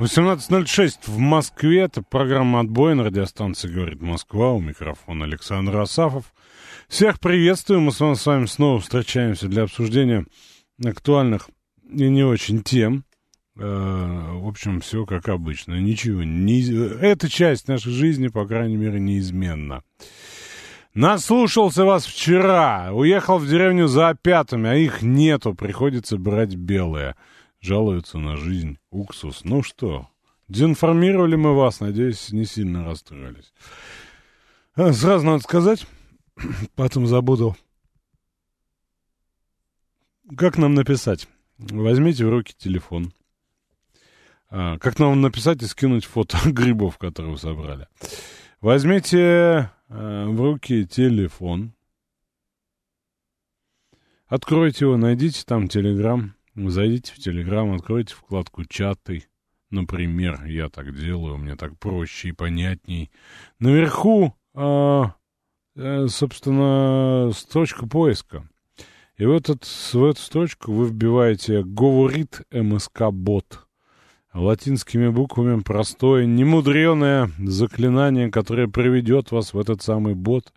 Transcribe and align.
18.06 0.00 1.00
в 1.08 1.18
Москве. 1.18 1.82
Это 1.82 2.00
программа 2.00 2.60
«Отбой» 2.60 2.94
на 2.94 3.04
радиостанции 3.04 3.68
«Говорит 3.68 4.00
Москва». 4.00 4.52
У 4.54 4.58
микрофона 4.58 5.26
Александр 5.26 5.76
Асафов. 5.76 6.32
Всех 6.88 7.20
приветствую. 7.20 7.82
Мы 7.82 7.92
с 7.92 8.00
вами, 8.00 8.14
с 8.14 8.24
вами 8.24 8.46
снова 8.46 8.80
встречаемся 8.80 9.46
для 9.46 9.64
обсуждения 9.64 10.24
актуальных 10.82 11.50
и 11.86 12.08
не 12.08 12.24
очень 12.24 12.62
тем. 12.62 13.04
Э, 13.58 13.60
в 13.60 14.48
общем, 14.48 14.80
все 14.80 15.04
как 15.04 15.28
обычно. 15.28 15.74
Ничего. 15.74 16.22
Не... 16.22 16.62
Эта 17.02 17.28
часть 17.28 17.68
нашей 17.68 17.92
жизни, 17.92 18.28
по 18.28 18.46
крайней 18.46 18.76
мере, 18.76 18.98
неизменна. 18.98 19.82
Наслушался 20.94 21.84
вас 21.84 22.06
вчера. 22.06 22.88
Уехал 22.94 23.36
в 23.36 23.46
деревню 23.46 23.86
за 23.86 24.08
опятами, 24.08 24.70
а 24.70 24.76
их 24.76 25.02
нету. 25.02 25.52
Приходится 25.52 26.16
брать 26.16 26.54
белые 26.54 27.16
жалуются 27.60 28.18
на 28.18 28.36
жизнь. 28.36 28.78
Уксус. 28.90 29.44
Ну 29.44 29.62
что, 29.62 30.08
дезинформировали 30.48 31.36
мы 31.36 31.54
вас, 31.54 31.80
надеюсь, 31.80 32.32
не 32.32 32.44
сильно 32.44 32.84
расстроились. 32.84 33.52
А, 34.74 34.92
сразу 34.92 35.26
надо 35.26 35.42
сказать, 35.42 35.86
потом 36.74 37.06
забуду. 37.06 37.56
Как 40.36 40.58
нам 40.58 40.74
написать? 40.74 41.28
Возьмите 41.58 42.24
в 42.24 42.30
руки 42.30 42.54
телефон. 42.56 43.12
А, 44.48 44.78
как 44.78 44.98
нам 44.98 45.20
написать 45.20 45.62
и 45.62 45.66
скинуть 45.66 46.04
фото 46.04 46.38
грибов, 46.46 46.98
которые 46.98 47.32
вы 47.32 47.38
собрали? 47.38 47.88
Возьмите 48.60 49.70
а, 49.88 50.26
в 50.26 50.40
руки 50.40 50.86
телефон. 50.86 51.74
Откройте 54.26 54.84
его, 54.84 54.96
найдите 54.96 55.42
там 55.44 55.66
Телеграм. 55.66 56.36
Зайдите 56.56 57.12
в 57.12 57.18
Телеграм, 57.18 57.72
откройте 57.72 58.14
вкладку 58.14 58.64
«Чаты». 58.64 59.24
Например, 59.70 60.44
я 60.46 60.68
так 60.68 60.92
делаю, 60.96 61.36
мне 61.38 61.54
так 61.54 61.78
проще 61.78 62.30
и 62.30 62.32
понятней. 62.32 63.12
Наверху, 63.60 64.34
а, 64.52 65.14
э, 65.76 66.06
собственно, 66.08 67.30
строчка 67.32 67.86
поиска. 67.86 68.48
И 69.16 69.24
в, 69.24 69.30
этот, 69.32 69.64
в 69.64 70.04
эту 70.04 70.20
строчку 70.20 70.72
вы 70.72 70.88
вбиваете 70.88 71.62
«Говорит 71.62 72.42
МСК-бот». 72.50 73.68
Латинскими 74.34 75.08
буквами 75.08 75.60
простое, 75.60 76.24
немудреное 76.24 77.30
заклинание, 77.38 78.30
которое 78.30 78.66
приведет 78.66 79.30
вас 79.30 79.54
в 79.54 79.58
этот 79.58 79.82
самый 79.82 80.14
бот. 80.14 80.52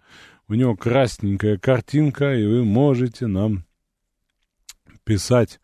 У 0.47 0.55
него 0.55 0.75
красненькая 0.75 1.57
картинка, 1.57 2.35
и 2.35 2.45
вы 2.45 2.63
можете 2.63 3.27
нам 3.27 3.65
писать 5.03 5.59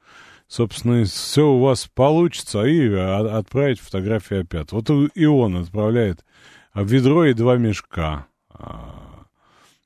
собственно, 0.49 1.05
все 1.05 1.47
у 1.47 1.59
вас 1.59 1.87
получится, 1.87 2.63
и 2.65 2.91
отправить 2.91 3.79
фотографии 3.79 4.41
опять. 4.41 4.71
Вот 4.73 4.89
и 4.89 5.25
он 5.25 5.55
отправляет 5.55 6.25
ведро 6.73 7.25
и 7.25 7.33
два 7.33 7.55
мешка. 7.55 8.27
А, 8.49 9.25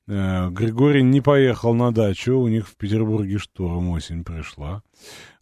э, 0.07 0.49
Григорий 0.49 1.03
не 1.03 1.21
поехал 1.21 1.75
на 1.75 1.91
дачу, 1.91 2.39
у 2.39 2.47
них 2.47 2.67
в 2.67 2.77
Петербурге 2.77 3.37
шторм 3.37 3.89
осень 3.89 4.23
пришла. 4.23 4.81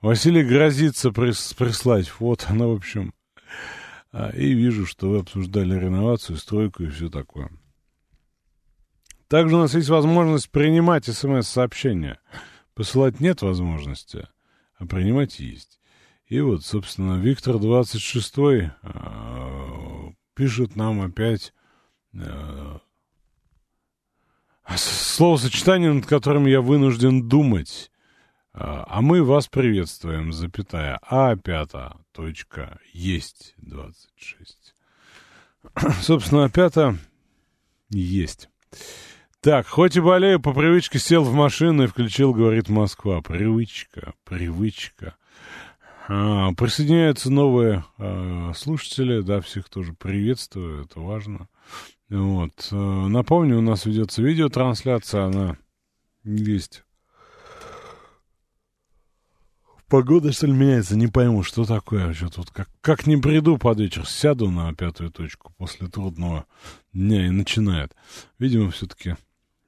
Василий 0.02 0.44
грозится 0.44 1.12
прис 1.12 1.54
прислать 1.54 2.08
фото, 2.08 2.54
ну, 2.54 2.74
в 2.74 2.76
общем. 2.76 3.14
А, 4.12 4.30
и 4.30 4.54
вижу, 4.54 4.88
что 4.88 5.10
вы 5.10 5.20
обсуждали 5.20 5.80
реновацию, 5.80 6.38
стройку 6.38 6.84
и 6.84 6.90
все 6.90 7.10
такое. 7.10 7.52
Также 9.28 9.56
у 9.56 9.60
нас 9.60 9.76
есть 9.76 9.88
возможность 9.88 10.50
принимать 10.50 11.06
смс-сообщения. 11.06 12.20
Посылать 12.74 13.20
нет 13.20 13.44
возможности 13.44 14.28
а 14.82 14.86
принимать 14.88 15.40
есть. 15.40 15.80
И 16.26 16.40
вот, 16.42 16.66
собственно, 16.66 17.20
Виктор 17.20 17.60
26 17.60 18.38
э, 18.38 18.72
пишет 20.34 20.76
нам 20.76 21.02
опять 21.02 21.54
э, 22.14 22.78
словосочетание, 24.76 25.94
над 25.94 26.08
которым 26.08 26.48
я 26.48 26.62
вынужден 26.62 27.28
думать. 27.28 27.92
А, 28.54 28.84
а 28.88 29.02
мы 29.02 29.24
вас 29.24 29.48
приветствуем, 29.48 30.34
запятая, 30.34 31.00
а 31.04 31.36
пята, 31.36 31.98
точка, 32.12 32.80
есть 32.92 33.54
26. 33.58 34.74
Собственно, 36.02 36.50
пята 36.50 36.98
есть. 37.90 38.50
Так, 39.42 39.66
хоть 39.66 39.96
и 39.96 40.00
болею, 40.00 40.40
по 40.40 40.54
привычке 40.54 41.00
сел 41.00 41.24
в 41.24 41.34
машину 41.34 41.86
и 41.86 41.88
включил, 41.88 42.32
говорит 42.32 42.70
Москва. 42.70 43.24
Привычка, 43.24 44.14
привычка. 44.24 45.16
А, 46.08 46.54
присоединяются 46.54 47.32
новые 47.32 47.84
а, 47.98 48.52
слушатели, 48.54 49.22
да, 49.22 49.42
всех 49.42 49.68
тоже 49.68 49.94
приветствую, 49.94 50.86
это 50.86 51.00
важно. 51.00 51.48
Вот. 52.08 52.52
А, 52.72 53.08
напомню, 53.08 53.58
у 53.58 53.62
нас 53.62 53.88
ведется 53.88 54.22
видеотрансляция, 54.22 55.24
она 55.24 55.58
есть. 56.24 56.84
Погода, 59.88 60.32
что 60.34 60.46
ли, 60.46 60.54
меняется, 60.54 60.96
не 60.96 61.08
пойму, 61.08 61.42
что 61.42 61.66
такое. 61.66 62.14
Что 62.14 62.30
тут 62.30 62.52
как, 62.52 62.70
как 62.82 63.08
не 63.08 63.18
приду 63.18 63.58
под 63.58 63.80
вечер, 63.80 64.06
сяду 64.06 64.52
на 64.52 64.72
пятую 64.76 65.10
точку 65.10 65.52
после 65.58 65.88
трудного 65.88 66.46
дня 66.94 67.26
и 67.26 67.32
начинает. 67.32 67.96
Видимо, 68.38 68.70
все-таки 68.70 69.16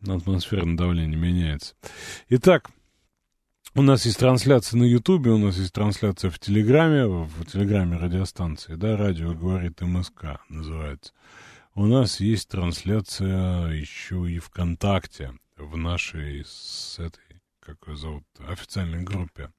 атмосферное 0.07 0.77
давление 0.77 1.17
меняется. 1.17 1.75
Итак, 2.29 2.69
у 3.75 3.81
нас 3.81 4.05
есть 4.05 4.19
трансляция 4.19 4.77
на 4.77 4.83
Ютубе, 4.83 5.31
у 5.31 5.37
нас 5.37 5.57
есть 5.57 5.73
трансляция 5.73 6.29
в 6.29 6.37
Телеграме, 6.37 7.07
в 7.07 7.45
Телеграме 7.45 7.97
радиостанции, 7.97 8.75
да, 8.75 8.95
радио 8.97 9.33
говорит 9.33 9.81
МСК 9.81 10.41
называется. 10.49 11.13
У 11.75 11.85
нас 11.85 12.19
есть 12.19 12.49
трансляция 12.49 13.69
еще 13.69 14.29
и 14.29 14.37
ВКонтакте, 14.37 15.33
в 15.57 15.75
нашей, 15.75 16.43
с 16.45 16.99
этой, 16.99 17.41
как 17.59 17.77
ее 17.87 17.97
зовут, 17.97 18.23
официальной 18.47 19.01
группе. 19.01 19.49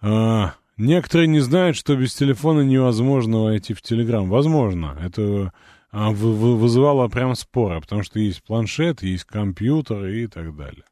А, 0.00 0.54
некоторые 0.76 1.28
не 1.28 1.40
знают, 1.40 1.76
что 1.76 1.96
без 1.96 2.14
телефона 2.14 2.60
невозможно 2.60 3.44
войти 3.44 3.74
в 3.74 3.82
Телеграм. 3.82 4.28
Возможно, 4.28 4.98
это 5.02 5.52
вызывало 5.94 7.08
прям 7.08 7.34
споры, 7.36 7.80
потому 7.80 8.02
что 8.02 8.18
есть 8.18 8.42
планшет, 8.42 9.02
есть 9.02 9.24
компьютер 9.24 10.06
и 10.06 10.26
так 10.26 10.56
далее. 10.56 10.84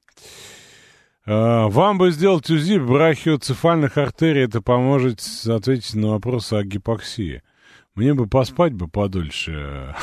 А, 1.24 1.68
вам 1.68 1.98
бы 1.98 2.10
сделать 2.12 2.48
УЗИ 2.50 2.78
брахиоцефальных 2.78 3.98
артерий, 3.98 4.44
это 4.44 4.60
поможет 4.60 5.20
ответить 5.46 5.94
на 5.94 6.10
вопросы 6.10 6.54
о 6.54 6.62
гипоксии. 6.62 7.42
Мне 7.94 8.14
бы 8.14 8.26
поспать 8.26 8.74
бы 8.74 8.88
подольше, 8.88 9.94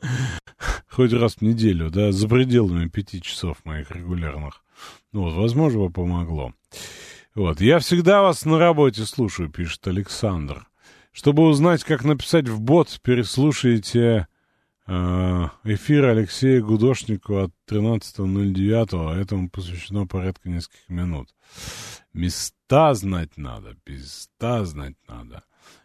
хоть 0.88 1.12
раз 1.12 1.36
в 1.36 1.42
неделю, 1.42 1.90
да, 1.90 2.10
за 2.10 2.28
пределами 2.28 2.88
пяти 2.88 3.20
часов 3.20 3.64
моих 3.64 3.90
регулярных. 3.90 4.62
Ну 5.12 5.22
вот, 5.22 5.34
возможно, 5.34 5.80
бы 5.80 5.90
помогло. 5.90 6.54
Вот, 7.34 7.60
я 7.60 7.78
всегда 7.78 8.22
вас 8.22 8.44
на 8.44 8.58
работе 8.58 9.04
слушаю, 9.04 9.50
пишет 9.50 9.86
Александр. 9.86 10.66
Чтобы 11.12 11.46
узнать, 11.46 11.84
как 11.84 12.04
написать 12.04 12.48
в 12.48 12.60
бот, 12.60 12.98
переслушайте 13.02 14.26
э, 14.86 15.48
эфир 15.64 16.06
Алексея 16.06 16.62
Гудошникова 16.62 17.44
от 17.44 17.52
13.09. 17.68 19.20
Этому 19.20 19.50
посвящено 19.50 20.06
порядка 20.06 20.48
нескольких 20.48 20.88
минут. 20.88 21.28
Места 22.14 22.94
знать 22.94 23.36
надо, 23.36 23.76
места 23.86 24.64
знать 24.64 24.96
надо. 25.06 25.42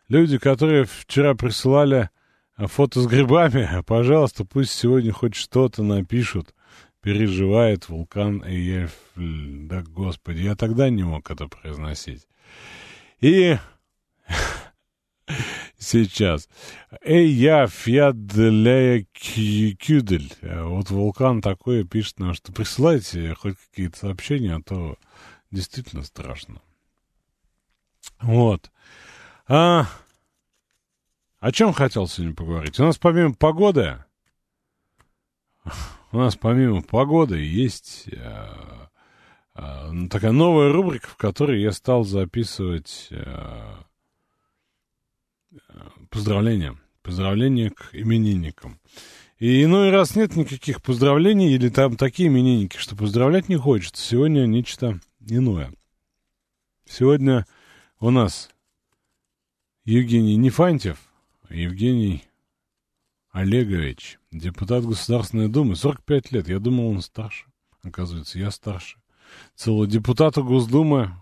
Люди, 0.08 0.38
которые 0.38 0.86
вчера 0.86 1.36
присылали 1.36 2.10
э, 2.58 2.68
фото 2.68 3.02
с 3.02 3.06
грибами, 3.06 3.68
пожалуйста, 3.86 4.46
пусть 4.46 4.72
сегодня 4.72 5.12
хоть 5.12 5.36
что-то 5.36 5.84
напишут. 5.84 6.54
Переживает 7.02 7.90
вулкан 7.90 8.44
Эйфель. 8.46 9.68
Да, 9.68 9.82
господи, 9.82 10.40
я 10.40 10.56
тогда 10.56 10.90
не 10.90 11.04
мог 11.04 11.30
это 11.30 11.48
произносить. 11.48 12.28
И 13.20 13.58
сейчас. 15.78 16.50
Эй, 17.02 17.28
я 17.30 17.68
фьядлея 17.68 19.06
кюдель. 19.14 20.34
Вот 20.42 20.90
вулкан 20.90 21.42
такой 21.42 21.84
пишет 21.86 22.20
нам, 22.20 22.34
что 22.34 22.52
присылайте 22.52 23.36
хоть 23.36 23.56
какие-то 23.58 23.98
сообщения, 23.98 24.56
а 24.56 24.62
то 24.62 24.98
действительно 25.52 26.04
страшно. 26.04 26.62
Вот. 28.22 28.72
А, 29.48 29.88
о 31.40 31.52
чем 31.52 31.74
хотел 31.74 32.08
сегодня 32.08 32.36
поговорить? 32.36 32.80
У 32.80 32.84
нас 32.84 32.98
помимо 32.98 33.34
погоды, 33.34 34.04
у 36.12 36.18
нас 36.18 36.36
помимо 36.36 36.82
погоды 36.82 37.38
есть 37.38 38.10
а, 38.16 38.90
а, 39.54 39.92
такая 40.10 40.32
новая 40.32 40.72
рубрика, 40.72 41.08
в 41.08 41.18
которой 41.18 41.62
я 41.62 41.72
стал 41.72 42.04
записывать 42.04 43.10
а, 43.12 43.84
поздравления. 46.10 46.78
Поздравления 47.02 47.70
к 47.70 47.90
именинникам. 47.94 48.80
И 49.40 49.64
иной 49.64 49.92
раз 49.92 50.16
нет 50.16 50.36
никаких 50.36 50.82
поздравлений, 50.82 51.54
или 51.54 51.70
там 51.70 51.96
такие 51.96 52.28
именинники, 52.28 52.78
что 52.78 52.96
поздравлять 52.96 53.50
не 53.50 53.56
хочется. 53.56 54.04
Сегодня 54.04 54.46
нечто 54.48 55.00
иное. 55.20 55.72
Сегодня 56.86 57.46
у 58.00 58.10
нас 58.10 58.50
Евгений 59.86 60.36
Нефантьев, 60.36 60.98
Евгений 61.50 62.24
Олегович, 63.32 64.20
депутат 64.32 64.86
Государственной 64.86 65.50
Думы, 65.50 65.76
45 65.76 66.32
лет. 66.32 66.50
Я 66.50 66.60
думал, 66.60 66.90
он 66.90 67.02
старше. 67.02 67.46
Оказывается, 67.84 68.40
я 68.40 68.50
старше. 68.50 68.98
Целого 69.56 69.86
депутата 69.86 70.42
Госдумы, 70.42 71.14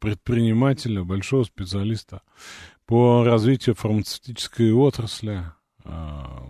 предпринимателя, 0.00 1.04
большого 1.04 1.44
специалиста 1.44 2.22
по 2.92 3.24
развитию 3.24 3.74
фармацевтической 3.74 4.70
отрасли. 4.70 5.46
А, 5.82 6.46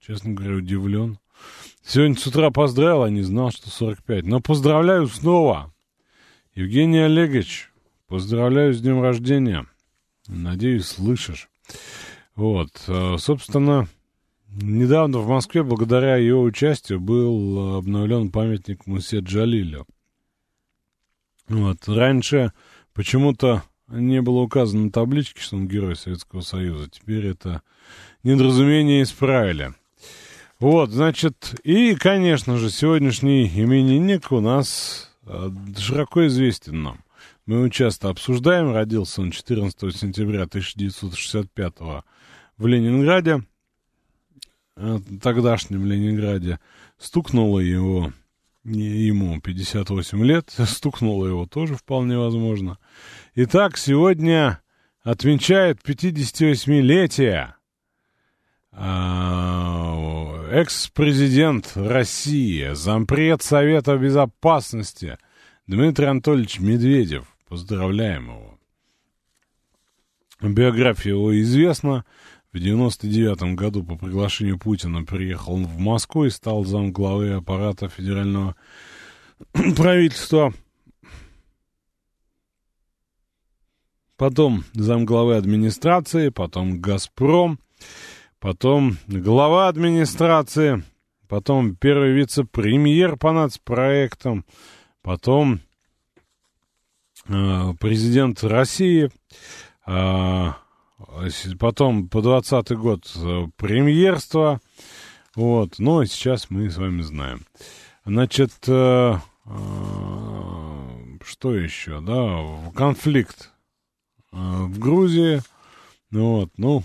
честно 0.00 0.32
говоря, 0.32 0.54
удивлен. 0.54 1.18
Сегодня 1.84 2.16
с 2.16 2.26
утра 2.26 2.50
поздравил, 2.50 3.02
а 3.02 3.10
не 3.10 3.20
знал, 3.20 3.50
что 3.50 3.68
45. 3.68 4.24
Но 4.24 4.40
поздравляю 4.40 5.06
снова. 5.06 5.74
Евгений 6.54 7.00
Олегович, 7.00 7.70
поздравляю 8.06 8.72
с 8.72 8.80
днем 8.80 9.02
рождения. 9.02 9.66
Надеюсь, 10.28 10.86
слышишь. 10.86 11.50
Вот, 12.36 12.70
э, 12.88 13.16
собственно, 13.18 13.86
недавно 14.48 15.18
в 15.18 15.28
Москве, 15.28 15.62
благодаря 15.62 16.16
его 16.16 16.40
участию, 16.40 17.00
был 17.00 17.76
обновлен 17.76 18.30
памятник 18.30 18.86
Мусе 18.86 19.18
Джалилю. 19.18 19.86
Вот, 21.48 21.86
раньше 21.86 22.54
почему-то 22.94 23.62
не 23.88 24.20
было 24.20 24.40
указано 24.40 24.84
на 24.84 24.90
табличке, 24.90 25.40
что 25.40 25.56
он 25.56 25.68
герой 25.68 25.96
Советского 25.96 26.40
Союза. 26.40 26.88
Теперь 26.90 27.26
это 27.26 27.62
недоразумение 28.22 29.02
исправили. 29.02 29.74
Вот, 30.58 30.90
значит, 30.90 31.54
и, 31.64 31.94
конечно 31.94 32.56
же, 32.56 32.70
сегодняшний 32.70 33.46
именинник 33.46 34.32
у 34.32 34.40
нас 34.40 35.12
э, 35.26 35.50
широко 35.76 36.26
известен 36.26 36.82
нам. 36.82 37.04
Мы 37.44 37.56
его 37.56 37.68
часто 37.68 38.08
обсуждаем. 38.08 38.72
Родился 38.72 39.20
он 39.20 39.30
14 39.30 39.94
сентября 39.94 40.44
1965 40.44 41.74
в 42.56 42.66
Ленинграде, 42.66 43.44
э, 44.76 44.98
тогдашнем 45.22 45.84
Ленинграде. 45.84 46.58
Стукнуло 46.98 47.60
его, 47.60 48.12
ему 48.66 49.40
58 49.40 50.24
лет, 50.24 50.50
стукнуло 50.66 51.26
его 51.26 51.46
тоже 51.46 51.74
вполне 51.74 52.18
возможно. 52.18 52.78
Итак, 53.34 53.76
сегодня 53.76 54.60
отмечает 55.02 55.80
58-летие 55.84 57.54
а, 58.72 60.48
экс-президент 60.50 61.72
России, 61.76 62.74
зампред 62.74 63.42
Совета 63.42 63.96
Безопасности 63.96 65.18
Дмитрий 65.66 66.06
Анатольевич 66.06 66.60
Медведев. 66.60 67.26
Поздравляем 67.48 68.26
его. 68.26 68.58
Биография 70.42 71.12
его 71.12 71.40
известна. 71.40 72.04
В 72.56 72.58
99 72.58 73.54
году 73.54 73.84
по 73.84 73.96
приглашению 73.96 74.58
Путина 74.58 75.04
приехал 75.04 75.56
он 75.56 75.66
в 75.66 75.78
Москву 75.78 76.24
и 76.24 76.30
стал 76.30 76.64
замглавы 76.64 77.32
аппарата 77.32 77.90
федерального 77.90 78.56
правительства. 79.76 80.54
Потом 84.16 84.64
замглавы 84.72 85.36
администрации, 85.36 86.30
потом 86.30 86.80
«Газпром», 86.80 87.58
потом 88.38 88.96
глава 89.06 89.68
администрации, 89.68 90.82
потом 91.28 91.76
первый 91.76 92.12
вице-премьер 92.12 93.18
по 93.18 93.32
нацпроектам, 93.32 94.46
потом 95.02 95.60
э, 97.28 97.74
президент 97.78 98.42
России, 98.42 99.10
э, 99.86 100.52
потом 101.58 102.08
по 102.08 102.22
20 102.22 102.72
год 102.72 103.12
э, 103.16 103.46
премьерство, 103.56 104.60
вот, 105.34 105.78
ну, 105.78 106.00
а 106.00 106.06
сейчас 106.06 106.48
мы 106.50 106.70
с 106.70 106.78
вами 106.78 107.02
знаем. 107.02 107.46
Значит, 108.04 108.52
э, 108.66 109.18
э, 109.44 110.78
что 111.24 111.54
еще, 111.54 112.00
да, 112.00 112.72
конфликт 112.74 113.52
э, 114.32 114.36
в 114.36 114.78
Грузии, 114.78 115.42
вот, 116.10 116.50
ну, 116.56 116.82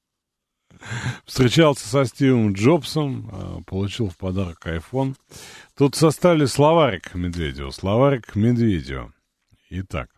встречался 1.24 1.88
со 1.88 2.04
Стивом 2.04 2.52
Джобсом, 2.52 3.30
э, 3.32 3.62
получил 3.64 4.10
в 4.10 4.16
подарок 4.18 4.66
iPhone. 4.66 5.16
Тут 5.76 5.94
составили 5.94 6.44
словарик 6.44 7.14
Медведева, 7.14 7.70
словарик 7.70 8.34
Медведева. 8.34 9.12
Итак, 9.70 10.10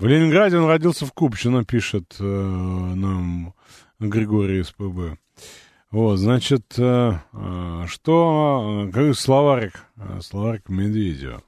в 0.00 0.06
Ленинграде 0.06 0.56
он 0.56 0.66
родился 0.66 1.04
в 1.04 1.12
Купчино, 1.12 1.64
пишет 1.64 2.16
э, 2.18 2.24
нам 2.24 3.52
Григорий 3.98 4.62
СПБ. 4.62 5.18
Вот, 5.90 6.16
значит, 6.16 6.74
э, 6.78 7.18
э, 7.32 7.84
что, 7.86 8.86
э, 8.86 8.92
какой 8.92 9.14
словарик, 9.14 9.84
э, 9.96 10.20
словарик 10.22 10.70
Медведева. 10.70 11.42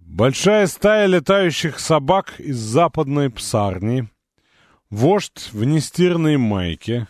Большая 0.00 0.66
стая 0.66 1.06
летающих 1.06 1.78
собак 1.78 2.40
из 2.40 2.56
западной 2.56 3.30
псарни, 3.30 4.08
вождь 4.90 5.50
в 5.52 5.62
нестирной 5.62 6.36
майке, 6.36 7.06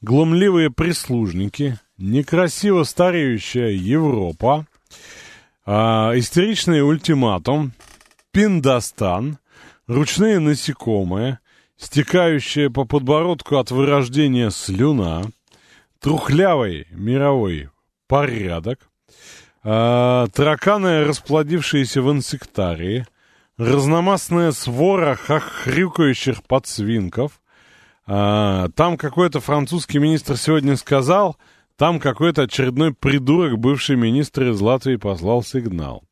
глумливые 0.00 0.70
прислужники, 0.70 1.78
некрасиво 1.96 2.84
стареющая 2.84 3.70
Европа, 3.70 4.66
э, 5.66 5.72
истеричный 5.72 6.82
ультиматум, 6.82 7.72
пиндостан, 8.34 9.38
ручные 9.86 10.40
насекомые, 10.40 11.38
стекающая 11.76 12.68
по 12.68 12.84
подбородку 12.84 13.58
от 13.58 13.70
вырождения 13.70 14.50
слюна, 14.50 15.22
трухлявый 16.00 16.88
мировой 16.90 17.70
порядок, 18.08 18.80
э, 19.62 20.26
тараканы, 20.34 21.04
расплодившиеся 21.04 22.02
в 22.02 22.10
инсектарии, 22.10 23.06
разномастная 23.56 24.50
свора 24.50 25.14
хрюкающих 25.14 26.42
подсвинков. 26.42 27.40
Э, 28.08 28.68
там 28.74 28.96
какой-то 28.96 29.38
французский 29.38 30.00
министр 30.00 30.36
сегодня 30.38 30.76
сказал, 30.76 31.36
там 31.76 32.00
какой-то 32.00 32.42
очередной 32.42 32.92
придурок, 32.94 33.58
бывший 33.58 33.94
министр 33.94 34.50
из 34.50 34.60
Латвии, 34.60 34.96
послал 34.96 35.44
сигнал. 35.44 36.02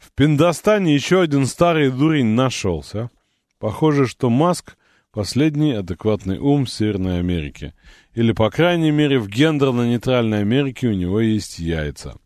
В 0.00 0.12
Пиндостане 0.14 0.94
еще 0.94 1.20
один 1.20 1.44
старый 1.44 1.90
дурень 1.90 2.28
нашелся. 2.28 3.10
Похоже, 3.58 4.06
что 4.06 4.30
Маск— 4.30 4.78
последний 5.12 5.72
адекватный 5.72 6.38
ум 6.38 6.66
Северной 6.66 7.18
Америки. 7.18 7.74
Или, 8.14 8.32
по 8.32 8.50
крайней 8.50 8.92
мере, 8.92 9.18
в 9.18 9.28
гендерно-нейтральной 9.28 10.40
Америке 10.40 10.88
у 10.88 10.94
него 10.94 11.20
есть 11.20 11.58
яйца. 11.58 12.16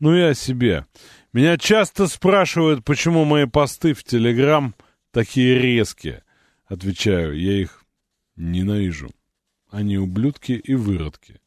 Ну 0.00 0.14
и 0.14 0.20
о 0.20 0.32
себе. 0.32 0.86
Меня 1.34 1.58
часто 1.58 2.06
спрашивают, 2.06 2.82
почему 2.82 3.26
мои 3.26 3.44
посты 3.44 3.92
в 3.92 4.04
Телеграм 4.04 4.74
такие 5.10 5.58
резкие. 5.58 6.24
Отвечаю, 6.64 7.38
я 7.38 7.60
их 7.60 7.84
ненавижу. 8.36 9.10
Они 9.70 9.98
ублюдки 9.98 10.52
и 10.52 10.74
выродки. 10.74 11.40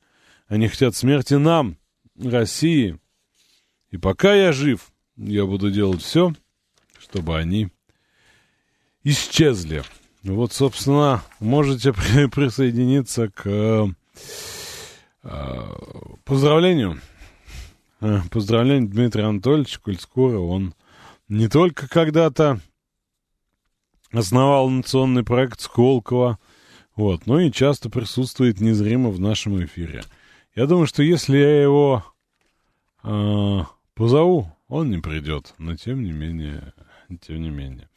Они 0.47 0.67
хотят 0.67 0.95
смерти 0.95 1.33
нам, 1.35 1.77
России. 2.23 2.99
И 3.89 3.97
пока 3.97 4.35
я 4.35 4.51
жив, 4.51 4.90
я 5.17 5.45
буду 5.45 5.71
делать 5.71 6.01
все, 6.01 6.33
чтобы 6.99 7.37
они 7.37 7.69
исчезли. 9.03 9.83
Вот, 10.23 10.53
собственно, 10.53 11.23
можете 11.39 11.93
присоединиться 12.31 13.29
к 13.29 13.43
э, 13.45 13.87
поздравлению. 16.23 17.01
Э, 18.01 18.19
поздравлению 18.29 18.89
Дмитрия 18.89 19.77
коль 19.79 19.99
скоро 19.99 20.39
он 20.39 20.73
не 21.27 21.47
только 21.47 21.87
когда-то 21.87 22.59
основал 24.11 24.69
национальный 24.69 25.23
проект 25.23 25.61
Сколково, 25.61 26.37
вот, 26.95 27.25
но 27.25 27.39
и 27.39 27.51
часто 27.51 27.89
присутствует 27.89 28.59
незримо 28.59 29.09
в 29.09 29.19
нашем 29.19 29.63
эфире. 29.63 30.03
Я 30.55 30.65
думаю, 30.65 30.87
что 30.87 31.01
если 31.01 31.37
я 31.37 31.61
его 31.61 32.03
э, 33.03 33.59
позову, 33.95 34.51
он 34.71 34.89
не 34.89 34.99
придет, 34.99 35.53
но 35.57 35.75
тем 35.75 36.01
не 36.01 36.13
менее, 36.13 36.73
тем 37.19 37.41
не 37.41 37.49
менее. 37.49 37.89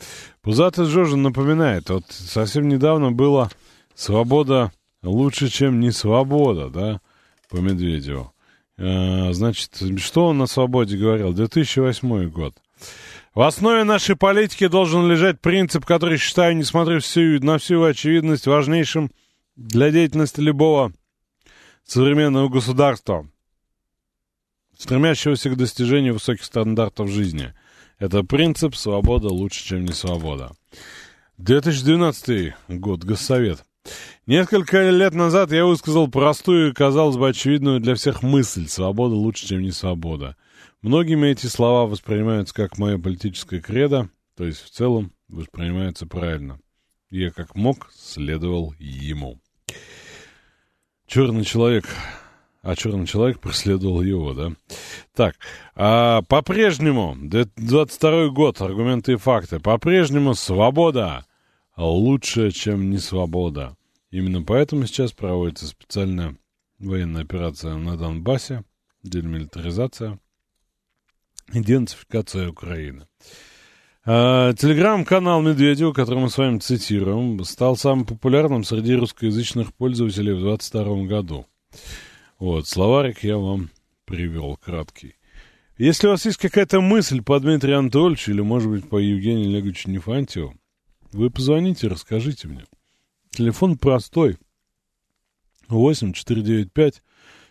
Пузатый 0.43 0.87
Жожин 0.87 1.23
напоминает, 1.23 1.88
вот 1.88 2.04
совсем 2.09 2.69
недавно 2.69 3.12
было 3.12 3.49
«Свобода 3.95 4.73
лучше, 5.02 5.49
чем 5.49 5.78
не 5.78 5.93
свобода», 5.93 6.71
да, 6.71 7.00
по 7.49 7.59
Медведеву. 7.59 8.35
Э, 8.76 9.33
значит, 9.33 9.71
что 9.99 10.26
он 10.26 10.38
на 10.38 10.47
свободе 10.47 10.97
говорил? 10.97 11.33
2008 11.33 12.28
год. 12.31 12.57
В 13.37 13.43
основе 13.43 13.85
нашей 13.85 14.16
политики 14.16 14.66
должен 14.66 15.09
лежать 15.09 15.40
принцип, 15.40 15.85
который 15.85 16.19
считаю, 16.19 16.57
несмотря 16.57 16.99
всю, 16.99 17.38
на 17.40 17.59
всю 17.59 17.85
очевидность, 17.85 18.49
важнейшим 18.49 19.12
для 19.54 19.93
деятельности 19.93 20.40
любого 20.40 20.93
современного 21.85 22.49
государства, 22.49 23.28
стремящегося 24.78 25.50
к 25.50 25.57
достижению 25.57 26.14
высоких 26.14 26.45
стандартов 26.45 27.11
жизни. 27.11 27.52
Это 27.99 28.25
принцип 28.25 28.75
«свобода 28.75 29.28
лучше, 29.28 29.64
чем 29.64 29.85
не 29.85 29.93
свобода». 29.93 30.52
2012 31.38 32.54
год, 32.69 33.04
Госсовет. 33.04 33.64
Несколько 34.26 34.90
лет 34.90 35.14
назад 35.14 35.52
я 35.52 35.66
высказал 35.66 36.09
простую 36.09 36.71
и, 36.71 36.75
казалось 36.75 37.16
бы, 37.16 37.28
очевидную 37.28 37.81
для 37.81 37.95
всех 37.95 38.23
мысль 38.23 38.66
«свобода 38.69 39.14
лучше, 39.14 39.47
чем 39.47 39.62
не 39.62 39.71
свобода». 39.71 40.37
Многими 40.81 41.28
эти 41.28 41.47
слова 41.47 41.87
воспринимаются 41.87 42.54
как 42.54 42.78
мое 42.78 42.99
политическое 42.99 43.61
кредо, 43.61 44.11
то 44.37 44.45
есть 44.45 44.62
в 44.62 44.71
целом 44.71 45.12
воспринимаются 45.28 46.07
правильно. 46.07 46.59
Я 47.11 47.31
как 47.31 47.54
мог 47.54 47.90
следовал 47.95 48.75
ему. 48.78 49.40
Черный 51.07 51.45
человек, 51.45 51.87
а 52.64 52.75
черный 52.75 53.06
человек 53.06 53.40
преследовал 53.40 54.00
его, 54.00 54.33
да? 54.33 54.52
Так, 55.14 55.37
а 55.76 56.23
по-прежнему, 56.23 57.14
22 57.21 58.28
год, 58.28 58.61
аргументы 58.62 59.12
и 59.12 59.16
факты, 59.16 59.61
по-прежнему 59.61 60.35
свобода 60.35 61.26
лучше, 61.76 62.50
чем 62.50 62.90
не 62.90 62.99
свобода. 62.99 63.76
Именно 64.11 64.42
поэтому 64.42 64.87
сейчас 64.87 65.12
проводится 65.12 65.66
специальная 65.66 66.37
военная 66.78 67.23
операция 67.23 67.75
на 67.75 67.99
Донбассе, 67.99 68.64
демилитаризация 69.02 70.18
и 71.52 71.61
денацификация 71.61 72.49
Украины. 72.49 73.06
А, 74.06 74.54
телеграм-канал 74.54 75.42
Медведева, 75.42 75.92
который 75.92 76.21
мы 76.21 76.30
с 76.30 76.38
вами 76.38 76.59
цитируем, 76.61 77.44
стал 77.44 77.76
самым 77.76 78.06
популярным 78.06 78.64
среди 78.64 78.94
русскоязычных 78.94 79.75
пользователей 79.75 80.33
в 80.33 80.40
2022 80.40 81.06
году. 81.06 81.47
Вот, 82.38 82.67
словарик 82.67 83.23
я 83.23 83.38
вам 83.38 83.71
привел 84.05 84.57
краткий. 84.57 85.14
Если 85.79 86.07
у 86.07 86.11
вас 86.11 86.25
есть 86.25 86.38
какая-то 86.38 86.81
мысль 86.81 87.23
по 87.23 87.38
Дмитрию 87.41 87.79
Анатольевичу 87.79 88.31
или, 88.31 88.41
может 88.41 88.71
быть, 88.71 88.88
по 88.88 88.99
Евгению 88.99 89.49
Олеговичу 89.49 89.91
Нефантьеву, 89.91 90.55
вы 91.12 91.31
позвоните, 91.31 91.88
расскажите 91.88 92.49
мне. 92.49 92.64
Телефон 93.31 93.76
простой. 93.76 94.38
8 95.69 96.12
495 96.12 97.03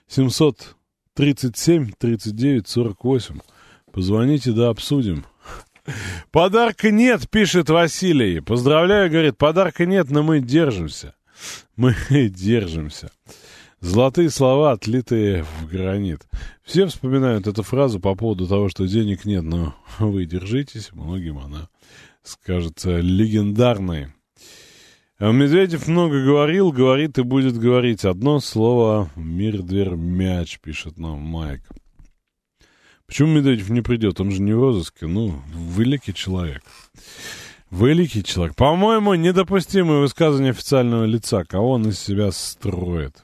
737 0.07 1.91
39 1.97 2.67
48. 2.67 3.39
Позвоните, 3.91 4.51
да 4.51 4.69
обсудим. 4.69 5.25
Подарка 6.31 6.91
нет, 6.91 7.29
пишет 7.29 7.69
Василий. 7.69 8.39
Поздравляю, 8.39 9.11
говорит, 9.11 9.37
подарка 9.37 9.85
нет, 9.85 10.09
но 10.09 10.23
мы 10.23 10.39
держимся. 10.39 11.15
Мы 11.75 11.95
держимся. 12.09 13.11
Золотые 13.83 14.29
слова, 14.29 14.71
отлитые 14.71 15.43
в 15.43 15.67
гранит. 15.67 16.21
Все 16.63 16.87
вспоминают 16.87 17.47
эту 17.47 17.63
фразу 17.63 17.99
по 17.99 18.15
поводу 18.15 18.47
того, 18.47 18.69
что 18.69 18.87
денег 18.87 19.25
нет, 19.25 19.43
но 19.43 19.75
вы 19.99 20.23
держитесь, 20.23 20.93
многим 20.93 21.37
она 21.37 21.67
скажется 22.23 23.01
легендарной. 23.01 24.13
А 25.19 25.33
Медведев 25.33 25.89
много 25.89 26.23
говорил, 26.23 26.71
говорит 26.71 27.17
и 27.17 27.23
будет 27.23 27.57
говорить. 27.57 28.05
Одно 28.05 28.39
слово 28.39 29.11
«Мир, 29.17 29.61
дверь, 29.61 29.95
мяч», 29.95 30.59
пишет 30.61 30.97
нам 30.97 31.19
Майк. 31.19 31.63
Почему 33.05 33.33
Медведев 33.33 33.67
не 33.67 33.81
придет? 33.81 34.21
Он 34.21 34.31
же 34.31 34.41
не 34.41 34.53
в 34.53 34.61
розыске. 34.61 35.07
Ну, 35.07 35.41
великий 35.53 36.13
человек. 36.13 36.63
Великий 37.69 38.23
человек. 38.23 38.55
По-моему, 38.55 39.13
недопустимое 39.15 39.99
высказывание 39.99 40.51
официального 40.51 41.03
лица. 41.03 41.43
Кого 41.43 41.71
он 41.71 41.89
из 41.89 41.99
себя 41.99 42.31
строит? 42.31 43.21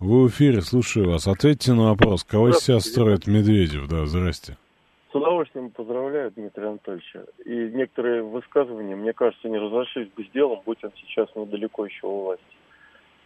Вы 0.00 0.26
в 0.26 0.28
эфире, 0.28 0.60
слушаю 0.60 1.10
вас. 1.10 1.26
Ответьте 1.26 1.72
на 1.72 1.90
вопрос. 1.90 2.22
Кого 2.22 2.52
себя 2.52 2.78
строит 2.78 3.26
Медведев? 3.26 3.88
Да, 3.88 4.06
здрасте. 4.06 4.56
С 5.10 5.14
удовольствием 5.14 5.70
поздравляю 5.70 6.30
Дмитрия 6.30 6.68
Анатольевича. 6.68 7.24
И 7.44 7.52
некоторые 7.74 8.22
высказывания, 8.22 8.94
мне 8.94 9.12
кажется, 9.12 9.48
не 9.48 9.58
разошлись 9.58 10.08
бы 10.16 10.22
с 10.22 10.30
делом, 10.30 10.60
будь 10.64 10.84
он 10.84 10.92
сейчас 10.94 11.28
недалеко 11.34 11.84
еще 11.84 12.06
у 12.06 12.26
власти. 12.26 12.44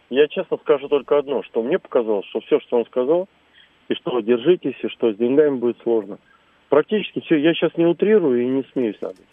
Я 0.09 0.27
честно 0.27 0.57
скажу 0.57 0.87
только 0.87 1.19
одно, 1.19 1.43
что 1.43 1.61
мне 1.61 1.77
показалось, 1.77 2.25
что 2.25 2.39
все, 2.41 2.59
что 2.61 2.77
он 2.77 2.85
сказал, 2.87 3.29
и 3.89 3.93
что 3.93 4.19
держитесь, 4.21 4.79
и 4.81 4.87
что 4.87 5.13
с 5.13 5.15
деньгами 5.15 5.57
будет 5.57 5.77
сложно. 5.83 6.17
Практически 6.69 7.19
все, 7.21 7.35
я 7.35 7.53
сейчас 7.53 7.77
не 7.77 7.85
утрирую 7.85 8.41
и 8.41 8.47
не 8.47 8.63
смеюсь 8.73 8.99
над 8.99 9.13
этим. 9.13 9.25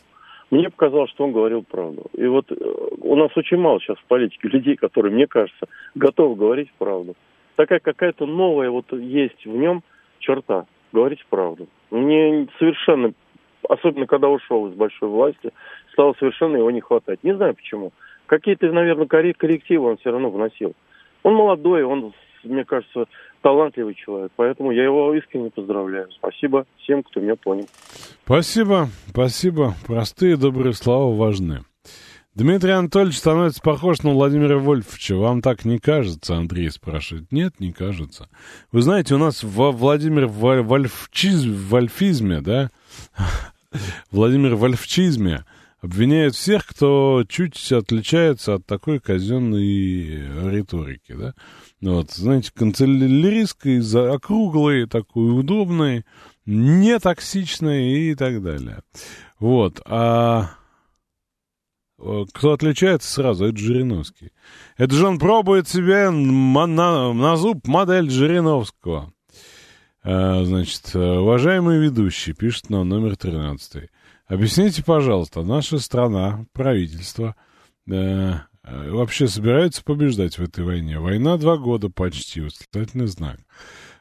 Мне 0.50 0.68
показалось, 0.68 1.10
что 1.12 1.24
он 1.24 1.32
говорил 1.32 1.62
правду. 1.62 2.10
И 2.12 2.26
вот 2.26 2.52
э, 2.52 2.54
у 3.00 3.16
нас 3.16 3.30
очень 3.34 3.56
мало 3.56 3.80
сейчас 3.80 3.96
в 3.96 4.04
политике 4.04 4.48
людей, 4.48 4.76
которые, 4.76 5.14
мне 5.14 5.26
кажется, 5.26 5.68
готовы 5.94 6.34
говорить 6.34 6.70
правду. 6.76 7.14
Такая 7.56 7.80
какая-то 7.80 8.26
новая 8.26 8.70
вот 8.70 8.92
есть 8.92 9.44
в 9.44 9.54
нем 9.56 9.82
черта. 10.18 10.66
Говорить 10.92 11.24
правду. 11.28 11.68
Мне 11.90 12.48
совершенно, 12.58 13.12
особенно 13.68 14.06
когда 14.06 14.28
ушел 14.28 14.68
из 14.68 14.74
большой 14.74 15.08
власти, 15.08 15.50
стало 15.92 16.14
совершенно 16.18 16.56
его 16.56 16.70
не 16.70 16.80
хватать. 16.80 17.22
Не 17.22 17.34
знаю 17.34 17.54
почему. 17.54 17.92
Какие-то, 18.26 18.70
наверное, 18.72 19.06
коррективы 19.06 19.90
он 19.90 19.96
все 19.98 20.10
равно 20.10 20.30
вносил. 20.30 20.74
Он 21.22 21.34
молодой, 21.34 21.82
он, 21.82 22.12
мне 22.44 22.64
кажется, 22.64 23.06
талантливый 23.42 23.94
человек. 23.94 24.32
Поэтому 24.36 24.70
я 24.70 24.84
его 24.84 25.14
искренне 25.14 25.50
поздравляю. 25.50 26.08
Спасибо 26.12 26.66
всем, 26.78 27.02
кто 27.02 27.20
меня 27.20 27.36
понял. 27.36 27.66
Спасибо, 28.24 28.88
спасибо. 29.08 29.74
Простые 29.86 30.36
добрые 30.36 30.72
слова 30.72 31.14
важны. 31.14 31.60
Дмитрий 32.34 32.70
Анатольевич 32.70 33.18
становится 33.18 33.60
похож 33.60 34.02
на 34.02 34.10
Владимира 34.10 34.56
Вольфовича. 34.58 35.16
Вам 35.16 35.42
так 35.42 35.64
не 35.64 35.78
кажется, 35.78 36.36
Андрей 36.36 36.70
спрашивает. 36.70 37.32
Нет, 37.32 37.58
не 37.58 37.72
кажется. 37.72 38.28
Вы 38.70 38.82
знаете, 38.82 39.16
у 39.16 39.18
нас 39.18 39.42
во 39.42 39.72
Владимир 39.72 40.26
Вольфчиз, 40.26 41.44
Вольфизме, 41.44 42.40
да? 42.40 42.70
Владимир 44.12 44.54
Вольфчизме 44.54 45.44
обвиняет 45.80 46.36
всех, 46.36 46.66
кто 46.66 47.24
чуть 47.28 47.72
отличается 47.72 48.54
от 48.54 48.66
такой 48.66 49.00
казенной 49.00 50.52
риторики, 50.52 51.14
да? 51.14 51.34
Вот, 51.80 52.12
знаете, 52.12 52.52
канцеляристской, 52.54 53.80
округлой, 54.14 54.86
такой 54.86 55.36
удобной, 55.36 56.04
нетоксичной 56.46 58.10
и 58.10 58.14
так 58.14 58.40
далее. 58.40 58.82
Вот, 59.40 59.80
а 59.84 60.50
кто 62.32 62.52
отличается 62.52 63.12
сразу, 63.12 63.46
это 63.46 63.58
Жириновский. 63.58 64.30
Это 64.76 64.94
же 64.94 65.06
он 65.06 65.18
пробует 65.18 65.68
себе 65.68 66.10
на, 66.10 66.66
на 67.12 67.36
зуб 67.36 67.66
модель 67.66 68.10
Жириновского. 68.10 69.12
А, 70.02 70.44
значит, 70.44 70.94
уважаемый 70.94 71.78
ведущий, 71.78 72.32
пишет 72.32 72.70
нам 72.70 72.88
номер 72.88 73.16
13. 73.16 73.90
Объясните, 74.26 74.84
пожалуйста, 74.84 75.42
наша 75.42 75.78
страна, 75.78 76.46
правительство, 76.52 77.34
э, 77.90 78.34
вообще 78.62 79.26
собирается 79.26 79.82
побеждать 79.82 80.38
в 80.38 80.42
этой 80.42 80.64
войне? 80.64 80.98
Война 81.00 81.36
два 81.36 81.56
года 81.56 81.90
почти, 81.90 82.40
восклицательный 82.40 83.08
знак. 83.08 83.40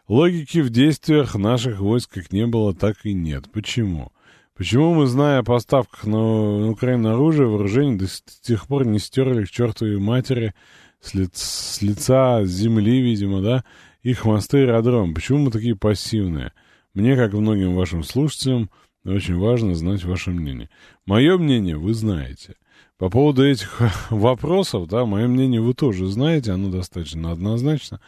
Логики 0.08 0.60
в 0.60 0.70
действиях 0.70 1.36
наших 1.36 1.80
войск 1.80 2.14
как 2.14 2.32
не 2.32 2.48
было, 2.48 2.74
так 2.74 3.06
и 3.06 3.14
нет. 3.14 3.52
Почему? 3.52 4.12
Почему 4.60 4.94
мы, 4.94 5.08
зная 5.08 5.40
о 5.40 5.44
поставках 5.44 6.06
на, 6.06 6.18
на 6.60 6.70
Украину 6.72 7.14
оружия, 7.14 7.48
вооружений, 7.48 7.98
до 7.98 8.08
сих 8.42 8.68
пор 8.68 8.86
не 8.86 9.00
стерли 9.00 9.46
к 9.46 9.50
чертовой 9.50 10.00
матери 10.00 10.54
с, 11.00 11.14
лиц, 11.14 11.32
с 11.42 11.82
лица 11.82 12.44
земли, 12.44 13.02
видимо, 13.02 13.42
да, 13.42 13.64
их 14.04 14.26
мосты 14.26 14.58
и 14.58 14.62
аэродром? 14.64 15.14
Почему 15.14 15.38
мы 15.38 15.52
такие 15.52 15.78
пассивные? 15.78 16.52
Мне, 16.94 17.16
как 17.16 17.32
многим 17.32 17.74
вашим 17.74 18.04
слушателям, 18.04 18.70
очень 19.06 19.38
важно 19.38 19.76
знать 19.76 20.04
ваше 20.04 20.32
мнение. 20.32 20.70
Мое 21.06 21.38
мнение 21.38 21.78
вы 21.78 21.94
знаете. 21.94 22.56
По 23.00 23.10
поводу 23.10 23.50
этих 23.50 23.80
вопросов, 24.12 24.90
да, 24.90 25.06
мое 25.06 25.28
мнение 25.28 25.62
вы 25.62 25.74
тоже 25.74 26.06
знаете, 26.08 26.52
оно 26.52 26.70
достаточно 26.70 27.32
однозначно. 27.32 28.02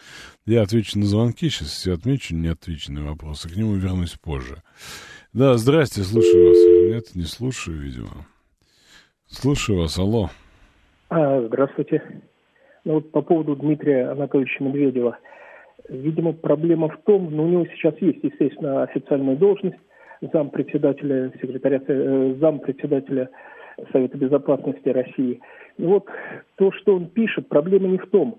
Я 0.46 0.64
отвечу 0.64 1.00
на 1.00 1.06
звонки, 1.06 1.48
сейчас 1.50 1.70
все 1.70 1.94
отмечу 1.94 2.36
неотвеченные 2.36 3.06
вопросы, 3.06 3.50
к 3.50 3.56
нему 3.56 3.76
вернусь 3.76 4.18
позже. 4.22 4.58
Да, 5.34 5.56
здрасте, 5.56 6.02
слушаю 6.02 6.50
вас. 6.50 6.58
Нет, 6.94 7.16
не 7.16 7.24
слушаю, 7.24 7.80
видимо. 7.80 8.26
Слушаю 9.28 9.80
вас, 9.80 9.98
алло. 9.98 10.30
А, 11.10 11.42
здравствуйте. 11.48 12.04
Ну 12.84 12.96
вот 12.96 13.12
по 13.12 13.22
поводу 13.22 13.56
Дмитрия 13.56 14.10
Анатольевича 14.10 14.62
Медведева. 14.62 15.18
Видимо, 15.88 16.34
проблема 16.34 16.90
в 16.90 16.98
том, 17.06 17.34
ну, 17.34 17.46
у 17.46 17.48
него 17.48 17.66
сейчас 17.76 17.96
есть, 18.02 18.20
естественно, 18.24 18.84
официальная 18.84 19.38
должность, 19.38 19.78
зам 20.34 20.50
председателя 20.50 21.32
секретаря, 21.42 21.82
э, 21.88 22.36
зам 22.42 22.60
председателя 22.60 23.30
Совета 23.92 24.18
Безопасности 24.18 24.90
России. 24.90 25.40
И 25.78 25.84
вот 25.84 26.06
то, 26.56 26.72
что 26.72 26.96
он 26.96 27.08
пишет, 27.08 27.48
проблема 27.48 27.88
не 27.88 27.98
в 27.98 28.08
том. 28.08 28.38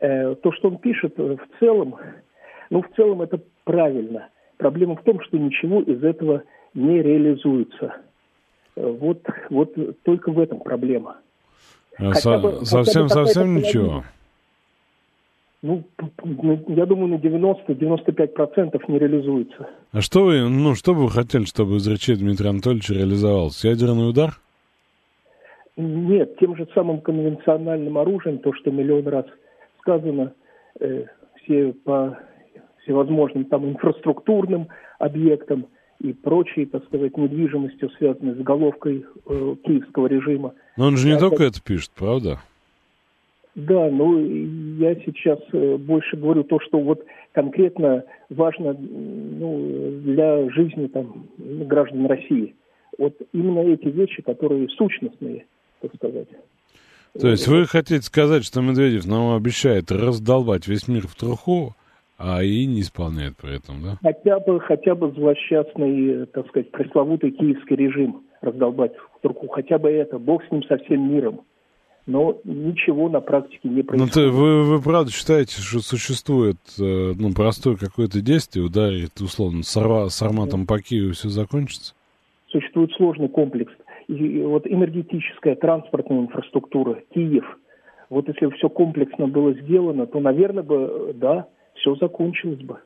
Э, 0.00 0.34
то, 0.34 0.52
что 0.52 0.68
он 0.68 0.78
пишет 0.78 1.16
в 1.16 1.38
целом, 1.60 1.96
ну, 2.70 2.82
в 2.82 2.88
целом 2.96 3.22
это 3.22 3.40
правильно. 3.64 4.28
Проблема 4.56 4.96
в 4.96 5.02
том, 5.02 5.20
что 5.22 5.38
ничего 5.38 5.80
из 5.82 6.02
этого 6.02 6.42
не 6.74 7.02
реализуется. 7.02 7.96
Э, 8.76 8.86
вот, 8.86 9.22
вот 9.50 9.74
только 10.02 10.30
в 10.30 10.38
этом 10.38 10.60
проблема. 10.60 11.16
Хотя 11.96 12.38
бы, 12.38 12.64
совсем, 12.64 13.08
хотя 13.08 13.20
бы 13.20 13.26
совсем 13.26 13.54
ничего? 13.56 14.04
Ну, 15.62 15.82
я 16.68 16.84
думаю, 16.84 17.08
на 17.08 17.14
90-95% 17.14 18.82
не 18.88 18.98
реализуется. 18.98 19.70
А 19.92 20.02
что 20.02 20.24
вы, 20.24 20.46
ну, 20.46 20.74
что 20.74 20.92
бы 20.92 21.04
вы 21.04 21.10
хотели, 21.10 21.44
чтобы 21.44 21.76
из 21.76 21.86
речей 21.86 22.16
Дмитрия 22.16 22.50
Анатольевича 22.50 22.92
реализовался? 22.92 23.68
Ядерный 23.68 24.10
удар? 24.10 24.34
Нет, 25.76 26.36
тем 26.38 26.56
же 26.56 26.68
самым 26.74 27.00
конвенциональным 27.00 27.98
оружием, 27.98 28.38
то, 28.38 28.52
что 28.52 28.70
миллион 28.70 29.08
раз 29.08 29.26
сказано, 29.80 30.32
э, 30.80 31.04
все 31.42 31.72
по 31.84 32.18
всевозможным 32.82 33.44
там 33.46 33.68
инфраструктурным 33.68 34.68
объектам 34.98 35.66
и 36.00 36.12
прочей, 36.12 36.66
так 36.66 36.84
сказать, 36.84 37.16
недвижимостью, 37.16 37.90
связанной 37.90 38.34
с 38.34 38.38
головкой 38.38 39.04
э, 39.26 39.54
киевского 39.64 40.06
режима. 40.06 40.54
Но 40.76 40.86
он 40.86 40.96
же 40.96 41.06
не 41.08 41.14
это... 41.14 41.28
только 41.28 41.44
это 41.44 41.60
пишет, 41.62 41.90
правда? 41.96 42.38
Да, 43.54 43.88
ну 43.88 44.18
я 44.78 44.94
сейчас 44.96 45.38
э, 45.52 45.76
больше 45.76 46.16
говорю 46.16 46.44
то, 46.44 46.58
что 46.60 46.78
вот 46.78 47.04
конкретно 47.32 48.04
важно 48.28 48.76
ну, 48.78 50.00
для 50.02 50.50
жизни 50.50 50.88
там, 50.88 51.26
граждан 51.38 52.06
России. 52.06 52.54
Вот 52.98 53.14
именно 53.32 53.60
эти 53.60 53.86
вещи, 53.86 54.22
которые 54.22 54.68
сущностные, 54.70 55.46
так 55.88 55.94
сказать. 55.96 56.28
То 57.18 57.28
есть 57.28 57.46
вы 57.46 57.66
хотите 57.66 58.02
сказать, 58.02 58.44
что 58.44 58.60
Медведев 58.60 59.06
нам 59.06 59.36
обещает 59.36 59.92
раздолбать 59.92 60.66
весь 60.66 60.88
мир 60.88 61.06
в 61.06 61.14
труху, 61.14 61.76
а 62.18 62.42
и 62.42 62.66
не 62.66 62.80
исполняет 62.80 63.36
при 63.36 63.56
этом, 63.56 63.82
да? 63.82 63.98
Хотя 64.02 64.40
бы, 64.40 64.60
хотя 64.60 64.94
бы 64.94 65.12
злосчастный, 65.12 66.26
так 66.26 66.48
сказать, 66.48 66.70
пресловутый 66.72 67.30
киевский 67.30 67.76
режим 67.76 68.22
раздолбать 68.40 68.92
в 68.96 69.22
труху. 69.22 69.48
Хотя 69.48 69.78
бы 69.78 69.90
это. 69.90 70.18
Бог 70.18 70.44
с 70.44 70.50
ним 70.50 70.62
со 70.64 70.76
всем 70.78 71.12
миром 71.12 71.42
но 72.06 72.38
ничего 72.44 73.08
на 73.08 73.20
практике 73.20 73.68
не 73.68 73.82
происходит. 73.82 74.14
Ну, 74.16 74.30
вы, 74.30 74.64
вы 74.64 74.82
правда 74.82 75.10
считаете, 75.10 75.60
что 75.60 75.80
существует 75.80 76.58
э, 76.78 77.14
ну, 77.16 77.32
простое 77.32 77.76
какое-то 77.76 78.20
действие, 78.20 78.64
ударит, 78.64 79.20
условно, 79.20 79.62
с, 79.62 79.72
с 79.74 80.22
арматом 80.22 80.66
по 80.66 80.80
Киеву 80.80 81.12
все 81.12 81.28
закончится? 81.28 81.94
Существует 82.48 82.92
сложный 82.92 83.28
комплекс. 83.28 83.72
И, 84.08 84.42
вот 84.42 84.66
энергетическая, 84.66 85.54
транспортная 85.54 86.20
инфраструктура, 86.20 87.02
Киев. 87.14 87.58
Вот 88.10 88.28
если 88.28 88.46
бы 88.46 88.52
все 88.52 88.68
комплексно 88.68 89.28
было 89.28 89.54
сделано, 89.54 90.06
то, 90.06 90.20
наверное, 90.20 90.62
бы, 90.62 91.12
да, 91.14 91.46
все 91.74 91.94
закончилось 91.96 92.60
бы. 92.60 92.78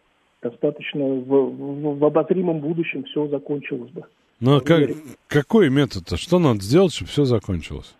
Достаточно 0.43 1.05
в, 1.05 1.27
в, 1.27 1.99
в 1.99 2.05
обозримом 2.05 2.61
будущем 2.61 3.05
все 3.05 3.27
закончилось 3.27 3.91
бы. 3.91 4.05
Ну, 4.41 4.57
а 4.57 4.61
как, 4.61 4.91
какой 5.27 5.69
метод? 5.69 6.05
-то? 6.05 6.17
Что 6.17 6.39
надо 6.39 6.61
сделать, 6.61 6.95
чтобы 6.95 7.11
все 7.11 7.25
закончилось? 7.25 7.97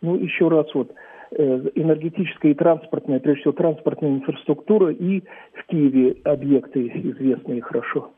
Ну, 0.00 0.16
еще 0.16 0.48
раз 0.48 0.66
вот, 0.74 0.92
э, 1.30 1.70
энергетическая 1.76 2.52
и 2.52 2.54
транспортная, 2.54 3.20
прежде 3.20 3.42
всего 3.42 3.52
транспортная 3.52 4.10
инфраструктура 4.10 4.92
и 4.92 5.22
в 5.54 5.66
Киеве 5.68 6.16
объекты 6.24 6.88
известные 6.88 7.62
хорошо. 7.62 8.10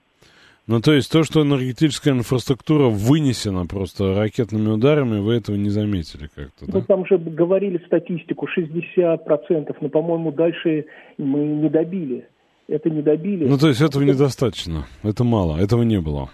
Ну, 0.66 0.80
то 0.80 0.92
есть 0.92 1.10
то, 1.10 1.24
что 1.24 1.42
энергетическая 1.42 2.14
инфраструктура 2.14 2.86
вынесена 2.88 3.66
просто 3.66 4.14
ракетными 4.14 4.68
ударами, 4.68 5.18
вы 5.18 5.34
этого 5.34 5.56
не 5.56 5.70
заметили 5.70 6.28
как-то, 6.34 6.66
да? 6.66 6.72
Ну, 6.74 6.82
там 6.82 7.06
же 7.06 7.18
говорили 7.18 7.82
статистику, 7.86 8.46
60%, 8.46 9.76
но, 9.80 9.88
по-моему, 9.88 10.30
дальше 10.32 10.86
мы 11.18 11.40
не 11.40 11.68
добили. 11.68 12.28
Это 12.68 12.88
не 12.88 13.02
добили. 13.02 13.46
Ну, 13.46 13.58
то 13.58 13.68
есть 13.68 13.80
этого 13.80 14.02
недостаточно, 14.04 14.86
это 15.02 15.25
мало, 15.25 15.56
этого 15.56 15.82
не 15.82 16.00
было. 16.00 16.30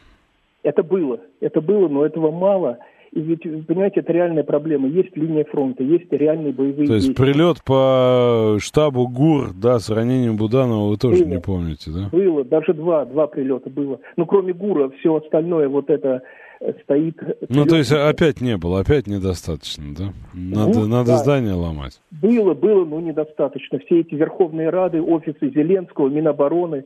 Это 0.63 0.83
было, 0.83 1.21
это 1.41 1.61
было, 1.61 1.89
но 1.89 2.05
этого 2.05 2.31
мало. 2.31 2.79
И 3.17 3.21
ведь, 3.23 3.67
понимаете, 3.67 4.01
это 4.01 4.13
реальная 4.13 4.45
проблема. 4.45 4.89
Есть 4.89 5.17
линия 5.17 5.45
фронта, 5.45 5.83
есть 5.83 6.13
реальные 6.13 6.53
боевые 6.53 6.87
То 6.87 6.95
есть 6.97 7.07
действия. 7.07 7.25
прилет 7.25 7.65
по 7.65 8.59
штабу 8.61 9.09
ГУР, 9.09 9.55
да, 9.55 9.79
с 9.79 9.89
ранением 9.89 10.37
Буданова 10.37 10.91
вы 10.91 10.99
тоже 10.99 11.25
было, 11.25 11.33
не 11.33 11.41
помните, 11.41 11.91
да? 11.91 12.11
Было, 12.13 12.45
даже 12.45 12.75
два, 12.75 13.07
два 13.07 13.27
прилета 13.27 13.71
было. 13.71 14.01
Ну, 14.19 14.27
кроме 14.27 14.53
ГУРа, 14.53 14.91
все 14.99 15.17
остальное 15.17 15.67
вот 15.71 15.89
это 15.89 16.25
э, 16.61 16.75
стоит... 16.83 17.17
Ну, 17.49 17.65
то 17.65 17.77
есть 17.77 17.91
опять 17.91 18.43
не 18.43 18.59
было, 18.59 18.81
опять 18.81 19.07
недостаточно, 19.07 19.85
да? 19.99 20.13
Надо, 20.35 20.81
ну, 20.81 20.87
надо 20.87 21.13
да. 21.13 21.17
здание 21.17 21.55
ломать. 21.55 21.99
Было, 22.11 22.53
было, 22.53 22.85
но 22.85 23.01
недостаточно. 23.01 23.79
Все 23.87 24.01
эти 24.01 24.15
Верховные 24.15 24.69
Рады, 24.69 25.01
офисы 25.01 25.49
Зеленского, 25.55 26.11
Минобороны, 26.11 26.85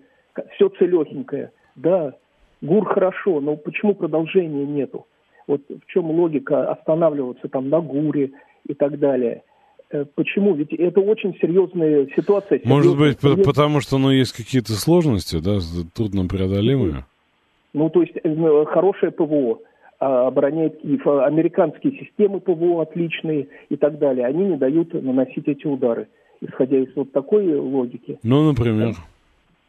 все 0.55 0.69
целехенькое. 0.69 1.51
Да, 1.75 2.15
ГУР 2.63 2.85
хорошо, 2.87 3.41
но 3.41 3.57
почему 3.57 3.97
продолжения 3.97 4.65
нету? 4.65 5.07
Вот 5.51 5.63
в 5.69 5.91
чем 5.91 6.11
логика 6.13 6.71
останавливаться 6.71 7.49
там 7.49 7.69
на 7.71 7.81
ГУРе 7.81 8.31
и 8.69 8.75
так 8.75 9.01
далее. 9.01 9.43
Э, 9.91 10.05
почему? 10.15 10.55
Ведь 10.55 10.73
это 10.73 11.01
очень 11.01 11.37
серьезная 11.41 12.07
ситуация. 12.15 12.61
Может 12.65 12.97
быть, 12.97 13.21
серьезная. 13.21 13.45
потому 13.45 13.81
что 13.81 13.99
ну, 13.99 14.11
есть 14.11 14.33
какие-то 14.33 14.73
сложности, 14.75 15.41
да, 15.41 15.59
трудно 15.93 16.29
преодолимые? 16.29 17.05
Ну, 17.73 17.91
то 17.91 18.03
есть 18.03 18.15
э, 18.23 18.65
хорошее 18.67 19.11
ПВО 19.11 19.59
а, 19.99 20.29
обороняет 20.29 20.81
Киев, 20.83 21.05
американские 21.07 21.99
системы 21.99 22.39
ПВО 22.39 22.83
отличные 22.83 23.49
и 23.69 23.77
так 23.77 23.99
далее. 23.99 24.27
Они 24.27 24.45
не 24.45 24.57
дают 24.57 24.95
наносить 24.95 25.49
эти 25.49 25.67
удары, 25.67 26.07
исходя 26.41 26.79
из 26.79 26.95
вот 26.95 27.11
такой 27.11 27.53
логики. 27.57 28.21
Ну, 28.23 28.47
например. 28.47 28.95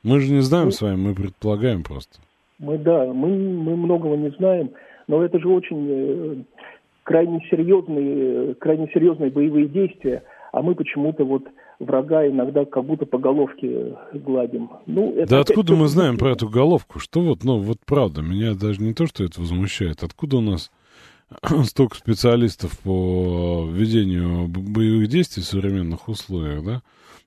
Мы 0.04 0.20
же 0.20 0.32
не 0.32 0.42
знаем 0.42 0.66
ну, 0.66 0.72
с 0.72 0.82
вами, 0.82 0.96
мы 0.96 1.16
предполагаем 1.16 1.84
просто. 1.84 2.20
Мы, 2.60 2.78
да, 2.78 3.06
мы, 3.06 3.30
мы 3.30 3.76
многого 3.76 4.16
не 4.16 4.30
знаем. 4.32 4.72
Но 5.12 5.22
это 5.26 5.40
же 5.40 5.50
очень 5.50 5.88
э, 5.90 6.36
крайне 7.04 7.46
серьезные, 7.52 8.56
крайне 8.56 8.90
серьезные 8.94 9.30
боевые 9.30 9.68
действия, 9.68 10.24
а 10.54 10.62
мы 10.62 10.74
почему-то 10.74 11.26
вот 11.26 11.44
врага 11.80 12.26
иногда 12.26 12.64
как 12.64 12.86
будто 12.86 13.06
по 13.06 13.18
головке 13.18 13.98
гладим. 14.14 14.70
Ну, 14.86 15.14
это 15.18 15.30
да 15.30 15.40
откуда 15.42 15.76
мы 15.76 15.90
знаем 15.90 16.18
про 16.18 16.32
эту 16.32 16.48
головку? 16.48 17.00
Что 17.00 17.20
вот, 17.20 17.44
ну 17.44 17.58
вот 17.58 17.80
правда, 17.86 18.22
меня 18.22 18.54
даже 18.54 18.82
не 18.82 18.94
то, 18.94 19.06
что 19.06 19.26
это 19.26 19.42
возмущает. 19.42 20.02
Откуда 20.02 20.38
у 20.38 20.42
нас 20.42 20.72
столько 21.66 21.98
специалистов 21.98 22.80
по 22.80 23.68
ведению 23.70 24.48
боевых 24.48 25.10
действий 25.10 25.44
в 25.44 25.46
современных 25.46 26.08
условиях, 26.08 26.64
да? 26.64 26.82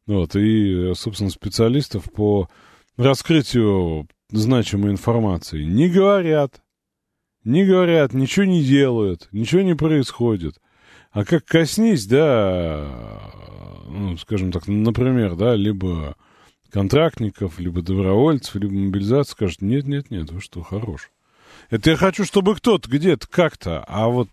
Вот, 0.07 0.37
и, 0.37 0.93
собственно, 0.95 1.29
специалистов 1.29 2.11
по 2.11 2.49
раскрытию 2.97 4.07
значимой 4.31 4.91
информации 4.93 5.65
не 5.65 5.91
говорят, 5.91 6.63
не 7.45 7.65
говорят, 7.65 8.13
ничего 8.15 8.45
не 8.45 8.63
делают, 8.63 9.29
ничего 9.33 9.63
не 9.63 9.75
происходит. 9.75 10.61
А 11.13 11.25
как 11.25 11.45
коснись, 11.45 12.07
да, 12.07 13.31
ну, 13.87 14.17
скажем 14.17 14.51
так, 14.51 14.67
например, 14.67 15.37
да, 15.37 15.55
либо 15.55 16.17
контрактников, 16.71 17.61
либо 17.61 17.83
добровольцев, 17.83 18.57
либо 18.57 18.73
мобилизации, 18.73 19.33
скажут, 19.33 19.63
нет, 19.63 19.87
нет, 19.87 20.11
нет, 20.11 20.33
вы 20.33 20.41
что, 20.41 20.63
хорош. 20.63 21.11
Это 21.71 21.91
я 21.91 21.97
хочу, 21.97 22.25
чтобы 22.25 22.57
кто-то 22.57 22.91
где-то 22.91 23.29
как-то, 23.29 23.85
а 23.87 24.09
вот, 24.09 24.29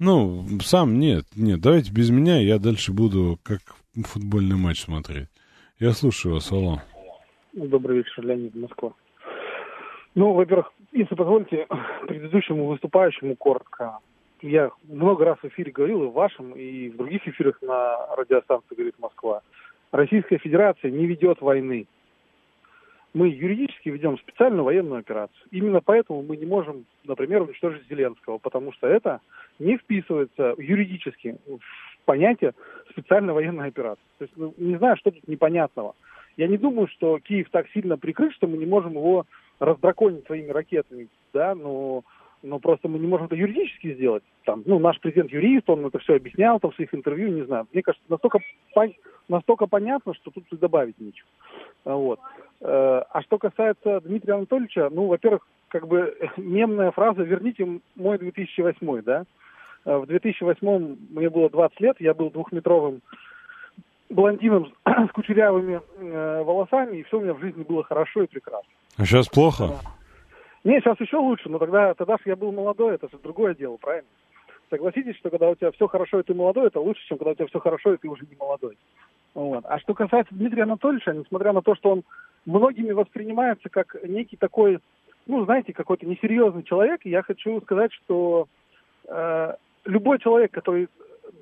ну, 0.00 0.44
сам 0.62 0.98
нет, 0.98 1.24
нет, 1.36 1.60
давайте 1.60 1.92
без 1.92 2.10
меня, 2.10 2.40
я 2.40 2.58
дальше 2.58 2.92
буду 2.92 3.38
как 3.44 3.60
футбольный 3.94 4.56
матч 4.56 4.82
смотреть. 4.82 5.28
Я 5.78 5.92
слушаю 5.92 6.34
вас, 6.34 6.50
алло. 6.50 6.82
Добрый 7.52 7.98
вечер, 7.98 8.26
Леонид, 8.26 8.54
Москва. 8.56 8.92
Ну, 10.16 10.32
во-первых, 10.32 10.72
если 10.94 11.14
позволите, 11.14 11.66
предыдущему 12.08 12.66
выступающему 12.66 13.36
коротко. 13.36 13.98
Я 14.40 14.70
много 14.84 15.24
раз 15.24 15.38
в 15.42 15.44
эфире 15.46 15.72
говорил, 15.72 16.04
и 16.04 16.06
в 16.06 16.12
вашем, 16.12 16.52
и 16.52 16.88
в 16.90 16.96
других 16.96 17.26
эфирах 17.26 17.60
на 17.62 18.14
радиостанции 18.16 18.74
«Говорит 18.74 18.98
Москва». 18.98 19.42
Российская 19.90 20.38
Федерация 20.38 20.90
не 20.90 21.06
ведет 21.06 21.40
войны. 21.40 21.86
Мы 23.14 23.28
юридически 23.28 23.90
ведем 23.90 24.18
специальную 24.18 24.64
военную 24.64 24.98
операцию. 24.98 25.38
Именно 25.50 25.80
поэтому 25.80 26.22
мы 26.22 26.36
не 26.36 26.46
можем, 26.46 26.84
например, 27.04 27.42
уничтожить 27.42 27.88
Зеленского, 27.88 28.38
потому 28.38 28.72
что 28.72 28.88
это 28.88 29.20
не 29.58 29.78
вписывается 29.78 30.54
юридически 30.58 31.38
в 31.46 32.04
понятие 32.04 32.54
специальной 32.90 33.32
военной 33.32 33.68
операции. 33.68 34.02
То 34.18 34.24
есть, 34.24 34.36
ну, 34.36 34.52
не 34.58 34.76
знаю, 34.76 34.96
что 34.96 35.12
тут 35.12 35.26
непонятного. 35.28 35.94
Я 36.36 36.48
не 36.48 36.58
думаю, 36.58 36.88
что 36.88 37.20
Киев 37.20 37.48
так 37.50 37.68
сильно 37.68 37.96
прикрыт, 37.96 38.32
что 38.32 38.48
мы 38.48 38.56
не 38.56 38.66
можем 38.66 38.92
его 38.92 39.26
раздраконить 39.58 40.26
своими 40.26 40.50
ракетами, 40.50 41.08
да, 41.32 41.54
но, 41.54 42.02
но 42.42 42.58
просто 42.58 42.88
мы 42.88 42.98
не 42.98 43.06
можем 43.06 43.26
это 43.26 43.36
юридически 43.36 43.94
сделать. 43.94 44.22
Там, 44.44 44.62
ну, 44.66 44.78
наш 44.78 45.00
президент 45.00 45.30
юрист, 45.30 45.68
он 45.70 45.86
это 45.86 45.98
все 45.98 46.16
объяснял 46.16 46.60
там 46.60 46.70
в 46.70 46.74
своих 46.74 46.94
интервью, 46.94 47.28
не 47.28 47.42
знаю. 47.42 47.66
Мне 47.72 47.82
кажется, 47.82 48.04
настолько, 48.08 48.40
пон... 48.74 48.92
настолько 49.28 49.66
понятно, 49.66 50.14
что 50.14 50.30
тут 50.30 50.44
и 50.50 50.56
добавить 50.56 50.98
нечего. 51.00 51.28
Вот. 51.84 52.20
Э, 52.60 53.02
а 53.10 53.22
что 53.22 53.38
касается 53.38 54.00
Дмитрия 54.00 54.34
Анатольевича, 54.34 54.90
ну, 54.90 55.06
во-первых, 55.06 55.46
как 55.68 55.88
бы 55.88 56.16
мемная 56.36 56.90
фраза 56.90 57.22
«верните 57.22 57.80
мой 57.96 58.16
2008», 58.18 59.02
да? 59.02 59.24
Э, 59.84 59.96
В 59.96 60.06
2008 60.06 60.96
мне 61.10 61.30
было 61.30 61.50
20 61.50 61.80
лет, 61.80 61.96
я 62.00 62.14
был 62.14 62.30
двухметровым 62.30 63.00
блондином 64.10 64.72
с 64.84 65.10
кучерявыми 65.12 65.80
э, 65.98 66.42
волосами, 66.42 66.98
и 66.98 67.02
все 67.04 67.18
у 67.18 67.22
меня 67.22 67.34
в 67.34 67.40
жизни 67.40 67.62
было 67.62 67.82
хорошо 67.82 68.22
и 68.22 68.26
прекрасно. 68.26 68.70
А 68.96 69.04
сейчас 69.04 69.28
плохо? 69.28 69.80
Не, 70.62 70.80
сейчас 70.80 70.98
еще 71.00 71.16
лучше, 71.16 71.48
но 71.48 71.58
тогда, 71.58 71.94
тогда 71.94 72.16
же 72.16 72.22
я 72.26 72.36
был 72.36 72.52
молодой, 72.52 72.94
это 72.94 73.08
же 73.10 73.18
другое 73.18 73.54
дело, 73.54 73.76
правильно? 73.76 74.08
Согласитесь, 74.70 75.16
что 75.16 75.30
когда 75.30 75.50
у 75.50 75.54
тебя 75.54 75.72
все 75.72 75.86
хорошо, 75.88 76.20
и 76.20 76.22
ты 76.22 76.32
молодой, 76.32 76.68
это 76.68 76.80
лучше, 76.80 77.06
чем 77.06 77.18
когда 77.18 77.32
у 77.32 77.34
тебя 77.34 77.46
все 77.46 77.60
хорошо, 77.60 77.92
и 77.92 77.98
ты 77.98 78.08
уже 78.08 78.24
не 78.24 78.36
молодой. 78.36 78.78
Вот. 79.34 79.64
А 79.66 79.78
что 79.80 79.94
касается 79.94 80.34
Дмитрия 80.34 80.62
Анатольевича, 80.62 81.12
несмотря 81.12 81.52
на 81.52 81.60
то, 81.60 81.74
что 81.74 81.90
он 81.90 82.04
многими 82.46 82.92
воспринимается 82.92 83.68
как 83.68 83.96
некий 84.04 84.36
такой, 84.36 84.78
ну, 85.26 85.44
знаете, 85.44 85.72
какой-то 85.72 86.06
несерьезный 86.06 86.62
человек, 86.62 87.00
я 87.04 87.22
хочу 87.22 87.60
сказать, 87.60 87.92
что 87.92 88.46
э, 89.08 89.54
любой 89.84 90.18
человек, 90.20 90.52
который 90.52 90.88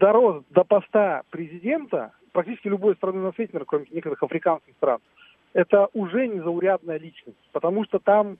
дорос 0.00 0.42
до 0.50 0.64
поста 0.64 1.22
президента, 1.30 2.12
практически 2.32 2.68
любой 2.68 2.96
страны 2.96 3.20
на 3.20 3.32
свете, 3.32 3.58
кроме 3.66 3.86
некоторых 3.90 4.22
африканских 4.22 4.74
стран, 4.74 4.98
это 5.54 5.88
уже 5.92 6.26
незаурядная 6.26 6.98
личность, 6.98 7.38
потому 7.52 7.84
что 7.84 7.98
там, 7.98 8.38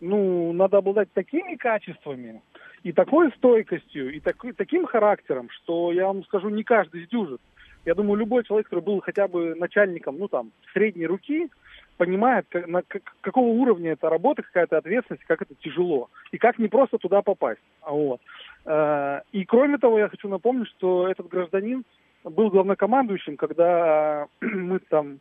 ну, 0.00 0.52
надо 0.52 0.78
обладать 0.78 1.12
такими 1.12 1.56
качествами 1.56 2.42
и 2.82 2.92
такой 2.92 3.30
стойкостью, 3.32 4.12
и 4.14 4.20
такой, 4.20 4.52
таким 4.52 4.86
характером, 4.86 5.48
что, 5.50 5.92
я 5.92 6.06
вам 6.06 6.24
скажу, 6.24 6.48
не 6.48 6.64
каждый 6.64 7.04
сдюжит. 7.06 7.40
Я 7.84 7.94
думаю, 7.94 8.18
любой 8.18 8.44
человек, 8.44 8.66
который 8.66 8.84
был 8.84 9.00
хотя 9.00 9.28
бы 9.28 9.54
начальником, 9.54 10.18
ну, 10.18 10.28
там, 10.28 10.50
средней 10.72 11.06
руки, 11.06 11.48
понимает, 11.96 12.46
как, 12.48 12.66
на, 12.68 12.82
как, 12.82 13.02
какого 13.20 13.48
уровня 13.48 13.92
это 13.92 14.08
работа, 14.08 14.42
какая-то 14.42 14.78
ответственность, 14.78 15.24
как 15.24 15.42
это 15.42 15.54
тяжело, 15.56 16.10
и 16.30 16.38
как 16.38 16.58
не 16.58 16.68
просто 16.68 16.98
туда 16.98 17.22
попасть. 17.22 17.60
Вот. 17.84 18.20
Э, 18.64 19.20
И 19.32 19.44
кроме 19.44 19.78
того, 19.78 19.98
я 19.98 20.08
хочу 20.08 20.28
напомнить, 20.28 20.68
что 20.68 21.08
этот 21.08 21.28
гражданин 21.28 21.84
был 22.24 22.50
главнокомандующим, 22.50 23.36
когда 23.36 24.26
мы 24.40 24.78
там, 24.78 25.18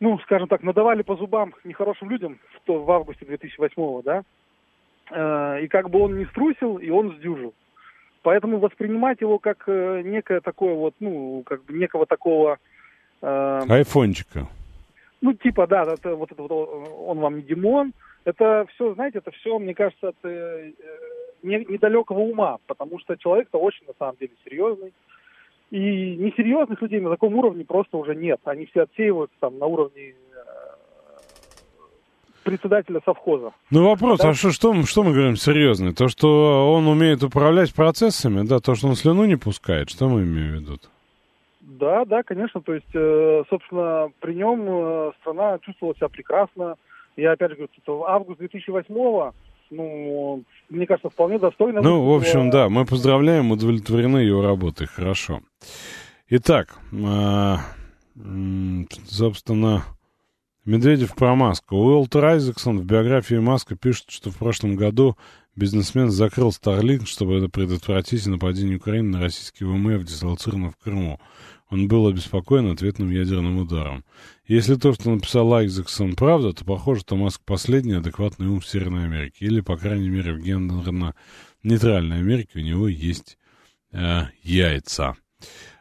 ну, 0.00 0.18
скажем 0.20 0.48
так, 0.48 0.62
надавали 0.62 1.02
по 1.02 1.16
зубам 1.16 1.54
нехорошим 1.64 2.10
людям 2.10 2.38
в, 2.66 2.72
в 2.72 2.90
августе 2.90 3.24
2008 3.26 4.02
да, 4.02 4.22
Э, 5.10 5.60
и 5.62 5.68
как 5.68 5.90
бы 5.90 6.00
он 6.00 6.18
не 6.18 6.26
струсил, 6.26 6.76
и 6.78 6.90
он 6.90 7.16
сдюжил. 7.16 7.52
Поэтому 8.22 8.58
воспринимать 8.58 9.20
его 9.20 9.38
как 9.38 9.64
э, 9.66 10.02
некое 10.04 10.40
такое 10.40 10.74
вот, 10.74 10.94
ну, 11.00 11.42
как 11.44 11.64
бы 11.64 11.72
некого 11.72 12.06
такого, 12.06 12.58
э, 13.22 13.60
Айфончика. 13.68 14.46
ну, 15.20 15.32
типа, 15.32 15.66
да, 15.66 15.82
это, 15.82 16.14
вот 16.14 16.30
это 16.30 16.42
вот, 16.42 16.52
он 16.52 17.18
вам 17.18 17.36
не 17.36 17.42
Димон, 17.42 17.92
это 18.24 18.66
все, 18.74 18.94
знаете, 18.94 19.18
это 19.18 19.30
все, 19.32 19.58
мне 19.58 19.74
кажется, 19.74 20.08
от 20.08 20.16
э, 20.24 20.72
не- 21.42 21.64
недалекого 21.64 22.20
ума, 22.20 22.58
потому 22.66 23.00
что 23.00 23.16
человек-то 23.16 23.58
очень, 23.58 23.86
на 23.86 23.94
самом 23.98 24.16
деле, 24.20 24.32
серьезный. 24.44 24.92
И 25.70 26.16
несерьезных 26.16 26.82
людей 26.82 27.00
на 27.00 27.10
таком 27.10 27.34
уровне 27.36 27.64
просто 27.64 27.96
уже 27.96 28.14
нет. 28.16 28.40
Они 28.44 28.66
все 28.66 28.82
отсеиваются 28.82 29.36
там 29.40 29.58
на 29.58 29.66
уровне 29.66 30.08
э, 30.08 30.14
председателя 32.42 33.00
совхоза. 33.04 33.52
Ну 33.70 33.84
вопрос, 33.88 34.18
Да. 34.18 34.30
а 34.30 34.34
что, 34.34 34.50
что, 34.50 34.72
мы- 34.72 34.84
что 34.86 35.02
мы 35.04 35.12
говорим 35.12 35.36
серьезно? 35.36 35.94
То, 35.94 36.08
что 36.08 36.72
он 36.74 36.86
умеет 36.88 37.22
управлять 37.22 37.72
процессами, 37.74 38.46
да, 38.46 38.58
то, 38.60 38.74
что 38.74 38.88
он 38.88 38.96
слюну 38.96 39.24
не 39.26 39.36
пускает, 39.36 39.90
что 39.90 40.08
мы 40.08 40.22
имеем 40.22 40.50
в 40.50 40.60
виду? 40.60 40.78
Да, 41.60 42.04
да, 42.04 42.22
конечно. 42.22 42.60
То 42.60 42.74
есть, 42.74 42.90
э, 42.94 43.44
собственно, 43.48 44.10
при 44.20 44.34
нем 44.34 44.64
э, 44.68 45.12
страна 45.20 45.58
чувствовала 45.60 45.94
себя 45.96 46.08
прекрасно. 46.08 46.74
Я 47.16 47.32
опять 47.32 47.50
же 47.50 47.56
говорю, 47.56 47.72
что 47.82 48.06
август 48.08 48.38
2008 48.40 49.32
ну, 49.70 50.44
мне 50.68 50.86
кажется, 50.86 51.10
вполне 51.10 51.38
достойно. 51.38 51.80
Ну, 51.80 52.04
в 52.04 52.14
общем, 52.14 52.50
да, 52.50 52.68
мы 52.68 52.84
поздравляем, 52.84 53.50
удовлетворены 53.50 54.18
его 54.18 54.42
работой, 54.42 54.86
хорошо. 54.86 55.40
Итак, 56.28 56.78
а, 57.04 57.60
собственно, 59.06 59.84
Медведев 60.64 61.14
про 61.14 61.34
Маску. 61.34 61.76
Уолтер 61.76 62.24
Айзексон 62.24 62.80
в 62.80 62.84
биографии 62.84 63.36
Маска 63.36 63.76
пишет, 63.76 64.10
что 64.10 64.30
в 64.30 64.36
прошлом 64.36 64.76
году 64.76 65.16
бизнесмен 65.56 66.10
закрыл 66.10 66.52
Старлинг, 66.52 67.08
чтобы 67.08 67.48
предотвратить 67.48 68.26
нападение 68.26 68.76
Украины 68.76 69.16
на 69.16 69.20
российский 69.20 69.64
ВМФ, 69.64 70.04
дислоцированный 70.04 70.70
в 70.70 70.76
Крыму. 70.76 71.18
Он 71.70 71.86
был 71.86 72.08
обеспокоен 72.08 72.70
ответным 72.70 73.10
ядерным 73.10 73.58
ударом. 73.58 74.04
Если 74.46 74.74
то, 74.74 74.92
что 74.92 75.10
написал 75.10 75.54
Айзексон, 75.54 76.14
правда, 76.16 76.52
то 76.52 76.64
похоже, 76.64 77.02
что 77.02 77.16
Маск 77.16 77.40
последний 77.44 77.92
адекватный 77.92 78.48
ум 78.48 78.60
в 78.60 78.66
Северной 78.66 79.04
Америке. 79.04 79.46
Или, 79.46 79.60
по 79.60 79.76
крайней 79.76 80.08
мере, 80.08 80.32
в 80.32 80.40
гендерно-нейтральной 80.40 82.18
Америке 82.18 82.58
у 82.58 82.62
него 82.62 82.88
есть 82.88 83.38
э, 83.92 84.22
яйца. 84.42 85.16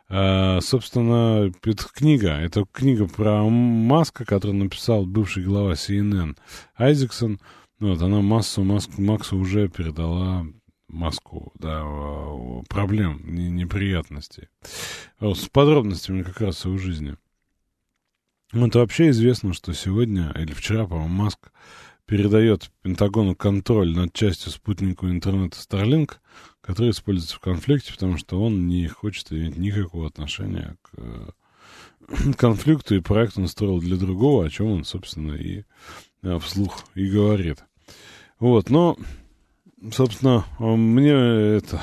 Э, 0.10 0.60
собственно, 0.62 1.52
это 1.63 1.86
книга. 1.91 2.34
Это 2.34 2.65
книга 2.71 3.08
про 3.08 3.43
Маска, 3.49 4.25
которую 4.25 4.60
написал 4.60 5.08
бывший 5.08 5.43
глава 5.43 5.73
CNN 5.73 6.38
Айзексон. 6.75 7.39
Вот, 7.80 8.02
она 8.02 8.21
массу 8.21 8.63
Маск, 8.63 8.97
Максу 8.97 9.38
уже 9.38 9.69
передала 9.69 10.45
Маску, 10.89 11.54
да, 11.56 11.84
проблем, 12.67 13.21
не- 13.23 13.49
неприятностей. 13.49 14.49
Вот, 15.19 15.38
с 15.38 15.47
подробностями 15.47 16.23
как 16.23 16.41
раз 16.41 16.65
его 16.65 16.78
жизни. 16.78 17.15
Вот 18.52 18.73
вообще 18.75 19.10
известно, 19.10 19.54
что 19.54 19.73
сегодня, 19.73 20.34
или 20.36 20.54
вчера, 20.54 20.88
по-моему, 20.88 21.13
Маск 21.13 21.52
передает 22.08 22.71
Пентагону 22.82 23.36
контроль 23.36 23.95
над 23.95 24.13
частью 24.13 24.52
спутникового 24.52 25.12
интернета 25.12 25.58
Starlink, 25.60 26.13
который 26.62 26.89
используется 26.89 27.36
в 27.36 27.39
конфликте, 27.39 27.93
потому 27.93 28.17
что 28.17 28.41
он 28.41 28.67
не 28.67 28.88
хочет 28.88 29.32
иметь 29.32 29.58
никакого 29.58 30.08
отношения 30.08 30.75
к 30.82 30.89
э, 30.97 31.30
конфликту, 32.38 32.95
и 32.95 32.99
проект 32.99 33.38
он 33.38 33.47
строил 33.47 33.80
для 33.80 33.95
другого, 33.95 34.45
о 34.45 34.49
чем 34.49 34.67
он, 34.67 34.86
собственно, 34.86 35.34
и 35.34 35.65
э, 36.23 36.39
вслух 36.39 36.84
и 36.95 37.08
говорит. 37.08 37.63
Вот, 38.39 38.71
но, 38.71 38.97
собственно, 39.91 40.45
мне 40.59 41.11
это 41.11 41.81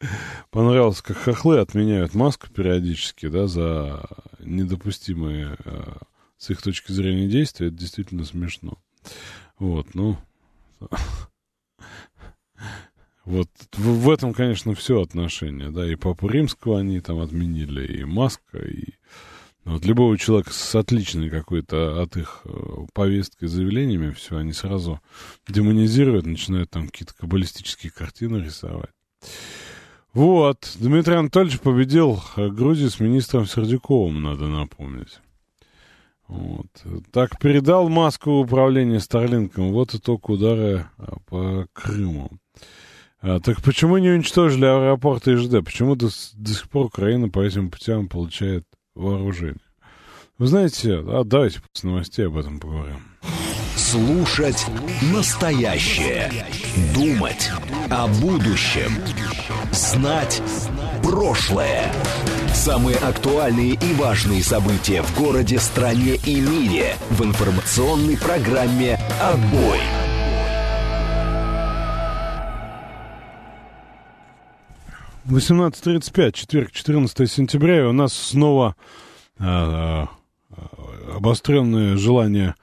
понравилось, 0.50 1.02
как 1.02 1.16
хохлы 1.16 1.58
отменяют 1.58 2.14
маску 2.14 2.48
периодически, 2.48 3.28
да, 3.28 3.46
за 3.46 4.04
недопустимые 4.40 5.56
э, 5.64 5.82
с 6.36 6.50
их 6.50 6.62
точки 6.62 6.92
зрения 6.92 7.28
действия. 7.28 7.68
Это 7.68 7.76
действительно 7.76 8.24
смешно. 8.24 8.78
Вот, 9.58 9.94
ну... 9.94 10.16
Вот 13.24 13.48
в, 13.72 14.04
в 14.04 14.10
этом, 14.10 14.34
конечно, 14.34 14.74
все 14.74 15.00
отношения, 15.00 15.70
да, 15.70 15.90
и 15.90 15.94
Папу 15.94 16.28
Римского 16.28 16.80
они 16.80 17.00
там 17.00 17.20
отменили, 17.20 18.00
и 18.00 18.04
Маска, 18.04 18.58
и 18.58 18.96
вот 19.64 19.84
любого 19.84 20.18
человека 20.18 20.52
с 20.52 20.74
отличной 20.74 21.30
какой-то 21.30 22.02
от 22.02 22.16
их 22.16 22.42
э, 22.44 22.50
повесткой 22.92 23.46
заявлениями, 23.46 24.12
все, 24.12 24.36
они 24.36 24.52
сразу 24.52 25.00
демонизируют, 25.48 26.26
начинают 26.26 26.70
там 26.70 26.88
какие-то 26.88 27.14
каббалистические 27.14 27.90
картины 27.90 28.38
рисовать. 28.38 28.90
Вот, 30.12 30.76
Дмитрий 30.78 31.14
Анатольевич 31.14 31.60
победил 31.60 32.22
э, 32.36 32.48
Грузию 32.48 32.90
с 32.90 33.00
министром 33.00 33.46
Сердюковым, 33.46 34.22
надо 34.22 34.46
напомнить. 34.46 35.20
Вот. 36.28 36.66
Так 37.12 37.38
передал 37.38 37.88
Маску 37.88 38.40
управление 38.40 39.00
Старлинком. 39.00 39.72
Вот 39.72 39.94
итог 39.94 40.28
удара 40.30 40.90
а, 40.96 41.16
по 41.26 41.66
Крыму. 41.72 42.30
А, 43.20 43.40
так 43.40 43.62
почему 43.62 43.98
не 43.98 44.10
уничтожили 44.10 44.64
аэропорт 44.64 45.28
ИЖД? 45.28 45.64
Почему 45.64 45.96
до, 45.96 46.08
до 46.34 46.50
сих 46.50 46.68
пор 46.70 46.86
Украина 46.86 47.28
по 47.28 47.40
этим 47.40 47.70
путям 47.70 48.08
получает 48.08 48.64
вооружение? 48.94 49.60
Вы 50.38 50.46
знаете, 50.48 50.94
а 50.94 51.22
давайте 51.24 51.60
после 51.60 51.90
новостей 51.90 52.26
об 52.26 52.36
этом 52.36 52.58
поговорим. 52.58 53.00
Слушать 53.76 54.66
настоящее. 55.12 56.46
Думать 56.94 57.50
о 57.90 58.08
будущем. 58.08 58.92
Знать 59.72 60.42
прошлое. 61.02 61.92
Самые 62.52 62.96
актуальные 62.96 63.74
и 63.74 63.94
важные 63.94 64.42
события 64.42 65.02
в 65.02 65.16
городе, 65.18 65.58
стране 65.58 66.16
и 66.24 66.40
мире 66.40 66.96
в 67.10 67.24
информационной 67.24 68.16
программе 68.16 68.98
«Отбой».— 69.20 69.80
18.35, 75.28 76.32
четверг, 76.32 76.72
14 76.72 77.30
сентября, 77.30 77.80
и 77.80 77.84
у 77.84 77.92
нас 77.92 78.12
снова 78.12 78.76
а, 79.38 80.08
обостренное 81.14 81.96
желание 81.96 82.54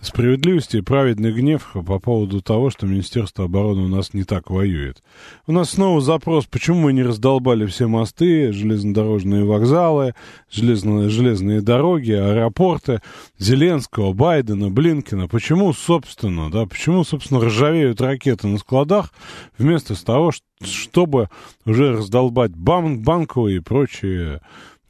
справедливости 0.00 0.78
и 0.78 0.82
праведный 0.82 1.32
гнев 1.32 1.74
по 1.86 1.98
поводу 1.98 2.40
того, 2.40 2.70
что 2.70 2.86
Министерство 2.86 3.46
обороны 3.46 3.82
у 3.82 3.88
нас 3.88 4.14
не 4.14 4.24
так 4.24 4.50
воюет. 4.50 5.02
У 5.46 5.52
нас 5.52 5.70
снова 5.70 6.00
запрос, 6.00 6.46
почему 6.46 6.80
мы 6.80 6.92
не 6.92 7.02
раздолбали 7.02 7.66
все 7.66 7.86
мосты, 7.86 8.52
железнодорожные 8.52 9.44
вокзалы, 9.44 10.14
железные, 10.50 11.08
железные 11.08 11.60
дороги, 11.60 12.12
аэропорты 12.12 13.00
Зеленского, 13.38 14.12
Байдена, 14.12 14.70
Блинкина. 14.70 15.28
Почему, 15.28 15.72
собственно, 15.72 16.50
да, 16.50 16.66
почему, 16.66 17.04
собственно, 17.04 17.40
ржавеют 17.40 18.00
ракеты 18.00 18.46
на 18.46 18.58
складах 18.58 19.12
вместо 19.58 19.94
того, 20.04 20.32
чтобы 20.62 21.28
уже 21.64 21.92
раздолбать 21.92 22.52
банк, 22.52 23.02
банковые 23.02 23.58
и 23.58 23.60
прочие 23.60 24.40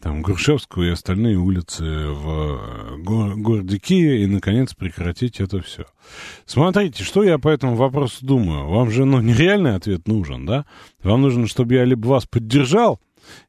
там, 0.07 0.23
Грушевскую 0.23 0.89
и 0.89 0.93
остальные 0.93 1.37
улицы 1.37 1.83
в 1.83 2.31
э, 2.31 2.97
го- 2.99 3.35
городе 3.35 3.79
Киеве 3.79 4.23
и, 4.23 4.27
наконец, 4.27 4.73
прекратить 4.73 5.41
это 5.41 5.61
все. 5.61 5.85
Смотрите, 6.45 7.03
что 7.03 7.25
я 7.25 7.39
по 7.39 7.49
этому 7.49 7.75
вопросу 7.75 8.25
думаю. 8.25 8.69
Вам 8.69 8.93
же, 8.93 9.05
ну, 9.05 9.21
нереальный 9.21 9.75
ответ 9.75 10.07
нужен, 10.07 10.47
да? 10.47 10.65
Вам 11.03 11.23
нужно, 11.23 11.49
чтобы 11.49 11.75
я 11.75 11.85
либо 11.85 12.07
вас 12.07 12.25
поддержал, 12.25 13.01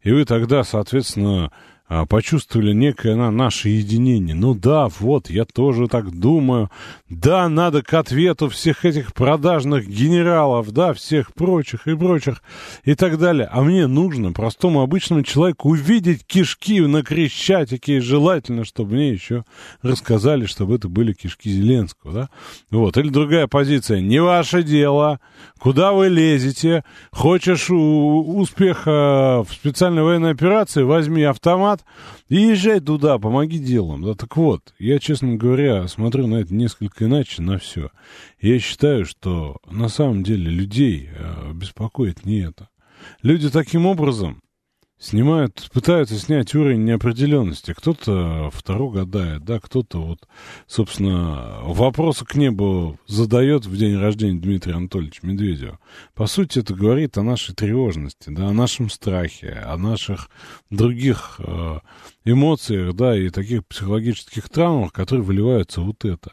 и 0.01 0.11
вы 0.11 0.25
тогда, 0.25 0.63
соответственно, 0.63 1.51
почувствовали 1.87 2.73
некое 2.73 3.15
на, 3.15 3.31
наше 3.31 3.69
единение. 3.69 4.35
Ну 4.35 4.53
да, 4.53 4.89
вот, 4.99 5.29
я 5.29 5.45
тоже 5.45 5.87
так 5.87 6.11
думаю. 6.11 6.69
Да, 7.09 7.47
надо 7.47 7.81
к 7.81 7.93
ответу 7.93 8.49
всех 8.49 8.83
этих 8.83 9.13
продажных 9.13 9.87
генералов, 9.87 10.71
да, 10.71 10.93
всех 10.93 11.33
прочих 11.33 11.87
и 11.87 11.95
прочих 11.95 12.43
и 12.83 12.93
так 12.93 13.17
далее. 13.17 13.47
А 13.51 13.61
мне 13.61 13.87
нужно 13.87 14.33
простому 14.33 14.81
обычному 14.81 15.23
человеку 15.23 15.69
увидеть 15.69 16.25
кишки 16.25 16.81
на 16.81 17.03
Крещатике 17.03 17.97
и 17.97 18.01
желательно, 18.01 18.65
чтобы 18.65 18.95
мне 18.95 19.11
еще 19.11 19.45
рассказали, 19.81 20.45
чтобы 20.45 20.75
это 20.75 20.89
были 20.89 21.13
кишки 21.13 21.49
Зеленского, 21.49 22.13
да. 22.13 22.29
Вот, 22.69 22.97
или 22.97 23.09
другая 23.09 23.47
позиция. 23.47 24.01
Не 24.01 24.21
ваше 24.21 24.61
дело, 24.63 25.21
куда 25.57 25.93
вы 25.93 26.09
лезете, 26.09 26.83
хочешь 27.11 27.69
успеха 27.69 29.45
в 29.47 29.53
специальной 29.53 30.03
военной 30.03 30.31
операции, 30.31 30.83
возьми 30.83 31.23
автомат, 31.23 31.76
и 32.29 32.35
езжай 32.35 32.79
туда, 32.79 33.19
помоги 33.19 33.59
делом. 33.59 34.03
Да, 34.03 34.13
так 34.13 34.37
вот, 34.37 34.73
я, 34.79 34.99
честно 34.99 35.35
говоря, 35.35 35.87
смотрю 35.87 36.27
на 36.27 36.35
это 36.37 36.53
несколько 36.53 37.05
иначе, 37.05 37.41
на 37.41 37.57
все. 37.57 37.89
Я 38.41 38.59
считаю, 38.59 39.05
что 39.05 39.57
на 39.69 39.89
самом 39.89 40.23
деле 40.23 40.49
людей 40.49 41.09
э, 41.11 41.51
беспокоит 41.53 42.25
не 42.25 42.39
это. 42.39 42.69
Люди 43.21 43.49
таким 43.49 43.85
образом 43.85 44.41
снимают, 44.99 45.69
пытаются 45.73 46.15
снять 46.15 46.53
уровень 46.55 46.83
неопределенности. 46.83 47.73
Кто-то 47.73 48.49
второй 48.51 48.93
гадает, 48.93 49.43
да, 49.43 49.59
кто-то 49.59 49.99
вот, 49.99 50.27
собственно, 50.65 51.59
вопросы 51.63 52.25
к 52.25 52.35
небу 52.35 52.97
задает 53.05 53.65
в 53.65 53.77
день 53.77 53.97
рождения 53.97 54.39
Дмитрия 54.39 54.75
Анатольевича 54.75 55.25
Медведева. 55.25 55.79
По 56.15 56.25
сути, 56.27 56.59
это 56.59 56.73
говорит 56.73 57.17
о 57.17 57.23
нашей 57.23 57.53
тревожности, 57.53 58.29
да, 58.29 58.47
о 58.47 58.53
нашем 58.53 58.89
страхе, 58.89 59.63
о 59.65 59.77
наших 59.77 60.29
других 60.69 61.39
э, 61.39 61.79
эмоциях, 62.25 62.95
да, 62.95 63.17
и 63.17 63.29
таких 63.29 63.65
психологических 63.67 64.49
травмах, 64.49 64.93
которые 64.93 65.23
выливаются 65.23 65.81
вот 65.81 66.05
это. 66.05 66.31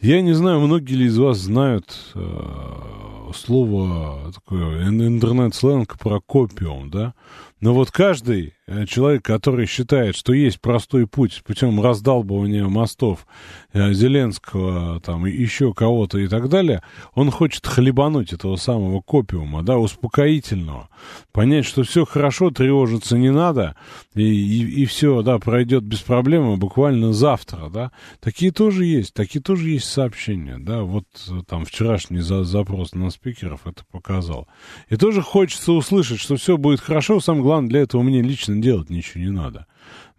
Я 0.00 0.22
не 0.22 0.32
знаю, 0.32 0.60
многие 0.60 0.94
ли 0.94 1.06
из 1.06 1.18
вас 1.18 1.36
знают 1.36 1.94
э, 2.14 3.30
слово 3.34 4.32
такое 4.32 4.88
интернет-сленг 4.88 5.98
про 5.98 6.20
копиум, 6.20 6.90
да? 6.90 7.12
Но 7.60 7.74
вот 7.74 7.90
каждый 7.90 8.54
э, 8.66 8.86
человек, 8.86 9.22
который 9.22 9.66
считает, 9.66 10.16
что 10.16 10.32
есть 10.32 10.60
простой 10.60 11.06
путь 11.06 11.42
путем 11.44 11.80
раздалбывания 11.80 12.66
мостов 12.66 13.26
э, 13.72 13.92
Зеленского, 13.92 15.00
там, 15.00 15.26
еще 15.26 15.74
кого-то 15.74 16.18
и 16.18 16.26
так 16.26 16.48
далее, 16.48 16.82
он 17.14 17.30
хочет 17.30 17.66
хлебануть 17.66 18.32
этого 18.32 18.56
самого 18.56 19.02
копиума, 19.02 19.62
да, 19.62 19.76
успокоительного. 19.76 20.88
Понять, 21.32 21.66
что 21.66 21.82
все 21.82 22.06
хорошо, 22.06 22.50
тревожиться 22.50 23.18
не 23.18 23.30
надо, 23.30 23.76
и, 24.14 24.22
и, 24.22 24.82
и 24.82 24.86
все, 24.86 25.20
да, 25.22 25.38
пройдет 25.38 25.84
без 25.84 26.00
проблем 26.00 26.58
буквально 26.58 27.12
завтра, 27.12 27.68
да. 27.68 27.92
Такие 28.20 28.52
тоже 28.52 28.86
есть, 28.86 29.12
такие 29.12 29.42
тоже 29.42 29.68
есть 29.68 29.86
сообщения, 29.86 30.56
да. 30.58 30.82
Вот 30.82 31.04
э, 31.28 31.42
там 31.46 31.66
вчерашний 31.66 32.20
за, 32.20 32.44
запрос 32.44 32.94
на 32.94 33.10
спикеров 33.10 33.66
это 33.66 33.84
показал. 33.90 34.48
И 34.88 34.96
тоже 34.96 35.20
хочется 35.20 35.72
услышать, 35.72 36.20
что 36.20 36.36
все 36.36 36.56
будет 36.56 36.80
хорошо, 36.80 37.20
самое 37.20 37.42
главное, 37.42 37.49
для 37.60 37.80
этого 37.80 38.02
мне 38.02 38.22
лично 38.22 38.60
делать 38.60 38.90
ничего 38.90 39.24
не 39.24 39.30
надо. 39.30 39.66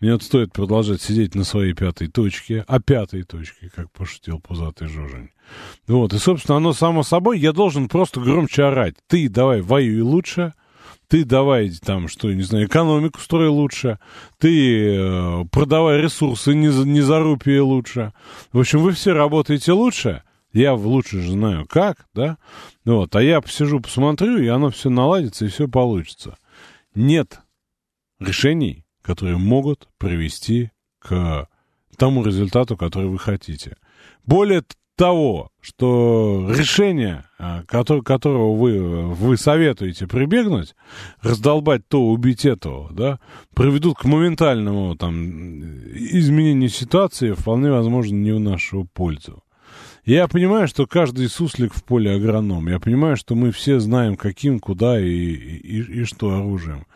Мне 0.01 0.13
вот 0.13 0.23
стоит 0.23 0.51
продолжать 0.51 1.01
сидеть 1.01 1.35
на 1.35 1.43
своей 1.43 1.73
пятой 1.73 2.07
точке, 2.07 2.65
а 2.67 2.79
пятой 2.79 3.21
точке, 3.21 3.69
как 3.73 3.91
пошутил 3.91 4.39
пузатый 4.39 4.87
Жожень. 4.87 5.29
Вот, 5.87 6.13
и, 6.13 6.17
собственно, 6.17 6.57
оно 6.57 6.73
само 6.73 7.03
собой, 7.03 7.39
я 7.39 7.53
должен 7.53 7.87
просто 7.87 8.19
громче 8.19 8.63
орать. 8.63 8.95
Ты 9.07 9.29
давай 9.29 9.61
воюй 9.61 10.01
лучше, 10.01 10.53
ты 11.07 11.23
давай 11.23 11.69
там, 11.69 12.07
что, 12.07 12.33
не 12.33 12.41
знаю, 12.41 12.65
экономику 12.65 13.19
строй 13.19 13.49
лучше, 13.49 13.99
ты 14.39 14.95
э, 14.95 15.45
продавай 15.51 16.01
ресурсы 16.01 16.55
не, 16.55 16.69
за, 16.69 16.87
не 16.87 17.01
за 17.01 17.19
рупии 17.19 17.59
лучше. 17.59 18.11
В 18.51 18.59
общем, 18.59 18.79
вы 18.79 18.93
все 18.93 19.13
работаете 19.13 19.73
лучше, 19.73 20.23
я 20.51 20.73
лучше 20.73 21.21
же 21.21 21.33
знаю 21.33 21.67
как, 21.69 22.07
да, 22.15 22.37
вот, 22.85 23.15
а 23.15 23.21
я 23.21 23.39
посижу, 23.39 23.81
посмотрю, 23.81 24.39
и 24.39 24.47
оно 24.47 24.71
все 24.71 24.89
наладится, 24.89 25.45
и 25.45 25.49
все 25.49 25.67
получится 25.67 26.37
нет 26.95 27.39
решений, 28.19 28.85
которые 29.01 29.37
могут 29.37 29.89
привести 29.97 30.71
к 30.99 31.47
тому 31.97 32.23
результату, 32.23 32.77
который 32.77 33.09
вы 33.09 33.19
хотите. 33.19 33.77
Более 34.25 34.63
того, 34.95 35.49
что 35.61 36.47
решение, 36.55 37.25
а, 37.39 37.63
которого 37.63 38.55
вы, 38.55 39.07
вы 39.07 39.37
советуете 39.37 40.07
прибегнуть, 40.07 40.75
раздолбать 41.21 41.87
то, 41.87 42.03
убить 42.03 42.45
этого, 42.45 42.93
да, 42.93 43.19
приведут 43.55 43.97
к 43.97 44.05
моментальному 44.05 44.95
там, 44.95 45.31
изменению 45.31 46.69
ситуации, 46.69 47.31
вполне 47.31 47.71
возможно, 47.71 48.15
не 48.15 48.31
в 48.31 48.39
нашу 48.39 48.87
пользу. 48.93 49.43
Я 50.03 50.27
понимаю, 50.27 50.67
что 50.67 50.87
каждый 50.87 51.29
суслик 51.29 51.73
в 51.73 51.83
поле 51.83 52.11
агроном. 52.11 52.67
Я 52.67 52.79
понимаю, 52.79 53.15
что 53.17 53.35
мы 53.35 53.51
все 53.51 53.79
знаем, 53.79 54.17
каким, 54.17 54.59
куда 54.59 54.99
и, 54.99 55.05
и, 55.05 56.01
и 56.01 56.03
что 56.05 56.35
оружием. 56.35 56.87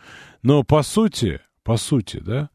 Но 0.42 0.64
по 0.64 0.82
сути, 0.82 1.40
по 1.62 1.76
сути, 1.76 2.18
да, 2.18 2.50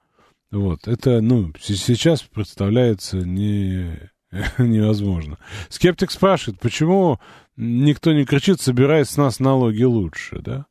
вот, 0.52 0.88
это, 0.88 1.22
ну, 1.22 1.54
сейчас 1.60 2.22
представляется 2.24 3.18
не, 3.18 3.98
невозможно. 4.58 5.38
Скептик 5.70 6.12
спрашивает, 6.12 6.60
почему 6.60 7.20
никто 7.56 8.12
не 8.12 8.26
кричит, 8.26 8.60
собирает 8.60 9.10
с 9.10 9.16
нас 9.16 9.40
налоги 9.40 9.84
лучше, 9.84 10.40
да? 10.40 10.66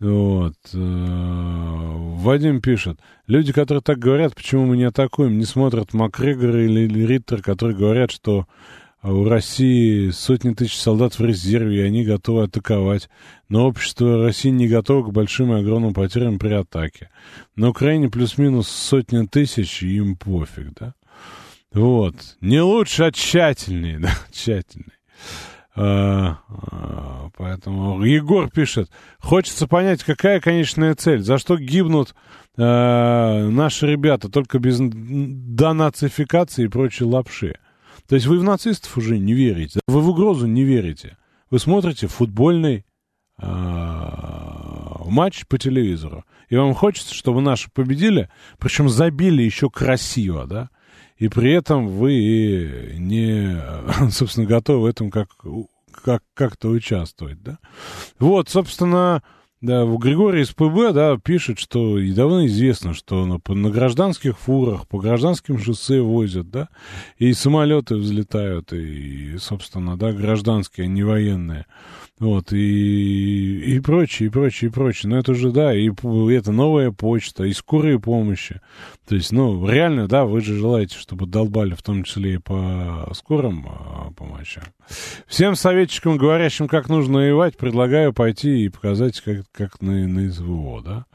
Вот. 0.00 0.54
Э, 0.72 0.78
Вадим 0.78 2.60
пишет. 2.60 2.98
Люди, 3.26 3.52
которые 3.52 3.82
так 3.82 3.98
говорят, 3.98 4.34
почему 4.34 4.66
мы 4.66 4.76
не 4.76 4.84
атакуем, 4.84 5.38
не 5.38 5.44
смотрят 5.44 5.94
Макгрегора 5.94 6.64
или, 6.64 7.06
Риттер, 7.06 7.42
которые 7.42 7.76
говорят, 7.76 8.10
что 8.10 8.46
у 9.02 9.24
России 9.24 10.10
сотни 10.10 10.54
тысяч 10.54 10.78
солдат 10.78 11.18
в 11.18 11.24
резерве, 11.24 11.82
и 11.82 11.86
они 11.86 12.04
готовы 12.04 12.44
атаковать. 12.44 13.08
Но 13.48 13.66
общество 13.66 14.24
России 14.24 14.48
не 14.48 14.66
готово 14.66 15.08
к 15.08 15.12
большим 15.12 15.52
и 15.52 15.60
огромным 15.60 15.92
потерям 15.92 16.38
при 16.38 16.54
атаке. 16.54 17.10
На 17.54 17.68
Украине 17.68 18.08
плюс-минус 18.08 18.68
сотни 18.68 19.26
тысяч, 19.26 19.82
и 19.82 19.96
им 19.96 20.16
пофиг, 20.16 20.72
да? 20.78 20.94
Вот. 21.72 22.14
Не 22.40 22.60
лучше, 22.62 23.04
а 23.04 23.12
тщательнее, 23.12 23.98
да, 24.00 24.14
тщательнее. 24.32 24.92
А, 25.76 26.38
а, 26.48 27.30
поэтому 27.36 28.04
Егор 28.04 28.48
пишет, 28.48 28.90
хочется 29.18 29.66
понять, 29.66 30.04
какая 30.04 30.40
конечная 30.40 30.94
цель, 30.94 31.20
за 31.20 31.38
что 31.38 31.56
гибнут 31.56 32.14
а, 32.56 33.48
наши 33.48 33.88
ребята, 33.88 34.28
только 34.28 34.60
без 34.60 34.78
донацификации 34.78 36.66
и 36.66 36.68
прочей 36.68 37.04
лапши. 37.04 37.58
То 38.08 38.14
есть 38.14 38.26
вы 38.26 38.38
в 38.38 38.44
нацистов 38.44 38.96
уже 38.96 39.18
не 39.18 39.34
верите, 39.34 39.80
вы 39.88 40.00
в 40.00 40.10
угрозу 40.10 40.46
не 40.46 40.62
верите. 40.62 41.16
Вы 41.50 41.58
смотрите 41.58 42.06
футбольный 42.06 42.84
матч 43.36 45.44
по 45.48 45.58
телевизору, 45.58 46.24
и 46.48 46.56
вам 46.56 46.74
хочется, 46.74 47.14
чтобы 47.14 47.40
наши 47.40 47.70
победили, 47.70 48.28
причем 48.58 48.88
забили 48.88 49.42
еще 49.42 49.70
красиво, 49.70 50.46
да? 50.46 50.70
И 51.16 51.28
при 51.28 51.52
этом 51.52 51.88
вы 51.88 52.96
не, 52.98 53.60
собственно, 54.10 54.46
готовы 54.46 54.82
в 54.82 54.86
этом 54.86 55.10
как, 55.10 55.28
как, 55.90 56.22
как-то 56.34 56.68
участвовать, 56.68 57.42
да. 57.42 57.58
Вот, 58.18 58.48
собственно, 58.48 59.22
да, 59.64 59.86
Григорий 59.86 60.42
из 60.42 60.50
ПБ, 60.50 60.92
да, 60.92 61.16
пишет, 61.16 61.58
что 61.58 61.98
и 61.98 62.12
давно 62.12 62.44
известно, 62.44 62.92
что 62.92 63.24
на, 63.24 63.40
на 63.54 63.70
гражданских 63.70 64.38
фурах, 64.38 64.86
по 64.86 64.98
гражданским 64.98 65.58
шоссе 65.58 66.02
возят, 66.02 66.50
да, 66.50 66.68
и 67.16 67.32
самолеты 67.32 67.94
взлетают, 67.94 68.74
и, 68.74 69.38
собственно, 69.38 69.96
да, 69.96 70.12
гражданские, 70.12 70.84
а 70.84 70.88
не 70.88 71.02
военные. 71.02 71.64
Вот, 72.20 72.52
и, 72.52 73.74
и 73.74 73.80
прочее, 73.80 74.28
и 74.28 74.30
прочее, 74.30 74.70
и 74.70 74.72
прочее. 74.72 75.10
Но 75.10 75.18
это 75.18 75.34
же, 75.34 75.50
да, 75.50 75.74
и 75.74 75.90
это 76.32 76.52
новая 76.52 76.92
почта, 76.92 77.42
и 77.42 77.52
скорые 77.52 77.98
помощи. 77.98 78.60
То 79.08 79.16
есть, 79.16 79.32
ну, 79.32 79.68
реально, 79.68 80.06
да, 80.06 80.24
вы 80.24 80.40
же 80.40 80.54
желаете, 80.54 80.96
чтобы 80.96 81.26
долбали 81.26 81.74
в 81.74 81.82
том 81.82 82.04
числе 82.04 82.34
и 82.34 82.38
по 82.38 83.10
скорым 83.14 83.66
а, 83.68 84.12
помощи. 84.16 84.62
Всем 85.26 85.56
советчикам, 85.56 86.16
говорящим, 86.16 86.68
как 86.68 86.88
нужно 86.88 87.18
воевать, 87.18 87.56
предлагаю 87.56 88.12
пойти 88.12 88.64
и 88.64 88.68
показать, 88.68 89.20
как, 89.20 89.50
как 89.50 89.82
на, 89.82 90.06
на 90.06 90.30
СВО, 90.30 90.82
да. 90.82 91.06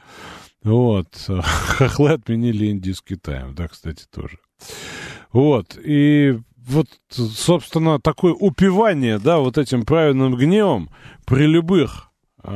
Вот. 0.63 1.07
Хохлы 1.27 2.11
отменили 2.11 2.67
индийский 2.67 3.15
тайм, 3.15 3.55
да, 3.55 3.69
кстати, 3.69 4.03
тоже. 4.13 4.37
Вот. 5.31 5.77
И 5.81 6.39
вот, 6.69 6.87
собственно, 7.09 7.99
такое 7.99 8.33
упивание, 8.33 9.19
да, 9.19 9.39
вот 9.39 9.57
этим 9.57 9.85
праведным 9.85 10.35
гневом 10.35 10.89
при 11.25 11.45
любых 11.45 12.11
э, 12.43 12.49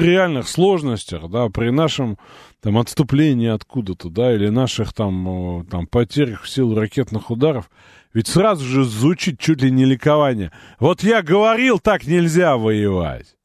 реальных 0.00 0.48
сложностях, 0.48 1.30
да, 1.30 1.48
при 1.48 1.70
нашем 1.70 2.18
там 2.60 2.78
отступлении 2.78 3.48
откуда-то, 3.48 4.08
да, 4.08 4.34
или 4.34 4.48
наших 4.48 4.92
там, 4.92 5.66
там 5.70 5.86
потерях 5.86 6.42
в 6.42 6.48
силу 6.48 6.74
ракетных 6.74 7.30
ударов, 7.30 7.70
ведь 8.14 8.28
сразу 8.28 8.64
же 8.64 8.84
звучит 8.84 9.38
чуть 9.38 9.60
ли 9.62 9.70
не 9.70 9.84
ликование. 9.84 10.50
Вот 10.78 11.02
я 11.02 11.22
говорил, 11.22 11.78
так 11.78 12.06
нельзя 12.06 12.56
воевать. 12.56 13.36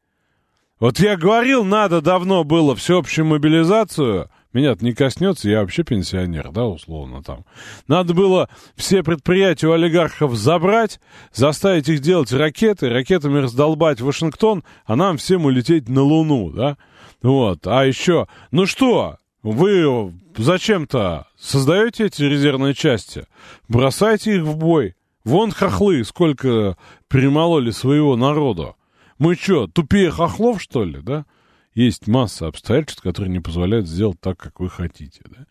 Вот 0.79 0.99
я 0.99 1.17
говорил, 1.17 1.65
надо 1.65 2.01
давно 2.01 2.45
было 2.45 2.75
всеобщую 2.75 3.25
мобилизацию, 3.25 4.29
меня-то 4.53 4.83
не 4.83 4.93
коснется, 4.93 5.49
я 5.49 5.61
вообще 5.61 5.83
пенсионер, 5.83 6.51
да, 6.51 6.65
условно 6.65 7.21
там. 7.21 7.45
Надо 7.87 8.13
было 8.13 8.49
все 8.75 9.03
предприятия 9.03 9.67
у 9.67 9.73
олигархов 9.73 10.35
забрать, 10.35 10.99
заставить 11.33 11.87
их 11.87 11.99
делать 11.99 12.31
ракеты, 12.31 12.89
ракетами 12.89 13.39
раздолбать 13.39 14.01
Вашингтон, 14.01 14.63
а 14.85 14.95
нам 14.95 15.17
всем 15.17 15.45
улететь 15.45 15.87
на 15.87 16.01
Луну, 16.01 16.49
да. 16.49 16.77
Вот, 17.21 17.67
а 17.67 17.85
еще, 17.85 18.27
ну 18.49 18.65
что, 18.65 19.17
вы 19.43 20.13
зачем-то 20.35 21.27
создаете 21.37 22.05
эти 22.05 22.23
резервные 22.23 22.73
части, 22.73 23.25
бросайте 23.67 24.37
их 24.37 24.43
в 24.43 24.57
бой. 24.57 24.95
Вон 25.25 25.51
хохлы, 25.51 26.03
сколько 26.05 26.77
перемололи 27.07 27.71
своего 27.71 28.15
народа. 28.15 28.75
Мы 29.17 29.35
что, 29.35 29.67
тупее 29.67 30.11
хохлов, 30.11 30.61
что 30.61 30.85
ли, 30.85 31.01
да? 31.01 31.25
Есть 31.73 32.07
масса 32.07 32.47
обстоятельств, 32.47 33.01
которые 33.01 33.31
не 33.31 33.39
позволяют 33.39 33.87
сделать 33.87 34.19
так, 34.19 34.37
как 34.37 34.59
вы 34.59 34.69
хотите, 34.69 35.21
да. 35.25 35.45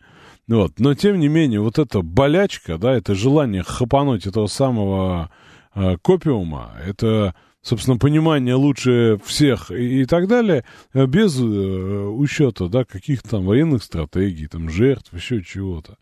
Вот. 0.47 0.79
Но, 0.79 0.95
тем 0.95 1.19
не 1.19 1.27
менее, 1.27 1.61
вот 1.61 1.77
эта 1.77 2.01
болячка, 2.01 2.77
да, 2.77 2.93
это 2.93 3.13
желание 3.13 3.63
хапануть 3.63 4.25
этого 4.25 4.47
самого 4.47 5.29
э, 5.75 5.97
копиума, 6.01 6.75
это, 6.83 7.35
собственно, 7.61 7.97
понимание 7.97 8.55
лучше 8.55 9.19
всех 9.23 9.69
и, 9.69 10.01
и 10.01 10.05
так 10.05 10.27
далее, 10.27 10.65
э, 10.93 11.05
без 11.05 11.39
э, 11.39 11.43
учета, 11.43 12.67
да, 12.67 12.83
каких-то 12.83 13.29
там 13.29 13.45
военных 13.45 13.83
стратегий, 13.83 14.47
там, 14.47 14.69
жертв, 14.69 15.13
еще 15.13 15.43
чего-то 15.43 15.97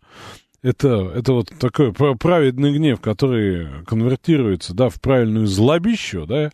это, 0.62 1.12
это 1.14 1.32
вот 1.32 1.52
такой 1.58 1.92
праведный 1.92 2.72
гнев, 2.72 3.00
который 3.00 3.84
конвертируется, 3.84 4.74
да, 4.74 4.88
в 4.88 5.00
правильную 5.00 5.46
злобищу, 5.46 6.26
да, 6.26 6.50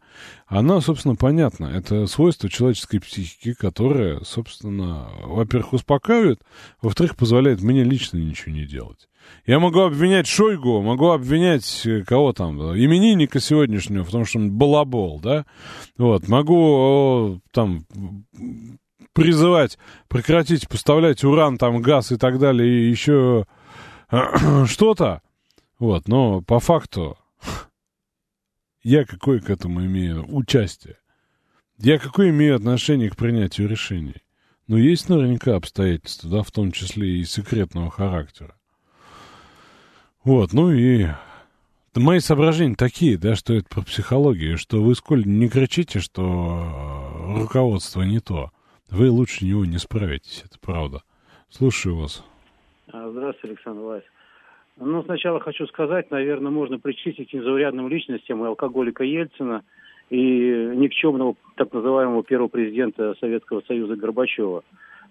она, 0.46 0.80
собственно, 0.80 1.16
понятна. 1.16 1.66
Это 1.66 2.06
свойство 2.06 2.50
человеческой 2.50 3.00
психики, 3.00 3.54
которое, 3.54 4.20
собственно, 4.20 5.08
во-первых, 5.22 5.72
успокаивает, 5.72 6.40
во-вторых, 6.82 7.16
позволяет 7.16 7.62
мне 7.62 7.82
лично 7.82 8.18
ничего 8.18 8.54
не 8.54 8.66
делать. 8.66 9.08
Я 9.46 9.58
могу 9.58 9.80
обвинять 9.80 10.26
Шойгу, 10.26 10.82
могу 10.82 11.10
обвинять 11.10 11.86
э, 11.86 12.02
кого 12.02 12.34
там, 12.34 12.58
именинника 12.76 13.40
сегодняшнего, 13.40 14.04
потому 14.04 14.26
что 14.26 14.38
он 14.38 14.52
балабол, 14.52 15.18
да, 15.18 15.46
вот, 15.96 16.28
могу 16.28 17.40
там 17.52 17.86
призывать 19.14 19.78
прекратить 20.08 20.68
поставлять 20.68 21.24
уран, 21.24 21.56
там, 21.56 21.80
газ 21.80 22.12
и 22.12 22.16
так 22.16 22.38
далее, 22.38 22.68
и 22.68 22.90
еще 22.90 23.46
что-то. 24.66 25.22
Вот, 25.78 26.08
но 26.08 26.40
по 26.40 26.60
факту 26.60 27.18
я 28.82 29.04
какое 29.04 29.40
к 29.40 29.50
этому 29.50 29.84
имею 29.84 30.24
участие? 30.34 30.96
Я 31.78 31.98
какое 31.98 32.30
имею 32.30 32.56
отношение 32.56 33.10
к 33.10 33.16
принятию 33.16 33.68
решений? 33.68 34.22
Но 34.66 34.78
есть 34.78 35.08
наверняка 35.08 35.56
обстоятельства, 35.56 36.30
да, 36.30 36.42
в 36.42 36.50
том 36.50 36.72
числе 36.72 37.18
и 37.18 37.24
секретного 37.24 37.90
характера. 37.90 38.56
Вот, 40.22 40.54
ну 40.54 40.70
и 40.70 41.08
мои 41.94 42.20
соображения 42.20 42.74
такие, 42.74 43.18
да, 43.18 43.36
что 43.36 43.52
это 43.54 43.68
про 43.68 43.82
психологию, 43.82 44.56
что 44.56 44.82
вы 44.82 44.94
сколь 44.94 45.26
не 45.26 45.48
кричите, 45.48 46.00
что 46.00 47.34
руководство 47.36 48.02
не 48.02 48.20
то, 48.20 48.50
вы 48.88 49.10
лучше 49.10 49.44
него 49.44 49.66
не 49.66 49.78
справитесь, 49.78 50.42
это 50.44 50.58
правда. 50.58 51.02
Слушаю 51.50 51.96
вас. 51.96 52.24
А, 52.96 53.10
здравствуйте, 53.10 53.54
Александр 53.54 53.80
Власов. 53.80 54.08
Ну, 54.76 55.02
сначала 55.02 55.40
хочу 55.40 55.66
сказать, 55.66 56.12
наверное, 56.12 56.52
можно 56.52 56.78
причислить 56.78 57.28
к 57.28 57.32
незаурядным 57.32 57.88
личностям 57.88 58.44
и 58.44 58.46
алкоголика 58.46 59.02
Ельцина, 59.02 59.64
и 60.10 60.70
никчемного 60.76 61.34
так 61.56 61.72
называемого 61.72 62.22
первого 62.22 62.46
президента 62.46 63.16
Советского 63.18 63.62
Союза 63.62 63.96
Горбачева. 63.96 64.62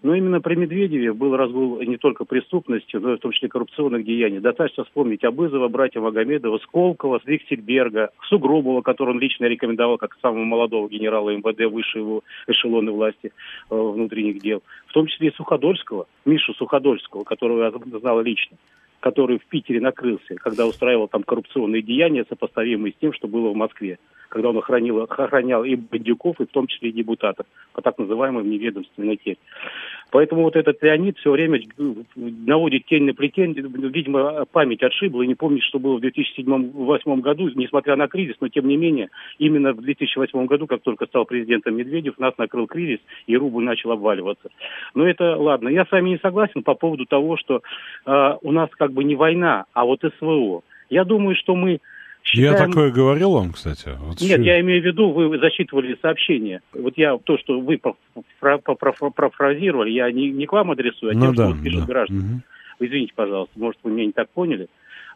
Но 0.03 0.13
именно 0.13 0.41
при 0.41 0.55
Медведеве 0.55 1.13
был 1.13 1.35
разгул 1.37 1.81
не 1.81 1.95
только 1.95 2.25
преступности, 2.25 2.97
но 2.97 3.13
и 3.13 3.17
в 3.17 3.19
том 3.21 3.31
числе 3.31 3.47
коррупционных 3.47 4.03
деяний. 4.03 4.39
Достаточно 4.39 4.83
вспомнить 4.83 5.23
Абызова, 5.23 5.69
братья 5.69 6.01
Магомедова, 6.01 6.59
Сколково, 6.59 7.21
Виксельберга, 7.25 8.09
Сугробова, 8.27 8.81
которого 8.81 9.13
он 9.13 9.21
лично 9.21 9.45
рекомендовал 9.45 9.97
как 9.97 10.17
самого 10.21 10.43
молодого 10.43 10.89
генерала 10.89 11.29
МВД 11.29 11.71
высшего 11.71 12.21
эшелона 12.47 12.91
власти 12.91 13.31
э, 13.69 13.75
внутренних 13.75 14.41
дел. 14.41 14.61
В 14.87 14.93
том 14.93 15.07
числе 15.07 15.29
и 15.29 15.35
Суходольского, 15.35 16.05
Мишу 16.25 16.53
Суходольского, 16.53 17.23
которого 17.23 17.63
я 17.63 17.99
знал 17.99 18.21
лично 18.21 18.57
который 19.03 19.37
в 19.37 19.45
Питере 19.47 19.81
накрылся, 19.81 20.35
когда 20.35 20.65
устраивал 20.65 21.09
там 21.09 21.23
коррупционные 21.23 21.81
деяния, 21.81 22.23
сопоставимые 22.29 22.93
с 22.93 22.95
тем, 23.01 23.11
что 23.11 23.27
было 23.27 23.49
в 23.49 23.55
Москве, 23.55 23.99
когда 24.29 24.49
он 24.49 24.57
охранил, 24.57 25.01
охранял 25.01 25.65
и 25.65 25.75
бандюков, 25.75 26.39
и 26.39 26.45
в 26.45 26.51
том 26.51 26.67
числе 26.67 26.89
и 26.89 26.93
депутатов 26.93 27.45
по 27.73 27.81
так 27.81 27.97
называемой 27.97 28.45
неведомственной 28.45 29.17
теме. 29.17 29.35
Поэтому 30.13 30.43
вот 30.43 30.55
этот 30.55 30.81
Леонид 30.83 31.17
все 31.17 31.31
время 31.31 31.59
наводит 32.15 32.85
тень 32.85 33.05
на 33.05 33.15
плетень, 33.15 33.53
видимо, 33.55 34.45
память 34.45 34.83
отшибла 34.83 35.23
и 35.23 35.27
не 35.27 35.33
помнит, 35.33 35.63
что 35.63 35.79
было 35.79 35.97
в 35.97 36.03
2007-2008 36.03 37.21
году, 37.21 37.49
несмотря 37.55 37.95
на 37.95 38.07
кризис, 38.07 38.35
но 38.39 38.47
тем 38.47 38.67
не 38.67 38.77
менее, 38.77 39.09
именно 39.39 39.73
в 39.73 39.81
2008 39.81 40.45
году, 40.45 40.67
как 40.67 40.81
только 40.81 41.07
стал 41.07 41.25
президентом 41.25 41.75
Медведев, 41.75 42.19
нас 42.19 42.37
накрыл 42.37 42.67
кризис, 42.67 42.99
и 43.25 43.35
рубль 43.35 43.63
начал 43.63 43.91
обваливаться. 43.91 44.49
Но 44.93 45.07
это 45.07 45.35
ладно. 45.35 45.67
Я 45.67 45.83
с 45.83 45.91
вами 45.91 46.11
не 46.11 46.19
согласен 46.19 46.61
по 46.61 46.75
поводу 46.75 47.07
того, 47.07 47.35
что 47.35 47.63
э, 48.05 48.35
у 48.43 48.51
нас 48.51 48.69
как 48.77 48.92
бы 48.93 49.03
не 49.03 49.15
война, 49.15 49.65
а 49.73 49.85
вот 49.85 50.01
СВО. 50.19 50.61
Я 50.89 51.03
думаю, 51.03 51.35
что 51.35 51.55
мы 51.55 51.79
Считаем... 52.23 52.53
Я 52.53 52.67
такое 52.67 52.89
говорил 52.89 53.31
вам, 53.31 53.51
кстати? 53.51 53.89
Вот 53.99 54.21
Нет, 54.21 54.39
что... 54.39 54.41
я 54.41 54.61
имею 54.61 54.81
в 54.81 54.85
виду, 54.85 55.11
вы 55.11 55.37
зачитывали 55.39 55.97
сообщение. 56.01 56.61
Вот 56.73 56.93
я 56.97 57.17
то, 57.17 57.37
что 57.37 57.59
вы 57.59 57.79
профразировали, 58.39 59.91
я 59.91 60.09
не, 60.11 60.31
не 60.31 60.45
к 60.45 60.53
вам 60.53 60.71
адресую, 60.71 61.11
а 61.11 61.15
ну, 61.15 61.25
тем, 61.25 61.35
да, 61.35 61.49
что 61.49 61.63
пишут 61.63 61.81
да. 61.81 61.85
граждане. 61.85 62.21
Угу. 62.21 62.85
Извините, 62.85 63.13
пожалуйста, 63.13 63.59
может, 63.59 63.79
вы 63.83 63.91
меня 63.91 64.05
не 64.05 64.13
так 64.13 64.29
поняли. 64.29 64.67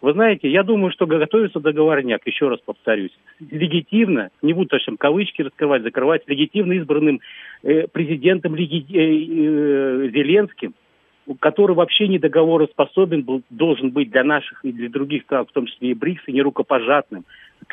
Вы 0.01 0.13
знаете, 0.13 0.49
я 0.49 0.63
думаю, 0.63 0.91
что 0.91 1.07
готовится 1.07 1.59
договорняк, 1.59 2.21
еще 2.25 2.49
раз 2.49 2.59
повторюсь, 2.63 3.17
легитимно, 3.39 4.29
не 4.41 4.53
буду 4.53 4.67
точно 4.67 4.95
кавычки 4.97 5.41
раскрывать, 5.41 5.83
закрывать, 5.83 6.21
легитимно 6.27 6.73
избранным 6.73 7.19
э, 7.63 7.87
президентом 7.87 8.55
леги, 8.55 8.85
э, 8.93 10.05
э, 10.05 10.09
Зеленским, 10.11 10.75
который 11.39 11.75
вообще 11.75 12.07
не 12.07 12.19
договороспособен 12.19 13.23
был, 13.23 13.41
должен 13.49 13.91
быть 13.91 14.11
для 14.11 14.23
наших 14.23 14.63
и 14.63 14.71
для 14.71 14.89
других 14.89 15.23
стран, 15.23 15.45
в 15.45 15.51
том 15.51 15.65
числе 15.65 15.91
и 15.91 15.93
БРИКС, 15.93 16.23
и 16.27 16.33
не 16.33 16.41
рукопожатным. 16.41 17.25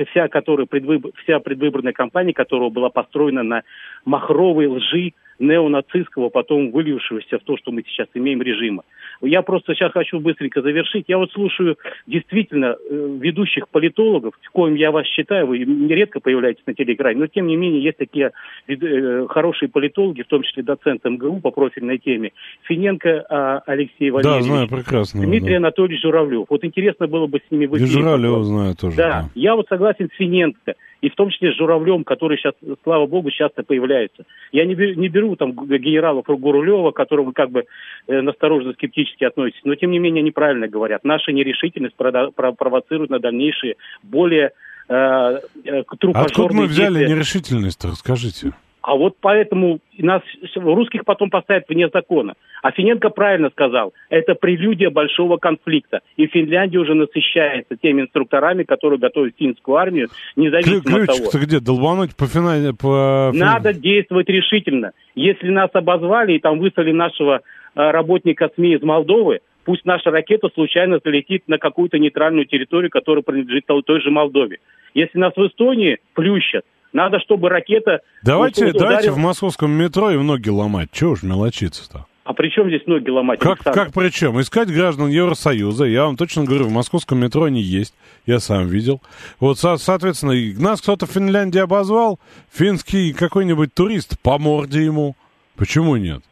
Вся, 0.08 0.28
которая 0.28 0.66
предвыбор, 0.66 1.12
вся 1.22 1.38
предвыборная 1.40 1.92
кампания 1.92 2.32
которого 2.32 2.70
была 2.70 2.88
построена 2.88 3.42
на 3.42 3.62
махровой 4.04 4.66
лжи 4.66 5.12
неонацистского, 5.38 6.28
потом 6.28 6.70
вылившегося 6.70 7.38
в 7.38 7.44
то, 7.44 7.56
что 7.56 7.72
мы 7.72 7.82
сейчас 7.86 8.08
имеем 8.14 8.42
режима. 8.42 8.84
Я 9.20 9.42
просто 9.42 9.74
сейчас 9.74 9.92
хочу 9.92 10.20
быстренько 10.20 10.62
завершить. 10.62 11.04
Я 11.08 11.18
вот 11.18 11.32
слушаю 11.32 11.76
действительно 12.06 12.76
э, 12.76 13.18
ведущих 13.20 13.68
политологов, 13.68 14.34
в 14.42 14.50
коем 14.50 14.74
я 14.74 14.90
вас 14.90 15.06
считаю, 15.06 15.46
вы 15.46 15.58
нередко 15.58 16.20
появляетесь 16.20 16.62
на 16.66 16.74
телеэкране, 16.74 17.18
но 17.18 17.26
тем 17.26 17.46
не 17.46 17.56
менее 17.56 17.82
есть 17.82 17.98
такие 17.98 18.32
э, 18.68 19.26
хорошие 19.28 19.68
политологи, 19.68 20.22
в 20.22 20.26
том 20.26 20.42
числе 20.42 20.62
доцент 20.62 21.04
МГУ 21.04 21.40
по 21.40 21.50
профильной 21.50 21.98
теме. 21.98 22.32
Финенко 22.64 23.24
а, 23.28 23.62
Алексей 23.66 24.10
Валерьевич. 24.10 24.46
Да, 24.46 24.54
знаю 24.54 24.68
прекрасно. 24.68 25.22
Дмитрий 25.22 25.52
да. 25.52 25.56
Анатольевич 25.58 26.02
Журавлев. 26.02 26.46
Вот 26.48 26.64
интересно 26.64 27.06
было 27.06 27.26
бы 27.26 27.40
с 27.46 27.50
ними 27.50 27.66
выйти. 27.66 27.84
Журавлева 27.84 28.44
знаю 28.44 28.74
тоже. 28.74 28.96
Да, 28.96 29.08
да, 29.08 29.30
я 29.34 29.54
вот 29.54 29.66
согласен 29.68 30.08
с 30.12 30.16
Финенко 30.16 30.74
и 31.04 31.10
в 31.10 31.16
том 31.16 31.28
числе 31.28 31.52
с 31.52 31.56
Журавлем, 31.56 32.02
который 32.02 32.38
сейчас, 32.38 32.54
слава 32.82 33.06
богу, 33.06 33.30
часто 33.30 33.62
появляется. 33.62 34.24
Я 34.52 34.64
не 34.64 34.74
беру, 34.74 34.98
не 34.98 35.08
беру 35.08 35.36
там 35.36 35.52
генералов 35.52 36.24
Гурулева, 36.26 36.92
к 36.92 36.96
которому 36.96 37.34
как 37.34 37.50
бы 37.50 37.64
э, 38.06 38.20
настороженно 38.22 38.72
скептически 38.72 39.24
относитесь, 39.24 39.60
но 39.64 39.74
тем 39.74 39.90
не 39.90 39.98
менее 39.98 40.22
они 40.22 40.30
правильно 40.30 40.66
говорят. 40.66 41.04
Наша 41.04 41.32
нерешительность 41.32 41.94
провоцирует 41.94 43.10
на 43.10 43.18
дальнейшие 43.18 43.74
более 44.02 44.52
э, 44.88 44.94
э, 44.94 45.82
трупожорные 45.98 46.24
Откуда 46.24 46.54
мы 46.54 46.66
взяли 46.66 46.94
действия. 46.94 47.14
нерешительность-то, 47.14 47.88
расскажите. 47.88 48.52
А 48.84 48.96
вот 48.96 49.16
поэтому 49.18 49.78
нас 49.96 50.20
русских 50.54 51.06
потом 51.06 51.30
поставят 51.30 51.64
вне 51.70 51.88
закона. 51.88 52.34
А 52.62 52.70
Финенко 52.70 53.08
правильно 53.08 53.48
сказал, 53.48 53.94
это 54.10 54.34
прелюдия 54.34 54.90
большого 54.90 55.38
конфликта. 55.38 56.00
И 56.18 56.26
Финляндия 56.26 56.78
уже 56.78 56.92
насыщается 56.92 57.76
теми 57.80 58.02
инструкторами, 58.02 58.62
которые 58.64 58.98
готовят 58.98 59.36
финскую 59.38 59.78
армию, 59.78 60.08
независимо 60.36 61.00
от 61.00 61.06
того. 61.06 61.30
Где? 61.32 61.60
Долбануть 61.60 62.14
по 62.14 62.26
финале... 62.26 62.74
По... 62.74 63.32
Надо 63.32 63.72
действовать 63.72 64.28
решительно. 64.28 64.92
Если 65.14 65.48
нас 65.48 65.70
обозвали 65.72 66.34
и 66.34 66.38
там 66.38 66.58
выслали 66.58 66.92
нашего 66.92 67.36
э, 67.36 67.40
работника 67.74 68.50
СМИ 68.54 68.74
из 68.74 68.82
Молдовы, 68.82 69.40
пусть 69.64 69.86
наша 69.86 70.10
ракета 70.10 70.50
случайно 70.52 71.00
залетит 71.02 71.44
на 71.46 71.56
какую-то 71.56 71.98
нейтральную 71.98 72.44
территорию, 72.44 72.90
которая 72.90 73.22
принадлежит 73.22 73.64
той 73.66 74.02
же 74.02 74.10
Молдове. 74.10 74.58
Если 74.92 75.18
нас 75.18 75.32
в 75.34 75.46
Эстонии 75.46 75.98
плющат, 76.12 76.64
надо, 76.94 77.18
чтобы 77.20 77.50
ракета... 77.50 78.00
Давайте, 78.22 78.66
ударила- 78.68 78.78
давайте 78.78 79.10
в 79.10 79.18
московском 79.18 79.70
метро 79.72 80.10
и 80.10 80.16
ноги 80.16 80.48
ломать. 80.48 80.88
Чего 80.92 81.10
уж 81.12 81.22
мелочиться-то? 81.22 82.06
А 82.24 82.32
при 82.32 82.48
чем 82.48 82.68
здесь 82.68 82.86
ноги 82.86 83.10
ломать? 83.10 83.38
Как, 83.38 83.58
Александр? 83.66 83.78
как 83.78 83.92
причем? 83.92 84.40
Искать 84.40 84.72
граждан 84.72 85.08
Евросоюза. 85.08 85.84
Я 85.84 86.06
вам 86.06 86.16
точно 86.16 86.44
говорю, 86.44 86.64
в 86.64 86.70
московском 86.72 87.18
метро 87.18 87.42
они 87.44 87.60
есть. 87.60 87.92
Я 88.24 88.40
сам 88.40 88.66
видел. 88.68 89.02
Вот, 89.40 89.58
со- 89.58 89.76
соответственно, 89.76 90.32
нас 90.58 90.80
кто-то 90.80 91.04
в 91.04 91.10
Финляндии 91.10 91.58
обозвал. 91.58 92.18
Финский 92.50 93.12
какой-нибудь 93.12 93.74
турист, 93.74 94.18
по 94.22 94.38
морде 94.38 94.82
ему. 94.84 95.16
Почему 95.56 95.96
нет? 95.96 96.22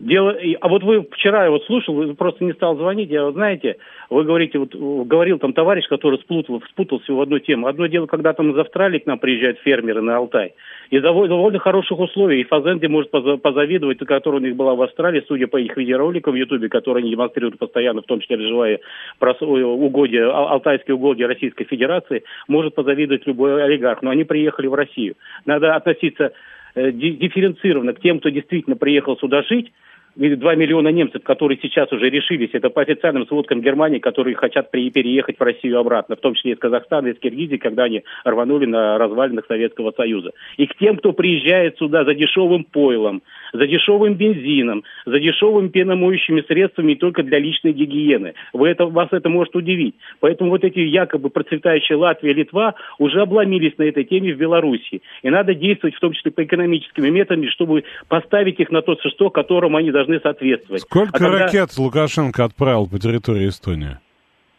Дело, 0.00 0.34
а 0.62 0.68
вот 0.68 0.82
вы 0.82 1.06
вчера 1.12 1.44
я 1.44 1.50
вот 1.50 1.62
слушал, 1.66 1.94
вы 1.94 2.14
просто 2.14 2.42
не 2.42 2.54
стал 2.54 2.74
звонить, 2.74 3.10
я 3.10 3.26
вот 3.26 3.34
знаете, 3.34 3.76
вы 4.08 4.24
говорите, 4.24 4.58
вот 4.58 4.74
говорил 4.74 5.38
там 5.38 5.52
товарищ, 5.52 5.86
который 5.88 6.18
спутал, 6.20 6.62
спутался 6.70 7.12
в 7.12 7.20
одну 7.20 7.38
тему. 7.38 7.66
Одно 7.66 7.86
дело, 7.86 8.06
когда 8.06 8.32
там 8.32 8.50
из 8.50 8.56
Австралии 8.56 9.00
к 9.00 9.04
нам 9.04 9.18
приезжают 9.18 9.58
фермеры 9.58 10.00
на 10.00 10.16
Алтай, 10.16 10.54
и 10.88 10.98
довольно, 11.00 11.36
довольно 11.36 11.58
хороших 11.58 11.98
условий, 11.98 12.40
и 12.40 12.44
Фазенди 12.44 12.86
может 12.86 13.10
поза- 13.10 13.36
позавидовать, 13.36 13.98
которая 13.98 14.40
у 14.40 14.44
них 14.44 14.56
была 14.56 14.74
в 14.74 14.80
Австралии, 14.80 15.22
судя 15.28 15.48
по 15.48 15.58
их 15.58 15.76
видеороликам 15.76 16.32
в 16.32 16.36
Ютубе, 16.36 16.70
которые 16.70 17.02
они 17.02 17.10
демонстрируют 17.10 17.58
постоянно, 17.58 18.00
в 18.00 18.06
том 18.06 18.20
числе 18.20 18.36
разжевая 18.36 18.80
прос- 19.20 19.36
ой, 19.42 19.62
угодья, 19.62 20.30
а- 20.30 20.52
алтайские 20.52 20.94
угодья 20.94 21.26
Российской 21.26 21.64
Федерации, 21.66 22.24
может 22.48 22.74
позавидовать 22.74 23.26
любой 23.26 23.62
олигарх, 23.62 24.00
но 24.00 24.08
они 24.08 24.24
приехали 24.24 24.66
в 24.66 24.72
Россию. 24.72 25.16
Надо 25.44 25.74
относиться 25.74 26.32
э, 26.74 26.90
ди- 26.90 27.16
дифференцированно 27.16 27.92
к 27.92 28.00
тем, 28.00 28.20
кто 28.20 28.30
действительно 28.30 28.76
приехал 28.76 29.18
сюда 29.18 29.42
жить, 29.42 29.70
2 30.16 30.54
миллиона 30.54 30.88
немцев, 30.88 31.22
которые 31.22 31.58
сейчас 31.62 31.90
уже 31.92 32.10
решились, 32.10 32.50
это 32.52 32.70
по 32.70 32.82
официальным 32.82 33.26
сводкам 33.26 33.60
Германии, 33.60 33.98
которые 33.98 34.34
хотят 34.36 34.70
при- 34.70 34.90
переехать 34.90 35.38
в 35.38 35.42
Россию 35.42 35.78
обратно, 35.78 36.16
в 36.16 36.20
том 36.20 36.34
числе 36.34 36.52
из 36.52 36.58
Казахстана, 36.58 37.08
из 37.08 37.18
Киргизии, 37.18 37.56
когда 37.56 37.84
они 37.84 38.02
рванули 38.24 38.66
на 38.66 38.98
развалинах 38.98 39.46
Советского 39.46 39.92
Союза. 39.92 40.32
И 40.56 40.66
к 40.66 40.76
тем, 40.76 40.96
кто 40.96 41.12
приезжает 41.12 41.78
сюда 41.78 42.04
за 42.04 42.14
дешевым 42.14 42.64
пойлом, 42.64 43.22
за 43.52 43.66
дешевым 43.66 44.14
бензином, 44.14 44.84
за 45.06 45.18
дешевыми 45.18 45.68
пеномоющими 45.68 46.42
средствами 46.42 46.94
только 46.94 47.22
для 47.22 47.38
личной 47.38 47.72
гигиены. 47.72 48.34
Вы 48.52 48.68
это, 48.68 48.86
вас 48.86 49.08
это 49.12 49.28
может 49.28 49.54
удивить. 49.56 49.94
Поэтому 50.20 50.50
вот 50.50 50.64
эти 50.64 50.78
якобы 50.80 51.30
процветающие 51.30 51.96
Латвия, 51.96 52.32
Литва 52.32 52.74
уже 52.98 53.20
обломились 53.22 53.76
на 53.78 53.84
этой 53.84 54.04
теме 54.04 54.34
в 54.34 54.38
Беларуси. 54.38 55.02
И 55.22 55.30
надо 55.30 55.54
действовать 55.54 55.94
в 55.94 56.00
том 56.00 56.12
числе 56.12 56.30
по 56.30 56.44
экономическими 56.44 57.08
методами, 57.10 57.46
чтобы 57.48 57.84
поставить 58.08 58.60
их 58.60 58.70
на 58.70 58.82
тот 58.82 59.00
шесток, 59.02 59.34
которому 59.34 59.76
они 59.76 59.90
должны 59.90 60.20
соответствовать. 60.20 60.82
Сколько 60.82 61.16
А 61.16 61.18
когда- 61.18 61.38
ракет 61.44 61.76
Лукашенко 61.78 62.44
отправил 62.44 62.86
по 62.88 62.98
территории 62.98 63.48
Эстонии? 63.48 63.98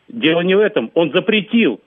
Дело 0.08 0.42
не 0.42 0.56
в 0.56 0.60
этом. 0.60 0.92
Он 0.94 1.12
запретил 1.12 1.80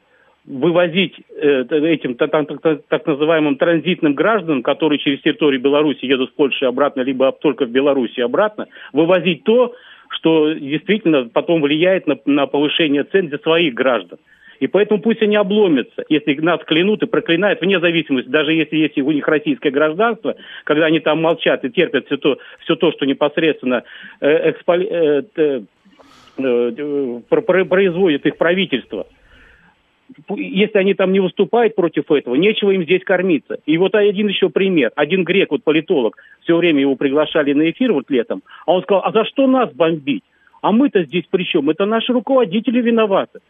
вывозить 0.46 1.14
э, 1.36 1.64
этим 1.70 2.14
та- 2.16 2.28
та- 2.28 2.44
та- 2.44 2.78
так 2.88 3.06
называемым 3.06 3.56
транзитным 3.56 4.14
гражданам, 4.14 4.62
которые 4.62 4.98
через 4.98 5.20
территорию 5.22 5.60
Беларуси 5.60 6.04
едут 6.04 6.30
в 6.30 6.34
Польшу 6.34 6.66
обратно, 6.66 7.00
либо 7.00 7.32
только 7.32 7.64
в 7.64 7.70
Беларуси 7.70 8.20
обратно, 8.20 8.66
вывозить 8.92 9.44
то, 9.44 9.74
что 10.10 10.52
действительно 10.52 11.28
потом 11.32 11.62
влияет 11.62 12.06
на, 12.06 12.18
на 12.26 12.46
повышение 12.46 13.04
цен 13.04 13.28
для 13.28 13.38
своих 13.38 13.74
граждан. 13.74 14.18
И 14.60 14.66
поэтому 14.66 15.00
пусть 15.00 15.20
они 15.22 15.34
обломятся, 15.36 16.04
если 16.08 16.34
нас 16.36 16.62
клянут 16.64 17.02
и 17.02 17.06
проклинают, 17.06 17.60
вне 17.60 17.80
зависимости, 17.80 18.28
даже 18.28 18.52
если 18.52 18.76
есть 18.76 18.96
у 18.98 19.10
них 19.10 19.26
российское 19.26 19.70
гражданство, 19.70 20.36
когда 20.64 20.86
они 20.86 21.00
там 21.00 21.20
молчат 21.20 21.64
и 21.64 21.70
терпят 21.70 22.06
все 22.06 22.16
то, 22.18 22.38
все 22.60 22.76
то 22.76 22.92
что 22.92 23.04
непосредственно 23.04 23.82
э, 24.20 24.52
эксполи- 24.52 24.88
э, 25.36 25.60
э, 26.38 27.20
про- 27.28 27.64
производит 27.64 28.26
их 28.26 28.36
правительство. 28.36 29.06
Если 30.36 30.78
они 30.78 30.94
там 30.94 31.12
не 31.12 31.20
выступают 31.20 31.74
против 31.74 32.10
этого, 32.10 32.34
нечего 32.34 32.70
им 32.70 32.84
здесь 32.84 33.02
кормиться. 33.04 33.58
И 33.66 33.78
вот 33.78 33.94
один 33.94 34.28
еще 34.28 34.50
пример. 34.50 34.92
Один 34.96 35.24
грек, 35.24 35.50
вот 35.50 35.64
политолог, 35.64 36.16
все 36.42 36.56
время 36.56 36.80
его 36.80 36.94
приглашали 36.94 37.52
на 37.52 37.70
эфир 37.70 37.92
вот 37.92 38.10
летом, 38.10 38.42
а 38.66 38.72
он 38.72 38.82
сказал, 38.82 39.02
а 39.04 39.12
за 39.12 39.24
что 39.24 39.46
нас 39.46 39.72
бомбить? 39.72 40.24
А 40.60 40.72
мы-то 40.72 41.04
здесь 41.04 41.24
при 41.30 41.44
чем? 41.44 41.70
Это 41.70 41.84
наши 41.84 42.12
руководители 42.12 42.80
виноваты. 42.80 43.40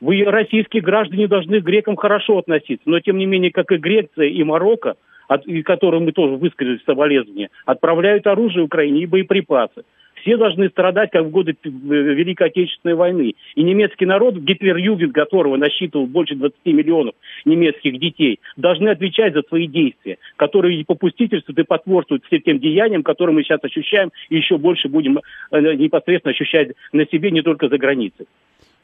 Вы, 0.00 0.24
российские 0.24 0.82
граждане, 0.82 1.26
должны 1.26 1.60
к 1.60 1.64
грекам 1.64 1.96
хорошо 1.96 2.38
относиться. 2.38 2.88
Но, 2.88 3.00
тем 3.00 3.18
не 3.18 3.26
менее, 3.26 3.50
как 3.50 3.70
и 3.72 3.76
Греция 3.76 4.28
и 4.28 4.42
Марокко, 4.44 4.94
от, 5.28 5.46
и 5.46 5.62
которым 5.62 6.04
мы 6.04 6.12
тоже 6.12 6.36
высказали 6.36 6.80
соболезнования, 6.86 7.50
отправляют 7.66 8.26
оружие 8.26 8.64
Украине 8.64 9.02
и 9.02 9.06
боеприпасы. 9.06 9.82
Все 10.22 10.36
должны 10.36 10.68
страдать, 10.68 11.10
как 11.10 11.24
в 11.24 11.30
годы 11.30 11.52
э, 11.52 11.68
Великой 11.68 12.48
Отечественной 12.48 12.94
войны. 12.94 13.34
И 13.54 13.62
немецкий 13.62 14.06
народ, 14.06 14.36
Гитлер-Югент, 14.36 15.12
которого 15.12 15.56
насчитывал 15.56 16.06
больше 16.06 16.34
20 16.34 16.56
миллионов 16.66 17.14
немецких 17.44 17.98
детей, 17.98 18.40
должны 18.56 18.88
отвечать 18.88 19.34
за 19.34 19.42
свои 19.42 19.66
действия, 19.66 20.18
которые 20.36 20.84
попустительствуют 20.84 21.58
и 21.58 21.64
потворствуют 21.64 22.24
всем 22.26 22.40
тем 22.42 22.58
деяниям, 22.58 23.02
которые 23.02 23.34
мы 23.34 23.42
сейчас 23.42 23.60
ощущаем, 23.62 24.10
и 24.28 24.36
еще 24.36 24.58
больше 24.58 24.88
будем 24.88 25.18
э, 25.50 25.60
непосредственно 25.74 26.32
ощущать 26.32 26.70
на 26.92 27.06
себе, 27.06 27.30
не 27.30 27.42
только 27.42 27.68
за 27.68 27.78
границей. 27.78 28.26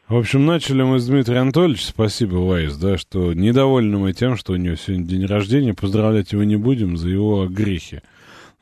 В 0.08 0.16
общем, 0.16 0.46
начали 0.46 0.82
мы 0.82 1.00
с 1.00 1.08
Дмитрия 1.08 1.38
Анатольевича, 1.38 1.88
спасибо, 1.88 2.36
Вайс, 2.36 2.76
да, 2.76 2.96
что 2.96 3.34
недовольны 3.34 3.98
мы 3.98 4.12
тем, 4.12 4.36
что 4.36 4.52
у 4.52 4.56
него 4.56 4.76
сегодня 4.76 5.04
день 5.04 5.26
рождения, 5.26 5.74
поздравлять 5.74 6.30
его 6.32 6.44
не 6.44 6.54
будем 6.54 6.96
за 6.96 7.08
его 7.08 7.46
грехи. 7.48 8.02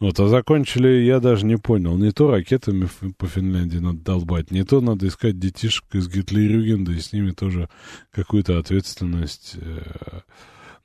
Вот, 0.01 0.19
а 0.19 0.27
закончили, 0.27 0.89
я 1.05 1.21
даже 1.21 1.47
не 1.47 1.57
понял, 1.57 1.97
не 1.97 2.11
то 2.11 2.31
ракетами 2.31 2.89
по 3.17 3.27
Финляндии 3.27 3.79
надо 3.79 3.99
долбать, 4.05 4.51
не 4.51 4.65
то 4.65 4.81
надо 4.81 5.07
искать 5.07 5.39
детишек 5.39 5.85
из 5.93 6.09
Гитлерюгенда 6.13 6.93
и 6.93 6.99
с 6.99 7.13
ними 7.13 7.31
тоже 7.31 7.69
какую-то 8.13 8.59
ответственность, 8.59 9.57
э, 9.57 10.21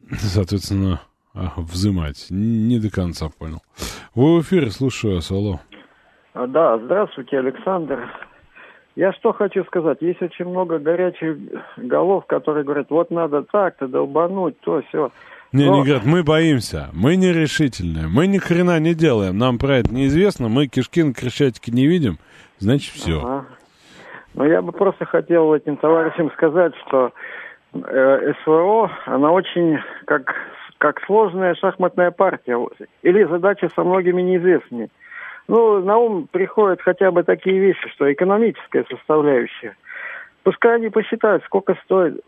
соответственно, 0.17 1.01
а, 1.33 1.53
взимать. 1.57 2.27
Н- 2.29 2.67
Не 2.67 2.79
до 2.79 2.89
конца 2.91 3.29
понял. 3.29 3.61
Вы 4.15 4.37
в 4.37 4.41
эфире, 4.43 4.69
слушаю 4.69 5.21
алло. 5.31 5.59
А, 6.33 6.47
Да, 6.47 6.77
здравствуйте, 6.77 7.39
Александр. 7.39 8.07
Я 8.95 9.13
что 9.13 9.31
хочу 9.33 9.63
сказать, 9.65 9.99
есть 10.01 10.21
очень 10.21 10.45
много 10.45 10.77
горячих 10.77 11.37
голов, 11.77 12.25
которые 12.25 12.63
говорят, 12.65 12.89
вот 12.89 13.11
надо 13.11 13.43
так-то 13.43 13.87
долбануть, 13.87 14.59
то 14.61 14.81
все. 14.89 15.11
Не, 15.51 15.65
Но- 15.65 15.77
не 15.77 15.83
говорят, 15.83 16.05
мы 16.05 16.23
боимся, 16.23 16.89
мы 16.93 17.15
нерешительные, 17.15 18.07
мы 18.07 18.27
ни 18.27 18.37
хрена 18.37 18.79
не 18.79 18.93
делаем, 18.93 19.37
нам 19.37 19.57
про 19.57 19.77
это 19.77 19.93
неизвестно, 19.93 20.47
мы 20.47 20.67
кишки 20.67 21.01
на 21.01 21.13
Крещатике 21.13 21.71
не 21.71 21.87
видим, 21.87 22.19
значит 22.59 22.93
все. 22.93 23.19
Ага. 23.19 23.45
Но 24.35 24.45
я 24.45 24.61
бы 24.61 24.71
просто 24.71 25.05
хотел 25.05 25.53
этим 25.53 25.77
товарищам 25.77 26.31
сказать, 26.31 26.73
что 26.87 27.11
э, 27.73 28.33
СВО, 28.43 28.91
она 29.05 29.31
очень 29.31 29.79
как, 30.05 30.35
как 30.77 31.01
сложная 31.05 31.55
шахматная 31.55 32.11
партия. 32.11 32.57
Или 33.01 33.23
задача 33.23 33.69
со 33.75 33.83
многими 33.83 34.21
неизвестными. 34.21 34.89
Ну, 35.47 35.83
на 35.83 35.97
ум 35.97 36.27
приходят 36.31 36.79
хотя 36.81 37.11
бы 37.11 37.23
такие 37.23 37.59
вещи, 37.59 37.89
что 37.89 38.11
экономическая 38.13 38.85
составляющая. 38.89 39.75
Пускай 40.43 40.75
они 40.75 40.89
посчитают, 40.89 41.43
сколько 41.45 41.75
стоит, 41.83 42.21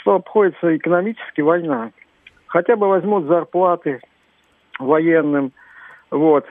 что 0.00 0.14
обходится 0.16 0.76
экономически 0.76 1.40
война. 1.40 1.92
Хотя 2.54 2.76
бы 2.76 2.86
возьмут 2.86 3.26
зарплаты 3.26 3.98
военным. 4.78 5.50
Вот. 6.12 6.46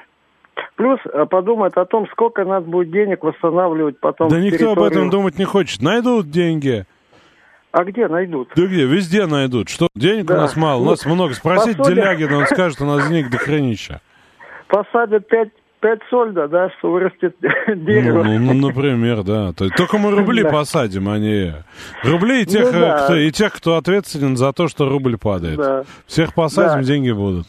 Плюс 0.75 0.99
э, 1.05 1.25
подумают 1.27 1.77
о 1.77 1.85
том, 1.85 2.09
сколько 2.11 2.43
надо 2.43 2.69
будет 2.69 2.91
денег 2.91 3.23
восстанавливать 3.23 4.01
потом 4.01 4.27
Да 4.27 4.37
никто 4.37 4.71
об 4.71 4.79
территорию. 4.79 4.91
этом 4.91 5.09
думать 5.09 5.39
не 5.39 5.45
хочет. 5.45 5.81
Найдут 5.81 6.29
деньги. 6.29 6.85
А 7.71 7.85
где 7.85 8.09
найдут? 8.09 8.49
Да 8.53 8.65
где? 8.65 8.85
Везде 8.85 9.25
найдут. 9.27 9.69
Что, 9.69 9.87
денег 9.95 10.25
у 10.25 10.33
Да. 10.33 10.41
нас 10.41 10.57
мало, 10.57 10.81
у 10.81 10.89
нас 10.89 11.05
много. 11.05 11.35
Спросить 11.35 11.77
Пособие. 11.77 12.01
Делягина, 12.03 12.37
он 12.39 12.45
скажет, 12.47 12.81
у 12.81 12.85
нас 12.85 13.07
денег 13.07 13.29
до 13.29 13.37
хренища. 13.37 14.01
Посадят 14.67 15.25
пять, 15.29 15.51
пять 15.83 15.99
сольда, 16.09 16.47
да, 16.47 16.69
что 16.79 16.91
вырастет 16.91 17.35
Ну, 17.67 17.75
дерево. 17.75 18.23
ну, 18.23 18.39
ну, 18.53 18.67
например, 18.67 19.23
да. 19.23 19.51
Только 19.53 19.97
мы 19.97 20.11
рубли 20.11 20.41
Да. 20.43 20.49
посадим, 20.49 21.09
а 21.09 21.17
не... 21.19 21.53
Рубли 22.03 22.41
и 22.41 22.45
тех, 22.45 22.71
Ну 22.73 22.79
да. 22.79 23.03
кто, 23.03 23.15
и 23.15 23.29
тех, 23.31 23.53
кто 23.53 23.75
ответственен 23.75 24.37
за 24.37 24.53
то, 24.53 24.67
что 24.67 24.89
рубль 24.89 25.17
падает. 25.17 25.57
Да. 25.57 25.83
Всех 26.07 26.33
посадим, 26.33 26.81
Да. 26.81 26.87
деньги 26.87 27.11
будут. 27.11 27.47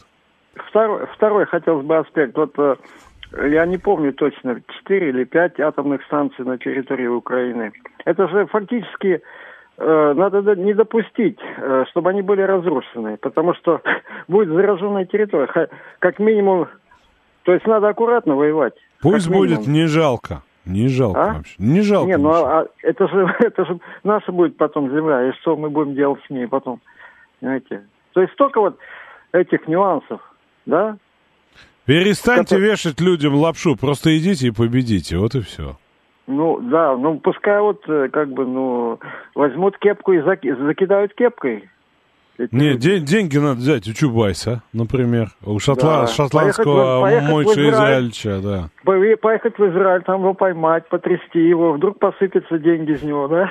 Второй, 0.69 1.07
второй 1.15 1.45
хотелось 1.45 1.85
бы 1.85 1.97
аспект. 1.97 2.35
Вот 2.37 2.53
э, 2.59 2.75
я 3.49 3.65
не 3.65 3.77
помню 3.77 4.13
точно, 4.13 4.61
четыре 4.77 5.09
или 5.09 5.23
пять 5.23 5.59
атомных 5.59 6.03
станций 6.03 6.43
на 6.45 6.57
территории 6.57 7.07
Украины. 7.07 7.71
Это 8.03 8.27
же 8.27 8.45
фактически 8.47 9.21
э, 9.77 10.13
надо 10.15 10.41
до- 10.41 10.55
не 10.55 10.73
допустить, 10.73 11.39
э, 11.57 11.85
чтобы 11.91 12.09
они 12.09 12.21
были 12.21 12.41
разрушены, 12.41 13.17
потому 13.17 13.53
что 13.55 13.81
будет 14.27 14.49
зараженная 14.49 15.05
территория. 15.05 15.69
Как 15.99 16.19
минимум, 16.19 16.67
то 17.45 17.53
есть 17.53 17.65
надо 17.65 17.87
аккуратно 17.89 18.35
воевать. 18.35 18.73
Пусть 19.01 19.29
будет 19.29 19.67
не 19.67 19.85
жалко. 19.85 20.41
Не 20.65 20.87
жалко 20.87 21.21
А? 21.21 21.33
вообще. 21.35 21.53
Не 21.59 21.81
жалко. 21.81 22.07
Не, 22.07 22.17
ну 22.17 22.29
а, 22.31 22.61
а 22.61 22.67
это 22.81 23.07
же 23.07 23.27
это 23.39 23.65
же 23.65 23.79
наша 24.03 24.31
будет 24.31 24.57
потом 24.57 24.89
земля, 24.89 25.29
и 25.29 25.31
что 25.39 25.55
мы 25.55 25.69
будем 25.69 25.93
делать 25.93 26.19
с 26.25 26.29
ней 26.31 26.47
потом, 26.47 26.81
понимаете? 27.39 27.83
То 28.13 28.21
есть 28.21 28.33
столько 28.33 28.59
вот 28.59 28.77
этих 29.31 29.67
нюансов, 29.67 30.19
да? 30.65 30.97
Перестаньте 31.85 32.55
это- 32.55 32.63
вешать 32.63 32.99
людям 32.99 33.35
лапшу, 33.35 33.75
просто 33.75 34.17
идите 34.17 34.47
и 34.47 34.51
победите, 34.51 35.17
вот 35.17 35.35
и 35.35 35.41
все. 35.41 35.77
Ну 36.25 36.59
да, 36.59 36.97
ну 36.97 37.19
пускай 37.19 37.61
вот 37.61 37.87
э, 37.87 38.09
как 38.11 38.29
бы 38.29 38.47
ну 38.47 38.99
возьмут 39.35 39.77
кепку 39.77 40.13
и 40.13 40.21
заки- 40.21 40.55
закидают 40.65 41.13
кепкой. 41.13 41.69
Эти 42.37 42.53
Не, 42.53 42.71
люди. 42.73 42.79
де- 42.79 42.99
деньги 42.99 43.37
надо 43.37 43.59
взять 43.61 43.87
у 43.87 43.93
Чубайса, 43.93 44.61
например, 44.73 45.29
у 45.45 45.55
шотла- 45.57 46.01
Да. 46.01 46.07
шотландского 46.07 47.01
Поехать 47.01 47.29
поехать 47.31 47.53
Израиль. 47.57 47.73
Израильча, 47.73 48.39
да. 48.41 48.69
По- 48.83 49.17
Поехать 49.21 49.57
в 49.57 49.63
Израиль, 49.71 50.03
там 50.03 50.19
его 50.21 50.33
поймать, 50.33 50.87
потрясти 50.89 51.39
его, 51.39 51.71
вдруг 51.73 51.97
посыпятся 51.99 52.59
деньги 52.59 52.91
из 52.91 53.03
него, 53.03 53.27
да? 53.29 53.49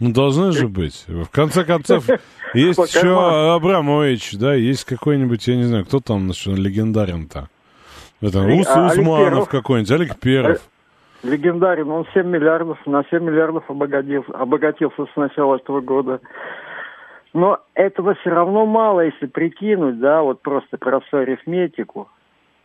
Ну, 0.00 0.12
должны 0.12 0.50
же 0.52 0.66
быть. 0.68 1.04
В 1.06 1.28
конце 1.30 1.64
концов, 1.64 2.04
есть 2.54 2.78
еще. 2.94 3.54
Абрамович, 3.54 4.32
да, 4.38 4.54
есть 4.54 4.84
какой-нибудь, 4.84 5.46
я 5.46 5.56
не 5.56 5.62
знаю, 5.64 5.84
кто 5.84 6.00
там 6.00 6.28
легендарен-то. 6.28 7.48
Это 8.20 8.40
Ус, 8.40 8.66
а, 8.68 8.86
Усманов 8.86 9.48
какой-нибудь, 9.48 9.90
Олег 9.92 10.18
Перов. 10.18 10.58
Легендарен, 11.22 11.88
он 11.90 12.04
7 12.12 12.26
миллиардов, 12.26 12.78
на 12.86 13.02
7 13.10 13.22
миллиардов 13.24 13.64
обогатился, 13.70 14.30
обогатился 14.32 15.06
с 15.06 15.16
начала 15.16 15.56
этого 15.56 15.80
года. 15.80 16.20
Но 17.34 17.58
этого 17.74 18.14
все 18.14 18.30
равно 18.30 18.64
мало, 18.64 19.00
если 19.00 19.26
прикинуть, 19.26 19.98
да, 19.98 20.22
вот 20.22 20.40
просто 20.40 20.78
простую 20.78 21.24
арифметику, 21.24 22.08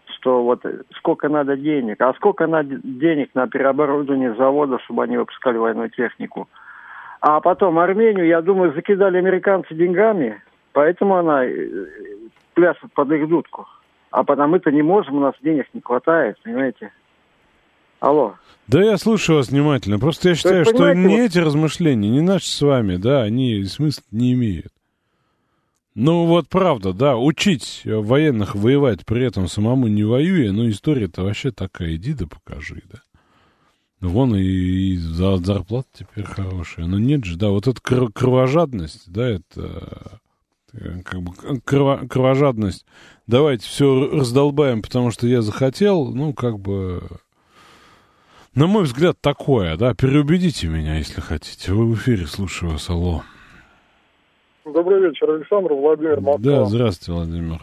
что 0.05 0.43
вот 0.43 0.63
сколько 0.95 1.27
надо 1.27 1.57
денег, 1.57 1.99
а 2.01 2.13
сколько 2.13 2.45
надо 2.45 2.79
денег 2.83 3.31
на 3.33 3.47
переоборудование 3.47 4.35
завода, 4.35 4.77
чтобы 4.85 5.03
они 5.03 5.17
выпускали 5.17 5.57
военную 5.57 5.89
технику. 5.89 6.47
А 7.19 7.41
потом 7.41 7.79
Армению, 7.79 8.27
я 8.27 8.41
думаю, 8.41 8.73
закидали 8.73 9.17
американцы 9.17 9.73
деньгами, 9.73 10.39
поэтому 10.71 11.15
она 11.15 11.45
э, 11.45 11.85
пляшет 12.53 12.93
под 12.93 13.11
их 13.11 13.27
дудку. 13.27 13.67
А 14.11 14.23
потому 14.23 14.49
мы-то 14.49 14.71
не 14.71 14.83
можем, 14.83 15.17
у 15.17 15.19
нас 15.19 15.33
денег 15.41 15.65
не 15.73 15.81
хватает, 15.81 16.37
понимаете? 16.43 16.91
Алло. 17.99 18.35
Да 18.67 18.83
я 18.83 18.97
слушаю 18.97 19.37
вас 19.37 19.49
внимательно. 19.49 19.99
Просто 19.99 20.29
я 20.29 20.35
считаю, 20.35 20.59
есть, 20.59 20.71
что 20.71 20.93
не 20.93 21.07
вот- 21.07 21.19
эти 21.19 21.37
размышления, 21.39 22.09
не 22.09 22.21
наши 22.21 22.47
с 22.47 22.61
вами, 22.61 22.97
да, 22.97 23.23
они 23.23 23.63
смысла 23.65 24.03
не 24.11 24.33
имеют. 24.33 24.71
Ну 25.95 26.25
вот 26.27 26.47
правда, 26.47 26.93
да, 26.93 27.17
учить 27.17 27.81
э, 27.83 27.95
военных 27.95 28.55
воевать 28.55 29.05
при 29.05 29.25
этом 29.25 29.47
самому 29.47 29.87
не 29.87 30.03
воюя, 30.03 30.51
ну 30.51 30.69
история-то 30.69 31.23
вообще 31.23 31.51
такая, 31.51 31.95
иди 31.95 32.13
да 32.13 32.25
покажи, 32.27 32.83
да. 32.91 32.99
Вон 33.99 34.33
и, 34.35 34.41
и 34.41 34.97
за, 34.97 35.37
зарплата 35.37 35.87
теперь 35.93 36.23
хорошая. 36.23 36.85
Но 36.85 36.99
нет 36.99 37.25
же, 37.25 37.35
да, 37.37 37.49
вот 37.49 37.67
эта 37.67 37.81
кр- 37.81 38.11
кровожадность, 38.13 39.11
да, 39.11 39.27
это 39.27 40.21
э, 40.73 41.01
как 41.03 41.21
бы 41.21 41.33
крово- 41.65 42.07
кровожадность. 42.07 42.85
Давайте 43.27 43.65
все 43.67 44.09
раздолбаем, 44.13 44.81
потому 44.83 45.11
что 45.11 45.27
я 45.27 45.41
захотел, 45.41 46.13
ну, 46.13 46.33
как 46.33 46.59
бы 46.59 47.01
на 48.55 48.67
мой 48.67 48.83
взгляд, 48.83 49.17
такое, 49.21 49.77
да. 49.77 49.93
Переубедите 49.93 50.67
меня, 50.67 50.95
если 50.95 51.21
хотите. 51.21 51.71
Вы 51.71 51.85
в 51.85 51.95
эфире, 51.95 52.25
слушаю 52.25 52.73
вас, 52.73 52.89
алло. 52.89 53.21
Добрый 54.65 55.01
вечер, 55.01 55.29
Александр, 55.29 55.73
Владимир 55.73 56.19
Москва. 56.21 56.37
Да, 56.39 56.65
здравствуйте, 56.65 57.11
Владимир. 57.11 57.59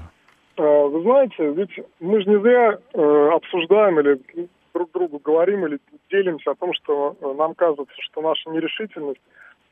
А, 0.56 0.86
Вы 0.86 1.02
знаете, 1.02 1.52
ведь 1.52 1.86
мы 2.00 2.20
же 2.22 2.28
не 2.30 2.40
зря 2.40 2.78
э, 2.94 3.28
обсуждаем 3.34 4.00
или 4.00 4.48
друг 4.74 4.90
другу 4.92 5.20
говорим 5.24 5.66
или 5.66 5.78
делимся 6.10 6.50
о 6.50 6.54
том, 6.54 6.72
что 6.74 7.16
э, 7.20 7.34
нам 7.36 7.54
кажется, 7.54 7.84
что 8.10 8.20
наша 8.22 8.50
нерешительность, 8.50 9.20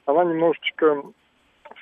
она 0.07 0.25
немножечко 0.25 1.03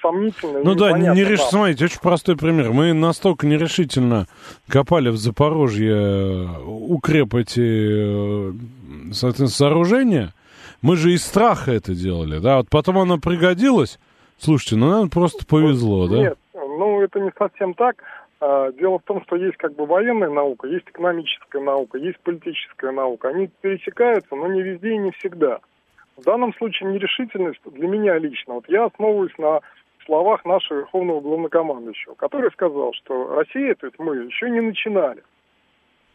сомнительная. 0.00 0.62
Ну 0.62 0.74
да, 0.74 0.98
не, 0.98 1.24
реш... 1.24 1.40
смотрите, 1.40 1.84
очень 1.86 2.00
простой 2.00 2.36
пример. 2.36 2.72
Мы 2.72 2.92
настолько 2.92 3.46
нерешительно 3.46 4.26
копали 4.68 5.08
в 5.08 5.16
Запорожье 5.16 5.94
э, 5.94 6.46
укреп 6.64 7.34
эти, 7.34 7.60
э, 7.60 8.52
соответственно, 9.12 9.48
сооружения. 9.48 10.34
Мы 10.82 10.96
же 10.96 11.12
из 11.12 11.24
страха 11.24 11.70
это 11.70 11.94
делали, 11.94 12.38
да. 12.38 12.58
Вот 12.58 12.68
потом 12.68 12.98
оно 12.98 13.18
пригодилось. 13.18 13.98
Слушайте, 14.38 14.76
ну 14.76 14.90
нам 14.90 15.10
просто 15.10 15.46
повезло, 15.46 16.08
да? 16.08 16.18
Нет, 16.18 16.38
ну 16.54 17.00
это 17.00 17.20
не 17.20 17.30
совсем 17.38 17.74
так. 17.74 18.02
А, 18.40 18.72
Дело 18.72 18.98
в 18.98 19.02
том, 19.04 19.22
что 19.22 19.36
есть 19.36 19.56
как 19.56 19.76
бы 19.76 19.86
военная 19.86 20.30
наука, 20.30 20.66
есть 20.66 20.86
экономическая 20.88 21.62
наука, 21.62 21.98
есть 21.98 22.18
политическая 22.20 22.90
наука. 22.90 23.28
Они 23.28 23.48
пересекаются, 23.60 24.34
но 24.34 24.48
не 24.48 24.62
везде 24.62 24.94
и 24.94 24.98
не 24.98 25.12
всегда. 25.12 25.60
В 26.16 26.22
данном 26.24 26.54
случае 26.54 26.92
нерешительность 26.92 27.60
для 27.64 27.88
меня 27.88 28.18
лично. 28.18 28.54
Вот 28.54 28.68
я 28.68 28.84
основываюсь 28.84 29.36
на 29.38 29.60
словах 30.04 30.44
нашего 30.44 30.78
верховного 30.78 31.20
главнокомандующего, 31.20 32.14
который 32.14 32.50
сказал, 32.52 32.92
что 32.94 33.34
Россия, 33.36 33.74
то 33.74 33.86
есть 33.86 33.98
мы, 33.98 34.16
еще 34.16 34.50
не 34.50 34.60
начинали. 34.60 35.22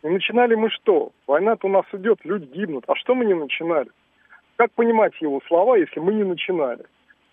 Не 0.03 0.11
начинали 0.11 0.55
мы 0.55 0.69
что? 0.69 1.11
Война-то 1.25 1.67
у 1.67 1.69
нас 1.69 1.85
идет, 1.93 2.19
люди 2.23 2.45
гибнут. 2.45 2.83
А 2.87 2.95
что 2.95 3.15
мы 3.15 3.25
не 3.25 3.33
начинали? 3.33 3.89
Как 4.55 4.71
понимать 4.71 5.13
его 5.21 5.41
слова, 5.47 5.75
если 5.75 5.99
мы 5.99 6.13
не 6.13 6.23
начинали? 6.23 6.85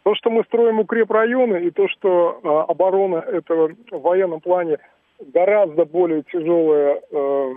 То, 0.03 0.15
что 0.15 0.31
мы 0.31 0.45
строим 0.45 0.81
укрепрайоны, 0.81 1.65
и 1.65 1.71
то, 1.71 1.89
что 1.89 2.41
э, 2.43 2.71
оборона 2.71 3.17
это 3.17 3.55
в 3.91 4.01
военном 4.01 4.41
плане 4.41 4.79
гораздо 5.19 5.85
более 5.85 6.23
тяжелая, 6.25 7.01
э, 7.11 7.53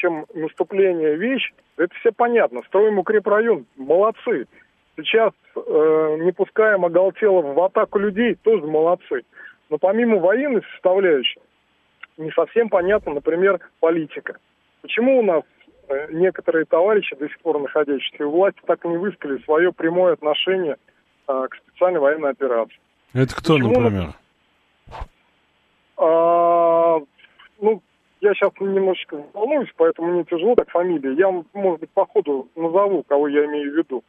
чем 0.00 0.26
наступление 0.34 1.16
вещь, 1.16 1.52
это 1.76 1.94
все 2.00 2.12
понятно. 2.12 2.62
Строим 2.66 2.98
укрепрайон, 2.98 3.66
молодцы. 3.76 4.46
Сейчас 4.96 5.32
э, 5.54 6.16
не 6.20 6.32
пускаем 6.32 6.84
оголтело 6.84 7.42
в 7.42 7.60
атаку 7.62 7.98
людей, 7.98 8.34
тоже 8.34 8.66
молодцы. 8.66 9.22
Но 9.68 9.78
помимо 9.78 10.18
военной 10.18 10.62
составляющей, 10.72 11.40
не 12.16 12.30
совсем 12.32 12.68
понятна, 12.68 13.14
например, 13.14 13.60
политика. 13.80 14.36
Почему 14.82 15.20
у 15.20 15.22
нас 15.22 15.42
э, 15.88 16.08
некоторые 16.10 16.64
товарищи, 16.64 17.16
до 17.16 17.28
сих 17.28 17.38
пор 17.40 17.60
находящиеся 17.60 18.26
у 18.26 18.30
власти, 18.30 18.60
так 18.66 18.84
и 18.84 18.88
не 18.88 18.96
высказали 18.96 19.42
свое 19.44 19.72
прямое 19.72 20.14
отношение 20.14 20.76
а, 21.26 21.48
к 21.48 21.56
специальной 21.56 22.00
военной 22.00 22.30
операции. 22.30 22.78
Это 23.14 23.34
кто, 23.34 23.54
Почему? 23.54 23.80
например? 23.80 24.08
А, 25.96 27.00
ну, 27.60 27.82
я 28.20 28.34
сейчас 28.34 28.52
немножечко 28.60 29.22
волнуюсь, 29.32 29.72
поэтому 29.76 30.12
мне 30.12 30.24
тяжело 30.24 30.54
так 30.54 30.70
фамилии. 30.70 31.18
Я, 31.18 31.30
может 31.54 31.80
быть, 31.80 31.90
по 31.90 32.06
ходу 32.06 32.48
назову, 32.54 33.02
кого 33.02 33.28
я 33.28 33.46
имею 33.46 33.72
в 33.72 33.76
виду. 33.76 34.04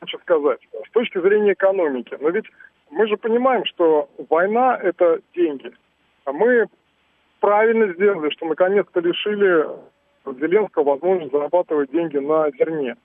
Хочу 0.00 0.18
сказать, 0.20 0.60
с 0.88 0.90
точки 0.92 1.20
зрения 1.20 1.52
экономики. 1.52 2.16
Но 2.20 2.30
ведь 2.30 2.46
мы 2.90 3.06
же 3.08 3.16
понимаем, 3.16 3.64
что 3.66 4.08
война– 4.28 4.78
это 4.82 5.20
деньги. 5.34 5.72
А 6.24 6.32
мы 6.32 6.66
правильно 7.40 7.92
сделали, 7.94 8.30
что 8.30 8.46
наконец-то 8.46 9.00
лишили 9.00 9.66
Зеленского 10.26 10.84
возможности 10.84 11.32
зарабатывать 11.32 11.90
деньги 11.90 12.18
на 12.18 12.50
зерне. 12.52 12.96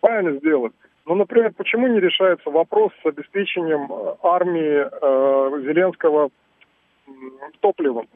Правильно 0.00 0.38
сделали. 0.38 0.72
Ну, 1.04 1.16
например, 1.16 1.52
почему 1.56 1.88
не 1.88 2.00
решается 2.00 2.48
вопрос 2.50 2.92
с 3.02 3.06
обеспечением 3.06 3.90
э, 3.90 4.14
армии 4.22 4.86
э, 4.86 5.62
Зеленского 5.62 6.30
топливом? 7.60 8.06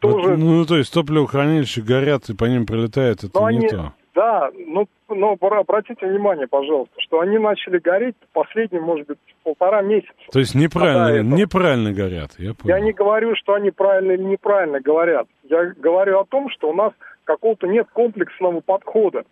Тоже, 0.00 0.36
ну, 0.36 0.64
то 0.64 0.76
есть 0.76 0.92
топливохранилища 0.94 1.82
горят, 1.82 2.28
и 2.30 2.34
по 2.34 2.44
ним 2.46 2.66
прилетает, 2.66 3.22
это 3.24 3.30
Но 3.38 3.50
не 3.50 3.58
они- 3.58 3.68
то. 3.68 3.92
да, 4.14 4.50
ну, 4.66 4.86
но 5.08 5.36
пора- 5.36 5.60
обратите 5.60 6.06
внимание, 6.06 6.46
пожалуйста, 6.46 6.94
что 6.98 7.20
они 7.20 7.38
начали 7.38 7.78
гореть 7.78 8.14
последние, 8.32 8.80
может 8.80 9.06
быть, 9.06 9.18
полтора 9.44 9.82
месяца. 9.82 10.12
То 10.32 10.38
есть 10.38 10.54
неправильно, 10.54 11.34
неправильно 11.34 11.92
горят, 11.92 12.32
я 12.38 12.54
понял. 12.54 12.74
Я 12.76 12.80
не 12.80 12.92
говорю, 12.92 13.34
что 13.36 13.54
они 13.54 13.70
правильно 13.70 14.12
или 14.12 14.22
неправильно 14.22 14.80
говорят. 14.80 15.26
Я 15.48 15.66
говорю 15.76 16.20
о 16.20 16.24
том, 16.24 16.48
что 16.50 16.70
у 16.70 16.74
нас 16.74 16.92
какого-то 17.24 17.66
нет 17.66 17.86
комплексного 17.92 18.60
подхода. 18.60 19.24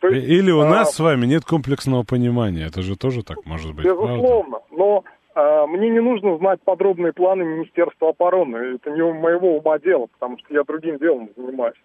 То 0.00 0.08
есть, 0.08 0.28
Или 0.28 0.50
у 0.50 0.60
а, 0.60 0.68
нас 0.68 0.94
с 0.94 1.00
вами 1.00 1.24
нет 1.24 1.44
комплексного 1.46 2.02
понимания. 2.02 2.66
Это 2.66 2.82
же 2.82 2.96
тоже 2.96 3.22
так 3.22 3.38
может 3.46 3.74
быть. 3.74 3.84
правда? 3.84 4.02
Безусловно, 4.14 4.58
но 4.70 5.04
а, 5.06 5.10
мне 5.36 5.90
не 5.90 6.00
нужно 6.00 6.38
знать 6.38 6.60
подробные 6.62 7.12
планы 7.12 7.44
Министерства 7.44 8.08
обороны. 8.08 8.56
Это 8.76 8.90
не 8.90 9.02
моего 9.02 9.58
ума 9.58 9.78
дело, 9.78 10.06
потому 10.06 10.38
что 10.38 10.54
я 10.54 10.64
другим 10.64 10.96
делом 10.98 11.28
занимаюсь. 11.36 11.76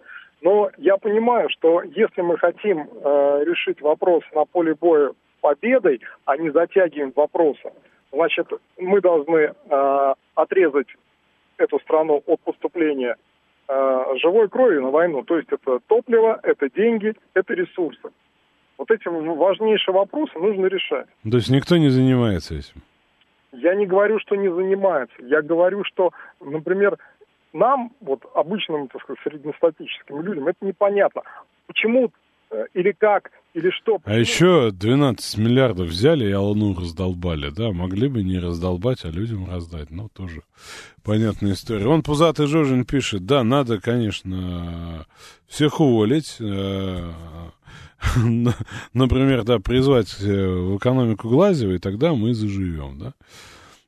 Но 0.42 0.72
я 0.78 0.98
понимаю, 0.98 1.50
что 1.50 1.84
если 1.84 2.22
мы 2.22 2.38
хотим 2.38 2.80
э, 2.90 3.44
решить 3.46 3.82
вопрос 3.82 4.24
на 4.34 4.46
поле 4.46 4.74
боя 4.74 5.12
победой, 5.40 6.02
а 6.26 6.36
не 6.38 6.50
затягиваем 6.50 7.14
вопросы, 7.16 7.72
значит, 8.12 8.48
мы 8.80 9.02
должны 9.02 9.54
э, 9.70 10.14
отрезать 10.36 10.88
эту 11.58 11.80
страну 11.80 12.24
от 12.26 12.40
поступления 12.42 13.18
э, 13.68 14.04
живой 14.16 14.50
крови 14.50 14.80
на 14.80 14.90
войну. 14.90 15.24
То 15.24 15.38
есть 15.38 15.52
это 15.52 15.80
топливо, 15.88 16.40
это 16.42 16.70
деньги, 16.72 17.14
это 17.36 17.54
ресурсы. 17.54 18.10
Вот 18.80 18.90
эти 18.90 19.08
важнейшие 19.08 19.94
вопросы 19.94 20.40
нужно 20.40 20.66
решать. 20.66 21.06
То 21.30 21.38
есть 21.38 21.52
никто 21.52 21.78
не 21.78 21.90
занимается 21.90 22.56
этим? 22.56 22.82
Я 23.54 23.76
не 23.76 23.86
говорю, 23.86 24.20
что 24.20 24.36
не 24.36 24.50
занимается. 24.50 25.16
Я 25.20 25.42
говорю, 25.42 25.84
что, 25.84 26.12
например, 26.40 26.98
нам, 27.54 27.92
вот 28.00 28.24
обычным, 28.34 28.88
так 28.88 29.02
сказать, 29.02 29.22
среднестатическим 29.24 30.22
людям, 30.22 30.48
это 30.48 30.66
непонятно. 30.66 31.22
Почему 31.68 32.12
э, 32.50 32.66
или 32.74 32.92
как, 32.94 33.32
или 33.54 33.70
что. 33.72 34.00
А 34.06 34.16
еще 34.16 34.72
12 34.72 35.38
миллиардов 35.38 35.88
взяли 35.88 36.30
и 36.30 36.32
Алану 36.32 36.74
раздолбали, 36.74 37.50
да? 37.50 37.72
Могли 37.72 38.08
бы 38.08 38.24
не 38.24 38.40
раздолбать, 38.40 39.04
а 39.04 39.10
людям 39.10 39.50
раздать. 39.50 39.90
Ну, 39.90 40.08
тоже 40.08 40.44
понятная 41.04 41.54
история. 41.54 41.88
Он 41.88 42.04
Пузатый 42.04 42.48
Жожин 42.48 42.86
пишет, 42.86 43.26
да, 43.26 43.44
надо, 43.44 43.82
конечно, 43.82 45.06
всех 45.48 45.82
уволить. 45.82 46.38
Например, 48.94 49.44
да, 49.44 49.60
призвать 49.60 50.16
э, 50.20 50.26
в 50.26 50.78
экономику 50.78 51.30
Глазева, 51.30 51.74
и 51.74 51.78
тогда 51.78 52.14
мы 52.14 52.34
заживем, 52.34 53.00
да? 53.00 53.14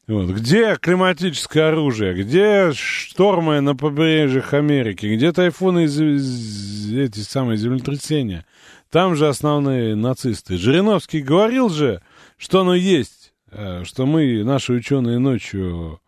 Вот. 0.05 0.29
Где 0.31 0.75
климатическое 0.75 1.69
оружие? 1.69 2.13
Где 2.13 2.73
штормы 2.73 3.61
на 3.61 3.75
побережьях 3.75 4.53
Америки? 4.53 5.05
Где 5.05 5.31
тайфуны 5.31 5.85
из 5.85 6.93
эти 6.93 7.19
самые 7.19 7.57
землетрясения? 7.57 8.45
Там 8.91 9.15
же 9.15 9.27
основные 9.27 9.95
нацисты. 9.95 10.57
Жириновский 10.57 11.21
говорил 11.21 11.69
же, 11.69 12.01
что 12.37 12.61
оно 12.61 12.75
есть, 12.75 13.33
э, 13.49 13.83
что 13.85 14.05
мы, 14.05 14.43
наши 14.43 14.73
ученые 14.73 15.19
ночью 15.19 15.99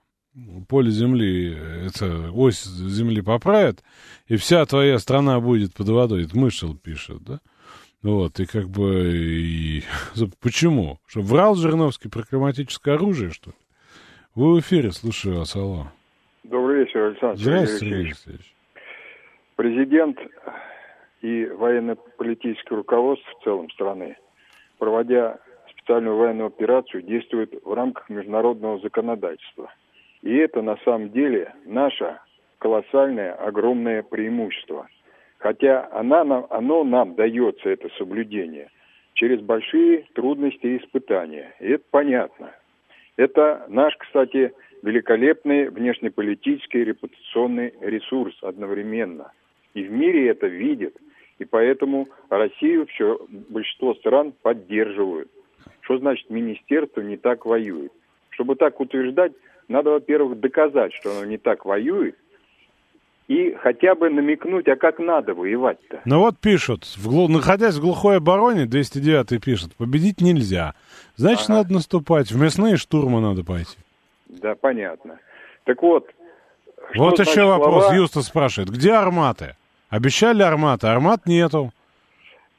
поле 0.67 0.91
земли, 0.91 1.57
это 1.85 2.29
ось 2.33 2.65
земли 2.65 3.21
поправят, 3.21 3.83
и 4.27 4.35
вся 4.35 4.65
твоя 4.65 4.99
страна 4.99 5.39
будет 5.39 5.73
под 5.73 5.89
водой. 5.89 6.25
Это 6.25 6.37
Мышел 6.37 6.75
пишет, 6.75 7.23
да? 7.23 7.39
Вот, 8.05 8.39
и 8.39 8.45
как 8.45 8.67
бы... 8.67 9.09
И... 9.15 9.81
Почему? 10.39 10.99
Что 11.07 11.21
врал 11.21 11.55
Жириновский 11.55 12.07
про 12.07 12.21
климатическое 12.21 12.93
оружие, 12.93 13.31
что 13.31 13.49
ли? 13.49 13.55
Вы 14.35 14.53
в 14.53 14.59
эфире, 14.59 14.91
слушаю 14.91 15.39
вас, 15.39 15.55
алло. 15.55 15.87
Добрый 16.43 16.81
вечер, 16.81 17.05
Александр 17.05 17.37
Здравствуйте, 17.37 17.79
Сергей 17.79 18.05
Алексеевич. 18.05 18.55
Президент 19.55 20.19
и 21.23 21.45
военно-политическое 21.45 22.75
руководство 22.75 23.27
в 23.39 23.43
целом 23.43 23.71
страны, 23.71 24.17
проводя 24.77 25.39
специальную 25.71 26.15
военную 26.15 26.47
операцию, 26.47 27.01
действует 27.01 27.55
в 27.63 27.73
рамках 27.73 28.07
международного 28.09 28.79
законодательства. 28.81 29.73
И 30.21 30.31
это 30.35 30.61
на 30.61 30.77
самом 30.85 31.09
деле 31.09 31.55
наше 31.65 32.19
колоссальное, 32.59 33.33
огромное 33.33 34.03
преимущество. 34.03 34.87
Хотя 35.39 35.87
она 35.91 36.23
нам, 36.23 36.47
оно 36.49 36.83
нам 36.83 37.15
дается, 37.15 37.69
это 37.69 37.89
соблюдение, 37.97 38.69
через 39.13 39.41
большие 39.41 40.05
трудности 40.13 40.65
и 40.65 40.77
испытания. 40.77 41.53
И 41.59 41.67
это 41.67 41.83
понятно. 41.91 42.51
Это 43.17 43.65
наш, 43.69 43.95
кстати, 43.97 44.53
великолепный 44.81 45.69
внешнеполитический 45.69 46.83
репутационный 46.83 47.73
ресурс 47.81 48.35
одновременно. 48.41 49.31
И 49.73 49.83
в 49.83 49.91
мире 49.91 50.29
это 50.29 50.47
видят. 50.47 50.95
И 51.37 51.45
поэтому 51.45 52.07
Россию 52.29 52.87
все 52.87 53.19
большинство 53.29 53.93
стран 53.95 54.33
поддерживают. 54.41 55.29
Что 55.81 55.97
значит 55.97 56.29
министерство 56.29 57.01
не 57.01 57.17
так 57.17 57.45
воюет? 57.45 57.91
Чтобы 58.29 58.55
так 58.55 58.79
утверждать, 58.79 59.33
надо, 59.67 59.91
во-первых, 59.91 60.39
доказать, 60.39 60.93
что 60.93 61.11
оно 61.11 61.25
не 61.25 61.37
так 61.37 61.65
воюет, 61.65 62.15
и 63.27 63.55
хотя 63.55 63.95
бы 63.95 64.09
намекнуть, 64.09 64.67
а 64.67 64.75
как 64.75 64.99
надо 64.99 65.33
воевать-то. 65.33 66.01
Ну 66.05 66.19
вот 66.19 66.37
пишут, 66.37 66.83
в, 66.97 67.29
находясь 67.29 67.75
в 67.75 67.81
глухой 67.81 68.17
обороне, 68.17 68.65
209 68.65 69.43
пишет, 69.43 69.75
победить 69.75 70.21
нельзя. 70.21 70.73
Значит, 71.15 71.49
ага. 71.49 71.59
надо 71.59 71.73
наступать, 71.73 72.31
в 72.31 72.39
мясные 72.39 72.77
штурмы 72.77 73.21
надо 73.21 73.43
пойти. 73.43 73.77
Да, 74.27 74.55
понятно. 74.55 75.19
Так 75.63 75.81
вот. 75.81 76.07
Вот 76.95 77.19
еще 77.19 77.45
вопрос, 77.45 77.85
слова... 77.85 77.95
Юста 77.95 78.21
спрашивает, 78.21 78.69
где 78.69 78.93
арматы? 78.93 79.55
Обещали 79.89 80.43
арматы, 80.43 80.87
армат 80.87 81.25
нету. 81.25 81.71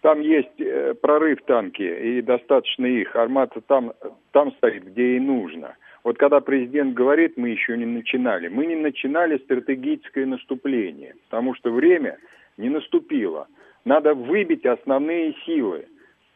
Там 0.01 0.21
есть 0.21 0.61
э, 0.61 0.95
прорыв 0.95 1.43
танки, 1.47 1.83
и 1.83 2.23
достаточно 2.23 2.87
их. 2.87 3.14
Армата 3.14 3.61
там, 3.61 3.93
там 4.33 4.53
стоит, 4.53 4.85
где 4.85 5.17
и 5.17 5.21
нужно. 5.21 5.77
Вот 6.07 6.18
когда 6.18 6.38
президент 6.38 6.94
говорит, 6.94 7.36
мы 7.36 7.48
еще 7.48 7.76
не 7.76 7.84
начинали, 7.84 8.46
мы 8.46 8.66
не 8.66 8.76
начинали 8.76 9.38
стратегическое 9.38 10.24
наступление, 10.24 11.16
потому 11.28 11.52
что 11.57 11.72
время 11.72 12.18
не 12.57 12.68
наступило. 12.68 13.48
Надо 13.84 14.14
выбить 14.14 14.64
основные 14.64 15.34
силы. 15.44 15.86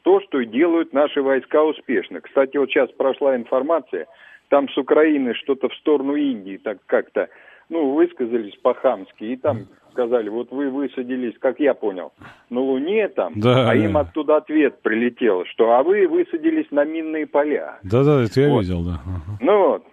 То, 0.03 0.21
что 0.23 0.45
делают 0.45 0.93
наши 0.93 1.23
войска 1.23 1.63
успешно. 1.63 2.21
Кстати, 2.21 2.57
вот 2.57 2.69
сейчас 2.69 2.91
прошла 2.91 3.37
информация, 3.37 4.09
там 4.49 4.69
с 4.69 4.77
Украины 4.77 5.35
что-то 5.35 5.69
в 5.69 5.75
сторону 5.77 6.17
Индии 6.17 6.57
так 6.57 6.79
как-то, 6.87 7.29
ну, 7.69 7.93
высказались 7.93 8.57
по-хамски, 8.57 9.23
и 9.23 9.37
там 9.37 9.69
сказали, 9.91 10.29
вот 10.29 10.51
вы 10.51 10.71
высадились, 10.71 11.35
как 11.39 11.61
я 11.61 11.75
понял, 11.75 12.13
на 12.49 12.61
Луне 12.61 13.09
там, 13.09 13.35
да, 13.37 13.71
а 13.71 13.75
им 13.75 13.97
оттуда 13.97 14.37
ответ 14.37 14.81
прилетел, 14.83 15.45
что 15.47 15.73
а 15.73 15.83
вы 15.83 16.07
высадились 16.09 16.71
на 16.71 16.85
минные 16.85 17.27
поля. 17.27 17.79
Да-да, 17.83 18.23
это 18.23 18.41
я 18.41 18.49
вот. 18.49 18.63
видел, 18.63 18.83
да. 18.83 19.01
Ну 19.41 19.69
вот, 19.69 19.85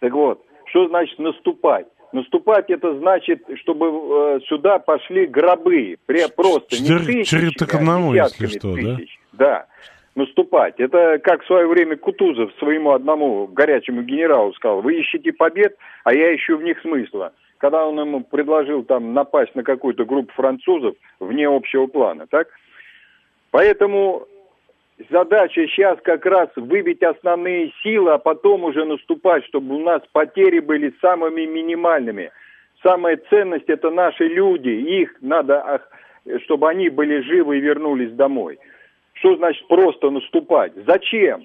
так 0.00 0.12
вот, 0.12 0.44
что 0.66 0.88
значит 0.88 1.18
наступать? 1.18 1.86
Наступать 2.12 2.70
это 2.70 2.96
значит, 2.98 3.42
чтобы 3.60 3.86
э, 3.86 4.40
сюда 4.46 4.78
пошли 4.78 5.26
гробы, 5.26 5.96
при, 6.06 6.28
просто 6.30 6.76
Четыр... 6.76 7.00
не 7.00 7.24
тысячами, 7.24 7.50
к 7.50 7.74
одному, 7.74 8.12
а 8.12 8.14
если 8.14 8.46
что, 8.46 8.74
тысяч. 8.74 9.18
да? 9.32 9.38
Да, 9.46 9.66
наступать. 10.14 10.78
Это 10.78 11.18
как 11.18 11.42
в 11.42 11.46
свое 11.46 11.66
время 11.66 11.96
Кутузов 11.96 12.52
своему 12.58 12.92
одному 12.92 13.48
горячему 13.48 14.02
генералу 14.02 14.52
сказал, 14.54 14.80
вы 14.80 15.00
ищете 15.00 15.32
побед, 15.32 15.76
а 16.04 16.14
я 16.14 16.34
ищу 16.36 16.56
в 16.56 16.62
них 16.62 16.80
смысла 16.82 17.32
когда 17.64 17.86
он 17.86 17.98
ему 17.98 18.20
предложил 18.20 18.82
там 18.82 19.14
напасть 19.14 19.54
на 19.54 19.62
какую-то 19.62 20.04
группу 20.04 20.30
французов 20.34 20.96
вне 21.18 21.48
общего 21.48 21.86
плана, 21.86 22.26
так? 22.26 22.48
Поэтому 23.52 24.26
задача 25.08 25.66
сейчас 25.68 25.98
как 26.02 26.26
раз 26.26 26.50
выбить 26.56 27.02
основные 27.02 27.72
силы, 27.82 28.12
а 28.12 28.18
потом 28.18 28.64
уже 28.64 28.84
наступать, 28.84 29.46
чтобы 29.46 29.76
у 29.76 29.78
нас 29.78 30.02
потери 30.12 30.58
были 30.58 30.92
самыми 31.00 31.46
минимальными. 31.46 32.32
Самая 32.82 33.18
ценность 33.30 33.70
это 33.70 33.88
наши 33.90 34.24
люди, 34.24 34.68
их 34.68 35.16
надо, 35.22 35.80
чтобы 36.42 36.68
они 36.68 36.90
были 36.90 37.22
живы 37.22 37.56
и 37.56 37.62
вернулись 37.62 38.12
домой. 38.12 38.58
Что 39.14 39.36
значит 39.36 39.66
просто 39.68 40.10
наступать? 40.10 40.72
Зачем? 40.86 41.44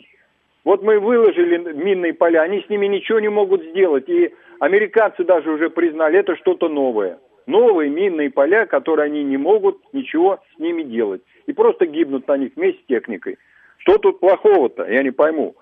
Вот 0.63 0.83
мы 0.83 0.99
выложили 0.99 1.73
минные 1.73 2.13
поля, 2.13 2.41
они 2.41 2.61
с 2.61 2.69
ними 2.69 2.87
ничего 2.87 3.19
не 3.19 3.29
могут 3.29 3.63
сделать. 3.63 4.09
И 4.09 4.33
американцы 4.59 5.23
даже 5.23 5.51
уже 5.51 5.69
признали, 5.69 6.19
это 6.19 6.35
что-то 6.35 6.67
новое. 6.67 7.19
Новые 7.45 7.89
минные 7.89 8.29
поля, 8.29 8.65
которые 8.65 9.05
они 9.05 9.23
не 9.23 9.37
могут 9.37 9.77
ничего 9.93 10.39
с 10.55 10.59
ними 10.59 10.83
делать. 10.83 11.21
И 11.47 11.53
просто 11.53 11.85
гибнут 11.85 12.27
на 12.27 12.37
них 12.37 12.51
вместе 12.55 12.81
с 12.83 12.85
техникой. 12.85 13.37
Что 13.77 13.97
тут 13.97 14.19
плохого-то, 14.19 14.85
я 14.85 15.01
не 15.01 15.11
пойму. 15.11 15.55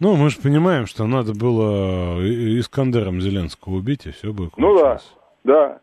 Ну, 0.00 0.16
мы 0.16 0.30
же 0.30 0.38
понимаем, 0.40 0.86
что 0.86 1.06
надо 1.06 1.32
было 1.32 2.18
Искандером 2.58 3.20
Зеленского 3.20 3.74
убить, 3.74 4.06
и 4.06 4.10
все 4.10 4.32
бы 4.32 4.50
Ну 4.56 4.76
да, 4.76 5.00
да. 5.44 5.78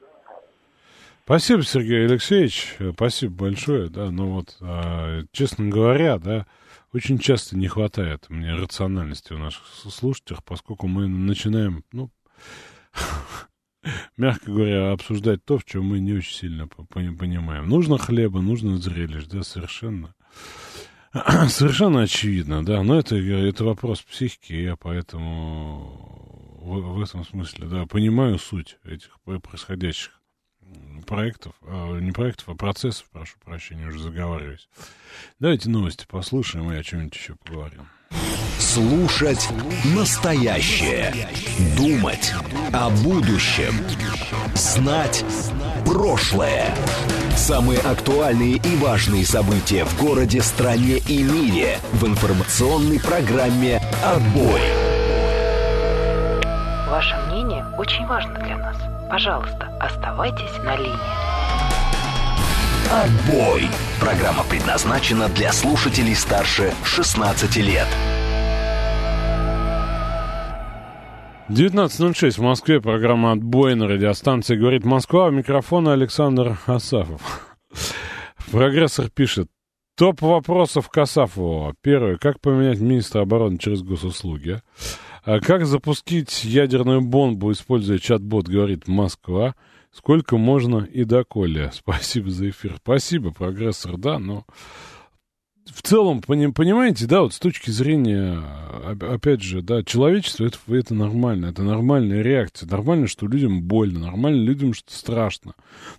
Спасибо, 1.24 1.62
Сергей 1.62 2.06
Алексеевич, 2.06 2.76
спасибо 2.96 3.46
большое, 3.46 3.88
да, 3.88 4.10
ну 4.10 4.32
вот, 4.32 4.58
а, 4.62 5.22
честно 5.32 5.70
говоря, 5.70 6.18
да, 6.18 6.48
очень 6.94 7.20
часто 7.20 7.58
не 7.58 7.68
хватает 7.68 8.30
мне 8.30 8.54
рациональности 8.54 9.34
у 9.34 9.38
наших 9.38 9.66
слушателей, 9.68 10.40
поскольку 10.46 10.88
мы 10.88 11.08
начинаем, 11.08 11.84
ну, 11.92 12.12
мягко 14.18 14.52
говоря, 14.52 14.92
обсуждать 14.92 15.44
то, 15.46 15.58
в 15.58 15.66
чем 15.66 15.86
мы 15.86 16.00
не 16.00 16.14
очень 16.14 16.36
сильно 16.36 16.68
понимаем. 16.68 17.68
Нужно 17.68 17.98
хлеба, 17.98 18.42
нужно 18.42 18.78
зрелищ, 18.78 19.26
да, 19.26 19.44
совершенно. 19.44 20.16
Совершенно 21.50 22.04
очевидно, 22.04 22.64
да, 22.64 22.84
но 22.84 23.00
это, 23.00 23.16
это 23.16 23.64
вопрос 23.64 24.04
психики, 24.04 24.54
я 24.54 24.76
поэтому 24.76 26.60
в, 26.62 26.98
в 26.98 27.02
этом 27.02 27.26
смысле, 27.26 27.68
да, 27.68 27.88
понимаю 27.88 28.38
суть 28.38 28.78
этих 28.84 29.18
происходящих 29.42 30.19
проектов, 31.06 31.54
а, 31.64 31.98
не 32.00 32.12
проектов, 32.12 32.50
а 32.50 32.56
процессов, 32.56 33.06
прошу 33.12 33.38
прощения, 33.44 33.88
уже 33.88 34.00
заговариваюсь. 34.00 34.70
Давайте 35.40 35.70
новости 35.70 36.06
послушаем 36.08 36.72
и 36.72 36.78
о 36.78 36.84
чем-нибудь 36.84 37.16
еще 37.16 37.36
поговорим. 37.36 37.88
Слушать 38.60 39.50
настоящее. 39.96 41.14
Думать 41.78 42.34
о 42.74 42.90
будущем. 42.90 43.74
Знать 44.54 45.24
прошлое. 45.86 46.76
Самые 47.36 47.80
актуальные 47.80 48.58
и 48.58 48.76
важные 48.78 49.26
события 49.26 49.86
в 49.86 50.00
городе, 50.00 50.42
стране 50.42 50.98
и 50.98 51.24
мире 51.24 51.80
в 51.94 52.06
информационной 52.06 53.00
программе 53.00 53.82
«Отбой». 54.04 54.62
Ваше 56.90 57.16
мнение 57.28 57.66
очень 57.78 58.06
важно 58.08 58.34
для 58.40 58.58
нас. 58.58 58.99
Пожалуйста, 59.10 59.76
оставайтесь 59.80 60.56
на 60.64 60.76
линии. 60.76 60.94
Отбой. 62.92 63.64
Программа 64.00 64.44
предназначена 64.44 65.28
для 65.30 65.52
слушателей 65.52 66.16
старше 66.16 66.72
16 66.84 67.56
лет. 67.58 67.88
19.06 71.50 72.32
в 72.34 72.44
Москве. 72.44 72.80
Программа 72.80 73.32
«Отбой» 73.32 73.74
на 73.74 73.88
радиостанции 73.88 74.56
«Говорит 74.56 74.86
Москва». 74.86 75.30
У 75.30 75.32
микрофона 75.32 75.94
Александр 75.94 76.60
Асафов. 76.68 77.58
Прогрессор 78.52 79.10
пишет. 79.10 79.48
Топ 79.98 80.22
вопросов 80.22 80.88
к 80.88 80.98
Асафову. 81.00 81.74
Первое. 81.82 82.18
Как 82.18 82.40
поменять 82.40 82.80
министра 82.80 83.22
обороны 83.22 83.58
через 83.58 83.82
госуслуги? 83.82 84.62
А 85.30 85.40
как 85.42 85.68
запустить 85.68 86.44
ядерную 86.44 87.02
бомбу, 87.02 87.52
используя 87.52 88.00
чат-бот, 88.00 88.48
говорит 88.48 88.88
Москва? 88.88 89.54
Сколько 89.92 90.38
можно 90.38 90.80
и 90.92 91.04
доколе? 91.04 91.70
Спасибо 91.74 92.32
за 92.32 92.50
эфир. 92.50 92.78
Спасибо, 92.82 93.30
прогрессор, 93.30 93.98
да, 93.98 94.18
но 94.18 94.44
в 95.68 95.84
целом, 95.84 96.22
понимаете, 96.22 97.06
да, 97.06 97.22
вот 97.22 97.36
с 97.36 97.38
точки 97.38 97.70
зрения, 97.70 98.42
опять 98.88 99.44
же, 99.44 99.62
да, 99.62 99.84
человечества, 99.84 100.46
это, 100.46 100.58
это 100.68 100.96
нормально, 100.96 101.46
это 101.46 101.62
нормальная 101.62 102.24
реакция. 102.24 102.68
Нормально, 102.68 103.06
что 103.06 103.28
людям 103.28 103.62
больно, 103.62 104.00
нормально 104.00 104.42
людям, 104.42 104.74
что 104.74 104.92
страшно. 104.92 105.54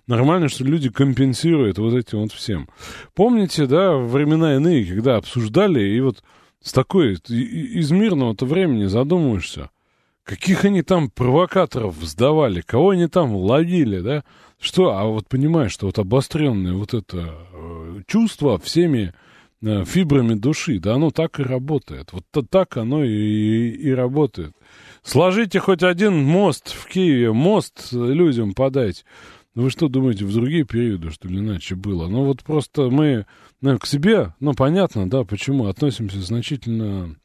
Нормально, 0.07 0.49
что 0.49 0.65
люди 0.65 0.89
компенсируют 0.89 1.77
вот 1.77 1.93
этим 1.93 2.19
вот 2.19 2.33
всем. 2.33 2.67
Помните, 3.13 3.65
да, 3.65 3.95
времена 3.95 4.57
иные, 4.57 4.85
когда 4.85 5.15
обсуждали, 5.15 5.81
и 5.81 6.01
вот 6.01 6.21
с 6.61 6.71
такой, 6.73 7.13
из 7.13 7.91
мирного-то 7.91 8.45
времени 8.45 8.85
задумаешься, 8.85 9.69
каких 10.23 10.65
они 10.65 10.81
там 10.83 11.09
провокаторов 11.09 11.95
сдавали, 12.01 12.61
кого 12.61 12.91
они 12.91 13.07
там 13.07 13.35
ловили, 13.35 13.99
да, 13.99 14.23
что, 14.59 14.91
а 14.91 15.05
вот 15.05 15.27
понимаешь, 15.27 15.71
что 15.71 15.87
вот 15.87 15.97
обостренное 15.97 16.73
вот 16.73 16.93
это 16.93 17.35
э, 17.53 18.01
чувство 18.07 18.59
всеми 18.59 19.13
Э, 19.63 19.85
фибрами 19.85 20.33
души, 20.33 20.79
да 20.79 20.95
оно 20.95 21.11
так 21.11 21.39
и 21.39 21.43
работает. 21.43 22.13
Вот 22.13 22.23
так 22.49 22.77
оно 22.77 23.03
и, 23.03 23.11
и, 23.11 23.69
и 23.69 23.91
работает. 23.91 24.55
Сложите 25.03 25.59
хоть 25.59 25.83
один 25.83 26.17
мост 26.17 26.73
в 26.73 26.87
Киеве, 26.87 27.31
мост 27.31 27.89
людям 27.91 28.53
подать. 28.53 29.05
Вы 29.53 29.69
что 29.69 29.87
думаете, 29.87 30.25
в 30.25 30.33
другие 30.33 30.63
периоды, 30.63 31.11
что 31.11 31.27
ли, 31.27 31.37
иначе 31.37 31.75
было? 31.75 32.07
Ну 32.07 32.23
вот 32.23 32.41
просто 32.41 32.89
мы 32.89 33.27
ну, 33.61 33.77
к 33.79 33.85
себе, 33.85 34.33
ну 34.39 34.53
понятно, 34.53 35.09
да, 35.09 35.23
почему, 35.23 35.67
относимся 35.67 36.21
значительно 36.21 37.15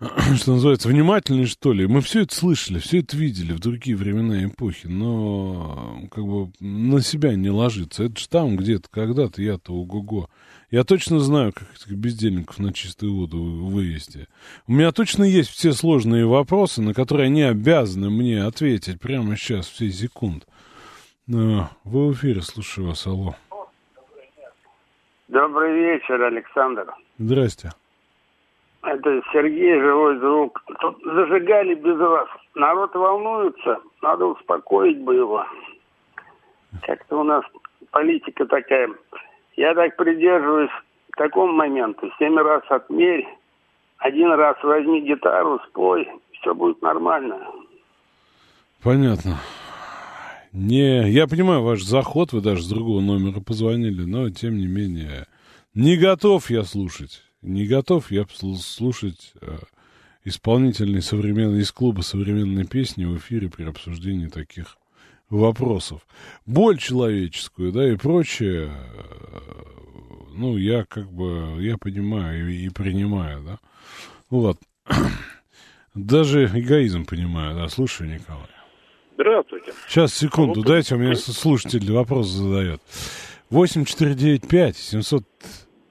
что 0.36 0.54
называется, 0.54 0.88
внимательнее, 0.88 1.46
что 1.46 1.74
ли. 1.74 1.86
Мы 1.86 2.00
все 2.00 2.22
это 2.22 2.34
слышали, 2.34 2.78
все 2.78 3.00
это 3.00 3.16
видели 3.18 3.52
в 3.52 3.60
другие 3.60 3.96
времена 3.96 4.42
и 4.42 4.46
эпохи, 4.46 4.86
но 4.86 6.08
как 6.10 6.24
бы 6.24 6.50
на 6.58 7.02
себя 7.02 7.34
не 7.34 7.50
ложится. 7.50 8.04
Это 8.04 8.18
же 8.18 8.28
там 8.28 8.56
где-то, 8.56 8.88
когда-то 8.90 9.42
я-то 9.42 9.74
ого-го. 9.74 10.30
Я 10.70 10.84
точно 10.84 11.20
знаю, 11.20 11.52
как 11.52 11.68
этих 11.74 11.92
бездельников 11.92 12.58
на 12.58 12.72
чистую 12.72 13.14
воду 13.14 13.42
вывести. 13.42 14.28
У 14.66 14.72
меня 14.72 14.90
точно 14.92 15.24
есть 15.24 15.50
все 15.50 15.74
сложные 15.74 16.26
вопросы, 16.26 16.80
на 16.80 16.94
которые 16.94 17.26
они 17.26 17.42
обязаны 17.42 18.08
мне 18.08 18.42
ответить 18.42 19.00
прямо 19.00 19.36
сейчас, 19.36 19.66
в 19.66 19.76
сей 19.76 19.92
секунд. 19.92 20.46
Вы 21.26 21.68
в 21.84 22.12
эфире, 22.14 22.40
слушаю 22.40 22.88
вас, 22.88 23.06
алло. 23.06 23.36
Добрый 25.30 25.72
вечер, 25.74 26.20
Александр. 26.24 26.92
Здрасте. 27.18 27.70
Это 28.82 29.22
Сергей, 29.32 29.80
живой 29.80 30.18
друг. 30.18 30.60
Тут 30.80 30.98
зажигали 31.04 31.74
без 31.74 31.96
вас. 31.98 32.28
Народ 32.56 32.92
волнуется, 32.96 33.78
надо 34.02 34.26
успокоить 34.26 34.98
бы 34.98 35.14
его. 35.14 35.46
Как-то 36.82 37.20
у 37.20 37.22
нас 37.22 37.44
политика 37.92 38.44
такая. 38.46 38.88
Я 39.54 39.72
так 39.74 39.96
придерживаюсь 39.96 40.70
к 41.12 41.16
такому 41.16 41.52
моменту. 41.52 42.10
Семь 42.18 42.36
раз 42.36 42.64
отмерь, 42.68 43.28
один 43.98 44.32
раз 44.32 44.56
возьми 44.64 45.00
гитару, 45.00 45.60
спой, 45.68 46.10
все 46.32 46.52
будет 46.52 46.82
нормально. 46.82 47.38
Понятно. 48.82 49.36
Не, 50.52 51.10
я 51.10 51.26
понимаю 51.26 51.62
ваш 51.62 51.82
заход, 51.82 52.32
вы 52.32 52.40
даже 52.40 52.62
с 52.62 52.68
другого 52.68 53.00
номера 53.00 53.40
позвонили, 53.40 54.02
но 54.02 54.30
тем 54.30 54.58
не 54.58 54.66
менее 54.66 55.26
не 55.74 55.96
готов 55.96 56.50
я 56.50 56.64
слушать 56.64 57.22
не 57.42 57.66
готов 57.66 58.10
я 58.10 58.26
слушать 58.28 59.32
э, 59.40 59.58
исполнительный 60.24 61.02
современный 61.02 61.60
из 61.60 61.72
клуба 61.72 62.02
современной 62.02 62.66
песни 62.66 63.04
в 63.04 63.16
эфире 63.18 63.48
при 63.48 63.64
обсуждении 63.64 64.28
таких 64.28 64.76
вопросов. 65.28 66.06
Боль 66.44 66.78
человеческую, 66.78 67.72
да, 67.72 67.90
и 67.90 67.96
прочее, 67.96 68.70
э, 68.72 69.40
ну, 70.34 70.56
я 70.56 70.84
как 70.84 71.10
бы, 71.10 71.56
я 71.60 71.78
понимаю 71.78 72.50
и, 72.50 72.66
и 72.66 72.68
принимаю, 72.68 73.42
да. 73.42 73.58
Вот. 74.28 74.58
Даже 75.94 76.46
эгоизм 76.46 77.04
понимаю, 77.06 77.56
да, 77.56 77.68
слушаю, 77.68 78.10
Николай. 78.10 78.59
Здравствуйте. 79.20 79.72
Сейчас, 79.86 80.14
секунду, 80.14 80.62
дайте, 80.62 80.94
у 80.94 80.98
меня 80.98 81.14
слушатель 81.14 81.92
вопрос 81.92 82.28
задает. 82.28 82.80
8495 83.50 84.76
700 84.76 85.24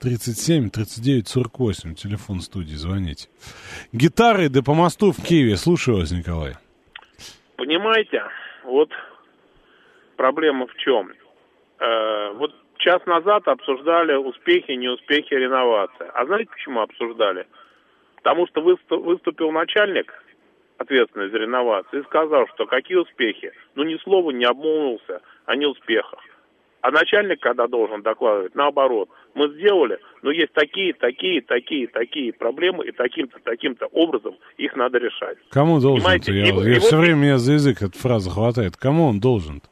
37 0.01 0.71
39 0.71 1.27
48, 1.27 1.93
телефон 1.93 2.39
студии, 2.41 2.73
звоните. 2.73 3.29
Гитары 3.93 4.49
да 4.49 4.63
по 4.63 4.73
мосту 4.73 5.11
в 5.11 5.23
Киеве. 5.23 5.57
Слушаю 5.57 5.97
вас, 5.97 6.11
Николай. 6.11 6.53
Понимаете, 7.57 8.23
вот 8.63 8.89
проблема 10.17 10.65
в 10.65 10.75
чем? 10.77 11.11
Э, 11.77 12.31
вот 12.33 12.55
час 12.77 13.05
назад 13.05 13.47
обсуждали 13.47 14.15
успехи 14.15 14.71
и 14.71 14.77
неуспехи 14.77 15.35
реновации. 15.35 16.07
А 16.15 16.25
знаете, 16.25 16.49
почему 16.49 16.79
обсуждали? 16.81 17.45
Потому 18.15 18.47
что 18.47 18.61
выступил 18.61 19.51
начальник, 19.51 20.11
ответственный 20.79 21.29
за 21.29 21.37
реновацию, 21.37 22.01
и 22.01 22.05
сказал, 22.05 22.47
что 22.55 22.65
какие 22.65 22.97
успехи. 22.97 23.51
Ну, 23.75 23.83
ни 23.83 23.97
слова 23.97 24.31
не 24.31 24.45
обмолвился 24.45 25.21
о 25.45 25.55
неуспехах. 25.55 26.19
А 26.81 26.91
начальник, 26.91 27.41
когда 27.41 27.67
должен 27.67 28.01
докладывать, 28.01 28.55
наоборот, 28.55 29.09
мы 29.33 29.49
сделали, 29.49 29.99
но 30.21 30.31
есть 30.31 30.53
такие, 30.53 30.93
такие, 30.93 31.41
такие, 31.41 31.87
такие 31.87 32.31
проблемы, 32.31 32.87
и 32.87 32.91
таким-то, 32.91 33.37
таким-то 33.43 33.87
образом 33.87 34.37
их 34.57 34.75
надо 34.77 34.97
решать. 34.97 35.37
Кому 35.49 35.81
должен 35.81 36.09
Я, 36.09 36.15
и, 36.15 36.69
я 36.69 36.75
и 36.77 36.79
все 36.79 36.95
вот... 36.95 37.03
время 37.03 37.17
меня 37.17 37.37
за 37.37 37.53
язык 37.53 37.81
эта 37.81 37.97
фраза 37.99 38.29
хватает. 38.29 38.77
Кому 38.77 39.07
он 39.07 39.19
должен? 39.19 39.57
-то? 39.57 39.67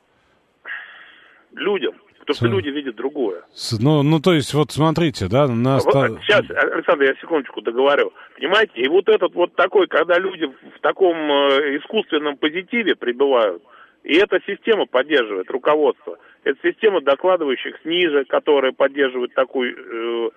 Людям. 1.54 1.96
Потому 2.28 2.36
что 2.36 2.58
люди 2.58 2.70
видят 2.70 2.96
другое. 2.96 3.44
Ну, 3.80 4.04
ну, 4.04 4.20
то 4.20 4.34
есть, 4.34 4.54
вот 4.54 4.72
смотрите, 4.72 5.28
да, 5.30 5.48
на... 5.48 5.78
Вот, 5.80 6.20
сейчас, 6.22 6.44
Александр, 6.50 7.06
я 7.06 7.16
секундочку 7.16 7.62
договорю. 7.62 8.12
Понимаете, 8.36 8.74
и 8.76 8.88
вот 8.90 9.08
этот 9.08 9.34
вот 9.34 9.56
такой, 9.56 9.88
когда 9.88 10.20
люди 10.20 10.46
в 10.46 10.80
таком 10.82 11.16
э, 11.16 11.78
искусственном 11.78 12.36
позитиве 12.38 12.96
пребывают, 12.96 13.64
и 14.04 14.18
эта 14.18 14.40
система 14.46 14.86
поддерживает 14.86 15.50
руководство. 15.50 16.18
Это 16.44 16.58
система 16.64 17.02
докладывающих 17.02 17.80
снизу, 17.82 18.26
которые 18.28 18.74
поддерживают 18.74 19.34
такое 19.34 19.74
э, 19.74 20.30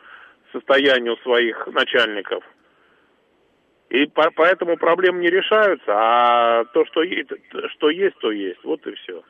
состояние 0.52 1.12
у 1.12 1.16
своих 1.18 1.66
начальников. 1.68 2.44
И 3.90 4.06
по, 4.06 4.30
поэтому 4.34 4.76
проблемы 4.76 5.20
не 5.20 5.28
решаются, 5.28 5.86
а 5.88 6.64
то, 6.66 6.84
что 6.86 7.02
что 7.70 7.90
есть, 7.90 8.16
то 8.18 8.30
есть. 8.30 8.62
Вот 8.62 8.86
и 8.86 8.94
все. 8.94 9.22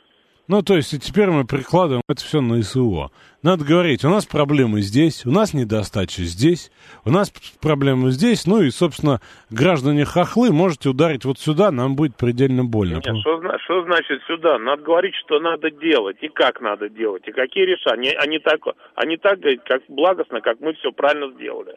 Ну, 0.51 0.63
то 0.63 0.75
есть, 0.75 0.93
и 0.93 0.99
теперь 0.99 1.29
мы 1.29 1.45
прикладываем 1.45 2.03
это 2.09 2.21
все 2.25 2.41
на 2.41 2.61
СУО. 2.61 3.13
Надо 3.45 3.65
говорить, 3.65 4.05
у 4.05 4.09
нас 4.09 4.27
проблемы 4.27 4.81
здесь, 4.81 5.25
у 5.25 5.31
нас 5.31 5.55
недостача 5.55 6.23
здесь, 6.23 6.73
у 7.05 7.11
нас 7.13 7.33
проблемы 7.63 8.11
здесь, 8.11 8.49
ну 8.49 8.61
и, 8.61 8.71
собственно, 8.71 9.21
граждане 9.51 10.05
хохлы, 10.05 10.51
можете 10.51 10.89
ударить 10.89 11.25
вот 11.25 11.39
сюда, 11.39 11.71
нам 11.71 11.95
будет 11.95 12.17
предельно 12.17 12.65
больно. 12.65 12.95
Нет, 12.95 13.05
что, 13.05 13.41
что 13.65 13.85
значит 13.85 14.23
сюда? 14.27 14.59
Надо 14.59 14.83
говорить, 14.83 15.15
что 15.25 15.39
надо 15.39 15.71
делать, 15.71 16.17
и 16.21 16.27
как 16.27 16.61
надо 16.61 16.89
делать, 16.89 17.23
и 17.29 17.31
какие 17.31 17.65
решения. 17.65 18.11
Они, 18.19 18.35
они 18.35 18.39
так, 18.41 18.59
они 18.97 19.19
так 19.19 19.39
говорят, 19.39 19.63
как 19.63 19.83
благостно, 19.87 20.41
как 20.41 20.59
мы 20.59 20.73
все 20.73 20.91
правильно 20.91 21.31
сделали. 21.31 21.77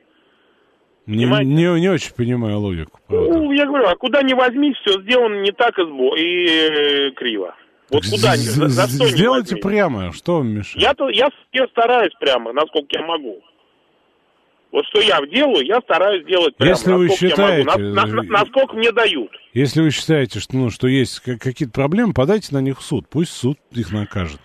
Не, 1.05 1.25
не, 1.25 1.79
не 1.79 1.89
очень 1.89 2.15
понимаю 2.15 2.57
логику. 2.57 2.99
Правда. 3.07 3.37
Ну, 3.37 3.51
я 3.51 3.67
говорю, 3.67 3.85
а 3.85 3.95
куда 3.95 4.23
ни 4.23 4.33
возьми, 4.33 4.73
все 4.81 4.99
сделано 5.03 5.41
не 5.41 5.51
так 5.51 5.77
и, 5.77 5.83
сбо... 5.83 6.15
и 6.15 6.45
э, 6.47 7.11
криво. 7.11 7.53
Вот 7.89 8.03
куда 8.05 8.35
за, 8.35 8.69
за 8.69 8.87
что 8.87 9.07
Сделайте 9.07 9.55
прямо, 9.57 10.11
что 10.13 10.37
вам 10.37 10.47
мешает? 10.47 10.77
Я, 10.77 11.09
я, 11.11 11.29
я 11.51 11.67
стараюсь 11.67 12.13
прямо, 12.19 12.53
насколько 12.53 12.87
я 12.91 13.05
могу. 13.05 13.43
Вот 14.71 14.85
что 14.87 15.01
я 15.01 15.21
делаю, 15.27 15.63
я 15.63 15.79
стараюсь 15.81 16.25
делать 16.25 16.55
прямо, 16.55 16.71
Если 16.71 16.91
вы 16.91 17.09
считаете, 17.09 17.69
я 17.69 17.77
могу, 17.77 17.79
на, 17.79 18.05
на, 18.05 18.23
на, 18.23 18.23
насколько 18.23 18.75
мне 18.75 18.91
дают. 18.91 19.29
Если 19.53 19.81
вы 19.81 19.91
считаете, 19.91 20.39
что, 20.39 20.55
ну, 20.55 20.69
что 20.71 20.87
есть 20.87 21.19
какие-то 21.19 21.71
проблемы, 21.71 22.13
подайте 22.13 22.55
на 22.55 22.59
них 22.59 22.79
в 22.79 22.81
суд, 22.81 23.07
пусть 23.07 23.33
суд 23.33 23.59
их 23.71 23.91
накажет. 23.91 24.39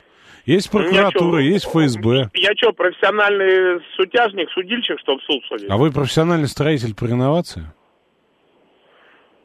Есть 0.45 0.73
ну, 0.73 0.81
прокуратура, 0.81 1.41
есть 1.41 1.67
ФСБ. 1.67 2.31
Я 2.35 2.51
что, 2.57 2.73
профессиональный 2.73 3.83
судяжник, 3.97 4.51
судильщик, 4.51 4.99
чтобы 5.01 5.21
суд 5.23 5.43
судить? 5.47 5.71
А 5.71 5.77
вы 5.77 5.93
профессиональный 5.93 6.49
строитель 6.49 6.95
по 6.95 7.05
реновации? 7.05 7.65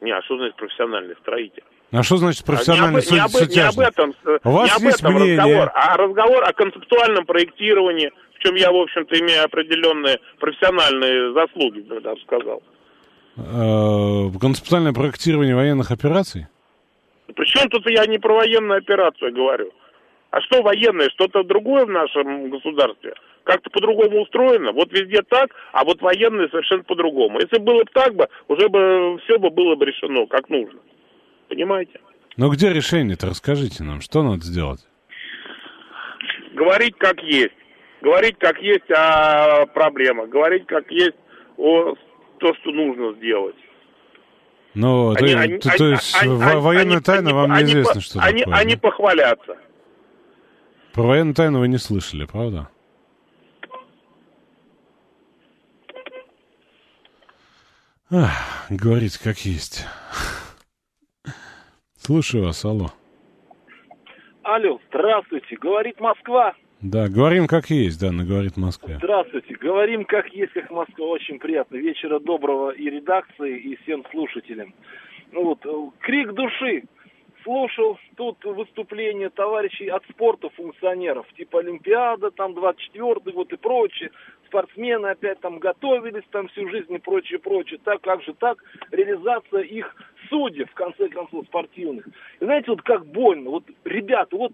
Не, 0.02 0.12
а 0.12 0.22
что 0.22 0.36
значит 0.36 0.56
профессиональный 0.56 1.14
строитель? 1.20 1.62
А 1.96 2.02
что 2.02 2.16
значит 2.16 2.44
профессиональный 2.44 3.02
не 3.08 3.18
об, 3.18 3.30
не, 3.30 3.40
об, 3.44 3.50
не 3.50 3.60
об 3.60 3.78
этом, 3.78 4.14
У 4.42 4.50
вас 4.50 4.68
не 4.68 4.76
об 4.76 4.82
есть 4.82 4.98
этом 4.98 5.14
мнение. 5.14 5.36
разговор, 5.38 5.70
а 5.74 5.96
разговор 5.96 6.44
о 6.44 6.52
концептуальном 6.52 7.24
проектировании, 7.24 8.10
в 8.34 8.42
чем 8.42 8.56
я, 8.56 8.72
в 8.72 8.76
общем-то, 8.76 9.16
имею 9.20 9.44
определенные 9.44 10.18
профессиональные 10.40 11.32
заслуги, 11.34 11.86
я 11.88 12.00
бы 12.00 12.20
сказал. 12.22 12.62
Э, 13.36 14.38
концептуальное 14.40 14.92
проектирование 14.92 15.54
военных 15.54 15.92
операций? 15.92 16.48
Причем 17.32 17.68
тут 17.68 17.88
я 17.88 18.06
не 18.06 18.18
про 18.18 18.34
военную 18.34 18.78
операцию 18.78 19.32
говорю. 19.32 19.70
А 20.30 20.40
что 20.40 20.62
военное? 20.62 21.10
Что-то 21.10 21.44
другое 21.44 21.86
в 21.86 21.90
нашем 21.90 22.50
государстве? 22.50 23.14
Как-то 23.44 23.70
по-другому 23.70 24.22
устроено? 24.22 24.72
Вот 24.72 24.90
везде 24.92 25.22
так, 25.22 25.50
а 25.72 25.84
вот 25.84 26.02
военные 26.02 26.48
совершенно 26.48 26.82
по-другому. 26.82 27.38
Если 27.38 27.58
было 27.58 27.84
бы 27.84 27.90
так 27.92 28.16
бы, 28.16 28.28
уже 28.48 28.68
бы 28.68 29.20
все 29.24 29.38
бы 29.38 29.50
было 29.50 29.76
бы 29.76 29.86
решено 29.86 30.26
как 30.26 30.48
нужно. 30.48 30.80
Понимаете? 31.54 32.00
Ну 32.36 32.50
где 32.50 32.72
решение-то? 32.72 33.28
Расскажите 33.28 33.84
нам, 33.84 34.00
что 34.00 34.24
надо 34.24 34.42
сделать? 34.44 34.80
Говорить 36.52 36.96
как 36.98 37.22
есть. 37.22 37.54
Говорить 38.02 38.36
как 38.40 38.58
есть 38.58 38.90
о 38.90 39.66
проблемах. 39.66 40.30
Говорить 40.30 40.66
как 40.66 40.90
есть 40.90 41.14
о 41.56 41.94
то, 42.38 42.54
что 42.60 42.70
нужно 42.72 43.12
сделать. 43.18 43.54
Ну, 44.74 45.14
Они- 45.14 45.32
то, 45.32 45.38
они- 45.40 45.58
то- 45.58 45.68
они- 45.68 45.78
то 45.78 45.88
есть 45.90 46.16
они- 46.20 46.34
во- 46.34 46.50
они- 46.50 46.60
военная 46.60 46.96
они- 46.96 47.04
тайна 47.04 47.28
они- 47.30 47.38
вам 47.38 47.52
они 47.52 47.62
неизвестно, 47.66 48.00
что 48.00 48.18
они, 48.20 48.40
такое. 48.40 48.56
Они 48.56 48.74
да? 48.74 48.80
похвалятся. 48.80 49.56
Про 50.92 51.02
военную 51.04 51.34
тайну 51.36 51.60
вы 51.60 51.68
не 51.68 51.78
слышали, 51.78 52.24
правда? 52.24 52.68
Ах, 58.10 58.66
говорите 58.70 59.20
как 59.22 59.38
есть. 59.40 59.86
Слушаю 62.06 62.44
вас, 62.44 62.62
алло. 62.66 62.88
Алло, 64.42 64.78
здравствуйте, 64.90 65.56
говорит 65.56 65.98
Москва. 66.00 66.54
Да, 66.82 67.08
говорим 67.08 67.46
как 67.46 67.70
есть, 67.70 67.98
да, 67.98 68.12
на 68.12 68.26
говорит 68.26 68.58
Москва. 68.58 68.96
Здравствуйте, 68.98 69.54
говорим 69.54 70.04
как 70.04 70.28
есть, 70.28 70.52
как 70.52 70.70
Москва. 70.70 71.06
Очень 71.06 71.38
приятно. 71.38 71.76
Вечера 71.76 72.18
доброго 72.18 72.72
и 72.72 72.90
редакции, 72.90 73.58
и 73.58 73.76
всем 73.76 74.04
слушателям. 74.10 74.74
Ну 75.32 75.44
вот, 75.44 75.64
э, 75.64 75.70
крик 76.00 76.34
души. 76.34 76.84
Слушал 77.42 77.98
тут 78.16 78.44
выступления 78.44 79.30
товарищей 79.30 79.88
от 79.88 80.02
спорта, 80.10 80.50
функционеров, 80.50 81.26
типа 81.38 81.60
Олимпиада, 81.60 82.30
там 82.30 82.52
24-й, 82.52 83.32
вот 83.32 83.50
и 83.50 83.56
прочее. 83.56 84.10
Спортсмены 84.48 85.06
опять 85.06 85.40
там 85.40 85.58
готовились 85.58 86.24
там 86.30 86.48
всю 86.48 86.68
жизнь 86.68 86.92
и 86.92 86.98
прочее, 86.98 87.38
прочее. 87.38 87.80
Так, 87.82 88.02
как 88.02 88.22
же 88.22 88.34
так? 88.34 88.62
Реализация 88.90 89.60
их 89.62 89.94
судеб, 90.28 90.70
в 90.70 90.74
конце 90.74 91.08
концов, 91.08 91.46
спортивных. 91.46 92.06
И 92.06 92.44
знаете, 92.44 92.70
вот 92.70 92.82
как 92.82 93.06
больно. 93.06 93.50
Вот, 93.50 93.64
ребята, 93.84 94.36
вот 94.36 94.52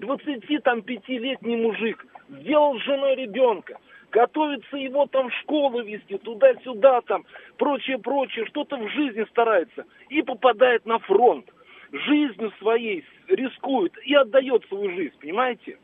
25-летний 0.00 1.56
мужик 1.56 2.06
сделал 2.28 2.78
с 2.78 2.82
женой 2.82 3.16
ребенка, 3.16 3.78
готовится 4.10 4.76
его 4.76 5.06
там 5.06 5.30
в 5.30 5.34
школу 5.34 5.82
вести, 5.82 6.18
туда-сюда 6.18 7.00
там, 7.02 7.24
прочее-прочее, 7.56 8.46
что-то 8.46 8.76
в 8.76 8.88
жизни 8.90 9.24
старается 9.30 9.84
и 10.08 10.22
попадает 10.22 10.86
на 10.86 10.98
фронт. 10.98 11.46
Жизнью 11.90 12.52
своей 12.58 13.04
рискует 13.28 13.94
и 14.04 14.14
отдает 14.14 14.64
свою 14.68 14.90
жизнь, 14.94 15.14
понимаете? 15.20 15.78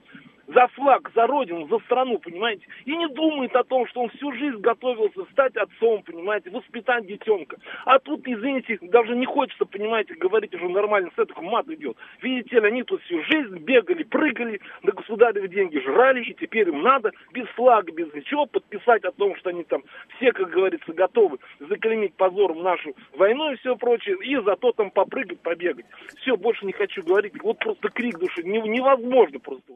За 0.47 0.66
флаг, 0.68 1.11
за 1.14 1.26
родину, 1.26 1.66
за 1.68 1.78
страну, 1.80 2.18
понимаете? 2.18 2.66
И 2.84 2.95
не 2.95 3.09
думает 3.09 3.55
о 3.57 3.64
том, 3.64 3.86
что 3.86 4.03
он 4.03 4.11
всю 4.11 4.32
жизнь 4.32 4.59
готовился 4.59 5.24
стать 5.32 5.57
отцом, 5.57 6.03
понимаете, 6.03 6.51
воспитать 6.51 7.07
детенка. 7.07 7.57
А 7.86 7.99
тут, 7.99 8.26
извините, 8.26 8.78
даже 8.82 9.16
не 9.16 9.26
хочется, 9.26 9.64
понимаете, 9.64 10.14
говорить 10.14 10.55
уже 10.55 10.68
нормально, 10.68 11.11
с 11.16 11.18
этого 11.18 11.40
мат 11.40 11.68
идет. 11.68 11.97
Видите 12.20 12.61
ли, 12.61 12.66
они 12.66 12.82
тут 12.82 13.03
всю 13.03 13.22
жизнь 13.24 13.59
бегали, 13.59 14.03
прыгали, 14.03 14.61
на 14.82 14.92
государевы 14.92 15.49
деньги 15.49 15.78
жрали, 15.78 16.22
и 16.22 16.34
теперь 16.34 16.68
им 16.68 16.82
надо 16.82 17.12
без 17.32 17.47
флага, 17.49 17.90
без 17.92 18.12
ничего 18.12 18.47
подписать 18.47 19.05
о 19.05 19.12
том, 19.12 19.36
что 19.36 19.51
они 19.51 19.64
там 19.64 19.82
все, 20.16 20.32
как 20.32 20.51
говорится, 20.51 20.92
готовы 20.92 21.38
заклеймить 21.59 22.14
позором 22.14 22.62
нашу 22.62 22.95
войну 23.14 23.53
и 23.53 23.57
все 23.57 23.76
прочее, 23.76 24.16
и 24.22 24.36
зато 24.36 24.72
там 24.72 24.90
попрыгать, 24.90 25.40
побегать. 25.40 25.86
Все, 26.20 26.36
больше 26.36 26.66
не 26.66 26.72
хочу 26.72 27.03
говорить. 27.03 27.32
Вот 27.42 27.59
просто 27.59 27.88
крик 27.88 28.18
души. 28.18 28.42
Не- 28.42 28.61
невозможно 28.68 29.38
просто. 29.38 29.74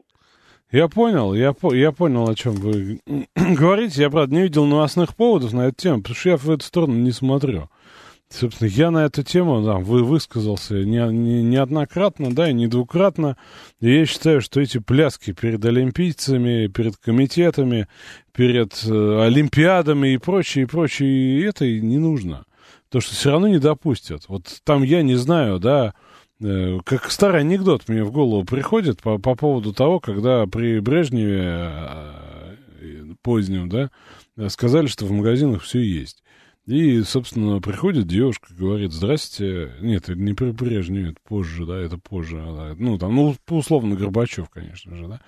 Я 0.71 0.87
понял, 0.87 1.33
я, 1.33 1.53
по- 1.53 1.73
я 1.73 1.91
понял, 1.91 2.29
о 2.29 2.35
чем 2.35 2.53
вы 2.53 2.99
говорите. 3.35 4.03
Я, 4.03 4.09
правда, 4.09 4.35
не 4.35 4.43
видел 4.43 4.65
новостных 4.65 5.15
поводов 5.15 5.51
на 5.53 5.67
эту 5.67 5.75
тему, 5.81 6.01
потому 6.01 6.15
что 6.15 6.29
я 6.29 6.37
в 6.37 6.49
эту 6.49 6.63
сторону 6.65 6.95
не 6.95 7.11
смотрю. 7.11 7.69
Собственно, 8.31 8.67
я 8.67 8.91
на 8.91 9.05
эту 9.05 9.23
тему, 9.23 9.63
да, 9.63 9.77
вы 9.77 10.03
высказался 10.03 10.75
не, 10.75 10.99
не- 11.11 11.41
неоднократно, 11.41 12.31
да, 12.35 12.51
и 12.51 12.53
не 12.53 12.67
двукратно. 12.67 13.35
И 13.81 13.91
я 13.91 14.05
считаю, 14.05 14.41
что 14.41 14.61
эти 14.61 14.77
пляски 14.77 15.33
перед 15.33 15.65
олимпийцами, 15.65 16.67
перед 16.67 16.97
комитетами, 16.97 17.87
перед 18.31 18.79
э, 18.85 19.21
олимпиадами 19.25 20.09
и 20.09 20.17
прочее, 20.17 20.65
и 20.65 20.67
прочее, 20.67 21.09
и 21.09 21.41
это 21.41 21.65
и 21.65 21.81
не 21.81 21.97
нужно. 21.97 22.45
То, 22.89 23.01
что 23.01 23.15
все 23.15 23.31
равно 23.31 23.47
не 23.47 23.57
допустят. 23.59 24.25
Вот 24.27 24.45
там 24.63 24.83
я 24.83 25.01
не 25.01 25.15
знаю, 25.15 25.57
да, 25.59 25.87
э, 25.87 26.08
как 26.39 27.11
старый 27.11 27.41
анекдот 27.41 27.89
мне 27.89 28.03
в 28.03 28.11
голову 28.11 28.45
приходит 28.45 29.01
по, 29.01 29.17
по 29.17 29.35
поводу 29.35 29.73
того, 29.73 29.99
когда 29.99 30.45
при 30.45 30.79
Брежневе 30.79 31.41
э, 31.43 33.13
позднем, 33.21 33.67
да, 33.67 33.91
э, 34.37 34.49
сказали, 34.49 34.87
что 34.87 35.05
в 35.05 35.11
магазинах 35.11 35.63
все 35.63 35.79
есть. 35.79 36.23
И, 36.65 37.01
собственно, 37.01 37.59
приходит 37.61 38.07
девушка, 38.07 38.53
говорит, 38.53 38.91
здрасте. 38.91 39.71
Нет, 39.81 40.03
это 40.03 40.19
не 40.19 40.33
при 40.33 40.51
Брежневе, 40.51 41.09
это 41.09 41.19
позже, 41.23 41.65
да, 41.65 41.79
это 41.79 41.97
позже. 41.97 42.37
да. 42.37 42.75
Ну, 42.77 42.99
там, 42.99 43.15
ну, 43.15 43.35
условно, 43.49 43.95
Горбачев, 43.95 44.49
конечно 44.49 44.95
же, 44.95 45.07
да. 45.07 45.19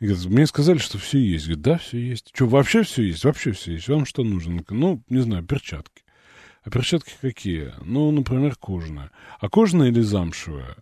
И 0.00 0.06
говорит, 0.06 0.24
мне 0.26 0.46
сказали, 0.46 0.78
что 0.78 0.96
все 0.96 1.18
есть. 1.18 1.44
Говорит, 1.44 1.62
да, 1.62 1.76
все 1.76 1.98
есть. 1.98 2.30
Что, 2.32 2.46
вообще 2.46 2.82
все 2.82 3.02
есть? 3.02 3.24
Вообще 3.24 3.52
все 3.52 3.72
есть. 3.72 3.88
Вам 3.88 4.06
что 4.06 4.24
нужно? 4.24 4.64
Ну, 4.70 5.02
не 5.10 5.20
знаю, 5.20 5.44
перчатки. 5.44 6.02
А 6.66 6.70
перчатки 6.70 7.12
какие? 7.20 7.72
Ну, 7.84 8.10
например, 8.10 8.56
кожаная. 8.56 9.12
А 9.38 9.48
кожаная 9.48 9.88
или 9.88 10.00
замшевая? 10.00 10.76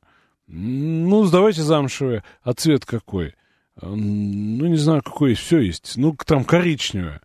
Ну, 0.47 1.25
сдавайте 1.25 1.63
замшевая. 1.63 2.25
А 2.43 2.55
цвет 2.55 2.87
какой? 2.87 3.35
М, 3.83 4.57
Ну, 4.57 4.67
не 4.67 4.77
знаю, 4.79 5.03
какой 5.03 5.31
есть. 5.31 5.43
Все 5.43 5.61
есть. 5.61 5.93
Ну, 5.97 6.17
там 6.25 6.45
коричневая. 6.45 7.21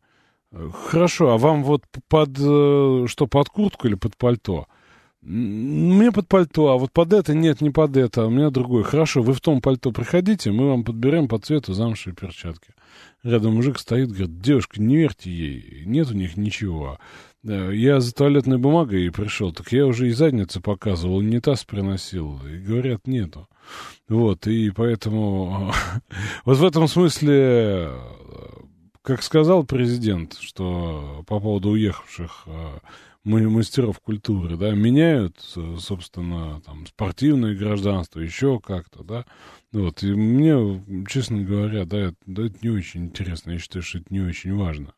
Хорошо, 0.89 1.30
а 1.30 1.38
вам 1.38 1.64
вот 1.64 1.84
под 2.10 2.32
э, 2.38 3.05
что, 3.07 3.28
под 3.28 3.47
куртку 3.49 3.88
или 3.88 3.95
под 3.95 4.18
пальто? 4.18 4.68
Мне 5.22 6.12
под 6.12 6.28
пальто, 6.28 6.70
а 6.70 6.78
вот 6.78 6.91
под 6.91 7.14
это 7.14 7.34
нет, 7.34 7.62
не 7.62 7.70
под 7.70 7.95
это, 7.95 8.24
а 8.24 8.26
у 8.26 8.30
меня 8.30 8.49
другое. 8.49 8.84
Хорошо, 8.84 9.22
вы 9.22 9.34
в 9.34 9.41
том 9.41 9.62
пальто 9.62 9.91
приходите, 9.91 10.51
мы 10.51 10.70
вам 10.70 10.84
подберем 10.84 11.28
по 11.28 11.39
цвету 11.39 11.74
замшевые 11.74 12.16
перчатки. 12.16 12.74
Рядом 13.24 13.56
мужик 13.56 13.80
стоит, 13.80 14.10
говорит, 14.10 14.40
девушка, 14.40 14.82
не 14.82 14.98
верьте 14.98 15.30
ей, 15.30 15.84
нет 15.86 16.10
у 16.10 16.14
них 16.14 16.38
ничего. 16.38 17.00
Я 17.44 18.00
за 18.00 18.14
туалетной 18.14 18.58
бумагой 18.58 19.12
пришел, 19.12 19.54
так 19.54 19.72
я 19.72 19.86
уже 19.86 20.08
и 20.10 20.12
задницу 20.12 20.62
показывал, 20.62 21.18
унитаз 21.18 21.64
приносил, 21.64 22.40
и 22.46 22.58
говорят, 22.58 23.08
нету. 23.08 23.48
Вот, 24.08 24.48
и 24.48 24.72
поэтому 24.72 25.74
вот 26.46 26.58
в 26.58 26.64
этом 26.66 26.88
смысле, 26.88 27.92
как 29.02 29.24
сказал 29.24 29.64
президент, 29.66 30.38
что 30.40 31.24
по 31.28 31.40
поводу 31.40 31.70
уехавших 31.70 32.44
э, 32.48 32.80
ма- 33.24 33.50
мастеров 33.50 34.00
культуры, 34.00 34.58
да, 34.58 34.72
меняют, 34.72 35.38
собственно, 35.80 36.62
там, 36.66 36.86
спортивное 36.88 37.56
гражданство, 37.56 38.20
еще 38.20 38.60
как-то, 38.60 39.04
да, 39.04 39.26
вот, 39.72 40.03
и 40.03 40.13
мне, 40.13 41.05
честно 41.07 41.41
говоря, 41.43 41.86
да, 41.86 41.97
это, 41.97 42.17
да, 42.26 42.45
это 42.45 42.57
не 42.61 42.70
очень 42.70 43.05
интересно, 43.05 43.51
я 43.51 43.59
считаю, 43.59 43.84
что 43.84 43.99
это 43.99 44.07
не 44.09 44.22
очень 44.22 44.55
важно. 44.55 44.93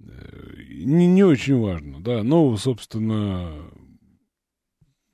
Э, 0.00 0.54
Не, 0.68 1.06
не 1.06 1.24
очень 1.24 1.58
важно, 1.58 2.02
да, 2.02 2.22
ну, 2.22 2.56
собственно, 2.56 3.70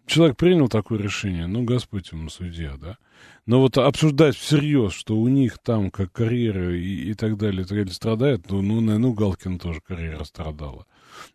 человек 0.07 0.37
принял 0.37 0.69
такое 0.69 0.99
решение, 0.99 1.47
ну, 1.47 1.63
Господь 1.63 2.11
ему 2.13 2.29
судья, 2.29 2.77
да. 2.77 2.99
Но 3.47 3.61
вот 3.61 3.79
обсуждать 3.79 4.37
всерьез, 4.37 4.93
что 4.93 5.17
у 5.17 5.29
них 5.29 5.59
там 5.59 5.91
как 5.91 6.13
карьера 6.13 6.77
и, 6.77 7.11
и 7.11 7.15
так 7.15 7.37
далее, 7.37 7.63
и 7.63 7.65
так 7.65 7.79
далее 7.79 7.93
страдает, 7.93 8.51
ну, 8.51 8.63
ну, 8.63 8.81
наверное, 8.81 9.11
у 9.11 9.15
Галкина 9.15 9.59
тоже 9.59 9.81
карьера 9.81 10.25
страдала. 10.25 10.87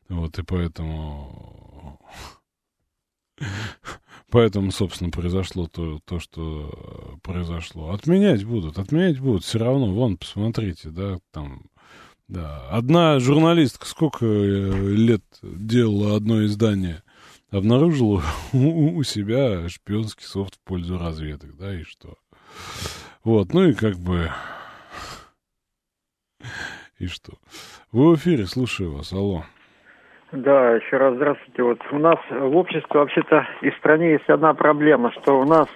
Вот, 0.09 0.37
и 0.37 0.43
поэтому... 0.43 1.99
Поэтому, 4.35 4.71
собственно, 4.71 5.11
произошло 5.11 5.67
то, 5.67 6.01
то, 6.03 6.19
что 6.19 6.69
э, 6.69 7.17
произошло. 7.23 7.91
Отменять 7.91 8.43
будут, 8.43 8.77
отменять 8.77 9.17
будут 9.17 9.45
все 9.45 9.59
равно. 9.59 9.93
Вон, 9.93 10.17
посмотрите, 10.17 10.89
да, 10.89 11.19
там... 11.31 11.61
Да. 12.27 12.67
Одна 12.67 13.17
журналистка 13.21 13.85
сколько 13.85 14.25
э, 14.25 14.89
лет 14.93 15.23
делала 15.41 16.17
одно 16.17 16.43
издание, 16.43 17.01
обнаружила 17.49 18.23
у, 18.51 18.97
у 18.97 19.03
себя 19.03 19.69
шпионский 19.69 20.25
софт 20.25 20.55
в 20.55 20.59
пользу 20.67 20.97
разведок, 20.97 21.55
да, 21.55 21.73
и 21.73 21.83
что? 21.83 22.17
Вот, 23.23 23.53
ну 23.53 23.69
и 23.69 23.73
как 23.73 23.97
бы... 23.97 24.29
И 26.99 27.07
что? 27.07 27.37
Вы 27.93 28.11
в 28.11 28.15
эфире, 28.17 28.47
слушаю 28.47 28.91
вас, 28.91 29.13
алло. 29.13 29.45
Да, 30.31 30.71
еще 30.71 30.97
раз 30.97 31.15
здравствуйте. 31.15 31.61
Вот 31.61 31.79
у 31.91 31.99
нас 31.99 32.17
в 32.29 32.57
обществе 32.57 32.99
вообще-то 32.99 33.47
и 33.61 33.69
в 33.69 33.77
стране 33.77 34.13
есть 34.13 34.27
одна 34.27 34.55
проблема, 34.55 35.11
что 35.11 35.39
у 35.39 35.45
нас 35.45 35.67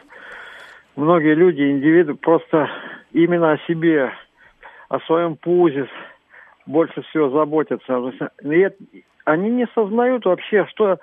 многие 0.96 1.36
люди, 1.36 1.62
индивиды 1.62 2.16
просто 2.16 2.68
именно 3.12 3.52
о 3.52 3.58
себе, 3.68 4.12
о 4.90 5.00
своем 5.02 5.36
пузе 5.36 5.88
больше 6.66 7.04
всего 7.04 7.30
заботятся. 7.30 8.12
И 8.44 8.68
они 9.26 9.50
не 9.52 9.68
сознают 9.76 10.26
вообще, 10.26 10.66
что 10.72 10.98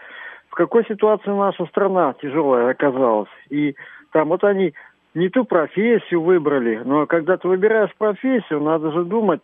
в 0.48 0.54
какой 0.56 0.84
ситуации 0.86 1.30
наша 1.30 1.66
страна 1.66 2.14
тяжелая 2.20 2.70
оказалась. 2.70 3.30
И 3.48 3.76
там 4.10 4.28
вот 4.28 4.42
они 4.42 4.74
не 5.14 5.28
ту 5.28 5.44
профессию 5.44 6.20
выбрали, 6.20 6.80
но 6.84 7.06
когда 7.06 7.36
ты 7.36 7.46
выбираешь 7.46 7.94
профессию, 7.96 8.60
надо 8.60 8.90
же 8.90 9.04
думать 9.04 9.42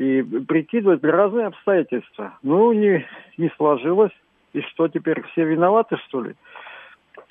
и 0.00 0.22
прикидывать 0.22 1.04
разные 1.04 1.48
обстоятельства. 1.48 2.32
Ну, 2.42 2.72
не, 2.72 3.04
не 3.36 3.50
сложилось. 3.58 4.12
И 4.54 4.62
что, 4.62 4.88
теперь 4.88 5.22
все 5.28 5.44
виноваты, 5.44 5.98
что 6.08 6.22
ли? 6.22 6.34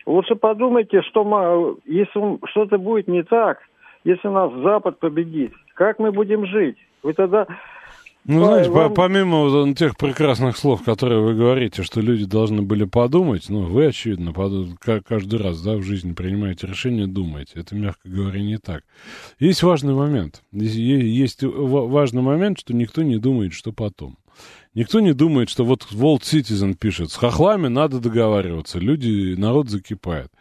Лучше 0.05 0.35
подумайте, 0.35 1.01
что 1.01 1.79
если 1.85 2.47
что-то 2.49 2.77
будет 2.77 3.07
не 3.07 3.23
так, 3.23 3.57
если 4.03 4.27
нас 4.27 4.53
Запад 4.61 4.99
победит, 4.99 5.51
как 5.73 5.97
мы 5.97 6.11
будем 6.11 6.45
жить? 6.45 6.77
Вы 7.01 7.13
тогда 7.13 7.47
ну, 8.29 8.45
знаете, 8.45 8.69
вам... 8.69 8.93
помимо 8.93 9.73
тех 9.73 9.97
прекрасных 9.97 10.57
слов, 10.57 10.83
которые 10.83 11.19
вы 11.21 11.33
говорите, 11.33 11.83
что 11.83 11.99
люди 11.99 12.25
должны 12.25 12.61
были 12.61 12.83
подумать, 12.85 13.49
ну, 13.49 13.63
вы, 13.63 13.87
очевидно, 13.87 14.33
под... 14.33 14.77
каждый 14.79 15.39
раз, 15.39 15.61
да, 15.61 15.75
в 15.75 15.81
жизни 15.81 16.13
принимаете 16.13 16.67
решение, 16.67 17.07
думаете. 17.07 17.53
Это, 17.55 17.75
мягко 17.75 18.07
говоря, 18.07 18.39
не 18.41 18.57
так. 18.57 18.83
Есть 19.39 19.63
важный 19.63 19.93
момент. 19.93 20.43
Есть 20.51 21.43
важный 21.43 22.21
момент, 22.21 22.59
что 22.59 22.73
никто 22.73 23.01
не 23.01 23.17
думает, 23.17 23.53
что 23.53 23.71
потом. 23.71 24.17
Никто 24.75 24.99
не 24.99 25.13
думает, 25.13 25.49
что 25.49 25.65
вот 25.65 25.87
World 25.91 26.21
Citizen 26.21 26.75
пишет, 26.75 27.11
с 27.11 27.15
хохлами 27.15 27.67
надо 27.67 27.99
договариваться, 27.99 28.79
люди, 28.79 29.35
народ 29.35 29.69
закипает. 29.69 30.31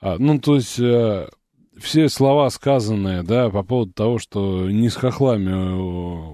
А, 0.00 0.16
ну, 0.18 0.38
то 0.38 0.54
есть, 0.54 0.78
э, 0.78 1.26
все 1.78 2.08
слова 2.08 2.48
сказанные, 2.50 3.22
да, 3.22 3.50
по 3.50 3.62
поводу 3.62 3.92
того, 3.92 4.18
что 4.18 4.70
не 4.70 4.88
с 4.88 4.96
хохлами 4.96 5.74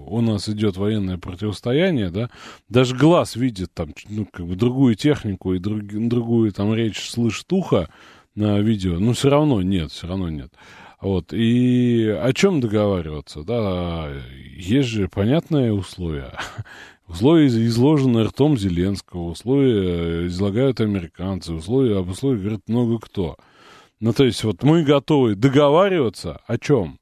у 0.08 0.20
нас 0.20 0.48
идет 0.48 0.76
военное 0.76 1.18
противостояние, 1.18 2.10
да, 2.10 2.30
даже 2.68 2.96
глаз 2.96 3.36
видит 3.36 3.70
там, 3.74 3.90
ну, 4.08 4.26
как 4.30 4.46
бы 4.46 4.54
другую 4.54 4.94
технику 4.94 5.54
и 5.54 5.58
друг, 5.58 5.82
другую 5.82 6.52
там 6.52 6.74
речь 6.74 7.10
слышит 7.10 7.52
ухо 7.52 7.88
на 8.34 8.60
видео, 8.60 8.98
но 8.98 9.12
все 9.12 9.30
равно 9.30 9.62
нет, 9.62 9.90
все 9.90 10.06
равно 10.06 10.28
нет. 10.28 10.52
Вот, 11.00 11.32
и 11.32 12.06
о 12.06 12.32
чем 12.32 12.60
договариваться, 12.60 13.42
да, 13.42 14.08
есть 14.56 14.88
же 14.88 15.08
понятные 15.08 15.72
условия. 15.72 16.32
Условия 17.08 17.48
изложены 17.48 18.22
ртом 18.22 18.56
Зеленского, 18.56 19.24
условия 19.24 20.28
излагают 20.28 20.80
американцы, 20.80 21.52
условия, 21.52 21.98
об 21.98 22.08
условиях 22.08 22.42
говорит 22.42 22.68
много 22.68 22.98
кто. 22.98 23.36
Ну, 24.02 24.12
то 24.12 24.24
есть, 24.24 24.42
вот 24.42 24.64
мы 24.64 24.82
готовы 24.82 25.36
договариваться 25.36 26.40
о 26.48 26.58
чем? 26.58 26.98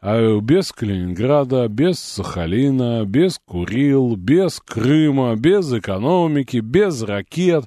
А 0.00 0.40
без 0.40 0.72
Калининграда, 0.72 1.68
без 1.68 1.98
Сахалина, 1.98 3.04
без 3.04 3.38
Курил, 3.44 4.16
без 4.16 4.58
Крыма, 4.58 5.36
без 5.36 5.70
экономики, 5.70 6.56
без 6.56 7.02
ракет, 7.02 7.66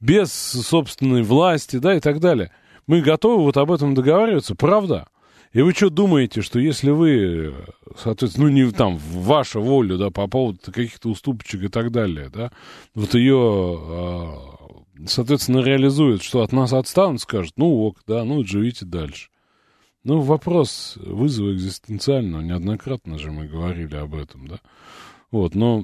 без 0.00 0.32
собственной 0.32 1.24
власти, 1.24 1.76
да, 1.76 1.94
и 1.94 2.00
так 2.00 2.18
далее. 2.20 2.52
Мы 2.86 3.02
готовы 3.02 3.42
вот 3.42 3.58
об 3.58 3.70
этом 3.70 3.94
договариваться, 3.94 4.54
правда? 4.54 5.08
И 5.52 5.60
вы 5.60 5.74
что 5.74 5.90
думаете, 5.90 6.40
что 6.40 6.58
если 6.58 6.88
вы, 6.88 7.54
соответственно, 8.02 8.46
ну, 8.46 8.52
не 8.52 8.70
там, 8.72 8.96
ваша 8.96 9.60
воля, 9.60 9.98
да, 9.98 10.08
по 10.08 10.26
поводу 10.26 10.58
каких-то 10.64 11.10
уступочек 11.10 11.64
и 11.64 11.68
так 11.68 11.92
далее, 11.92 12.30
да, 12.32 12.50
вот 12.94 13.12
ее 13.14 14.40
соответственно, 15.06 15.62
реализует, 15.62 16.22
что 16.22 16.42
от 16.42 16.52
нас 16.52 16.72
отстанут, 16.72 17.20
скажут, 17.20 17.54
ну 17.56 17.86
ок, 17.86 17.98
да, 18.06 18.24
ну 18.24 18.42
живите 18.44 18.84
дальше. 18.84 19.28
Ну, 20.04 20.20
вопрос 20.20 20.96
вызова 21.02 21.52
экзистенциального, 21.52 22.40
неоднократно 22.40 23.18
же 23.18 23.32
мы 23.32 23.48
говорили 23.48 23.96
об 23.96 24.14
этом, 24.14 24.46
да. 24.46 24.58
Вот, 25.32 25.56
но 25.56 25.82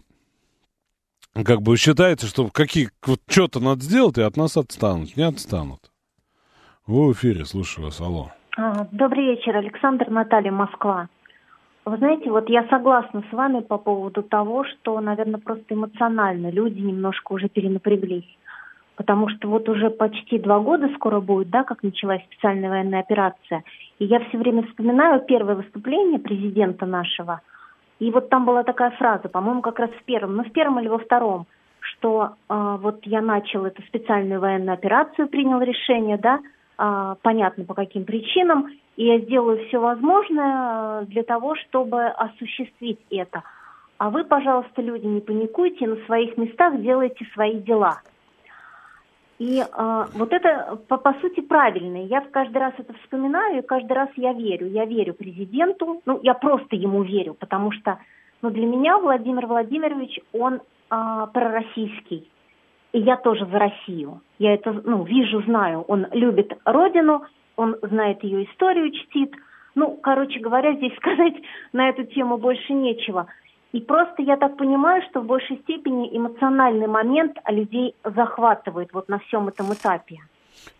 как 1.34 1.62
бы 1.62 1.76
считается, 1.76 2.28
что 2.28 2.48
какие, 2.48 2.90
вот 3.04 3.18
что-то 3.28 3.58
надо 3.58 3.80
сделать, 3.80 4.18
и 4.18 4.22
от 4.22 4.36
нас 4.36 4.56
отстанут. 4.56 5.16
Не 5.16 5.24
отстанут. 5.24 5.90
Вы 6.86 7.08
в 7.08 7.12
эфире, 7.14 7.44
слушаю 7.44 7.86
вас, 7.86 8.00
алло. 8.00 8.30
А, 8.56 8.86
добрый 8.92 9.24
вечер, 9.34 9.56
Александр 9.56 10.08
Наталья, 10.08 10.52
Москва. 10.52 11.08
Вы 11.84 11.96
знаете, 11.96 12.30
вот 12.30 12.48
я 12.48 12.68
согласна 12.68 13.24
с 13.28 13.32
вами 13.32 13.60
по 13.60 13.76
поводу 13.76 14.22
того, 14.22 14.64
что, 14.64 15.00
наверное, 15.00 15.40
просто 15.40 15.74
эмоционально 15.74 16.50
люди 16.50 16.78
немножко 16.78 17.32
уже 17.32 17.48
перенапряглись 17.48 18.38
потому 18.96 19.28
что 19.28 19.48
вот 19.48 19.68
уже 19.68 19.90
почти 19.90 20.38
два 20.38 20.60
года 20.60 20.88
скоро 20.94 21.20
будет, 21.20 21.50
да, 21.50 21.64
как 21.64 21.82
началась 21.82 22.22
специальная 22.24 22.70
военная 22.70 23.00
операция. 23.00 23.64
И 23.98 24.04
я 24.04 24.20
все 24.20 24.38
время 24.38 24.62
вспоминаю 24.64 25.20
первое 25.20 25.54
выступление 25.54 26.18
президента 26.18 26.86
нашего. 26.86 27.40
И 27.98 28.10
вот 28.10 28.28
там 28.28 28.44
была 28.44 28.64
такая 28.64 28.90
фраза, 28.92 29.28
по-моему, 29.28 29.62
как 29.62 29.78
раз 29.78 29.90
в 29.90 30.04
первом, 30.04 30.36
ну 30.36 30.44
в 30.44 30.52
первом 30.52 30.80
или 30.80 30.88
во 30.88 30.98
втором, 30.98 31.46
что 31.80 32.34
э, 32.48 32.76
вот 32.80 33.00
я 33.04 33.20
начал 33.20 33.64
эту 33.64 33.82
специальную 33.82 34.40
военную 34.40 34.74
операцию, 34.74 35.28
принял 35.28 35.60
решение, 35.60 36.18
да, 36.18 36.40
э, 36.78 37.14
понятно 37.22 37.64
по 37.64 37.74
каким 37.74 38.04
причинам, 38.04 38.70
и 38.96 39.04
я 39.06 39.20
сделаю 39.20 39.66
все 39.68 39.78
возможное 39.78 41.02
для 41.02 41.22
того, 41.22 41.54
чтобы 41.54 42.06
осуществить 42.06 42.98
это. 43.10 43.42
А 43.98 44.10
вы, 44.10 44.24
пожалуйста, 44.24 44.82
люди, 44.82 45.06
не 45.06 45.20
паникуйте, 45.20 45.86
на 45.86 45.96
своих 46.06 46.36
местах 46.36 46.80
делайте 46.80 47.24
свои 47.34 47.60
дела. 47.60 48.00
И 49.38 49.60
э, 49.60 50.04
вот 50.14 50.32
это, 50.32 50.78
по, 50.88 50.98
по 50.98 51.14
сути, 51.20 51.40
правильно. 51.40 52.04
Я 52.04 52.20
каждый 52.20 52.58
раз 52.58 52.74
это 52.78 52.92
вспоминаю, 53.02 53.58
и 53.58 53.66
каждый 53.66 53.92
раз 53.92 54.08
я 54.16 54.32
верю. 54.32 54.68
Я 54.68 54.84
верю 54.84 55.14
президенту, 55.14 56.00
ну, 56.06 56.20
я 56.22 56.34
просто 56.34 56.76
ему 56.76 57.02
верю, 57.02 57.34
потому 57.34 57.72
что 57.72 57.98
ну, 58.42 58.50
для 58.50 58.66
меня 58.66 58.98
Владимир 58.98 59.46
Владимирович, 59.46 60.18
он 60.32 60.54
э, 60.90 61.26
пророссийский. 61.32 62.28
И 62.92 63.00
я 63.00 63.16
тоже 63.16 63.46
за 63.46 63.58
Россию. 63.58 64.20
Я 64.38 64.54
это 64.54 64.72
ну, 64.72 65.04
вижу, 65.04 65.42
знаю. 65.42 65.82
Он 65.88 66.06
любит 66.12 66.52
родину, 66.64 67.24
он 67.56 67.76
знает 67.82 68.22
ее 68.22 68.44
историю, 68.44 68.90
чтит. 68.92 69.34
Ну, 69.74 69.96
короче 70.02 70.40
говоря, 70.40 70.74
здесь 70.74 70.94
сказать 70.96 71.34
на 71.72 71.88
эту 71.88 72.04
тему 72.04 72.36
больше 72.36 72.72
нечего. 72.72 73.26
И 73.72 73.80
просто 73.80 74.22
я 74.22 74.36
так 74.36 74.56
понимаю, 74.56 75.02
что 75.10 75.20
в 75.20 75.26
большей 75.26 75.58
степени 75.58 76.14
эмоциональный 76.16 76.86
момент 76.86 77.38
людей 77.48 77.94
захватывает 78.04 78.92
вот 78.92 79.08
на 79.08 79.18
всем 79.20 79.48
этом 79.48 79.72
этапе. 79.72 80.18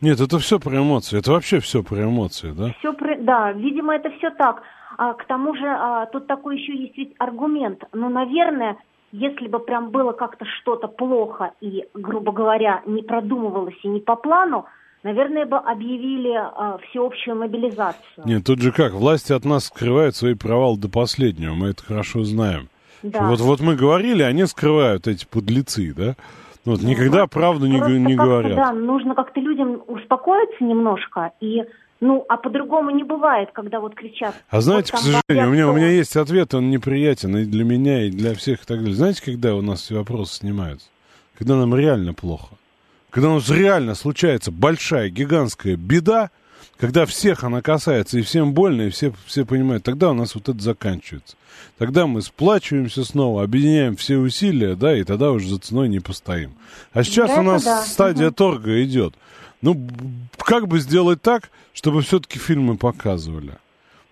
Нет, 0.01 0.21
это 0.21 0.39
все 0.39 0.61
про 0.61 0.77
эмоции. 0.77 1.19
Это 1.19 1.33
вообще 1.33 1.61
все 1.61 1.83
про 1.83 2.05
эмоции, 2.05 2.53
да? 2.53 2.73
Все 2.79 2.93
про, 2.93 3.17
да, 3.19 3.53
видимо, 3.53 3.95
это 3.95 4.11
все 4.19 4.31
так. 4.31 4.63
А, 4.99 5.15
к 5.15 5.25
тому 5.27 5.55
же 5.55 5.67
а, 5.67 6.07
тут 6.07 6.27
такой 6.27 6.59
еще 6.59 6.77
есть 6.77 6.97
ведь 6.97 7.15
аргумент. 7.19 7.83
Ну, 7.93 8.11
наверное, 8.11 8.77
если 9.13 9.49
бы 9.49 9.59
прям 9.59 9.91
было 9.91 10.13
как-то 10.13 10.45
что-то 10.61 10.89
плохо 10.89 11.53
и, 11.61 11.87
грубо 11.95 12.33
говоря, 12.33 12.83
не 12.87 13.03
продумывалось 13.03 13.79
и 13.83 13.89
не 13.89 14.01
по 14.01 14.17
плану, 14.17 14.67
наверное, 15.03 15.47
бы 15.47 15.57
объявили 15.57 16.35
а, 16.35 16.79
всеобщую 16.89 17.37
мобилизацию. 17.37 18.27
Нет, 18.27 18.45
тут 18.45 18.61
же 18.61 18.71
как, 18.71 18.93
власти 18.93 19.33
от 19.33 19.47
нас 19.47 19.67
скрывают 19.67 20.15
свои 20.15 20.35
провалы 20.35 20.79
до 20.79 20.91
последнего, 20.91 21.55
мы 21.55 21.69
это 21.69 21.83
хорошо 21.83 22.23
знаем. 22.25 22.69
Да. 23.03 23.29
Вот, 23.29 23.41
вот 23.41 23.61
мы 23.61 23.77
говорили, 23.77 24.23
они 24.23 24.47
скрывают 24.47 25.07
эти 25.07 25.27
подлецы, 25.27 25.93
да? 25.95 26.15
Вот, 26.65 26.83
ну, 26.83 26.89
никогда 26.89 27.27
правду 27.27 27.67
не, 27.67 27.81
не 27.99 28.15
говорят. 28.15 28.55
Да, 28.55 28.73
нужно 28.73 29.15
как-то 29.15 29.41
людям 29.41 29.83
успокоиться 29.89 30.63
немножко 30.63 31.33
и 31.41 31.63
ну, 32.03 32.25
а 32.29 32.37
по-другому 32.37 32.91
не 32.91 33.05
бывает, 33.05 33.51
когда 33.53 33.79
вот 33.79 33.95
кричат. 33.95 34.35
А 34.51 34.61
знаете, 34.61 34.91
вот, 34.93 35.01
к 35.01 35.05
сожалению, 35.05 35.51
у 35.51 35.53
меня, 35.53 35.69
у 35.69 35.73
меня 35.73 35.89
есть 35.89 36.17
ответ, 36.17 36.53
он 36.53 36.69
неприятен 36.69 37.37
и 37.37 37.45
для 37.45 37.63
меня, 37.63 38.07
и 38.07 38.11
для 38.11 38.35
всех 38.35 38.65
и 38.65 38.67
так 38.67 38.79
далее. 38.79 38.95
Знаете, 38.97 39.23
когда 39.25 39.55
у 39.55 39.63
нас 39.63 39.83
все 39.83 39.95
вопросы 39.95 40.39
снимаются? 40.39 40.89
Когда 41.39 41.55
нам 41.55 41.77
реально 41.77 42.13
плохо. 42.13 42.57
Когда 43.11 43.31
у 43.31 43.35
нас 43.35 43.49
реально 43.49 43.95
случается 43.95 44.51
большая, 44.51 45.11
гигантская 45.11 45.77
беда, 45.77 46.31
когда 46.79 47.07
всех 47.07 47.45
она 47.45 47.63
касается, 47.63 48.19
и 48.19 48.23
всем 48.23 48.53
больно, 48.53 48.83
и 48.83 48.91
все, 48.91 49.13
все 49.27 49.45
понимают, 49.45 49.85
тогда 49.85 50.11
у 50.11 50.15
нас 50.15 50.35
вот 50.35 50.49
это 50.49 50.61
заканчивается. 50.61 51.37
Тогда 51.79 52.07
мы 52.07 52.23
сплачиваемся 52.23 53.05
снова, 53.05 53.43
объединяем 53.43 53.97
все 53.97 54.17
усилия, 54.17 54.75
да, 54.75 54.97
и 54.97 55.05
тогда 55.05 55.31
уже 55.33 55.49
за 55.49 55.59
ценой 55.59 55.89
не 55.89 56.01
постоим. 56.01 56.53
А 56.93 57.03
сейчас 57.03 57.31
это 57.31 57.41
у 57.41 57.43
нас 57.43 57.65
да. 57.65 57.83
стадия 57.83 58.29
угу. 58.29 58.35
торга 58.35 58.83
идет. 58.83 59.15
Ну, 59.63 59.81
как 60.39 60.69
бы 60.69 60.81
сделать 60.81 61.23
так, 61.23 61.51
чтобы 61.73 62.03
все-таки 62.03 62.39
фильмы 62.39 62.77
показывали? 62.77 63.59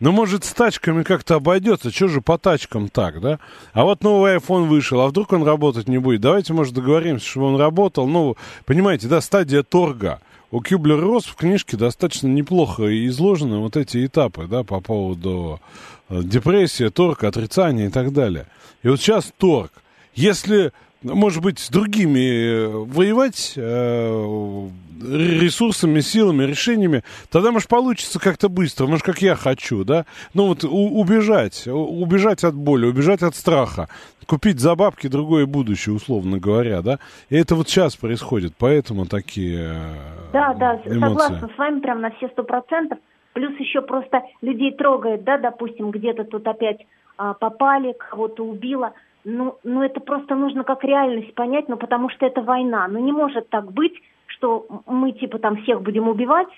Ну, 0.00 0.12
может, 0.12 0.44
с 0.44 0.52
тачками 0.54 1.02
как-то 1.02 1.34
обойдется. 1.34 1.90
Что 1.90 2.08
же 2.08 2.22
по 2.22 2.38
тачкам 2.38 2.88
так, 2.88 3.20
да? 3.20 3.38
А 3.74 3.84
вот 3.84 4.02
новый 4.02 4.36
iPhone 4.36 4.66
вышел, 4.66 5.00
а 5.00 5.08
вдруг 5.08 5.32
он 5.32 5.44
работать 5.44 5.88
не 5.88 5.98
будет? 5.98 6.22
Давайте, 6.22 6.54
может, 6.54 6.72
договоримся, 6.72 7.26
чтобы 7.26 7.46
он 7.46 7.60
работал. 7.60 8.06
Ну, 8.06 8.36
понимаете, 8.64 9.08
да, 9.08 9.20
стадия 9.20 9.62
торга 9.62 10.20
у 10.50 10.60
Кюблер-Росс 10.60 11.26
в 11.26 11.36
книжке 11.36 11.76
достаточно 11.76 12.26
неплохо 12.26 13.06
изложены 13.06 13.58
вот 13.58 13.76
эти 13.76 14.04
этапы, 14.06 14.46
да, 14.46 14.64
по 14.64 14.80
поводу 14.80 15.60
э, 16.08 16.22
депрессии, 16.22 16.88
торг, 16.88 17.24
отрицания 17.24 17.86
и 17.86 17.90
так 17.90 18.12
далее. 18.12 18.46
И 18.82 18.88
вот 18.88 19.00
сейчас 19.00 19.32
торг. 19.38 19.72
Если 20.14 20.72
может 21.02 21.42
быть, 21.42 21.58
с 21.58 21.70
другими 21.70 22.18
э, 22.18 22.68
воевать 22.68 23.54
э, 23.56 24.68
ресурсами, 25.00 26.00
силами, 26.00 26.44
решениями, 26.44 27.04
тогда, 27.30 27.52
может, 27.52 27.68
получится 27.68 28.18
как-то 28.18 28.48
быстро, 28.48 28.86
может, 28.86 29.04
как 29.04 29.22
я 29.22 29.34
хочу, 29.34 29.84
да? 29.84 30.04
Ну, 30.34 30.48
вот 30.48 30.64
убежать, 30.64 31.66
убежать 31.66 32.44
от 32.44 32.54
боли, 32.54 32.86
убежать 32.86 33.22
от 33.22 33.34
страха, 33.34 33.88
купить 34.30 34.60
за 34.60 34.76
бабки 34.76 35.08
другое 35.08 35.44
будущее, 35.44 35.92
условно 35.92 36.38
говоря, 36.38 36.82
да? 36.82 36.98
И 37.30 37.36
это 37.36 37.56
вот 37.56 37.68
сейчас 37.68 37.96
происходит, 37.96 38.52
поэтому 38.56 39.04
такие 39.04 39.72
э, 39.74 40.32
Да, 40.32 40.54
да, 40.54 40.76
эмоции. 40.84 41.00
согласна 41.00 41.50
с 41.52 41.58
вами 41.58 41.80
прям 41.80 42.00
на 42.00 42.10
все 42.12 42.28
сто 42.28 42.44
процентов. 42.44 42.98
Плюс 43.32 43.58
еще 43.58 43.82
просто 43.82 44.22
людей 44.40 44.70
трогает, 44.72 45.24
да, 45.24 45.36
допустим, 45.36 45.90
где-то 45.90 46.22
тут 46.24 46.46
опять 46.46 46.78
а, 47.16 47.34
попали, 47.34 47.92
кого-то 47.92 48.44
убило. 48.44 48.92
Ну, 49.24 49.56
ну, 49.64 49.82
это 49.82 49.98
просто 49.98 50.36
нужно 50.36 50.62
как 50.62 50.84
реальность 50.84 51.34
понять, 51.34 51.68
ну, 51.68 51.76
потому 51.76 52.08
что 52.10 52.24
это 52.24 52.40
война. 52.40 52.86
Ну, 52.86 53.00
не 53.00 53.12
может 53.12 53.48
так 53.48 53.72
быть, 53.72 53.94
что 54.26 54.66
мы, 54.86 55.10
типа, 55.10 55.40
там 55.40 55.56
всех 55.62 55.82
будем 55.82 56.08
убивать, 56.08 56.48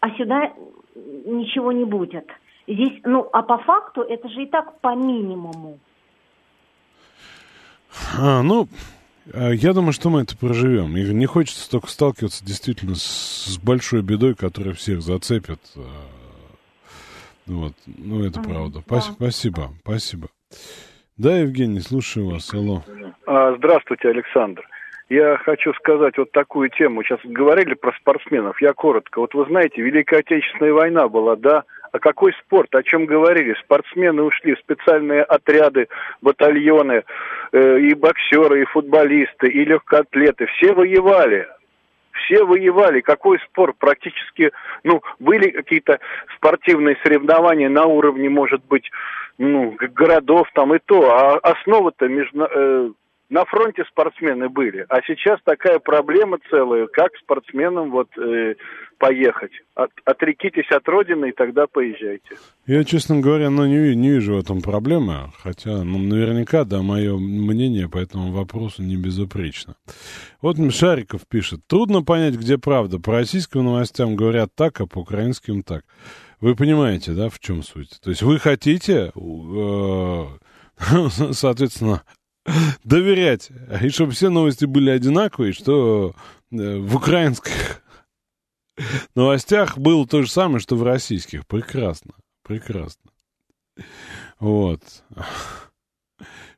а 0.00 0.10
сюда 0.10 0.52
ничего 0.94 1.72
не 1.72 1.86
будет. 1.86 2.28
Здесь, 2.66 3.00
ну, 3.04 3.26
а 3.32 3.42
по 3.42 3.56
факту 3.56 4.02
это 4.02 4.28
же 4.28 4.42
и 4.42 4.46
так 4.46 4.80
по 4.80 4.94
минимуму. 4.94 5.78
А, 8.18 8.42
ну, 8.42 8.68
э, 9.32 9.54
я 9.54 9.72
думаю, 9.72 9.92
что 9.92 10.10
мы 10.10 10.22
это 10.22 10.36
проживем. 10.36 10.96
И 10.96 11.02
не 11.12 11.26
хочется 11.26 11.70
только 11.70 11.88
сталкиваться 11.88 12.44
действительно 12.44 12.94
с, 12.94 13.58
большой 13.62 14.02
бедой, 14.02 14.34
которая 14.34 14.74
всех 14.74 15.02
зацепит. 15.02 15.60
э, 15.76 15.80
Вот, 17.46 17.72
ну, 17.86 18.24
это 18.24 18.40
правда. 18.40 18.80
Пас- 18.86 19.12
Спасибо, 19.12 19.70
спасибо. 19.82 20.28
Да, 21.18 21.38
Евгений, 21.38 21.80
слушаю 21.80 22.30
вас. 22.30 22.52
Алло. 22.54 22.82
А, 23.26 23.54
Здравствуйте, 23.56 24.08
Александр. 24.08 24.62
Я 25.08 25.36
хочу 25.44 25.74
сказать 25.74 26.16
вот 26.16 26.32
такую 26.32 26.70
тему. 26.70 27.02
Сейчас 27.04 27.18
говорили 27.22 27.74
про 27.74 27.92
спортсменов. 28.00 28.62
Я 28.62 28.72
коротко. 28.72 29.20
Вот 29.20 29.34
вы 29.34 29.44
знаете, 29.44 29.82
Великая 29.82 30.20
Отечественная 30.20 30.72
война 30.72 31.08
была, 31.08 31.36
да? 31.36 31.64
А 31.92 31.98
какой 31.98 32.32
спорт? 32.44 32.74
О 32.74 32.82
чем 32.82 33.04
говорили? 33.04 33.54
Спортсмены 33.64 34.22
ушли 34.22 34.56
специальные 34.56 35.22
отряды, 35.22 35.88
батальоны, 36.22 37.04
э, 37.52 37.80
и 37.80 37.94
боксеры, 37.94 38.62
и 38.62 38.64
футболисты, 38.64 39.48
и 39.48 39.64
легкоатлеты. 39.64 40.46
Все 40.46 40.72
воевали. 40.72 41.46
Все 42.12 42.44
воевали. 42.44 43.02
Какой 43.02 43.38
спорт? 43.40 43.76
Практически, 43.78 44.52
ну, 44.84 45.02
были 45.18 45.50
какие-то 45.50 45.98
спортивные 46.36 46.96
соревнования 47.02 47.68
на 47.68 47.84
уровне, 47.84 48.30
может 48.30 48.64
быть, 48.64 48.90
ну, 49.36 49.76
городов 49.78 50.48
там 50.54 50.74
и 50.74 50.78
то. 50.78 51.10
А 51.10 51.38
основа-то 51.42 52.08
между, 52.08 52.48
э, 52.50 52.90
на 53.32 53.46
фронте 53.46 53.82
спортсмены 53.88 54.50
были. 54.50 54.84
А 54.90 55.00
сейчас 55.06 55.40
такая 55.42 55.78
проблема 55.78 56.36
целая, 56.50 56.86
как 56.86 57.16
спортсменам 57.16 57.90
вот 57.90 58.08
э, 58.18 58.56
поехать. 58.98 59.52
От- 59.74 59.90
отрекитесь 60.04 60.70
от 60.70 60.86
родины, 60.86 61.30
и 61.30 61.32
тогда 61.32 61.66
поезжайте. 61.66 62.36
Я, 62.66 62.84
честно 62.84 63.20
говоря, 63.20 63.48
ну, 63.48 63.64
не, 63.64 63.96
не 63.96 64.10
вижу 64.10 64.34
в 64.34 64.38
этом 64.38 64.60
проблемы, 64.60 65.32
хотя, 65.42 65.82
ну, 65.82 65.98
наверняка, 65.98 66.64
да, 66.64 66.82
мое 66.82 67.16
мнение 67.16 67.88
по 67.88 67.96
этому 67.96 68.32
вопросу 68.32 68.82
не 68.82 68.96
безупречно. 68.96 69.76
Вот 70.42 70.58
Шариков 70.70 71.22
пишет, 71.26 71.60
трудно 71.66 72.02
понять, 72.02 72.34
где 72.34 72.58
правда. 72.58 72.98
По 72.98 73.12
российским 73.12 73.64
новостям 73.64 74.14
говорят 74.14 74.50
так, 74.54 74.78
а 74.82 74.86
по 74.86 74.98
украинским 74.98 75.62
так. 75.62 75.84
Вы 76.42 76.54
понимаете, 76.54 77.12
да, 77.12 77.30
в 77.30 77.38
чем 77.40 77.62
суть? 77.62 77.98
То 78.02 78.10
есть 78.10 78.20
вы 78.20 78.38
хотите, 78.38 79.10
э, 79.16 80.24
соответственно, 81.32 82.02
доверять, 82.84 83.50
и 83.82 83.88
чтобы 83.90 84.12
все 84.12 84.28
новости 84.28 84.64
были 84.64 84.90
одинаковые, 84.90 85.52
что 85.52 86.14
э, 86.50 86.76
в 86.78 86.96
украинских 86.96 87.82
новостях 89.14 89.78
было 89.78 90.06
то 90.06 90.22
же 90.22 90.30
самое, 90.30 90.60
что 90.60 90.76
в 90.76 90.82
российских. 90.82 91.46
Прекрасно, 91.46 92.12
прекрасно. 92.42 93.10
Вот. 94.38 94.80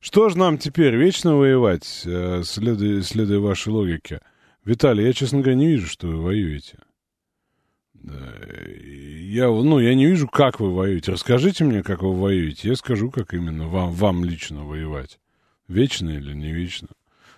Что 0.01 0.28
же 0.28 0.37
нам 0.37 0.59
теперь, 0.59 0.95
вечно 0.97 1.37
воевать, 1.37 2.03
э, 2.05 2.43
следуя, 2.45 3.01
следуя 3.01 3.41
вашей 3.41 3.68
логике? 3.68 4.20
Виталий, 4.62 5.07
я, 5.07 5.14
честно 5.14 5.41
говоря, 5.41 5.57
не 5.57 5.66
вижу, 5.68 5.87
что 5.87 6.09
вы 6.09 6.20
воюете. 6.20 6.78
Я, 8.03 9.49
ну, 9.49 9.78
я 9.78 9.95
не 9.95 10.05
вижу, 10.07 10.28
как 10.28 10.61
вы 10.61 10.74
воюете. 10.74 11.12
Расскажите 11.12 11.64
мне, 11.64 11.82
как 11.82 12.03
вы 12.03 12.14
воюете. 12.14 12.68
Я 12.68 12.76
скажу, 12.76 13.11
как 13.11 13.32
именно 13.32 13.66
вам, 13.66 13.93
вам 13.93 14.24
лично 14.24 14.64
воевать. 14.64 15.18
Вечно 15.69 16.11
или 16.11 16.35
не 16.35 16.53
вечно. 16.53 16.89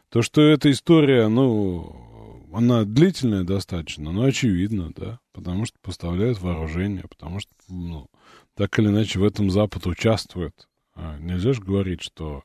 То, 0.09 0.23
что 0.23 0.41
эта 0.41 0.71
история, 0.71 1.29
ну, 1.29 2.47
она 2.53 2.85
длительная 2.85 3.45
достаточно, 3.45 4.13
но 4.13 4.25
очевидно, 4.25 4.93
да, 4.97 5.21
потому 5.33 5.67
что 5.67 5.79
поставляют 5.83 6.41
вооружение, 6.41 7.05
потому 7.09 7.41
что, 7.41 7.51
ну, 7.69 8.09
так 8.55 8.79
или 8.79 8.89
иначе 8.89 9.19
в 9.19 9.25
этом 9.25 9.51
Запад 9.51 9.87
участвует. 9.87 10.69
А 10.95 11.19
нельзя 11.19 11.53
же 11.53 11.63
говорить, 11.63 12.03
что 12.03 12.43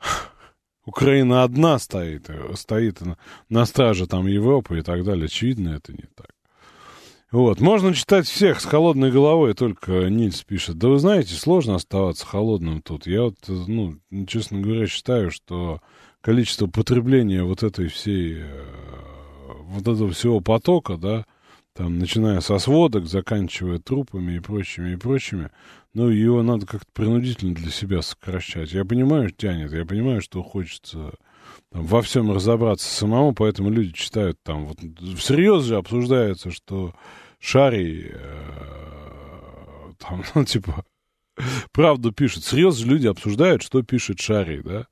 Украина 0.84 1.44
одна 1.44 1.78
стоит, 1.78 2.28
стоит 2.54 3.00
на, 3.00 3.16
на 3.48 3.64
страже 3.66 4.06
там 4.06 4.26
Европы 4.26 4.78
и 4.78 4.82
так 4.82 5.04
далее. 5.04 5.26
Очевидно, 5.26 5.70
это 5.70 5.92
не 5.92 6.08
так. 6.14 6.35
Вот, 7.36 7.60
можно 7.60 7.92
читать 7.92 8.26
всех 8.26 8.62
с 8.62 8.64
холодной 8.64 9.12
головой, 9.12 9.52
только 9.52 10.08
Нильс 10.08 10.42
пишет. 10.42 10.78
Да 10.78 10.88
вы 10.88 10.98
знаете, 10.98 11.34
сложно 11.34 11.74
оставаться 11.74 12.24
холодным 12.24 12.80
тут. 12.80 13.06
Я 13.06 13.24
вот, 13.24 13.34
ну, 13.46 13.98
честно 14.26 14.62
говоря, 14.62 14.86
считаю, 14.86 15.30
что 15.30 15.82
количество 16.22 16.66
потребления 16.66 17.42
вот 17.42 17.62
этой 17.62 17.88
всей, 17.88 18.38
э, 18.38 18.64
вот 19.64 19.82
этого 19.82 20.12
всего 20.12 20.40
потока, 20.40 20.96
да, 20.96 21.26
там, 21.74 21.98
начиная 21.98 22.40
со 22.40 22.58
сводок, 22.58 23.04
заканчивая 23.04 23.80
трупами 23.80 24.36
и 24.36 24.40
прочими, 24.40 24.94
и 24.94 24.96
прочими, 24.96 25.50
ну, 25.92 26.08
его 26.08 26.42
надо 26.42 26.64
как-то 26.64 26.90
принудительно 26.94 27.54
для 27.54 27.70
себя 27.70 28.00
сокращать. 28.00 28.72
Я 28.72 28.86
понимаю, 28.86 29.30
тянет, 29.30 29.74
я 29.74 29.84
понимаю, 29.84 30.22
что 30.22 30.42
хочется 30.42 31.12
там, 31.70 31.84
во 31.84 32.00
всем 32.00 32.32
разобраться 32.32 32.88
самому, 32.88 33.34
поэтому 33.34 33.68
люди 33.68 33.92
читают 33.92 34.38
там, 34.42 34.68
вот, 34.68 34.78
всерьез 35.18 35.64
же 35.64 35.76
обсуждается, 35.76 36.50
что 36.50 36.94
Шарий, 37.38 38.10
э, 38.12 39.92
там, 39.98 40.24
ну, 40.34 40.44
типа, 40.44 40.84
правду 41.72 42.12
пишет. 42.12 42.44
Серьезно 42.44 42.90
люди 42.90 43.06
обсуждают, 43.06 43.62
что 43.62 43.82
пишет 43.82 44.20
Шарий, 44.20 44.62
да? 44.62 44.86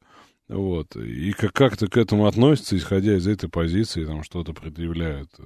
Вот. 0.48 0.94
И 0.96 1.32
как- 1.32 1.52
как-то 1.52 1.88
к 1.88 1.96
этому 1.96 2.26
относятся, 2.26 2.76
исходя 2.76 3.16
из 3.16 3.26
этой 3.26 3.48
позиции, 3.48 4.04
там 4.04 4.22
что-то 4.22 4.52
предъявляют, 4.52 5.30
э, 5.38 5.44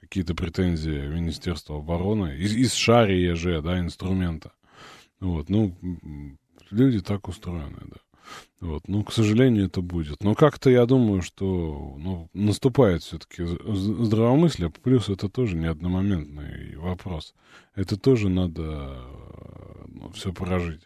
какие-то 0.00 0.34
претензии 0.34 1.06
Министерства 1.08 1.78
обороны, 1.78 2.36
из, 2.36 2.54
из 2.54 2.72
Шария 2.74 3.34
же, 3.34 3.60
да, 3.62 3.78
инструмента. 3.78 4.52
Вот, 5.20 5.48
ну, 5.48 5.74
люди 6.70 7.00
так 7.00 7.28
устроены, 7.28 7.78
да. 7.86 7.96
Вот, 8.60 8.88
ну, 8.88 9.04
к 9.04 9.12
сожалению, 9.12 9.66
это 9.66 9.80
будет. 9.80 10.24
Но 10.24 10.34
как-то 10.34 10.68
я 10.68 10.84
думаю, 10.84 11.22
что 11.22 11.94
ну, 11.96 12.28
наступает 12.34 13.02
все-таки 13.02 13.44
здравомыслие, 13.44 14.70
плюс 14.82 15.08
это 15.08 15.28
тоже 15.28 15.56
не 15.56 15.66
одномоментный 15.66 16.76
вопрос. 16.76 17.34
Это 17.76 18.00
тоже 18.00 18.28
надо 18.28 18.96
ну, 19.86 20.08
все 20.12 20.32
прожить. 20.32 20.82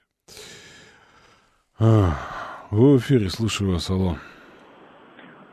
А, 1.79 2.11
вы 2.71 2.97
в 2.97 2.99
эфире, 2.99 3.31
слушаю 3.31 3.73
вас, 3.73 3.89
алло. 3.89 4.17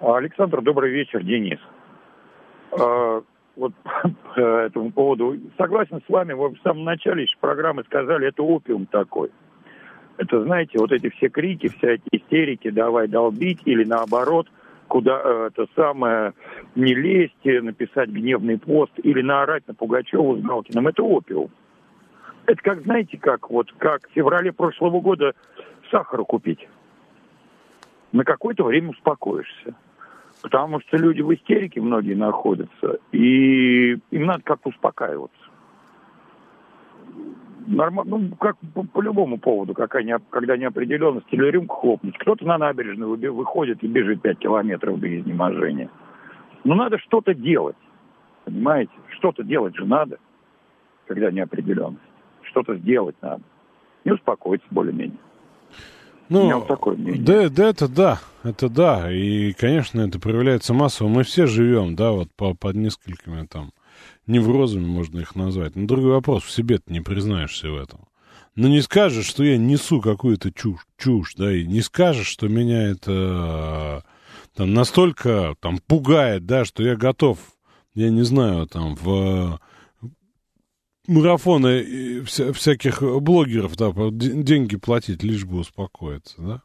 Александр, 0.02 0.62
добрый 0.62 0.92
вечер, 0.92 1.24
Денис. 1.24 1.60
А, 2.78 3.22
Вот 3.56 3.74
по 4.36 4.40
этому 4.40 4.92
поводу 4.92 5.38
согласен 5.58 6.02
с 6.06 6.10
вами. 6.10 6.34
Вы 6.34 6.50
в 6.50 6.62
самом 6.64 6.84
начале 6.84 7.26
программы 7.40 7.84
сказали, 7.86 8.28
это 8.28 8.44
опиум 8.44 8.88
такой. 8.88 9.32
Это, 10.20 10.44
знаете, 10.44 10.78
вот 10.78 10.92
эти 10.92 11.10
все 11.12 11.30
крики, 11.30 11.70
вся 11.70 11.92
эти 11.92 12.04
истерики, 12.12 12.70
давай 12.70 13.08
долбить, 13.08 13.62
или 13.64 13.86
наоборот, 13.86 14.50
куда 14.90 15.22
э, 15.24 15.50
это 15.50 15.66
самое, 15.78 16.34
не 16.76 16.94
лезть, 16.94 17.46
э, 17.46 17.62
написать 17.62 18.10
гневный 18.10 18.58
пост, 18.58 18.92
или 19.02 19.22
наорать 19.22 19.66
на 19.70 19.74
Пугачеву 19.74 20.36
с 20.36 20.42
Галкиным, 20.42 20.90
это 20.90 21.04
опиум. 21.04 21.50
Это 22.48 22.62
как, 22.62 22.82
знаете, 22.82 23.18
как 23.18 23.50
вот, 23.50 23.72
как 23.78 24.10
в 24.10 24.12
феврале 24.12 24.52
прошлого 24.52 25.00
года 25.00 25.36
сахара 25.90 26.26
купить. 26.26 26.68
На 28.12 28.26
какое-то 28.26 28.66
время 28.66 28.90
успокоишься. 28.90 29.74
Потому 30.42 30.82
что 30.82 30.98
люди 30.98 31.22
в 31.22 31.34
истерике 31.34 31.80
многие 31.80 32.16
находятся, 32.16 32.98
и 33.14 33.92
им 34.12 34.26
надо 34.26 34.44
как-то 34.44 34.68
успокаиваться. 34.68 35.40
Нормально, 37.68 38.18
ну, 38.18 38.36
как 38.36 38.58
по, 38.74 38.84
по 38.84 39.02
любому 39.02 39.38
поводу, 39.38 39.74
какая 39.74 40.04
не, 40.04 40.18
когда 40.30 40.58
неопределенность, 40.58 41.28
или 41.32 41.50
рюмку 41.50 41.76
хлопнуть. 41.76 42.18
Кто-то 42.18 42.46
на 42.46 42.58
набережную 42.58 43.34
выходит 43.34 43.84
и 43.84 43.88
бежит 43.88 44.22
5 44.22 44.40
километров 44.40 45.00
до 45.00 45.20
изнеможения. 45.20 45.90
Но 46.64 46.76
надо 46.76 46.98
что-то 47.00 47.34
делать, 47.34 47.78
понимаете? 48.46 48.92
Что-то 49.18 49.44
делать 49.44 49.76
же 49.76 49.86
надо, 49.86 50.18
когда 51.08 51.32
неопределенность. 51.32 52.02
Что-то 52.44 52.76
сделать 52.76 53.16
надо. 53.22 53.44
И 54.04 54.12
успокоиться 54.12 54.68
более-менее. 54.72 55.18
Ну, 56.30 56.42
У 56.42 56.44
меня 56.44 56.58
вот 56.58 56.68
такое 56.68 56.96
мнение. 56.96 57.24
да, 57.24 57.50
да, 57.50 57.70
это 57.70 57.88
да, 57.88 58.20
это 58.44 58.70
да, 58.70 59.12
и, 59.12 59.52
конечно, 59.54 60.02
это 60.02 60.20
проявляется 60.20 60.74
массово. 60.76 61.08
Мы 61.08 61.24
все 61.24 61.48
живем, 61.48 61.96
да, 61.96 62.12
вот 62.12 62.30
по, 62.36 62.54
под 62.54 62.76
несколькими 62.76 63.46
там 63.48 63.72
неврозами 64.30 64.86
можно 64.86 65.20
их 65.20 65.36
назвать. 65.36 65.76
Но 65.76 65.86
другой 65.88 66.12
вопрос, 66.12 66.44
в 66.44 66.52
себе 66.52 66.78
ты 66.78 66.94
не 66.94 67.02
признаешься 67.02 67.70
в 67.70 67.76
этом. 67.76 68.08
Но 68.56 68.68
не 68.68 68.82
скажешь, 68.82 69.26
что 69.26 69.44
я 69.44 69.58
несу 69.58 70.02
какую-то 70.02 70.52
чушь, 70.52 70.86
чушь, 70.98 71.36
да, 71.36 71.54
и 71.54 71.66
не 71.66 71.82
скажешь, 71.82 72.28
что 72.28 72.48
меня 72.48 72.90
это 72.90 74.04
там 74.56 74.74
настолько 74.74 75.56
там 75.60 75.80
пугает, 75.80 76.46
да, 76.46 76.66
что 76.66 76.84
я 76.84 76.96
готов, 76.96 77.40
я 77.94 78.10
не 78.10 78.24
знаю, 78.24 78.68
там 78.68 78.96
в 78.96 79.60
марафоны 81.08 82.24
вся, 82.24 82.52
всяких 82.54 83.02
блогеров, 83.02 83.76
да, 83.78 83.92
деньги 84.12 84.78
платить, 84.78 85.24
лишь 85.24 85.46
бы 85.46 85.60
успокоиться, 85.60 86.36
да. 86.42 86.62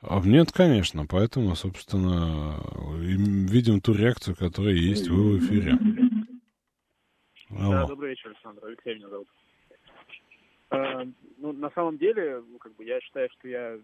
А 0.00 0.20
нет, 0.24 0.52
конечно, 0.52 1.06
поэтому, 1.06 1.56
собственно, 1.56 2.62
видим 3.00 3.80
ту 3.80 3.94
реакцию, 3.94 4.36
которая 4.36 4.74
есть 4.74 5.08
в 5.08 5.38
эфире. 5.38 5.76
Да, 7.50 7.86
добрый 7.86 8.10
вечер, 8.10 8.28
Александр. 8.28 8.66
Алексей 8.66 8.94
меня 8.96 9.08
зовут. 9.08 9.28
Э, 10.70 11.04
ну, 11.38 11.52
на 11.52 11.70
самом 11.70 11.96
деле, 11.96 12.42
ну, 12.46 12.58
как 12.58 12.74
бы 12.76 12.84
я 12.84 13.00
считаю, 13.00 13.28
что 13.30 13.48
я 13.48 13.78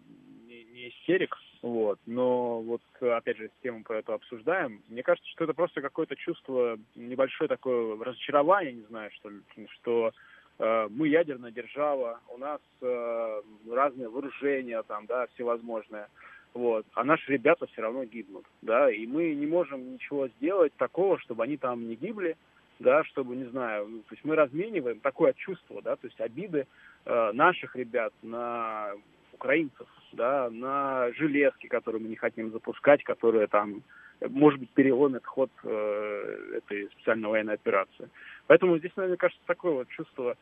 не, 0.47 0.65
не 0.65 0.89
истерик, 0.91 1.35
вот, 1.63 1.99
но 2.05 2.61
вот, 2.61 2.83
опять 3.01 3.39
же, 3.39 3.51
тему 3.63 3.83
про 3.83 3.99
это 3.99 4.15
обсуждаем. 4.15 4.83
Мне 4.89 5.03
кажется, 5.03 5.29
что 5.31 5.45
это 5.45 5.55
просто 5.55 5.81
какое-то 5.81 6.15
чувство, 6.17 6.79
небольшое 6.95 7.49
такое 7.49 8.03
разочарование, 8.03 8.75
не 8.75 8.85
знаю, 8.85 9.11
что 9.13 9.31
ли, 9.31 9.41
что 9.71 10.13
э, 10.59 10.89
мы 10.91 11.09
ядерная 11.09 11.51
держава, 11.51 12.21
у 12.29 12.37
нас 12.37 12.61
э, 12.83 13.43
разные 13.71 14.11
вооружения 14.11 14.83
там, 14.83 15.07
да, 15.07 15.27
всевозможные, 15.35 16.09
вот, 16.53 16.87
а 16.93 17.03
наши 17.03 17.33
ребята 17.33 17.67
все 17.67 17.81
равно 17.81 18.05
гибнут, 18.05 18.45
да, 18.61 18.93
и 18.93 19.07
мы 19.07 19.35
не 19.35 19.47
можем 19.47 19.95
ничего 19.95 20.29
сделать 20.29 20.75
такого, 20.77 21.19
чтобы 21.19 21.45
они 21.45 21.57
там 21.57 21.89
не 21.89 21.95
гибли, 21.95 22.37
да, 22.79 23.05
чтобы, 23.05 23.37
не 23.37 23.45
знаю, 23.45 23.87
ну, 23.89 23.99
то 24.01 24.15
есть 24.15 24.25
мы 24.25 24.35
размениваем 24.35 25.01
такое 25.01 25.33
чувство, 25.35 25.83
да, 25.83 25.97
то 25.97 26.07
есть 26.07 26.21
обиды 26.21 26.67
э, 27.05 27.33
наших 27.33 27.77
ребят 27.77 28.13
на 28.23 28.93
украинцев, 29.33 29.87
да, 30.13 30.49
на 30.51 31.13
железки, 31.13 31.67
которые 31.67 32.03
мы 32.03 32.09
не 32.09 32.17
хотим 32.17 32.51
запускать, 32.53 33.03
которые 33.05 33.47
там, 33.47 33.83
может 34.21 34.61
быть, 34.61 34.71
переломят 34.71 35.27
ход 35.27 35.51
э, 35.65 36.59
этой 36.59 36.89
специальной 36.93 37.29
военной 37.29 37.55
операции. 37.55 38.09
Поэтому 38.47 38.79
здесь, 38.79 38.93
наверное, 38.97 39.17
кажется, 39.17 39.43
такое 39.47 39.73
вот 39.73 39.89
чувство, 39.89 40.37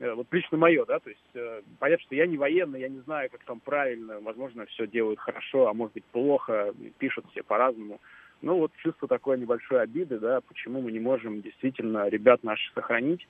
э, 0.00 0.12
вот 0.12 0.26
лично 0.32 0.58
мое, 0.58 0.84
да, 0.84 0.98
то 0.98 1.08
есть 1.08 1.30
э, 1.34 1.62
понятно, 1.78 2.04
что 2.04 2.14
я 2.14 2.26
не 2.26 2.36
военный, 2.36 2.80
я 2.80 2.88
не 2.88 3.00
знаю, 3.00 3.30
как 3.30 3.42
там 3.44 3.60
правильно, 3.60 4.20
возможно, 4.20 4.66
все 4.66 4.86
делают 4.86 5.20
хорошо, 5.20 5.68
а 5.68 5.74
может 5.74 5.94
быть 5.94 6.04
плохо, 6.06 6.74
пишут 6.98 7.24
все 7.30 7.42
по-разному. 7.42 8.00
Ну 8.42 8.58
вот 8.58 8.72
чувство 8.76 9.08
такой 9.08 9.38
небольшой 9.38 9.82
обиды, 9.82 10.18
да, 10.18 10.40
почему 10.40 10.82
мы 10.82 10.92
не 10.92 11.00
можем 11.00 11.40
действительно 11.42 12.08
ребят 12.08 12.42
наших 12.42 12.72
сохранить 12.74 13.26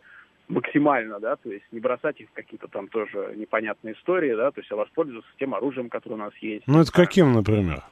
максимально, 0.48 1.20
да, 1.20 1.36
то 1.36 1.50
есть 1.50 1.64
не 1.70 1.80
бросать 1.80 2.20
их 2.20 2.28
в 2.30 2.32
какие-то 2.32 2.66
там 2.68 2.88
тоже 2.88 3.34
непонятные 3.36 3.94
истории, 3.94 4.34
да, 4.34 4.50
то 4.50 4.60
есть 4.60 4.72
а 4.72 4.76
воспользоваться 4.76 5.30
тем 5.38 5.54
оружием, 5.54 5.88
которое 5.88 6.14
у 6.16 6.18
нас 6.18 6.34
есть. 6.38 6.66
Ну, 6.66 6.80
это 6.80 6.90
каким, 6.90 7.32
например? 7.32 7.82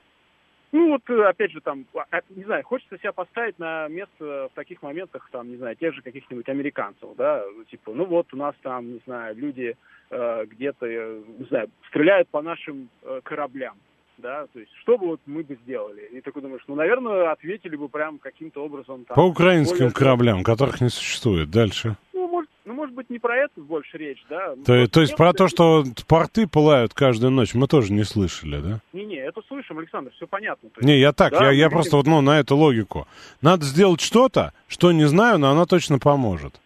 Ну 0.72 0.90
вот, 0.90 1.02
э, 1.10 1.22
опять 1.24 1.50
же, 1.50 1.60
там, 1.60 1.84
а, 1.94 2.20
не 2.30 2.44
знаю, 2.44 2.62
хочется 2.64 2.96
себя 2.98 3.12
поставить 3.12 3.58
на 3.58 3.88
место 3.88 4.48
в 4.48 4.50
таких 4.54 4.82
моментах, 4.82 5.28
там, 5.32 5.50
не 5.50 5.56
знаю, 5.56 5.74
тех 5.74 5.94
же 5.94 6.02
каких-нибудь 6.02 6.48
американцев, 6.48 7.08
да, 7.16 7.44
типа, 7.70 7.92
ну 7.92 8.04
вот 8.04 8.32
у 8.32 8.36
нас 8.36 8.54
там, 8.62 8.92
не 8.92 9.00
знаю, 9.04 9.36
люди 9.36 9.76
э, 10.10 10.44
где-то, 10.46 10.86
э, 10.86 11.22
не 11.38 11.44
знаю, 11.46 11.70
стреляют 11.88 12.28
по 12.28 12.40
нашим 12.40 12.88
э, 13.02 13.20
кораблям, 13.24 13.76
да, 14.20 14.46
то 14.52 14.58
есть 14.60 14.70
что 14.82 14.96
бы 14.98 15.06
вот 15.06 15.20
мы 15.26 15.42
бы 15.42 15.56
сделали? 15.64 16.02
И 16.12 16.20
такой 16.20 16.42
думаешь, 16.42 16.62
ну, 16.68 16.74
наверное, 16.74 17.32
ответили 17.32 17.76
бы 17.76 17.88
прям 17.88 18.18
каким-то 18.18 18.64
образом 18.64 19.04
там... 19.04 19.14
По 19.14 19.20
украинским 19.22 19.76
более- 19.78 19.92
кораблям, 19.92 20.42
которых 20.44 20.80
не 20.80 20.88
существует. 20.90 21.50
Дальше. 21.50 21.96
Ну, 22.12 22.28
может, 22.28 22.50
ну, 22.64 22.74
может 22.74 22.94
быть, 22.94 23.10
не 23.10 23.18
про 23.18 23.36
это 23.36 23.60
больше 23.60 23.96
речь, 23.98 24.24
да? 24.28 24.54
То, 24.64 24.80
Вот 24.80 24.90
то 24.92 25.00
есть 25.00 25.16
про 25.16 25.32
то, 25.32 25.48
что 25.48 25.84
порты 26.06 26.46
пылают 26.46 26.94
каждую 26.94 27.30
ночь, 27.32 27.54
мы 27.54 27.66
тоже 27.66 27.92
не 27.92 28.04
слышали, 28.04 28.60
да? 28.60 28.80
Не-не, 28.92 29.16
это 29.16 29.40
слышим, 29.48 29.78
Александр, 29.78 30.12
все 30.16 30.26
понятно. 30.26 30.68
Есть, 30.76 30.82
Не, 30.86 30.98
я 30.98 31.12
так, 31.12 31.32
да, 31.32 31.46
я, 31.46 31.50
я 31.50 31.64
видим- 31.64 31.70
просто 31.70 31.96
вот, 31.96 32.06
ну, 32.06 32.20
на 32.20 32.38
эту 32.40 32.56
логику. 32.56 33.08
Надо 33.42 33.64
сделать 33.64 34.00
что-то, 34.00 34.52
что 34.68 34.92
не 34.92 35.06
знаю, 35.06 35.38
но 35.38 35.50
оно 35.50 35.66
точно 35.66 35.98
поможет. 35.98 36.60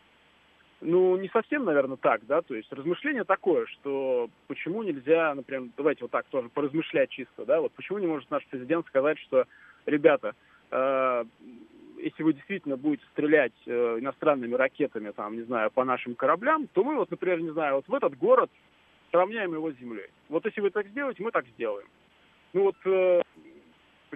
Ну, 0.87 1.17
не 1.17 1.31
совсем, 1.31 1.65
наверное, 1.65 1.97
так, 1.97 2.27
да, 2.27 2.43
то 2.43 2.55
есть 2.55 2.71
размышление 2.71 3.25
такое, 3.25 3.65
что 3.67 4.29
почему 4.49 4.83
нельзя, 4.83 5.35
например, 5.35 5.71
давайте 5.79 6.03
вот 6.03 6.11
так 6.11 6.27
тоже 6.27 6.51
поразмышлять 6.51 7.09
чисто, 7.09 7.47
да, 7.47 7.63
вот 7.63 7.73
почему 7.73 7.99
не 7.99 8.07
может 8.07 8.31
наш 8.31 8.47
президент 8.49 8.87
сказать, 8.87 9.19
что, 9.21 9.47
ребята, 9.87 10.35
э, 10.71 11.25
если 11.97 12.23
вы 12.23 12.35
действительно 12.35 12.77
будете 12.77 13.03
стрелять 13.13 13.55
э, 13.65 13.97
иностранными 13.99 14.55
ракетами, 14.55 15.11
там, 15.13 15.37
не 15.37 15.43
знаю, 15.45 15.71
по 15.71 15.85
нашим 15.85 16.15
кораблям, 16.15 16.69
то 16.75 16.85
мы 16.85 16.97
вот, 16.97 17.11
например, 17.11 17.41
не 17.41 17.51
знаю, 17.53 17.77
вот 17.77 17.89
в 17.89 17.95
этот 17.95 18.19
город 18.19 18.51
сравняем 19.11 19.55
его 19.55 19.73
с 19.73 19.77
землей. 19.77 20.11
Вот 20.29 20.45
если 20.45 20.61
вы 20.61 20.69
так 20.69 20.87
сделаете, 20.89 21.23
мы 21.23 21.31
так 21.31 21.47
сделаем. 21.55 21.89
Ну 22.53 22.65
вот 22.65 22.77
э, 22.85 23.23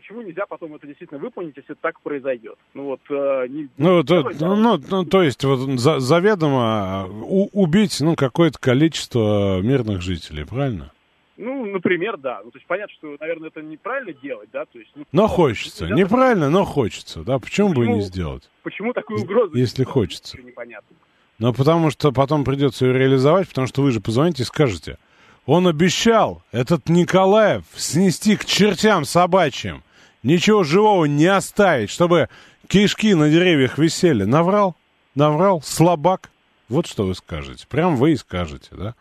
почему 0.01 0.23
нельзя 0.23 0.47
потом 0.47 0.75
это 0.75 0.87
действительно 0.87 1.19
выполнить, 1.19 1.57
если 1.57 1.75
так 1.75 2.01
произойдет? 2.01 2.57
Ну 2.75 2.85
вот 2.85 3.01
э, 3.11 3.47
не, 3.49 3.69
Ну, 3.79 4.05
то, 4.05 4.23
делать, 4.23 4.41
ну, 4.41 4.55
ну, 4.57 4.81
ну, 4.91 5.05
то 5.05 5.23
есть 5.23 5.43
вот 5.45 5.59
за- 5.81 5.99
заведомо 5.99 7.07
у- 7.09 7.49
убить, 7.53 8.01
ну, 8.01 8.15
какое-то 8.15 8.59
количество 8.59 9.61
мирных 9.61 10.01
жителей, 10.03 10.45
правильно? 10.45 10.93
Ну, 11.37 11.67
например, 11.67 12.17
да. 12.17 12.41
Ну, 12.45 12.51
то 12.51 12.59
есть 12.59 12.67
понятно, 12.67 12.95
что, 12.95 13.17
наверное, 13.21 13.49
это 13.49 13.63
неправильно 13.63 14.13
делать, 14.13 14.49
да, 14.53 14.65
то 14.65 14.79
есть... 14.79 14.91
Ну, 14.97 15.05
Но 15.13 15.27
хочется. 15.29 15.85
нельзя 15.85 15.97
Неправильно, 15.97 16.51
но 16.51 16.65
хочется, 16.65 17.23
да? 17.23 17.39
Почему 17.39 17.73
бы 17.73 17.85
и 17.85 17.89
не 17.89 17.95
Почему? 17.95 18.03
сделать? 18.03 18.51
Почему 18.63 18.93
такую 18.93 19.23
угрозу? 19.23 19.57
Если 19.57 19.85
хочется. 19.85 20.41
Непонятно. 20.41 20.97
Ну, 21.39 21.53
потому 21.53 21.91
что 21.91 22.11
потом 22.13 22.45
придется 22.45 22.87
ее 22.87 22.93
реализовать, 22.99 23.49
потому 23.49 23.67
что 23.69 23.83
вы 23.83 23.91
же 23.93 24.01
позвоните 24.01 24.43
и 24.43 24.47
скажете, 24.47 24.99
он 25.47 25.67
обещал, 25.69 26.43
этот 26.53 26.89
Николаев, 26.89 27.63
снести 27.75 28.37
к 28.37 28.45
чертям 28.45 29.05
собачьим, 29.05 29.83
ничего 30.23 30.65
живого 30.65 31.05
не 31.07 31.27
оставить, 31.27 31.91
чтобы 31.91 32.29
кишки 32.67 33.15
на 33.15 33.31
деревьях 33.31 33.79
висели. 33.79 34.25
Наврал? 34.25 34.77
Наврал? 35.15 35.63
Слабак? 35.63 36.31
Вот 36.69 36.87
что 36.87 37.07
вы 37.07 37.15
скажете. 37.15 37.67
Прям 37.69 37.97
вы 37.97 38.13
и 38.13 38.17
скажете, 38.17 38.69
да? 38.73 38.95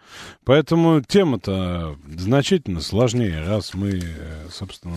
Поэтому 0.46 1.02
тема-то 1.02 1.98
значительно 2.08 2.80
сложнее, 2.80 3.44
раз 3.46 3.74
мы, 3.74 4.00
э, 4.02 4.48
собственно, 4.50 4.96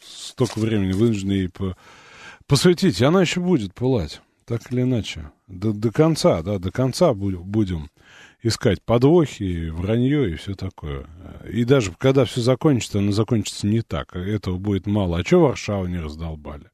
столько 0.00 0.60
времени 0.60 0.92
вынуждены 0.92 1.32
ей 1.32 1.48
по- 1.48 1.76
посвятить. 2.46 3.02
Она 3.02 3.22
еще 3.22 3.40
будет 3.40 3.74
пылать, 3.74 4.20
так 4.46 4.72
или 4.72 4.82
иначе. 4.82 5.32
До, 5.48 5.72
до 5.72 5.90
конца, 5.90 6.42
да, 6.42 6.58
до 6.58 6.70
конца 6.70 7.10
бу- 7.10 7.42
будем 7.42 7.90
искать 8.42 8.82
подвохи, 8.82 9.70
вранье 9.70 10.30
и 10.30 10.34
все 10.34 10.54
такое. 10.54 11.06
И 11.50 11.64
даже 11.64 11.92
когда 11.96 12.24
все 12.24 12.40
закончится, 12.40 12.98
оно 12.98 13.12
закончится 13.12 13.66
не 13.66 13.82
так. 13.82 14.14
Этого 14.16 14.58
будет 14.58 14.86
мало. 14.86 15.18
А 15.18 15.24
что 15.24 15.40
Варшаву 15.40 15.86
не 15.86 15.98
раздолбали? 15.98 16.64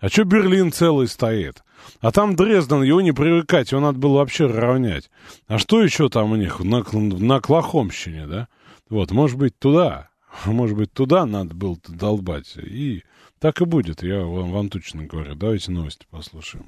А 0.00 0.08
что 0.08 0.24
Берлин 0.24 0.72
целый 0.72 1.08
стоит? 1.08 1.62
А 2.00 2.10
там 2.10 2.36
Дрезден, 2.36 2.82
его 2.82 3.00
не 3.00 3.12
привыкать, 3.12 3.70
его 3.70 3.80
надо 3.80 3.98
было 3.98 4.18
вообще 4.18 4.46
равнять. 4.46 5.10
А 5.46 5.58
что 5.58 5.82
еще 5.82 6.08
там 6.08 6.32
у 6.32 6.36
них 6.36 6.60
на, 6.60 6.84
на 6.92 7.40
Клахомщине, 7.40 8.26
да? 8.26 8.48
Вот, 8.88 9.10
может 9.10 9.38
быть, 9.38 9.58
туда, 9.58 10.08
может 10.46 10.76
быть, 10.76 10.92
туда 10.92 11.26
надо 11.26 11.54
было 11.54 11.76
долбать. 11.86 12.56
И 12.56 13.04
так 13.38 13.60
и 13.60 13.64
будет, 13.64 14.02
я 14.02 14.24
вам, 14.24 14.50
вам 14.50 14.68
точно 14.68 15.04
говорю. 15.04 15.34
Давайте 15.34 15.70
новости 15.70 16.06
послушаем. 16.10 16.66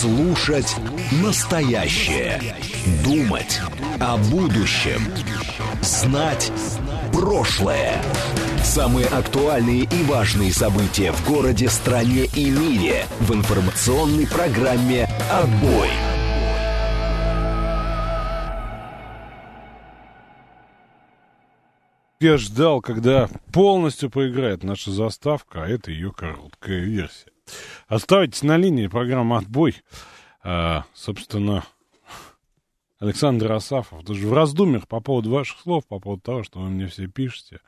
Слушать 0.00 0.76
настоящее. 1.24 2.40
Думать 3.02 3.60
о 3.98 4.16
будущем. 4.16 5.00
Знать 5.82 6.52
прошлое. 7.12 8.00
Самые 8.62 9.08
актуальные 9.08 9.88
и 9.90 10.02
важные 10.04 10.52
события 10.52 11.10
в 11.10 11.28
городе, 11.28 11.68
стране 11.68 12.26
и 12.26 12.48
мире 12.48 13.06
в 13.18 13.34
информационной 13.34 14.28
программе 14.28 15.08
«Отбой». 15.32 15.90
Я 22.20 22.38
ждал, 22.38 22.80
когда 22.80 23.28
полностью 23.52 24.10
поиграет 24.10 24.62
наша 24.62 24.92
заставка, 24.92 25.64
а 25.64 25.68
это 25.68 25.90
ее 25.90 26.12
короткая 26.12 26.78
версия. 26.78 27.32
Оставайтесь 27.86 28.42
на 28.42 28.56
линии, 28.56 28.86
программа 28.86 29.38
«Отбой». 29.38 29.76
А, 30.42 30.84
собственно, 30.94 31.64
Александр 33.00 33.52
Асафов, 33.52 34.04
даже 34.04 34.26
в 34.26 34.32
раздумьях 34.32 34.88
по 34.88 35.00
поводу 35.00 35.30
ваших 35.30 35.60
слов, 35.60 35.86
по 35.86 36.00
поводу 36.00 36.22
того, 36.22 36.42
что 36.42 36.58
вы 36.60 36.68
мне 36.68 36.86
все 36.86 37.06
пишете. 37.06 37.60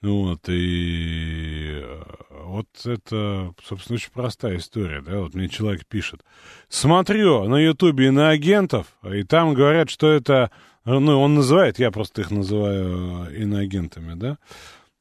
Вот, 0.00 0.48
и 0.48 1.80
э, 1.82 2.02
вот 2.44 2.68
это, 2.84 3.54
собственно, 3.64 3.94
очень 3.94 4.10
простая 4.12 4.58
история, 4.58 5.00
да, 5.00 5.20
вот 5.20 5.34
мне 5.34 5.48
человек 5.48 5.86
пишет. 5.86 6.20
Смотрю 6.68 7.44
на 7.44 7.56
Ютубе 7.56 8.08
иноагентов, 8.08 8.86
и 9.02 9.22
там 9.22 9.54
говорят, 9.54 9.88
что 9.88 10.12
это, 10.12 10.50
ну, 10.84 11.18
он 11.18 11.36
называет, 11.36 11.78
я 11.78 11.90
просто 11.90 12.20
их 12.20 12.30
называю 12.30 13.28
э, 13.30 13.36
иноагентами, 13.36 14.12
да, 14.14 14.36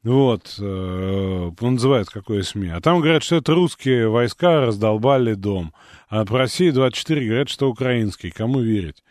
вот, 0.03 0.55
э, 0.59 1.51
он 1.59 1.73
называет 1.73 2.09
какое 2.09 2.43
СМИ. 2.43 2.69
А 2.69 2.81
там 2.81 2.99
говорят, 2.99 3.23
что 3.23 3.37
это 3.37 3.53
русские 3.53 4.09
войска 4.09 4.59
раздолбали 4.59 5.33
дом. 5.33 5.73
А 6.09 6.25
по 6.25 6.37
России 6.37 6.71
24 6.71 7.25
говорят, 7.25 7.49
что 7.49 7.69
украинские. 7.69 8.33
Кому 8.33 8.59
верить? 8.59 9.01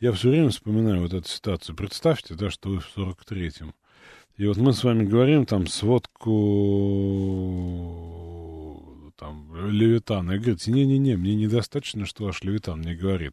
Я 0.00 0.12
все 0.12 0.30
время 0.30 0.48
вспоминаю 0.48 1.02
вот 1.02 1.14
эту 1.14 1.28
ситуацию. 1.28 1.76
Представьте, 1.76 2.34
да, 2.34 2.50
что 2.50 2.70
вы 2.70 2.80
в 2.80 2.90
43-м. 2.96 3.74
И 4.38 4.46
вот 4.46 4.56
мы 4.56 4.72
с 4.72 4.82
вами 4.82 5.04
говорим 5.04 5.46
там 5.46 5.66
сводку 5.66 6.30
там 9.20 9.70
Левитана. 9.70 10.32
И 10.32 10.38
говорите, 10.38 10.72
не-не-не, 10.72 11.16
мне 11.16 11.34
недостаточно, 11.34 12.06
что 12.06 12.24
ваш 12.24 12.42
Левитан 12.42 12.78
мне 12.78 12.94
говорит. 12.94 13.32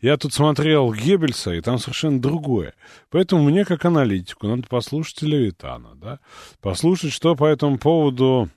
Я 0.00 0.16
тут 0.16 0.32
смотрел 0.32 0.92
Геббельса, 0.94 1.52
и 1.52 1.60
там 1.60 1.78
совершенно 1.78 2.20
другое. 2.20 2.74
Поэтому 3.10 3.42
мне, 3.42 3.64
как 3.64 3.84
аналитику, 3.84 4.46
надо 4.46 4.68
послушать 4.68 5.22
Левитана, 5.22 5.96
да, 5.96 6.20
послушать, 6.60 7.12
что 7.12 7.34
по 7.34 7.46
этому 7.46 7.78
поводу 7.78 8.48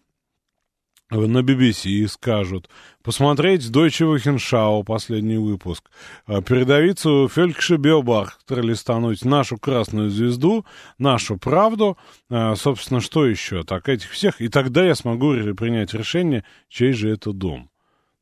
на 1.09 1.39
BBC 1.39 2.07
скажут, 2.07 2.69
посмотреть 3.01 3.63
Deutsche 3.69 4.05
Wochenschau, 4.05 4.83
последний 4.83 5.37
выпуск, 5.37 5.89
а, 6.25 6.41
передовицу 6.41 7.29
Фелькше 7.33 7.77
Биобахтер 7.77 8.61
листануть 8.61 9.23
нашу 9.23 9.57
красную 9.57 10.09
звезду, 10.09 10.65
нашу 10.97 11.37
правду, 11.37 11.97
а, 12.29 12.55
собственно, 12.55 12.99
что 12.99 13.25
еще, 13.25 13.63
так, 13.63 13.87
этих 13.87 14.11
всех, 14.11 14.41
и 14.41 14.49
тогда 14.49 14.85
я 14.85 14.95
смогу 14.95 15.33
принять 15.55 15.93
решение, 15.93 16.43
чей 16.67 16.91
же 16.91 17.09
это 17.09 17.31
дом. 17.31 17.69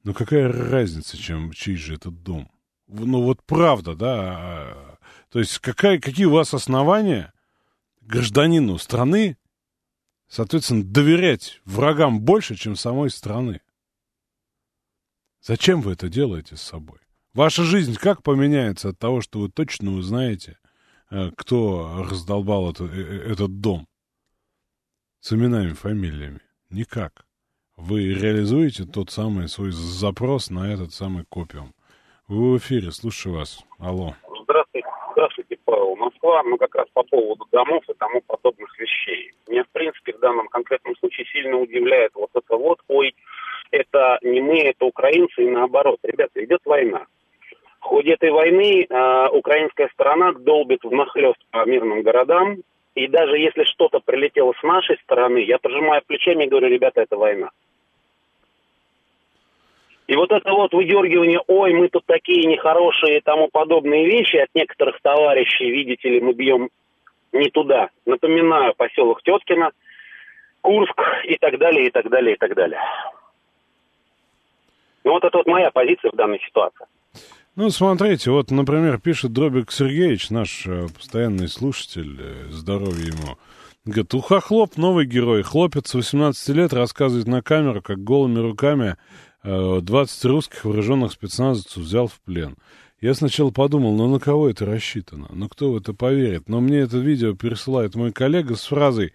Ну, 0.03 0.13
какая 0.13 0.51
разница, 0.51 1.17
чем 1.17 1.51
чей 1.51 1.75
же 1.75 1.95
этот 1.95 2.21
дом? 2.21 2.51
Ну, 2.87 3.23
вот 3.23 3.41
правда, 3.43 3.95
да, 3.95 4.35
а, 4.37 4.97
то 5.31 5.39
есть 5.39 5.57
какая, 5.57 5.99
какие 5.99 6.25
у 6.25 6.31
вас 6.31 6.53
основания 6.53 7.33
гражданину 8.01 8.77
страны 8.77 9.37
соответственно, 10.35 10.83
доверять 10.83 11.61
врагам 11.63 12.19
больше, 12.19 12.55
чем 12.55 12.75
самой 12.75 13.09
страны. 13.09 13.61
Зачем 15.41 15.81
вы 15.81 15.93
это 15.93 16.09
делаете 16.09 16.57
с 16.57 16.61
собой? 16.61 16.99
Ваша 17.33 17.63
жизнь 17.63 17.95
как 17.95 18.21
поменяется 18.21 18.89
от 18.89 18.99
того, 18.99 19.21
что 19.21 19.39
вы 19.39 19.49
точно 19.49 19.93
узнаете, 19.93 20.57
э, 21.09 21.31
кто 21.37 22.05
раздолбал 22.09 22.71
это, 22.71 22.83
э, 22.83 22.89
э, 22.89 23.31
этот 23.31 23.61
дом? 23.61 23.87
С 25.21 25.31
именами, 25.31 25.71
фамилиями. 25.71 26.41
Никак. 26.69 27.25
Вы 27.77 28.13
реализуете 28.13 28.85
тот 28.85 29.11
самый 29.11 29.47
свой 29.47 29.71
запрос 29.71 30.49
на 30.49 30.71
этот 30.71 30.93
самый 30.93 31.23
копиум. 31.23 31.73
Вы 32.27 32.53
в 32.53 32.57
эфире, 32.57 32.91
слушаю 32.91 33.35
вас. 33.35 33.63
Алло. 33.77 34.15
Москва, 36.05 36.43
ну 36.43 36.57
как 36.57 36.75
раз 36.75 36.87
по 36.93 37.03
поводу 37.03 37.45
домов 37.51 37.83
и 37.89 37.93
тому 37.93 38.21
подобных 38.21 38.77
вещей. 38.79 39.31
Меня, 39.47 39.63
в 39.63 39.69
принципе, 39.69 40.13
в 40.13 40.19
данном 40.19 40.47
конкретном 40.47 40.95
случае 40.97 41.25
сильно 41.25 41.57
удивляет 41.57 42.11
вот 42.13 42.29
это 42.33 42.55
вот, 42.55 42.79
ой, 42.87 43.15
это 43.71 44.19
не 44.21 44.41
мы, 44.41 44.61
это 44.61 44.85
украинцы, 44.85 45.43
и 45.43 45.49
наоборот. 45.49 45.99
Ребята, 46.03 46.43
идет 46.43 46.61
война. 46.65 47.05
В 47.79 47.85
ходе 47.85 48.13
этой 48.13 48.31
войны 48.31 48.85
э, 48.87 49.27
украинская 49.31 49.89
сторона 49.93 50.33
долбит 50.33 50.83
в 50.83 50.91
нахлест 50.91 51.39
по 51.51 51.65
мирным 51.65 52.01
городам, 52.01 52.57
и 52.95 53.07
даже 53.07 53.37
если 53.37 53.63
что-то 53.63 53.99
прилетело 53.99 54.53
с 54.59 54.63
нашей 54.63 54.97
стороны, 55.03 55.39
я 55.39 55.57
пожимаю 55.57 56.01
плечами 56.05 56.45
и 56.45 56.47
говорю, 56.47 56.67
ребята, 56.67 57.01
это 57.01 57.17
война. 57.17 57.49
И 60.07 60.15
вот 60.15 60.31
это 60.31 60.51
вот 60.51 60.73
выдергивание, 60.73 61.39
ой, 61.47 61.73
мы 61.73 61.89
тут 61.89 62.05
такие 62.05 62.45
нехорошие 62.45 63.17
и 63.17 63.21
тому 63.21 63.49
подобные 63.51 64.05
вещи 64.05 64.37
от 64.37 64.49
некоторых 64.53 64.99
товарищей, 65.01 65.71
видите 65.71 66.09
ли, 66.09 66.21
мы 66.21 66.33
бьем 66.33 66.69
не 67.31 67.49
туда. 67.49 67.89
Напоминаю, 68.05 68.73
поселок 68.75 69.23
Теткино, 69.23 69.71
Курск 70.61 70.99
и 71.27 71.37
так 71.37 71.57
далее, 71.57 71.87
и 71.87 71.89
так 71.89 72.09
далее, 72.09 72.35
и 72.35 72.37
так 72.37 72.55
далее. 72.55 72.79
Ну 75.03 75.11
вот 75.11 75.23
это 75.23 75.37
вот 75.37 75.47
моя 75.47 75.71
позиция 75.71 76.11
в 76.11 76.15
данной 76.15 76.39
ситуации. 76.39 76.85
Ну, 77.55 77.69
смотрите, 77.69 78.31
вот, 78.31 78.51
например, 78.51 78.99
пишет 78.99 79.31
Дробик 79.31 79.71
Сергеевич, 79.71 80.29
наш 80.29 80.67
э, 80.67 80.87
постоянный 80.93 81.47
слушатель, 81.47 82.17
э, 82.19 82.49
здоровье 82.49 83.07
ему. 83.07 83.37
Говорит, 83.85 84.13
уха 84.13 84.41
хлоп, 84.41 84.75
новый 84.75 85.05
герой. 85.05 85.41
Хлопец 85.43 85.93
18 85.93 86.49
лет 86.49 86.73
рассказывает 86.73 87.27
на 87.27 87.41
камеру, 87.41 87.81
как 87.81 87.99
голыми 87.99 88.39
руками 88.39 88.97
20 89.45 90.25
русских 90.25 90.65
вооруженных 90.65 91.11
спецназовцев 91.11 91.83
взял 91.83 92.07
в 92.07 92.19
плен. 92.21 92.57
Я 92.99 93.13
сначала 93.13 93.51
подумал, 93.51 93.95
ну 93.95 94.07
на 94.07 94.19
кого 94.19 94.49
это 94.49 94.65
рассчитано? 94.65 95.27
Ну 95.31 95.47
кто 95.47 95.71
в 95.71 95.77
это 95.77 95.93
поверит? 95.93 96.49
Но 96.49 96.61
мне 96.61 96.79
это 96.79 96.97
видео 96.97 97.35
пересылает 97.35 97.95
мой 97.95 98.11
коллега 98.11 98.55
с 98.55 98.65
фразой 98.65 99.13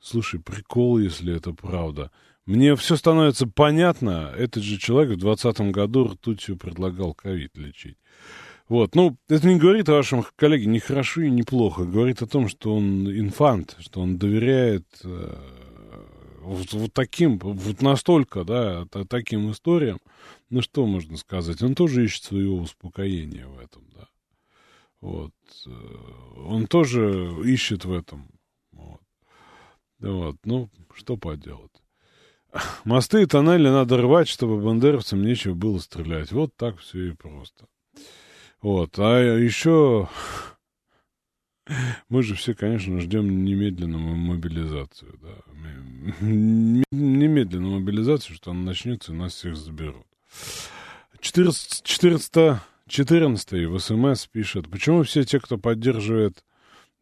«Слушай, 0.00 0.40
прикол, 0.40 0.98
если 0.98 1.36
это 1.36 1.52
правда». 1.52 2.10
Мне 2.46 2.76
все 2.76 2.94
становится 2.96 3.48
понятно. 3.48 4.32
Этот 4.36 4.62
же 4.62 4.78
человек 4.78 5.16
в 5.16 5.20
2020 5.20 5.72
году 5.72 6.08
ртутью 6.08 6.56
предлагал 6.56 7.12
ковид 7.12 7.56
лечить. 7.56 7.98
Вот, 8.68 8.94
ну, 8.94 9.16
это 9.28 9.46
не 9.46 9.58
говорит 9.58 9.88
о 9.88 9.94
вашем 9.94 10.24
коллеге 10.36 10.66
ни 10.66 10.78
хорошо 10.78 11.22
и 11.22 11.30
ни 11.30 11.42
плохо. 11.42 11.84
Говорит 11.84 12.22
о 12.22 12.26
том, 12.26 12.48
что 12.48 12.74
он 12.74 13.08
инфант, 13.10 13.76
что 13.80 14.00
он 14.00 14.16
доверяет 14.16 14.86
э, 15.04 15.34
вот, 16.46 16.72
вот 16.72 16.92
таким, 16.92 17.38
вот 17.38 17.82
настолько, 17.82 18.44
да, 18.44 18.86
таким 19.08 19.50
историям, 19.50 19.98
ну 20.48 20.62
что 20.62 20.86
можно 20.86 21.16
сказать, 21.16 21.60
он 21.62 21.74
тоже 21.74 22.04
ищет 22.04 22.22
своего 22.22 22.58
успокоения 22.58 23.46
в 23.46 23.58
этом, 23.58 23.82
да. 23.94 24.06
Вот. 25.00 25.32
Э, 25.66 25.70
он 26.46 26.66
тоже 26.66 27.34
ищет 27.44 27.84
в 27.84 27.92
этом. 27.92 28.28
Вот. 28.72 29.00
вот. 29.98 30.36
Ну, 30.44 30.70
что 30.94 31.16
поделать. 31.16 31.82
Мосты 32.84 33.22
и 33.22 33.26
тоннели 33.26 33.68
надо 33.68 33.98
рвать, 33.98 34.28
чтобы 34.28 34.60
бандеровцам 34.60 35.22
нечего 35.22 35.54
было 35.54 35.78
стрелять. 35.78 36.30
Вот 36.32 36.54
так 36.56 36.78
все 36.78 37.10
и 37.10 37.12
просто. 37.12 37.66
Вот. 38.62 38.98
А 38.98 39.20
еще 39.20 40.08
мы 42.08 42.22
же 42.22 42.34
все, 42.34 42.54
конечно, 42.54 43.00
ждем 43.00 43.44
немедленную 43.44 44.16
мобилизацию. 44.16 45.18
Да. 45.20 45.36
Немедленную 46.20 47.80
мобилизацию, 47.80 48.36
что 48.36 48.52
она 48.52 48.60
начнется, 48.62 49.12
и 49.12 49.16
нас 49.16 49.34
всех 49.34 49.56
заберут. 49.56 50.06
14, 51.20 51.82
14, 51.82 52.60
14 52.88 53.52
в 53.68 53.78
СМС 53.78 54.26
пишет, 54.26 54.70
почему 54.70 55.02
все 55.02 55.24
те, 55.24 55.40
кто 55.40 55.58
поддерживает 55.58 56.44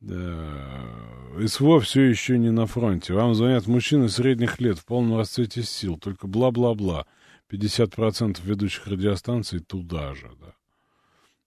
э, 0.00 1.46
СВО, 1.46 1.80
все 1.80 2.02
еще 2.02 2.38
не 2.38 2.50
на 2.50 2.66
фронте. 2.66 3.12
Вам 3.12 3.34
звонят 3.34 3.66
мужчины 3.66 4.08
средних 4.08 4.60
лет 4.60 4.78
в 4.78 4.86
полном 4.86 5.18
расцвете 5.18 5.62
сил, 5.62 5.98
только 5.98 6.26
бла-бла-бла. 6.26 7.06
50% 7.50 8.38
ведущих 8.42 8.86
радиостанций 8.86 9.60
туда 9.60 10.14
же, 10.14 10.30
да. 10.40 10.54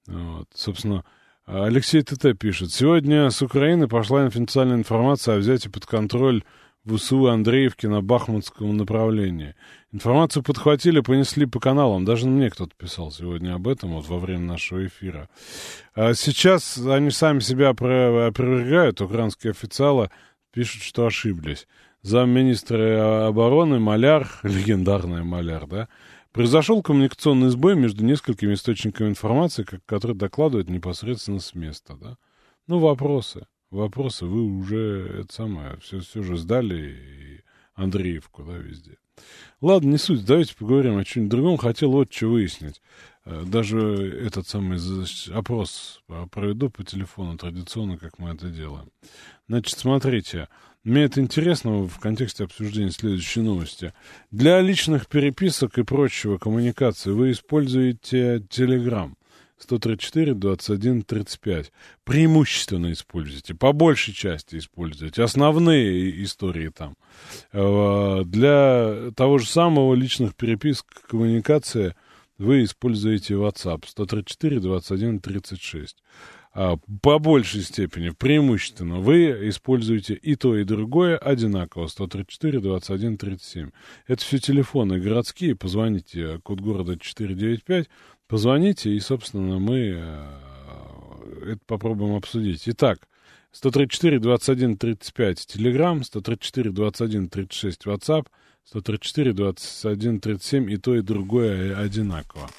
Вот. 0.06 0.48
Собственно, 0.53 1.03
Алексей 1.48 2.02
ТТ 2.02 2.38
пишет. 2.38 2.74
Сегодня 2.74 3.30
с 3.30 3.41
Украины 3.41 3.88
пошла 3.88 4.26
официальная 4.26 4.76
информация 4.76 5.36
о 5.36 5.38
взятии 5.38 5.69
под 5.69 5.86
контроль 5.86 6.44
ВСУ 6.86 7.28
Андреевки 7.28 7.86
на 7.86 8.02
Бахмутском 8.02 8.76
направлении. 8.76 9.56
Информацию 9.94 10.44
подхватили, 10.44 10.99
понесли 10.99 11.45
по 11.45 11.61
каналам. 11.61 12.03
Даже 12.03 12.28
мне 12.28 12.49
кто-то 12.49 12.74
писал 12.78 13.11
сегодня 13.11 13.56
об 13.56 13.69
этом 13.69 13.94
вот 13.94 14.10
во 14.10 14.19
время 14.19 14.41
нашего 14.41 14.86
эфира. 14.86 15.30
А 15.95 16.14
сейчас 16.15 16.78
они 16.80 17.11
сами 17.11 17.40
себя 17.40 17.69
опровергают, 17.69 18.99
украинские 18.99 19.52
официалы 19.52 20.11
пишут, 20.52 20.84
что 20.84 21.06
ошиблись. 21.06 21.65
Замминистра 22.02 23.28
обороны 23.28 23.80
Маляр, 23.80 24.28
легендарная 24.44 25.24
Маляр, 25.24 25.65
да, 25.65 25.88
Произошел 26.32 26.82
коммуникационный 26.82 27.49
сбой 27.49 27.76
между 27.76 28.04
несколькими 28.04 28.54
источниками 28.54 29.10
информации, 29.10 29.66
которые 29.86 30.18
докладывают 30.18 30.70
непосредственно 30.70 31.40
с 31.40 31.56
места, 31.56 31.95
да. 31.99 32.18
Ну, 32.68 32.80
вопросы. 32.80 33.48
Вопросы. 33.70 34.26
Вы 34.26 34.44
уже 34.44 35.22
это 35.22 35.34
самое, 35.34 35.78
все, 35.82 35.99
все 35.99 36.22
же 36.22 36.38
сдали 36.38 36.76
и 36.76 37.41
Андреевку, 37.76 38.44
да, 38.44 38.58
везде. 38.58 38.98
Ладно, 39.62 39.90
не 39.90 39.98
суть, 39.98 40.26
давайте 40.26 40.56
поговорим 40.56 40.98
о 40.98 41.04
чем-нибудь 41.04 41.32
другом. 41.32 41.58
Хотел 41.58 41.91
вот 41.91 42.14
что 42.14 42.28
выяснить. 42.28 42.82
Э, 43.26 43.44
даже 43.45 43.80
этот 43.80 44.48
самый 44.48 44.80
опрос 45.34 46.02
проведу 46.32 46.70
по 46.70 46.84
телефону 46.84 47.38
традиционно, 47.38 47.98
как 47.98 48.20
мы 48.20 48.30
это 48.30 48.49
делаем. 48.49 48.90
Значит, 49.48 49.78
смотрите, 49.78 50.48
мне 50.88 51.03
это 51.03 51.19
интересно 51.19 51.84
в 51.88 51.99
контексте 51.99 52.45
обсуждения 52.45 52.91
следующей 52.91 53.41
новости. 53.41 53.93
Для 54.31 54.61
личных 54.61 55.07
переписок 55.07 55.77
и 55.77 55.84
прочего 55.84 56.38
коммуникации 56.38 57.11
вы 57.11 57.31
используете 57.31 58.38
Telegram. 58.38 59.11
134, 59.59 60.34
21, 60.34 61.03
35. 61.03 61.72
Преимущественно 62.03 62.91
используйте, 62.91 63.53
по 63.53 63.73
большей 63.73 64.14
части 64.14 64.57
используйте. 64.57 65.23
Основные 65.23 66.23
истории 66.23 66.69
там. 66.69 66.95
Э, 67.51 68.22
для 68.23 69.11
того 69.15 69.39
же 69.39 69.47
самого 69.47 69.93
личных 69.93 70.35
переписок, 70.35 70.85
коммуникация 71.09 71.95
вы 72.38 72.64
используете 72.64 73.34
WhatsApp 73.34 73.84
134, 73.88 74.59
21, 74.59 75.19
36. 75.19 75.97
А, 76.60 76.78
по 77.04 77.20
большей 77.20 77.62
степени, 77.62 78.10
преимущественно, 78.10 78.96
вы 79.00 79.48
используете 79.48 80.16
и 80.16 80.36
то, 80.36 80.58
и 80.58 80.64
другое 80.64 81.16
одинаково, 81.16 81.86
134, 81.86 82.60
21, 82.60 83.18
37. 83.20 83.70
Это 84.08 84.24
все 84.24 84.40
телефоны 84.40 85.00
городские, 85.00 85.56
позвоните, 85.56 86.40
код 86.42 86.60
города 86.60 86.98
495, 86.98 87.88
позвоните, 88.28 88.90
и, 88.90 89.00
собственно, 89.00 89.60
мы 89.60 90.00
э, 90.00 91.52
это 91.52 91.60
попробуем 91.68 92.16
обсудить. 92.16 92.64
Итак, 92.66 93.08
134, 93.52 94.18
21, 94.18 94.78
35 94.78 95.38
Telegram, 95.38 96.04
134, 96.04 96.72
21, 96.72 97.30
36 97.30 97.86
WhatsApp, 97.86 98.26
134, 98.66 99.34
21, 99.34 100.20
37 100.20 100.72
и 100.72 100.78
то, 100.78 100.96
и 100.96 101.02
другое 101.02 101.78
одинаково. 101.78 102.50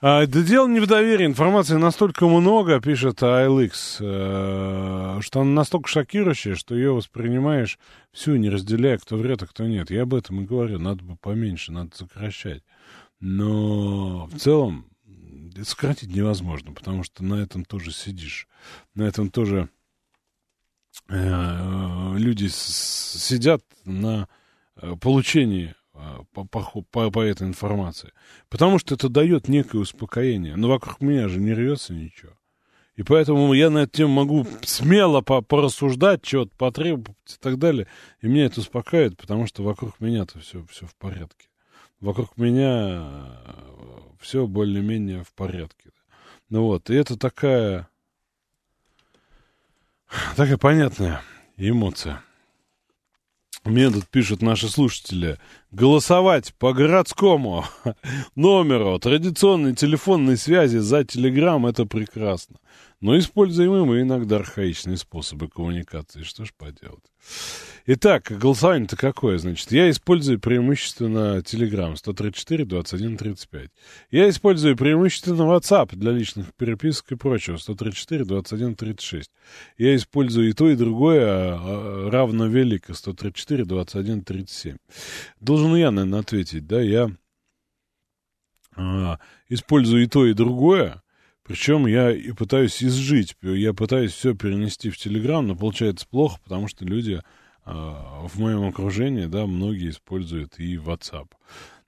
А, 0.00 0.26
да 0.26 0.42
дело 0.42 0.68
не 0.68 0.78
в 0.78 0.86
доверии. 0.86 1.26
Информации 1.26 1.74
настолько 1.74 2.28
много, 2.28 2.80
пишет 2.80 3.20
ALX, 3.20 3.96
э, 3.98 5.20
что 5.20 5.40
она 5.40 5.50
настолько 5.50 5.88
шокирующая, 5.88 6.54
что 6.54 6.76
ее 6.76 6.92
воспринимаешь 6.92 7.80
всю, 8.12 8.36
не 8.36 8.48
разделяя, 8.48 8.98
кто 8.98 9.16
врет, 9.16 9.42
а 9.42 9.46
кто 9.46 9.66
нет. 9.66 9.90
Я 9.90 10.02
об 10.02 10.14
этом 10.14 10.40
и 10.40 10.46
говорю. 10.46 10.78
Надо 10.78 11.02
бы 11.02 11.16
поменьше, 11.16 11.72
надо 11.72 11.96
сокращать. 11.96 12.62
Но 13.18 14.26
в 14.26 14.38
целом 14.38 14.86
сократить 15.64 16.14
невозможно, 16.14 16.72
потому 16.72 17.02
что 17.02 17.24
на 17.24 17.34
этом 17.34 17.64
тоже 17.64 17.90
сидишь. 17.90 18.46
На 18.94 19.02
этом 19.02 19.30
тоже 19.30 19.68
э, 21.08 22.14
люди 22.16 22.46
сидят 22.46 23.64
на 23.84 24.28
э, 24.76 24.94
получении 25.00 25.74
по, 26.32 26.44
по, 26.44 26.82
по, 26.90 27.10
по 27.10 27.20
этой 27.20 27.46
информации. 27.46 28.12
Потому 28.48 28.78
что 28.78 28.94
это 28.94 29.08
дает 29.08 29.48
некое 29.48 29.78
успокоение. 29.78 30.56
Но 30.56 30.68
вокруг 30.68 31.00
меня 31.00 31.28
же 31.28 31.40
не 31.40 31.52
рвется 31.52 31.92
ничего. 31.92 32.32
И 32.98 33.04
поэтому 33.04 33.52
я 33.52 33.70
на 33.70 33.84
эту 33.84 33.98
тему 33.98 34.14
могу 34.14 34.44
смело 34.62 35.20
по 35.20 35.40
порассуждать, 35.40 36.22
чего-то 36.22 36.50
потребовать 36.56 37.16
и 37.26 37.36
так 37.40 37.58
далее. 37.58 37.86
И 38.20 38.26
меня 38.26 38.46
это 38.46 38.60
успокаивает, 38.60 39.16
потому 39.16 39.46
что 39.46 39.62
вокруг 39.62 40.00
меня-то 40.00 40.40
все, 40.40 40.64
все 40.68 40.86
в 40.86 40.96
порядке. 40.96 41.46
Вокруг 42.00 42.36
меня 42.36 43.08
э, 43.46 43.52
все 44.20 44.48
более-менее 44.48 45.22
в 45.22 45.32
порядке. 45.32 45.90
Ну 46.48 46.62
вот, 46.64 46.90
и 46.90 46.94
это 46.94 47.16
такая, 47.16 47.88
такая 50.34 50.56
понятная 50.56 51.22
эмоция. 51.56 52.22
Мне 53.68 53.90
тут 53.90 54.06
пишут 54.06 54.40
наши 54.40 54.66
слушатели. 54.66 55.36
Голосовать 55.72 56.54
по 56.58 56.72
городскому 56.72 57.66
номеру 58.34 58.98
традиционной 58.98 59.74
телефонной 59.74 60.38
связи 60.38 60.78
за 60.78 61.04
Телеграм– 61.04 61.66
это 61.66 61.84
прекрасно. 61.84 62.56
Но 63.00 63.16
используем 63.16 63.86
мы 63.86 64.00
иногда 64.00 64.36
архаичные 64.36 64.96
способы 64.96 65.48
коммуникации. 65.48 66.22
Что 66.22 66.44
ж 66.44 66.52
поделать. 66.52 67.04
Итак, 67.86 68.24
голосование-то 68.28 68.96
какое? 68.96 69.38
Значит, 69.38 69.70
я 69.70 69.88
использую 69.88 70.40
преимущественно 70.40 71.38
Telegram 71.38 71.94
134 71.94 72.64
21 72.64 73.16
35. 73.16 73.70
Я 74.10 74.28
использую 74.28 74.76
преимущественно 74.76 75.42
WhatsApp 75.42 75.94
для 75.94 76.10
личных 76.10 76.52
переписок 76.54 77.12
и 77.12 77.16
прочего 77.16 77.56
134 77.56 78.24
21 78.24 78.74
36. 78.74 79.30
Я 79.76 79.94
использую 79.94 80.50
и 80.50 80.52
то, 80.52 80.68
и 80.68 80.74
другое 80.74 81.24
а, 81.24 81.58
а, 81.60 82.10
равно 82.10 82.46
велико 82.46 82.94
134 82.94 83.64
21 83.64 84.24
37. 84.24 84.76
Должен 85.40 85.76
я, 85.76 85.92
наверное, 85.92 86.20
ответить, 86.20 86.66
да, 86.66 86.80
я 86.80 87.10
а, 88.76 89.18
использую 89.48 90.02
и 90.02 90.06
то, 90.06 90.26
и 90.26 90.34
другое, 90.34 91.00
причем 91.48 91.86
я 91.86 92.10
и 92.12 92.32
пытаюсь 92.32 92.84
изжить, 92.84 93.34
я 93.40 93.72
пытаюсь 93.72 94.12
все 94.12 94.34
перенести 94.34 94.90
в 94.90 94.98
Телеграм, 94.98 95.46
но 95.46 95.56
получается 95.56 96.06
плохо, 96.06 96.38
потому 96.44 96.68
что 96.68 96.84
люди 96.84 97.22
э, 97.64 97.70
в 97.70 98.38
моем 98.38 98.68
окружении, 98.68 99.24
да, 99.24 99.46
многие 99.46 99.88
используют 99.88 100.58
и 100.58 100.76
WhatsApp. 100.76 101.28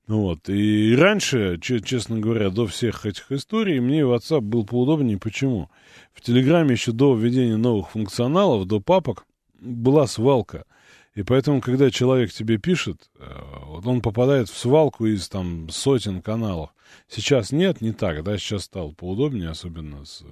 Ну 0.07 0.23
вот, 0.23 0.49
и 0.49 0.97
раньше, 0.97 1.61
честно 1.61 2.19
говоря, 2.19 2.49
до 2.49 2.67
всех 2.67 3.05
этих 3.05 3.31
историй, 3.31 3.81
мне 3.81 4.01
WhatsApp 4.01 4.41
был 4.41 4.65
поудобнее. 4.65 5.19
Почему? 5.19 5.71
В 6.15 6.23
Телеграме 6.23 6.73
еще 6.73 6.93
до 6.93 7.15
введения 7.15 7.59
новых 7.59 7.91
функционалов, 7.91 8.67
до 8.67 8.81
папок, 8.81 9.27
была 9.61 10.07
свалка– 10.07 10.65
и 11.21 11.23
поэтому, 11.23 11.61
когда 11.61 11.91
человек 11.91 12.33
тебе 12.33 12.57
пишет, 12.57 13.11
э, 13.19 13.27
вот 13.67 13.87
он 13.87 14.01
попадает 14.01 14.49
в 14.49 14.57
свалку 14.57 15.05
из 15.05 15.29
там 15.29 15.69
сотен 15.69 16.23
каналов. 16.23 16.71
Сейчас 17.09 17.53
нет, 17.53 17.83
не 17.83 17.93
так, 17.93 18.25
да, 18.25 18.39
сейчас 18.39 18.65
стало 18.65 18.93
поудобнее, 18.93 19.51
особенно 19.51 20.07
с 20.07 20.23
э, 20.23 20.27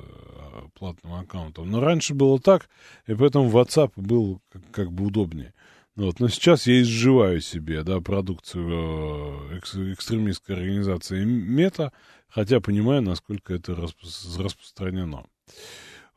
платным 0.79 1.13
аккаунтом. 1.13 1.71
Но 1.71 1.81
раньше 1.81 2.15
было 2.15 2.41
так, 2.41 2.71
и 3.07 3.13
поэтому 3.13 3.51
WhatsApp 3.51 3.93
был 3.97 4.41
как, 4.73 4.91
бы 4.91 5.05
удобнее. 5.05 5.53
Ну 5.95 6.07
вот. 6.07 6.21
Но 6.21 6.29
сейчас 6.29 6.67
я 6.67 6.81
изживаю 6.81 7.43
себе, 7.43 7.83
да, 7.83 8.01
продукцию 8.01 9.51
э, 9.51 9.59
экс, 9.59 9.75
экстремистской 9.75 10.57
организации 10.57 11.23
Мета, 11.23 11.93
хотя 12.31 12.61
понимаю, 12.61 13.03
насколько 13.03 13.53
это 13.53 13.75
распространено. 13.75 15.27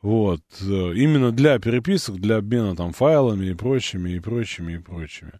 Вот. 0.02 0.40
Э, 0.60 0.92
именно 0.94 1.30
для 1.30 1.60
переписок, 1.60 2.16
для 2.16 2.38
обмена 2.38 2.74
там 2.74 2.92
файлами 2.92 3.46
и 3.46 3.54
прочими, 3.54 4.10
и 4.10 4.20
прочими, 4.20 4.74
и 4.74 4.78
прочими. 4.78 5.32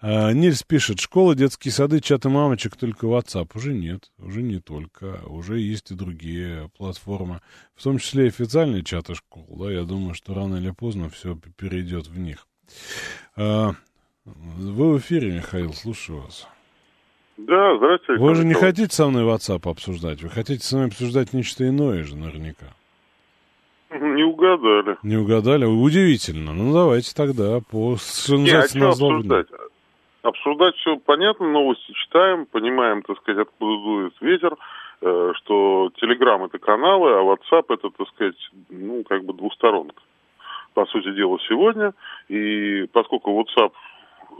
А, 0.00 0.32
Нильс 0.32 0.62
пишет, 0.62 1.00
школа, 1.00 1.34
детские 1.34 1.72
сады, 1.72 2.00
чаты 2.00 2.28
мамочек, 2.28 2.76
только 2.76 3.06
WhatsApp. 3.06 3.50
Уже 3.54 3.74
нет, 3.74 4.12
уже 4.18 4.42
не 4.42 4.60
только. 4.60 5.20
Уже 5.26 5.58
есть 5.58 5.90
и 5.90 5.94
другие 5.94 6.70
платформы, 6.78 7.40
в 7.74 7.82
том 7.82 7.98
числе 7.98 8.26
и 8.26 8.28
официальные 8.28 8.84
чаты 8.84 9.16
школ. 9.16 9.44
Да, 9.58 9.72
я 9.72 9.82
думаю, 9.82 10.14
что 10.14 10.34
рано 10.34 10.56
или 10.56 10.70
поздно 10.70 11.10
все 11.10 11.36
перейдет 11.56 12.06
в 12.06 12.16
них. 12.16 12.46
А, 13.34 13.72
вы 14.24 14.92
в 14.92 14.98
эфире, 14.98 15.32
Михаил, 15.32 15.74
слушаю 15.74 16.22
вас. 16.22 16.46
Да, 17.36 17.76
здравствуйте. 17.76 18.22
Вы 18.22 18.34
же 18.36 18.44
не 18.44 18.54
хотите 18.54 18.94
со 18.94 19.08
мной 19.08 19.24
WhatsApp 19.24 19.68
обсуждать? 19.68 20.22
Вы 20.22 20.30
хотите 20.30 20.64
со 20.64 20.76
мной 20.76 20.88
обсуждать 20.88 21.32
нечто 21.32 21.68
иное 21.68 22.04
же, 22.04 22.16
наверняка. 22.16 22.66
Не 24.00 24.24
угадали. 24.24 24.96
Не 25.02 25.16
угадали? 25.16 25.64
Удивительно. 25.64 26.52
Ну, 26.52 26.72
давайте 26.72 27.14
тогда 27.14 27.60
по... 27.70 27.96
Не, 28.28 28.50
а 28.50 28.68
что 28.68 28.88
обсуждать? 28.88 29.46
Обсуждать 30.22 30.74
все 30.76 30.96
понятно, 30.96 31.48
новости 31.48 31.92
читаем, 31.92 32.46
понимаем, 32.46 33.02
так 33.02 33.16
сказать, 33.18 33.46
откуда 33.46 33.82
дует 33.82 34.14
ветер, 34.20 34.56
э, 35.00 35.32
что 35.36 35.90
Telegram 36.02 36.44
это 36.46 36.58
каналы, 36.58 37.12
а 37.12 37.22
WhatsApp 37.22 37.66
это, 37.68 37.90
так 37.90 38.08
сказать, 38.08 38.50
ну, 38.68 39.04
как 39.04 39.24
бы 39.24 39.32
двусторонка. 39.34 40.02
По 40.74 40.84
сути 40.86 41.12
дела, 41.14 41.38
сегодня. 41.48 41.92
И 42.28 42.86
поскольку 42.92 43.40
WhatsApp 43.40 43.70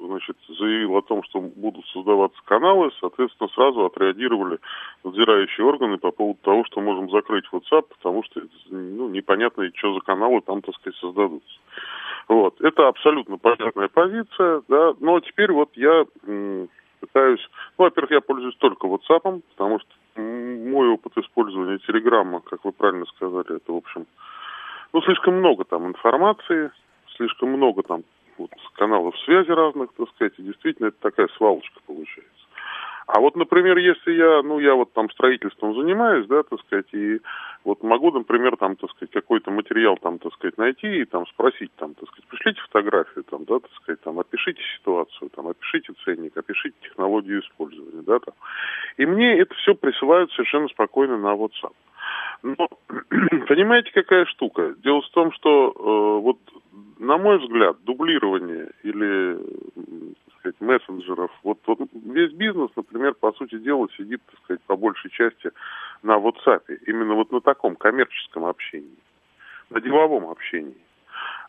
значит, 0.00 0.36
заявил 0.48 0.96
о 0.96 1.02
том, 1.02 1.22
что 1.24 1.40
будут 1.40 1.86
создаваться 1.86 2.38
каналы, 2.44 2.90
соответственно, 3.00 3.48
сразу 3.50 3.84
отреагировали 3.84 4.58
надзирающие 5.04 5.66
органы 5.66 5.98
по 5.98 6.10
поводу 6.10 6.38
того, 6.42 6.64
что 6.64 6.80
можем 6.80 7.10
закрыть 7.10 7.44
WhatsApp, 7.52 7.86
потому 7.88 8.22
что 8.24 8.42
ну, 8.70 9.08
непонятно, 9.08 9.70
что 9.74 9.94
за 9.94 10.00
каналы 10.00 10.40
там, 10.42 10.62
так 10.62 10.74
сказать, 10.76 10.98
создадутся. 10.98 11.58
Вот. 12.28 12.60
Это 12.60 12.88
абсолютно 12.88 13.38
понятная 13.38 13.88
позиция, 13.88 14.62
да, 14.68 14.94
но 15.00 15.20
теперь 15.20 15.52
вот 15.52 15.70
я 15.76 16.04
пытаюсь, 17.00 17.46
ну, 17.78 17.84
во-первых, 17.84 18.10
я 18.10 18.20
пользуюсь 18.20 18.56
только 18.56 18.86
WhatsApp, 18.86 19.42
потому 19.56 19.80
что 19.80 20.20
мой 20.20 20.88
опыт 20.88 21.12
использования 21.18 21.78
Телеграма, 21.78 22.40
как 22.40 22.64
вы 22.64 22.72
правильно 22.72 23.06
сказали, 23.06 23.56
это, 23.56 23.72
в 23.72 23.76
общем, 23.76 24.06
ну, 24.92 25.02
слишком 25.02 25.34
много 25.34 25.64
там 25.64 25.86
информации, 25.86 26.70
слишком 27.16 27.50
много 27.50 27.82
там 27.82 28.02
вот, 28.38 28.50
каналов 28.74 29.18
связи 29.20 29.50
разных, 29.50 29.92
так 29.96 30.08
сказать, 30.10 30.34
и 30.38 30.42
действительно 30.42 30.88
это 30.88 30.98
такая 31.00 31.28
свалочка 31.36 31.80
получается. 31.86 32.30
А 33.06 33.20
вот, 33.20 33.36
например, 33.36 33.76
если 33.78 34.12
я, 34.12 34.42
ну, 34.42 34.58
я 34.58 34.74
вот 34.74 34.92
там 34.92 35.08
строительством 35.10 35.74
занимаюсь, 35.74 36.26
да, 36.26 36.42
так 36.42 36.60
сказать, 36.60 36.92
и 36.92 37.20
вот 37.66 37.82
могу, 37.82 38.12
например, 38.12 38.56
там, 38.56 38.76
так 38.76 38.90
сказать, 38.90 39.10
какой-то 39.10 39.50
материал 39.50 39.96
там, 39.96 40.18
так 40.18 40.32
сказать, 40.34 40.56
найти 40.56 41.00
и 41.00 41.04
там 41.04 41.26
спросить, 41.26 41.72
там, 41.76 41.94
так 41.94 42.08
сказать, 42.08 42.26
пришлите 42.28 42.60
фотографию, 42.60 43.24
там, 43.24 43.44
да, 43.44 43.58
так 43.58 43.72
сказать, 43.82 44.00
там, 44.02 44.20
опишите 44.20 44.62
ситуацию, 44.78 45.30
там, 45.30 45.48
опишите 45.48 45.92
ценник, 46.04 46.36
опишите 46.36 46.76
технологию 46.80 47.40
использования, 47.40 48.02
да, 48.02 48.20
там. 48.20 48.34
И 48.96 49.04
мне 49.04 49.38
это 49.38 49.52
все 49.56 49.74
присылают 49.74 50.30
совершенно 50.32 50.68
спокойно 50.68 51.18
на 51.18 51.34
WhatsApp. 51.34 51.74
Но, 52.44 52.68
понимаете, 53.48 53.90
какая 53.92 54.26
штука? 54.26 54.76
Дело 54.84 55.02
в 55.02 55.10
том, 55.10 55.32
что 55.32 55.72
э, 55.72 56.22
вот 56.22 56.38
на 56.98 57.18
мой 57.18 57.38
взгляд, 57.38 57.76
дублирование 57.84 58.70
или 58.82 59.38
так 60.42 60.60
мессенджеров, 60.60 61.30
вот, 61.42 61.58
вот 61.66 61.80
весь 61.92 62.32
бизнес, 62.32 62.70
например, 62.76 63.14
по 63.14 63.32
сути 63.32 63.58
дела, 63.58 63.88
сидит, 63.96 64.22
так 64.30 64.40
сказать, 64.44 64.62
по 64.66 64.76
большей 64.76 65.10
части 65.10 65.50
на 66.02 66.18
WhatsApp, 66.18 66.62
именно 66.86 67.14
вот 67.14 67.32
на 67.32 67.40
таком 67.40 67.55
коммерческом 67.76 68.44
общении, 68.44 68.98
на 69.70 69.80
деловом 69.80 70.28
общении. 70.28 70.76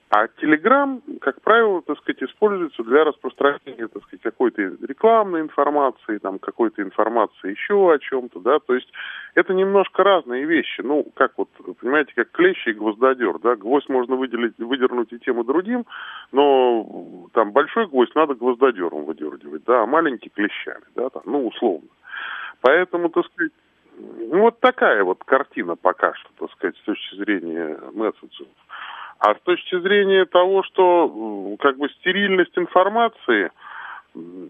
А 0.10 0.28
Telegram, 0.42 1.02
как 1.20 1.42
правило, 1.42 1.82
так 1.82 1.98
сказать, 1.98 2.24
используется 2.24 2.82
для 2.84 3.04
распространения, 3.04 3.90
так 3.90 4.04
сказать, 4.04 4.22
какой-то 4.22 4.62
рекламной 4.62 5.42
информации, 5.42 6.18
там, 6.20 6.40
какой-то 6.40 6.82
информации 6.82 7.52
еще 7.52 7.92
о 7.92 8.00
чем-то, 8.00 8.40
да, 8.40 8.60
то 8.60 8.74
есть 8.74 8.90
это 9.36 9.54
немножко 9.54 10.06
разные 10.06 10.46
вещи. 10.46 10.80
Ну, 10.80 11.06
как 11.14 11.34
вот, 11.36 11.50
понимаете, 11.82 12.14
как 12.16 12.32
клещи 12.32 12.70
и 12.70 12.74
гвоздодер, 12.74 13.40
да, 13.40 13.58
гвоздь 13.58 13.90
можно 13.90 14.16
выделить, 14.16 14.58
выдернуть 14.60 15.12
и 15.12 15.20
тем, 15.20 15.42
и 15.42 15.46
другим, 15.46 15.86
но 16.32 17.28
там 17.34 17.52
большой 17.52 17.88
гвоздь 17.88 18.16
надо 18.16 18.34
гвоздодером 18.34 19.04
выдергивать, 19.04 19.66
да, 19.66 19.84
а 19.84 19.86
маленький 19.88 20.30
клещами, 20.30 20.86
да, 20.96 21.10
там, 21.10 21.24
ну, 21.26 21.48
условно. 21.48 21.90
Поэтому, 22.62 23.10
так 23.10 23.26
сказать, 23.26 23.52
ну, 23.98 24.42
вот 24.42 24.60
такая 24.60 25.04
вот 25.04 25.24
картина 25.24 25.76
пока 25.76 26.14
что, 26.14 26.30
так 26.40 26.52
сказать, 26.52 26.78
с 26.78 26.82
точки 26.82 27.16
зрения 27.16 27.80
месседжев. 27.94 28.48
А 29.20 29.34
с 29.34 29.42
точки 29.42 29.80
зрения 29.80 30.26
того, 30.26 30.64
что 30.64 31.58
как 31.60 31.78
бы 31.78 31.90
стерильность 31.90 32.56
информации 32.56 33.52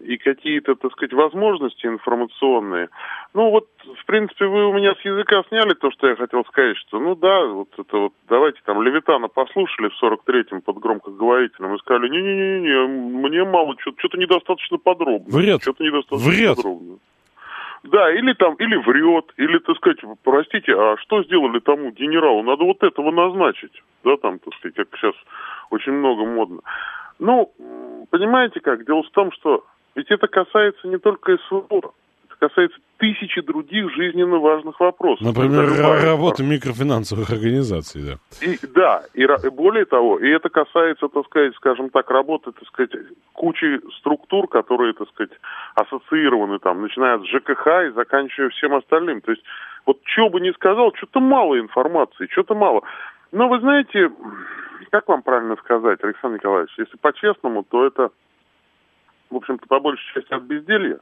и 0.04 0.16
какие-то, 0.18 0.74
так 0.74 0.92
сказать, 0.92 1.12
возможности 1.12 1.86
информационные, 1.86 2.88
ну 3.34 3.50
вот, 3.50 3.68
в 4.00 4.06
принципе, 4.06 4.46
вы 4.46 4.66
у 4.66 4.72
меня 4.72 4.94
с 4.94 5.00
языка 5.04 5.42
сняли 5.48 5.74
то, 5.74 5.90
что 5.90 6.08
я 6.08 6.16
хотел 6.16 6.44
сказать, 6.46 6.76
что, 6.78 6.98
ну 6.98 7.14
да, 7.14 7.46
вот 7.46 7.68
это 7.76 7.96
вот, 7.96 8.12
давайте 8.28 8.60
там 8.64 8.82
Левитана 8.82 9.28
послушали 9.28 9.88
в 9.88 10.02
43-м 10.02 10.62
под 10.62 10.78
громкоговорителем 10.78 11.74
и 11.74 11.78
сказали, 11.78 12.08
не-не-не, 12.08 12.86
мне 13.18 13.44
мало, 13.44 13.74
что-то 13.78 14.16
недостаточно 14.16 14.78
подробно. 14.78 15.26
Врет. 15.28 15.62
Что-то 15.62 15.84
недостаточно 15.84 16.30
Врет. 16.30 16.56
подробно. 16.56 16.98
Да, 17.84 18.12
или 18.12 18.32
там, 18.32 18.54
или 18.54 18.76
врет, 18.76 19.32
или, 19.36 19.58
так 19.58 19.76
сказать, 19.76 19.98
простите, 20.24 20.74
а 20.76 20.96
что 20.98 21.22
сделали 21.22 21.60
тому 21.60 21.90
генералу? 21.92 22.42
Надо 22.42 22.64
вот 22.64 22.82
этого 22.82 23.10
назначить, 23.10 23.82
да, 24.04 24.16
там, 24.16 24.38
так 24.40 24.54
сказать, 24.54 24.74
как 24.74 24.88
сейчас 24.98 25.14
очень 25.70 25.92
много 25.92 26.24
модно. 26.24 26.60
Ну, 27.18 27.52
понимаете 28.10 28.60
как, 28.60 28.84
дело 28.84 29.02
в 29.02 29.10
том, 29.10 29.30
что 29.32 29.64
ведь 29.94 30.10
это 30.10 30.28
касается 30.28 30.86
не 30.88 30.98
только 30.98 31.38
СВО, 31.48 31.92
касается 32.38 32.78
тысячи 32.98 33.40
других 33.40 33.92
жизненно 33.94 34.38
важных 34.38 34.78
вопросов. 34.80 35.26
Например, 35.26 35.68
работа 36.04 36.42
микрофинансовых 36.42 37.30
организаций, 37.30 38.02
да. 38.02 38.46
и, 38.46 38.58
да, 38.74 39.02
и, 39.14 39.22
и 39.22 39.50
более 39.50 39.84
того, 39.84 40.18
и 40.18 40.28
это 40.28 40.48
касается, 40.48 41.08
так 41.08 41.26
сказать, 41.26 41.54
скажем 41.56 41.90
так, 41.90 42.10
работы, 42.10 42.52
так 42.52 42.66
сказать, 42.68 42.90
кучи 43.32 43.80
структур, 43.98 44.48
которые, 44.48 44.94
так 44.94 45.08
сказать, 45.08 45.32
ассоциированы 45.74 46.58
там, 46.58 46.82
начиная 46.82 47.16
от 47.16 47.26
ЖКХ 47.26 47.66
и 47.86 47.92
заканчивая 47.94 48.50
всем 48.50 48.74
остальным. 48.74 49.20
То 49.20 49.32
есть, 49.32 49.42
вот 49.86 49.98
что 50.04 50.28
бы 50.28 50.40
ни 50.40 50.50
сказал, 50.52 50.92
что-то 50.96 51.20
мало 51.20 51.58
информации, 51.58 52.28
что-то 52.30 52.54
мало. 52.54 52.82
Но 53.32 53.48
вы 53.48 53.60
знаете, 53.60 54.10
как 54.90 55.08
вам 55.08 55.22
правильно 55.22 55.56
сказать, 55.56 56.02
Александр 56.02 56.36
Николаевич, 56.36 56.72
если 56.78 56.96
по-честному, 56.96 57.64
то 57.64 57.86
это, 57.86 58.10
в 59.30 59.36
общем-то, 59.36 59.66
по 59.66 59.80
большей 59.80 60.04
части 60.14 60.32
от 60.32 60.42
безделья 60.42 60.98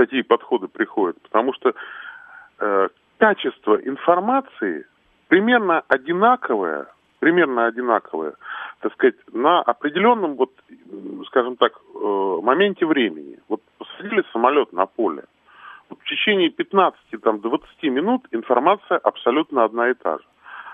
такие 0.00 0.24
подходы 0.24 0.66
приходят, 0.66 1.20
потому 1.20 1.52
что 1.52 1.74
э, 2.58 2.88
качество 3.18 3.74
информации 3.76 4.86
примерно 5.28 5.82
одинаковое, 5.88 6.86
примерно 7.18 7.66
одинаковое, 7.66 8.32
так 8.80 8.94
сказать, 8.94 9.16
на 9.32 9.60
определенном, 9.60 10.36
вот, 10.36 10.52
скажем 11.26 11.56
так, 11.56 11.72
э, 11.72 12.38
моменте 12.42 12.86
времени. 12.86 13.38
Вот 13.48 13.60
посадили 13.76 14.24
самолет 14.32 14.72
на 14.72 14.86
поле, 14.86 15.24
в 15.90 16.08
течение 16.08 16.48
15-20 16.48 17.90
минут 17.90 18.22
информация 18.30 18.96
абсолютно 18.96 19.64
одна 19.64 19.90
и 19.90 19.94
та 19.94 20.16
же. 20.16 20.24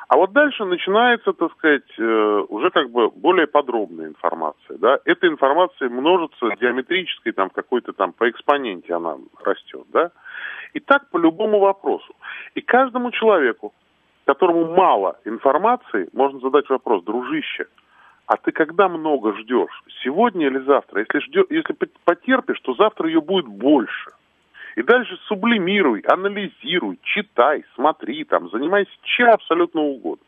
А 0.09 0.17
вот 0.17 0.33
дальше 0.33 0.65
начинается, 0.65 1.33
так 1.33 1.53
сказать, 1.53 1.99
э, 1.99 2.45
уже 2.49 2.71
как 2.71 2.91
бы 2.91 3.11
более 3.11 3.49
подробная 3.49 4.07
информация. 4.07 4.79
Да? 4.79 5.01
Эта 5.05 5.27
информация 5.27 5.89
множится 5.89 6.51
геометрической, 6.61 7.33
там 7.33 7.51
какой-то 7.51 7.93
там 7.93 8.13
по 8.13 8.31
экспоненте 8.31 8.95
она 8.95 9.17
растет. 9.43 9.85
Да? 9.93 10.13
И 10.75 10.81
так 10.81 11.11
по 11.11 11.19
любому 11.19 11.59
вопросу. 11.59 12.15
И 12.55 12.61
каждому 12.61 13.11
человеку, 13.11 13.75
которому 14.27 14.73
мало 14.77 15.19
информации, 15.25 16.09
можно 16.13 16.39
задать 16.39 16.69
вопрос, 16.69 17.03
дружище, 17.03 17.67
а 18.27 18.37
ты 18.37 18.53
когда 18.53 18.89
много 18.89 19.33
ждешь? 19.35 19.83
Сегодня 20.05 20.47
или 20.47 20.59
завтра? 20.59 21.01
Если, 21.01 21.19
ждешь, 21.27 21.47
если 21.51 21.77
потерпишь, 22.05 22.61
то 22.61 22.75
завтра 22.75 23.09
ее 23.09 23.21
будет 23.21 23.47
больше. 23.47 24.11
И 24.77 24.83
дальше 24.83 25.19
сублимируй, 25.27 26.01
анализируй, 26.01 26.99
читай, 27.03 27.65
смотри, 27.75 28.25
там, 28.25 28.51
занимайся 28.51 28.91
чем 29.03 29.31
абсолютно 29.31 29.81
угодно. 29.81 30.27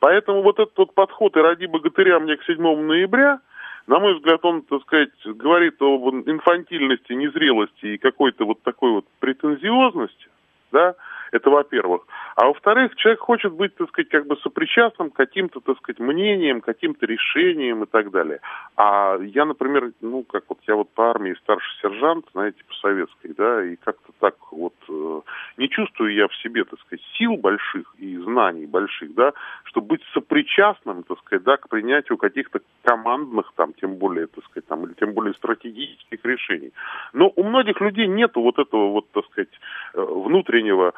Поэтому 0.00 0.42
вот 0.42 0.58
этот 0.58 0.76
вот 0.76 0.94
подход 0.94 1.36
«И 1.36 1.40
ради 1.40 1.66
богатыря 1.66 2.18
мне 2.18 2.36
к 2.36 2.44
7 2.44 2.60
ноября», 2.60 3.40
на 3.86 4.00
мой 4.00 4.16
взгляд, 4.16 4.44
он, 4.44 4.62
так 4.62 4.82
сказать, 4.82 5.10
говорит 5.24 5.80
об 5.80 6.08
инфантильности, 6.28 7.12
незрелости 7.14 7.86
и 7.86 7.98
какой-то 7.98 8.44
вот 8.44 8.62
такой 8.62 8.90
вот 8.90 9.06
претензиозности, 9.20 10.28
да, 10.72 10.94
это 11.32 11.50
во-первых. 11.50 12.06
А 12.36 12.46
во-вторых, 12.46 12.94
человек 12.96 13.20
хочет 13.20 13.52
быть, 13.52 13.74
так 13.76 13.88
сказать, 13.88 14.08
как 14.08 14.26
бы 14.26 14.36
сопричастным 14.36 15.10
к 15.10 15.16
каким-то, 15.16 15.60
так 15.60 15.76
сказать, 15.78 15.98
мнениям, 15.98 16.60
каким-то 16.60 17.06
решениям 17.06 17.84
и 17.84 17.86
так 17.86 18.10
далее. 18.10 18.40
А 18.76 19.16
я, 19.20 19.44
например, 19.44 19.92
ну, 20.00 20.22
как 20.22 20.44
вот 20.48 20.58
я 20.66 20.74
вот 20.76 20.90
по 20.90 21.10
армии 21.10 21.34
старший 21.42 21.70
сержант, 21.80 22.26
знаете, 22.32 22.62
по 22.68 22.74
советской, 22.74 23.34
да, 23.34 23.64
и 23.64 23.76
как-то 23.76 24.12
так 24.20 24.34
вот 24.52 24.74
э, 24.88 25.20
не 25.56 25.68
чувствую 25.68 26.14
я 26.14 26.28
в 26.28 26.36
себе, 26.36 26.64
так 26.64 26.78
сказать, 26.80 27.04
сил 27.16 27.36
больших 27.36 27.94
и 27.98 28.16
знаний 28.18 28.66
больших, 28.66 29.14
да, 29.14 29.32
чтобы 29.64 29.88
быть 29.88 30.02
сопричастным, 30.14 31.02
так 31.02 31.18
сказать, 31.20 31.44
да, 31.44 31.56
к 31.56 31.68
принятию 31.68 32.18
каких-то 32.18 32.60
командных, 32.82 33.52
там, 33.56 33.72
тем 33.74 33.96
более, 33.96 34.26
так 34.26 34.44
сказать, 34.44 34.66
там, 34.66 34.84
или 34.84 34.94
тем 34.94 35.12
более 35.12 35.34
стратегических 35.34 36.24
решений. 36.24 36.72
Но 37.12 37.32
у 37.34 37.42
многих 37.42 37.80
людей 37.80 38.06
нету 38.06 38.40
вот 38.40 38.58
этого 38.58 38.90
вот, 38.90 39.10
так 39.12 39.24
сказать, 39.26 39.48
э, 39.94 40.00
внутреннего 40.00 40.94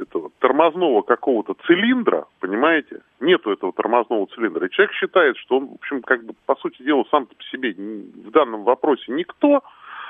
этого 0.00 0.30
тормозного 0.38 1.02
какого-то 1.02 1.54
цилиндра, 1.66 2.26
понимаете? 2.40 3.00
Нету 3.20 3.50
этого 3.50 3.72
тормозного 3.72 4.26
цилиндра. 4.28 4.66
И 4.66 4.70
человек 4.70 4.94
считает, 4.94 5.36
что 5.38 5.58
он, 5.58 5.68
в 5.68 5.74
общем, 5.74 6.02
как 6.02 6.24
бы, 6.24 6.34
по 6.46 6.56
сути 6.56 6.82
дела, 6.82 7.04
сам-то 7.10 7.34
по 7.34 7.42
себе 7.44 7.74
в 7.74 8.30
данном 8.30 8.64
вопросе 8.64 9.12
никто, 9.12 9.62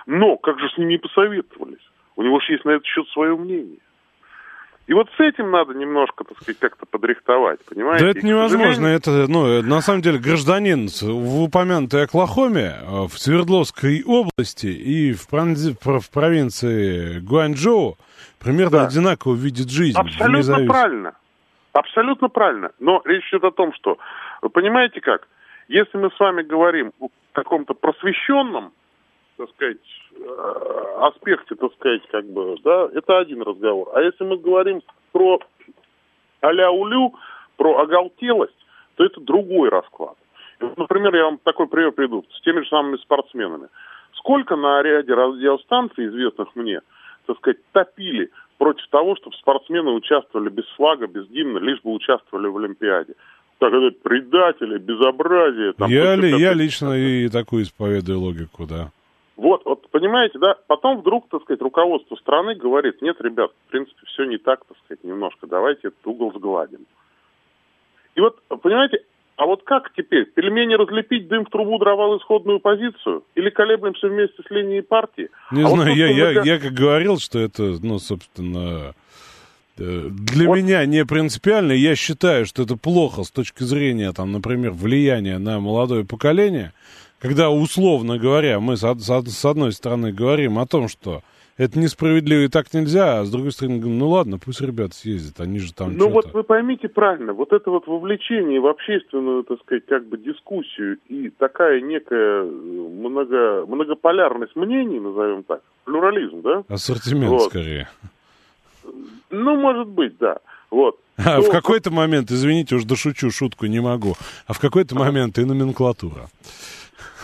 но 0.07 0.37
как 0.37 0.59
же 0.59 0.69
с 0.69 0.79
ним 0.79 0.89
не 0.89 0.99
посоветовались? 0.99 1.91
У 2.17 2.23
него 2.23 2.41
же 2.41 2.53
есть 2.53 2.65
на 2.65 2.71
этот 2.71 2.87
счет 2.87 3.07
свое 3.09 3.37
мнение. 3.37 3.79
И 4.87 4.93
вот 4.93 5.09
с 5.17 5.21
этим 5.21 5.51
надо 5.51 5.73
немножко, 5.73 6.25
так 6.25 6.37
сказать, 6.43 6.59
как-то 6.59 6.85
подрихтовать, 6.85 7.59
понимаете? 7.65 8.05
Да 8.05 8.11
это 8.11 8.27
невозможно. 8.27 8.87
Это, 8.87 9.27
ну, 9.29 9.63
на 9.63 9.81
самом 9.81 10.03
деле, 10.03 10.19
гражданин 10.19 10.89
в 10.89 11.43
упомянутой 11.43 12.05
Оклахоме, 12.05 12.75
э, 12.81 13.07
в 13.09 13.19
Свердловской 13.19 14.03
области 14.05 14.67
и 14.67 15.15
в, 15.15 15.27
пронзи, 15.29 15.75
в 15.81 16.11
провинции 16.11 17.19
Гуанчжоу 17.21 17.97
примерно 18.39 18.79
да. 18.79 18.87
одинаково 18.87 19.35
видит 19.35 19.71
жизнь. 19.71 19.99
Абсолютно 19.99 20.67
правильно. 20.67 21.15
Абсолютно 21.73 22.29
правильно. 22.29 22.71
Но 22.79 23.01
речь 23.07 23.29
идет 23.31 23.45
о 23.45 23.51
том, 23.53 23.73
что, 23.73 23.97
вы 24.43 24.51
понимаете 24.51 25.01
как, 25.01 25.27
если 25.69 25.97
мы 25.97 26.11
с 26.11 26.21
вами 26.21 26.43
говорим 26.43 26.93
о 27.01 27.09
каком-то 27.33 27.73
просвещенном, 27.73 28.73
так 29.37 29.51
сказать, 29.51 29.79
э, 30.17 30.97
аспекте, 31.01 31.55
так 31.55 31.73
сказать, 31.75 32.03
как 32.11 32.25
бы, 32.27 32.57
да, 32.63 32.89
это 32.95 33.19
один 33.19 33.43
разговор. 33.43 33.91
А 33.95 34.01
если 34.01 34.25
мы 34.25 34.37
говорим 34.37 34.83
про 35.13 35.41
а-ля 36.41 36.71
улю, 36.71 37.15
про 37.57 37.81
оголтелость, 37.81 38.55
то 38.97 39.05
это 39.05 39.21
другой 39.21 39.69
расклад. 39.71 40.17
Вот, 40.61 40.77
например, 40.79 41.15
я 41.15 41.25
вам 41.25 41.39
такой 41.39 41.67
пример 41.67 41.93
приду 41.93 42.25
с 42.33 42.41
теми 42.43 42.61
же 42.61 42.69
самыми 42.69 42.97
спортсменами. 42.99 43.69
Сколько 44.17 44.57
на 44.57 44.83
ряде 44.83 45.13
радиостанций, 45.13 46.07
известных 46.07 46.55
мне, 46.55 46.81
так 47.27 47.37
сказать, 47.39 47.59
топили 47.73 48.31
против 48.59 48.87
того, 48.89 49.17
чтобы 49.17 49.37
спортсмены 49.37 49.91
участвовали 49.91 50.49
без 50.49 50.65
флага, 50.77 51.07
без 51.07 51.27
гимна, 51.29 51.59
лишь 51.59 51.83
бы 51.83 51.93
участвовали 51.93 52.47
в 52.47 52.57
Олимпиаде. 52.57 53.15
Так 53.59 53.71
сказать, 53.71 54.01
предатели, 54.03 54.79
безобразие. 54.79 55.73
Там, 55.75 55.91
я, 55.91 56.17
ли, 56.17 56.31
я 56.39 56.55
лично 56.55 56.93
и 56.93 57.29
такую 57.29 57.65
исповедую 57.65 58.21
логику, 58.21 58.67
да. 58.67 58.91
Вот, 59.37 59.65
вот, 59.65 59.89
понимаете, 59.91 60.39
да, 60.39 60.57
потом 60.69 61.01
вдруг, 61.01 61.29
так 61.29 61.43
сказать, 61.43 61.61
руководство 61.61 62.15
страны 62.17 62.55
говорит, 62.55 63.03
нет, 63.03 63.21
ребят, 63.21 63.51
в 63.67 63.71
принципе, 63.71 64.07
все 64.07 64.25
не 64.25 64.39
так, 64.39 64.65
так 64.65 64.77
сказать, 64.85 65.03
немножко, 65.03 65.47
давайте 65.47 65.89
этот 65.89 66.07
угол 66.07 66.33
сгладим. 66.33 66.87
И 68.15 68.21
вот, 68.21 68.41
понимаете, 68.63 69.03
а 69.37 69.47
вот 69.47 69.65
как 69.65 69.93
теперь? 69.95 70.27
Пельмени 70.27 70.75
разлепить, 70.75 71.27
дым 71.27 71.45
в 71.45 71.51
трубу, 71.51 71.79
дрова 71.79 72.15
в 72.15 72.19
исходную 72.19 72.61
позицию? 72.61 73.25
Или 73.35 73.51
колеблемся 73.51 74.07
вместе 74.07 74.41
с 74.47 74.51
линией 74.51 74.83
партии? 74.83 75.29
Не 75.51 75.65
а 75.65 75.69
знаю, 75.69 75.91
вот 75.91 75.97
я, 75.97 76.09
я, 76.09 76.41
мы... 76.41 76.47
я 76.47 76.59
как 76.61 76.73
говорил, 76.73 77.19
что 77.19 77.41
это, 77.41 77.75
ну, 77.83 77.99
собственно, 77.99 78.95
для 79.77 80.47
вот. 80.47 80.57
меня 80.57 80.87
не 80.87 81.05
принципиально. 81.05 81.73
Я 81.73 81.97
считаю, 81.97 82.47
что 82.47 82.63
это 82.63 82.77
плохо 82.77 83.25
с 83.25 83.33
точки 83.33 83.65
зрения, 83.65 84.13
там, 84.13 84.31
например, 84.31 84.71
влияния 84.71 85.39
на 85.39 85.59
молодое 85.59 86.05
поколение, 86.05 86.73
когда, 87.25 87.49
условно 87.49 88.19
говоря, 88.19 88.61
мы 88.61 88.77
с, 88.77 88.85
одной 88.85 89.73
стороны 89.73 90.13
говорим 90.13 90.59
о 90.59 90.67
том, 90.67 90.89
что 90.89 91.23
это 91.57 91.79
несправедливо 91.79 92.43
и 92.43 92.49
так 92.49 92.75
нельзя, 92.75 93.21
а 93.21 93.25
с 93.25 93.31
другой 93.31 93.53
стороны, 93.53 93.79
говорю, 93.79 93.97
ну 93.97 94.09
ладно, 94.11 94.39
пусть 94.39 94.61
ребята 94.61 94.95
съездят, 94.95 95.41
они 95.41 95.59
же 95.59 95.73
там 95.73 95.97
Ну 95.97 96.11
вот 96.11 96.35
вы 96.35 96.43
поймите 96.43 96.91
правильно, 96.91 97.33
вот 97.33 97.55
это 97.55 97.71
вот 97.71 97.87
вовлечение 97.87 98.61
в 98.61 98.67
общественную, 98.67 99.43
так 99.45 99.59
сказать, 99.61 99.87
как 99.87 100.07
бы 100.07 100.19
дискуссию 100.19 100.99
и 101.09 101.31
такая 101.31 101.81
некая 101.81 102.43
э, 102.43 102.45
много, 102.45 103.65
многополярность 103.69 104.55
мнений, 104.55 105.01
назовем 105.01 105.45
так, 105.45 105.63
плюрализм, 105.85 106.43
да? 106.43 106.63
Ассортимент 106.69 107.31
Вот. 107.31 107.49
скорее. 107.49 107.89
Ну, 109.31 109.57
может 109.57 109.89
быть, 109.89 110.19
да. 110.19 110.41
Вот. 110.71 110.99
А 111.17 111.41
То- 111.41 111.43
в 111.45 111.51
какой-то 111.51 111.91
момент, 111.91 112.31
извините, 112.31 112.75
уж 112.75 112.85
дошучу 112.85 113.31
шутку, 113.31 113.65
не 113.65 113.81
могу, 113.81 114.15
а 114.47 114.53
в 114.53 114.61
какой-то 114.61 114.95
момент 114.95 115.39
и 115.39 115.45
номенклатура. 115.47 116.29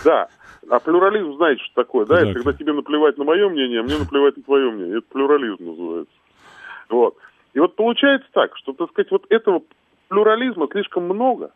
Да. 0.04 0.28
А 0.68 0.78
плюрализм, 0.78 1.34
знаете, 1.36 1.62
что 1.64 1.74
такое, 1.82 2.06
да? 2.06 2.20
Это 2.20 2.34
когда 2.34 2.52
тебе 2.52 2.72
наплевать 2.72 3.18
на 3.18 3.24
мое 3.24 3.48
мнение, 3.48 3.80
а 3.80 3.82
мне 3.82 3.98
наплевать 3.98 4.36
на 4.36 4.42
твое 4.42 4.70
мнение. 4.70 4.98
Это 4.98 5.06
плюрализм 5.08 5.64
называется. 5.64 6.14
Вот. 6.88 7.16
И 7.54 7.58
вот 7.58 7.74
получается 7.76 8.28
так, 8.32 8.56
что, 8.56 8.72
так 8.72 8.90
сказать, 8.90 9.10
вот 9.10 9.26
этого 9.30 9.62
плюрализма 10.08 10.68
слишком 10.70 11.04
много. 11.04 11.50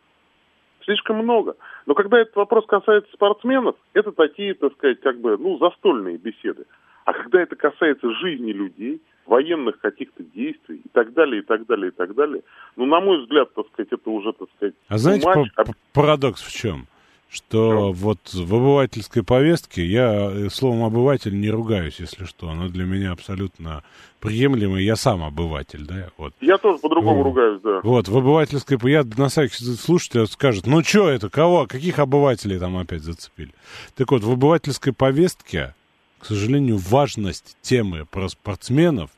Слишком 0.85 1.17
много. 1.19 1.57
Но 1.87 1.95
когда 1.95 2.19
этот 2.21 2.37
вопрос 2.37 2.67
касается 2.67 3.11
спортсменов, 3.13 3.77
это 3.93 4.13
такие, 4.13 4.55
так 4.55 4.73
сказать, 4.75 5.01
как 5.01 5.19
бы, 5.19 5.37
ну, 5.39 5.59
застольные 5.59 6.17
беседы. 6.19 6.67
А 7.05 7.13
когда 7.13 7.43
это 7.43 7.57
касается 7.57 8.13
жизни 8.15 8.53
людей, 8.53 9.01
военных 9.27 9.79
каких-то 9.81 10.23
действий 10.23 10.83
и 10.85 10.89
так 10.93 11.13
далее, 11.13 11.41
и 11.43 11.45
так 11.45 11.67
далее, 11.67 11.89
и 11.89 11.91
так 11.91 12.15
далее, 12.15 12.43
ну, 12.77 12.87
на 12.87 13.01
мой 13.01 13.23
взгляд, 13.23 13.53
так 13.55 13.67
сказать, 13.73 13.93
это 13.93 14.11
уже, 14.11 14.33
так 14.33 14.49
сказать, 14.57 14.75
А 14.89 14.99
знаете, 14.99 15.27
матч, 15.27 15.51
па- 15.55 15.65
парадокс 15.93 16.43
в 16.43 16.53
чем? 16.53 16.87
Что 17.35 17.91
вот 17.91 18.33
в 18.33 18.55
обывательской 18.55 19.25
повестке 19.25 19.85
я 19.85 20.31
э, 20.31 20.49
словом 20.51 20.85
обыватель 20.85 21.37
не 21.39 21.51
ругаюсь, 21.51 21.97
если 21.99 22.27
что. 22.27 22.49
Оно 22.49 22.69
для 22.69 22.85
меня 22.85 23.11
абсолютно 23.11 23.83
приемлемо. 24.21 24.79
Я 24.81 24.95
сам 24.95 25.25
обыватель, 25.25 25.85
да? 25.85 26.11
Вот. 26.17 26.33
Я 26.41 26.59
тоже 26.59 26.79
по-другому 26.79 27.19
Вот. 27.19 27.25
ругаюсь, 27.25 27.61
да. 27.61 27.81
Вот, 27.83 28.07
в 28.07 28.17
обывательской... 28.17 28.79
Я 28.89 29.03
на 29.17 29.29
всякий 29.29 29.57
слушатель 29.75 30.29
скажет, 30.29 30.67
ну 30.67 30.85
что 30.85 31.09
это, 31.09 31.29
кого, 31.29 31.67
каких 31.67 31.99
обывателей 31.99 32.61
там 32.61 32.77
опять 32.77 33.03
зацепили? 33.03 33.51
Так 33.97 34.13
вот, 34.13 34.23
в 34.23 34.31
обывательской 34.31 34.93
повестке, 34.93 35.75
к 36.21 36.27
сожалению, 36.27 36.77
важность 36.79 37.57
темы 37.63 38.07
про 38.09 38.29
спортсменов, 38.29 39.11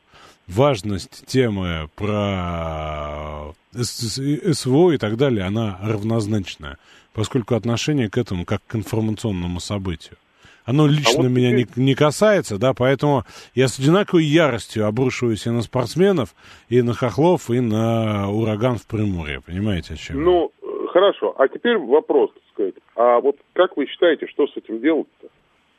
важность 0.47 1.23
темы 1.27 1.87
про 1.95 3.53
С- 3.73 4.19
СВО 4.57 4.91
и 4.91 4.97
так 4.97 5.17
далее, 5.17 5.45
она 5.45 5.77
равнозначная, 5.83 6.77
поскольку 7.17 7.55
отношение 7.55 8.11
к 8.11 8.17
этому 8.19 8.45
как 8.45 8.61
к 8.67 8.75
информационному 8.75 9.59
событию. 9.59 10.17
Оно 10.65 10.85
лично 10.85 11.23
вот 11.23 11.29
меня 11.29 11.49
теперь- 11.49 11.67
не, 11.77 11.85
не 11.85 11.95
касается, 11.95 12.59
да, 12.59 12.75
поэтому 12.77 13.23
я 13.55 13.67
с 13.67 13.79
одинаковой 13.79 14.23
яростью 14.23 14.85
обрушиваюсь 14.85 15.47
и 15.47 15.49
на 15.49 15.63
спортсменов, 15.63 16.35
и 16.69 16.83
на 16.83 16.93
хохлов, 16.93 17.49
и 17.49 17.59
на 17.59 18.29
ураган 18.29 18.77
в 18.77 18.85
Приморье. 18.85 19.41
Понимаете, 19.41 19.95
о 19.95 19.97
чем? 19.97 20.23
Ну, 20.23 20.51
хорошо. 20.93 21.33
А 21.39 21.47
теперь 21.47 21.79
вопрос, 21.79 22.31
так 22.33 22.43
сказать. 22.53 22.75
А 22.95 23.19
вот 23.19 23.37
как 23.53 23.77
вы 23.77 23.87
считаете, 23.87 24.27
что 24.27 24.45
с 24.45 24.55
этим 24.55 24.79
делать-то? 24.79 25.29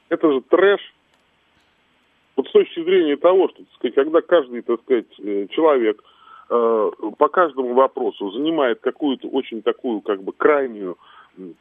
Это 0.09 0.33
же 0.33 0.41
трэш. 0.41 0.81
Вот 2.35 2.49
с 2.49 2.51
точки 2.51 2.83
зрения 2.83 3.17
того, 3.17 3.49
что, 3.51 3.59
так 3.59 3.75
сказать, 3.77 3.95
когда 3.95 4.21
каждый, 4.23 4.63
так 4.63 4.81
сказать, 4.81 5.07
э, 5.21 5.47
человек 5.51 6.03
э, 6.51 6.91
по 7.17 7.29
каждому 7.29 7.75
вопросу 7.75 8.33
занимает 8.33 8.81
какую-то 8.81 9.29
очень 9.29 9.63
такую, 9.63 10.01
как 10.01 10.23
бы, 10.23 10.33
крайнюю, 10.33 10.97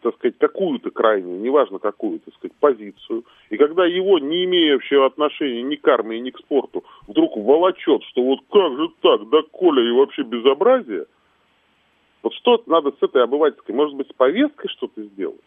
так 0.01 0.15
сказать, 0.15 0.37
какую-то 0.37 0.91
крайнюю, 0.91 1.39
неважно 1.39 1.79
какую, 1.79 2.19
так 2.19 2.33
сказать, 2.35 2.55
позицию, 2.59 3.23
и 3.49 3.57
когда 3.57 3.85
его, 3.85 4.19
не 4.19 4.45
имеющего 4.45 5.05
отношения 5.05 5.63
ни 5.63 5.75
к 5.75 5.87
армии, 5.87 6.17
ни 6.17 6.31
к 6.31 6.39
спорту, 6.39 6.83
вдруг 7.07 7.37
волочет, 7.37 8.03
что 8.05 8.23
вот 8.23 8.39
как 8.51 8.77
же 8.77 8.89
так, 9.01 9.29
да 9.29 9.41
Коля 9.51 9.83
и 9.87 9.91
вообще 9.91 10.23
безобразие, 10.23 11.05
вот 12.23 12.33
что 12.33 12.61
надо 12.65 12.91
с 12.91 13.01
этой 13.01 13.23
обывательской, 13.23 13.73
может 13.73 13.95
быть, 13.95 14.09
с 14.09 14.13
повесткой 14.13 14.69
что-то 14.69 15.01
сделать? 15.03 15.41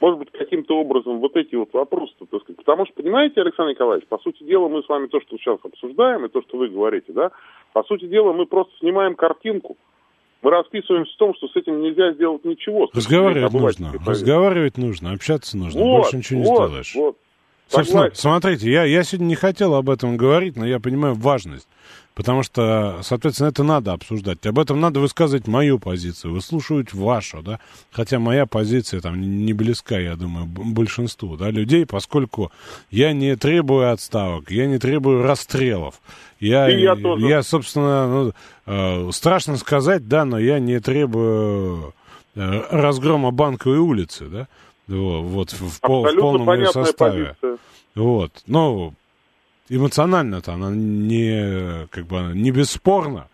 Может 0.00 0.18
быть, 0.18 0.30
каким-то 0.30 0.78
образом 0.78 1.18
вот 1.18 1.36
эти 1.36 1.54
вот 1.54 1.72
вопросы, 1.72 2.14
так 2.18 2.42
сказать. 2.42 2.56
Потому 2.56 2.86
что, 2.86 2.94
понимаете, 2.94 3.40
Александр 3.40 3.72
Николаевич, 3.72 4.08
по 4.08 4.18
сути 4.18 4.42
дела, 4.42 4.68
мы 4.68 4.82
с 4.82 4.88
вами 4.88 5.08
то, 5.08 5.20
что 5.20 5.36
сейчас 5.36 5.58
обсуждаем, 5.62 6.24
и 6.24 6.28
то, 6.28 6.40
что 6.42 6.56
вы 6.56 6.68
говорите, 6.68 7.12
да, 7.12 7.30
по 7.72 7.82
сути 7.84 8.06
дела, 8.06 8.32
мы 8.32 8.46
просто 8.46 8.72
снимаем 8.78 9.14
картинку. 9.14 9.76
Мы 10.42 10.50
расписываемся 10.50 11.12
в 11.12 11.16
том, 11.16 11.34
что 11.34 11.48
с 11.48 11.56
этим 11.56 11.82
нельзя 11.82 12.12
сделать 12.12 12.44
ничего. 12.44 12.88
Разговаривать 12.94 13.52
нужно, 13.52 13.92
разговаривать 14.06 14.78
нужно, 14.78 15.12
общаться 15.12 15.56
нужно, 15.58 15.82
Вот, 15.82 16.02
больше 16.02 16.16
ничего 16.16 16.40
не 16.40 16.46
вот, 16.46 16.68
сделаешь. 16.68 16.94
вот. 16.94 17.16
Собственно, 17.68 18.02
Согласен. 18.02 18.16
смотрите, 18.20 18.70
я, 18.70 18.84
я 18.84 19.02
сегодня 19.04 19.26
не 19.26 19.34
хотел 19.36 19.74
об 19.74 19.90
этом 19.90 20.16
говорить, 20.16 20.56
но 20.56 20.66
я 20.66 20.80
понимаю 20.80 21.14
важность. 21.14 21.68
Потому 22.20 22.42
что, 22.42 22.98
соответственно, 23.02 23.48
это 23.48 23.62
надо 23.64 23.94
обсуждать. 23.94 24.44
Об 24.44 24.58
этом 24.58 24.78
надо 24.78 25.00
высказывать 25.00 25.46
мою 25.46 25.78
позицию, 25.78 26.34
выслушивать 26.34 26.92
вашу, 26.92 27.40
да. 27.40 27.60
Хотя 27.90 28.18
моя 28.18 28.44
позиция 28.44 29.00
там 29.00 29.18
не- 29.18 29.54
близка, 29.54 29.98
я 29.98 30.16
думаю, 30.16 30.44
большинству, 30.44 31.38
да, 31.38 31.48
людей, 31.50 31.86
поскольку 31.86 32.52
я 32.90 33.14
не 33.14 33.36
требую 33.36 33.90
отставок, 33.90 34.50
я 34.50 34.66
не 34.66 34.78
требую 34.78 35.22
расстрелов. 35.22 35.94
Я, 36.40 36.68
И 36.68 36.82
я 36.82 36.94
тоже. 36.94 37.26
я, 37.26 37.42
собственно, 37.42 38.06
ну, 38.06 38.32
э, 38.66 39.10
страшно 39.12 39.56
сказать, 39.56 40.06
да, 40.06 40.26
но 40.26 40.38
я 40.38 40.58
не 40.58 40.78
требую 40.78 41.94
э, 42.36 42.62
разгрома 42.70 43.30
банковой 43.30 43.78
улицы, 43.78 44.26
да, 44.26 44.46
Во- 44.88 45.22
вот, 45.22 45.52
в, 45.52 45.68
в 45.70 45.80
полном 45.80 46.52
ее 46.52 46.66
составе. 46.66 47.34
позиция. 47.40 47.56
Вот. 47.94 48.32
Ну, 48.46 48.92
эмоционально-то 49.70 50.52
она 50.52 50.70
не, 50.70 51.86
как 51.90 52.06
бы, 52.06 52.32
не 52.34 52.50
бесспорна. 52.50 53.28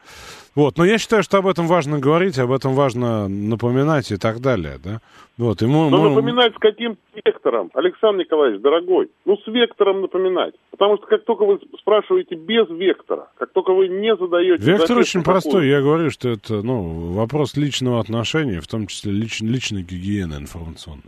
Вот. 0.55 0.79
Но 0.79 0.87
я 0.87 0.97
считаю, 0.97 1.23
что 1.23 1.37
об 1.37 1.47
этом 1.47 1.67
важно 1.67 1.99
говорить, 1.99 2.39
об 2.39 2.51
этом 2.51 2.73
важно 2.75 3.29
напоминать 3.29 4.11
и 4.11 4.17
так 4.17 4.41
далее, 4.41 4.79
да. 4.83 5.01
Вот. 5.37 5.61
И 5.61 5.67
мы, 5.67 5.91
Но 5.91 5.99
мы- 6.05 6.09
напоминать 6.11 6.55
с 6.55 6.59
каким 6.59 6.97
вектором, 7.15 7.71
Александр 7.75 8.21
Николаевич, 8.21 8.63
дорогой, 8.63 9.11
ну 9.27 9.37
с 9.37 9.47
вектором 9.47 10.01
напоминать. 10.01 10.55
Потому 10.71 10.97
что 10.97 11.07
как 11.09 11.25
только 11.25 11.45
вы 11.45 11.59
спрашиваете 11.79 12.37
без 12.37 12.71
вектора, 12.71 13.29
как 13.37 13.53
только 13.53 13.75
вы 13.75 13.89
не 13.89 14.17
задаете... 14.17 14.63
Вектор 14.65 14.97
очень 14.97 15.21
такую, 15.21 15.25
простой. 15.25 15.69
Я 15.69 15.83
говорю, 15.83 16.11
что 16.11 16.31
это, 16.31 16.63
ну, 16.63 17.13
вопрос 17.13 17.55
личного 17.59 18.01
отношения, 18.01 18.63
в 18.63 18.67
том 18.67 18.87
числе 18.87 19.13
лич- 19.13 19.45
личной 19.45 19.83
гигиены 19.83 20.37
информационной. 20.37 21.03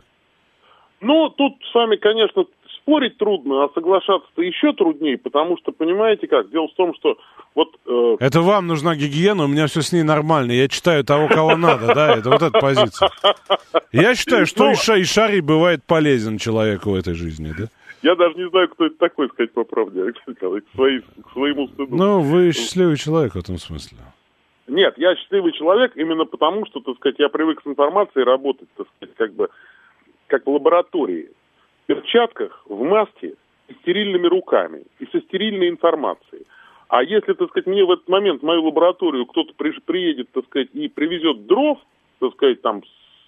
Ну, 1.01 1.29
тут 1.31 1.55
с 1.71 1.75
вами, 1.75 1.97
конечно, 1.97 2.45
спорить 2.89 3.19
трудно, 3.19 3.65
а 3.65 3.69
соглашаться-то 3.75 4.41
еще 4.41 4.73
труднее, 4.73 5.19
потому 5.19 5.59
что, 5.59 5.73
понимаете 5.73 6.27
как, 6.27 6.51
дело 6.51 6.69
в 6.69 6.75
том, 6.75 6.95
что 6.95 7.19
вот... 7.55 7.69
э, 7.87 8.17
Это 8.21 8.41
вам 8.41 8.67
нужна 8.67 8.95
гигиена, 8.97 9.45
у 9.45 9.47
меня 9.47 9.67
все 9.67 9.83
с 9.83 9.93
ней 9.93 10.03
нормально. 10.03 10.53
Я 10.53 10.69
читаю 10.69 11.05
того, 11.05 11.29
кого 11.29 11.55
надо, 11.57 11.95
да, 11.95 12.17
это 12.17 12.31
вот 12.31 12.41
эта 12.43 12.59
позиция. 12.59 13.11
Я 13.93 14.15
считаю, 14.15 14.47
что 14.47 14.65
Ну, 14.65 14.71
и, 14.73 14.75
ша- 14.75 14.97
и 14.97 15.05
шарий 15.05 15.43
бывает 15.43 15.85
полезен 15.85 16.39
человеку 16.39 16.91
в 16.91 16.95
этой 16.95 17.13
жизни, 17.15 17.53
да? 17.59 17.65
Я 18.03 18.15
даже 18.15 18.37
не 18.37 18.49
знаю, 18.49 18.69
кто 18.69 18.87
это 18.87 18.97
такой, 18.97 19.29
сказать 19.29 19.53
по 19.53 19.65
правде, 19.65 20.03
Александр 20.05 20.31
Николаевич, 20.31 20.65
к, 20.73 20.77
своей- 20.77 21.01
к 21.01 21.33
своему 21.33 21.69
стыду. 21.69 21.95
Ну, 21.95 22.21
вы 22.21 22.53
счастливый 22.53 22.97
человек 22.97 23.35
в 23.35 23.39
этом 23.39 23.59
смысле. 23.59 23.99
Нет, 24.67 24.95
я 24.97 25.15
счастливый 25.17 25.53
человек 25.53 25.93
именно 25.97 26.25
потому, 26.25 26.65
что, 26.67 26.81
так 26.81 26.97
сказать, 26.97 27.17
я 27.19 27.29
привык 27.29 27.61
с 27.63 27.67
информацией 27.67 28.25
работать, 28.25 28.69
так 28.77 28.87
сказать, 28.97 29.15
как 29.17 29.35
бы, 29.35 29.49
как 30.29 30.47
в 30.47 30.51
лаборатории. 30.51 31.31
В 31.89 31.95
перчатках, 31.95 32.63
в 32.69 32.83
маске, 32.83 33.35
и 33.69 33.73
стерильными 33.83 34.27
руками 34.27 34.83
и 34.99 35.07
со 35.07 35.21
стерильной 35.23 35.71
информацией. 35.71 36.43
А 36.89 37.03
если, 37.03 37.33
так 37.33 37.49
сказать, 37.49 37.67
мне 37.67 37.83
в 37.85 37.91
этот 37.91 38.09
момент 38.09 38.43
в 38.43 38.45
мою 38.45 38.63
лабораторию 38.65 39.25
кто-то 39.25 39.55
при- 39.57 39.79
приедет, 39.81 40.31
так 40.33 40.45
сказать, 40.47 40.69
и 40.75 40.89
привезет 40.89 41.47
дров, 41.47 41.79
так 42.21 42.33
сказать, 42.35 42.61
там, 42.61 42.83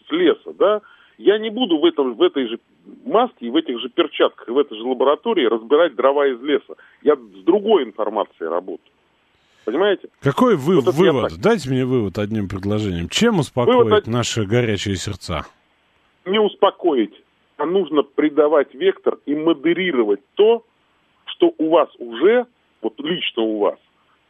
с 0.08 0.12
леса, 0.12 0.52
да, 0.58 0.82
я 1.16 1.38
не 1.38 1.48
буду 1.50 1.78
в, 1.78 1.84
этом, 1.86 2.14
в 2.14 2.22
этой 2.22 2.48
же 2.48 2.58
маске 3.06 3.46
и 3.46 3.50
в 3.50 3.56
этих 3.56 3.80
же 3.80 3.88
перчатках 3.88 4.46
и 4.48 4.50
в 4.50 4.58
этой 4.58 4.76
же 4.76 4.84
лаборатории 4.84 5.46
разбирать 5.46 5.94
дрова 5.94 6.26
из 6.26 6.40
леса. 6.42 6.74
Я 7.02 7.16
с 7.16 7.44
другой 7.44 7.84
информацией 7.84 8.48
работаю. 8.50 8.92
Понимаете? 9.64 10.08
Какой 10.20 10.56
вы, 10.56 10.80
Вот 10.80 10.94
вывод? 10.94 11.32
Дайте 11.40 11.70
мне 11.70 11.84
вывод 11.86 12.18
одним 12.18 12.46
предложением. 12.48 13.08
Чем 13.08 13.38
успокоить 13.38 13.76
Вывод 13.76 14.02
од- 14.04 14.06
наши 14.06 14.44
горячие 14.44 14.96
сердца? 14.96 15.46
не 16.26 16.38
успокоить, 16.38 17.14
а 17.60 17.66
нужно 17.66 18.02
придавать 18.02 18.74
вектор 18.74 19.18
и 19.26 19.34
модерировать 19.34 20.20
то, 20.34 20.64
что 21.26 21.52
у 21.58 21.68
вас 21.68 21.90
уже, 21.98 22.46
вот 22.80 22.94
лично 22.98 23.42
у 23.42 23.58
вас, 23.58 23.78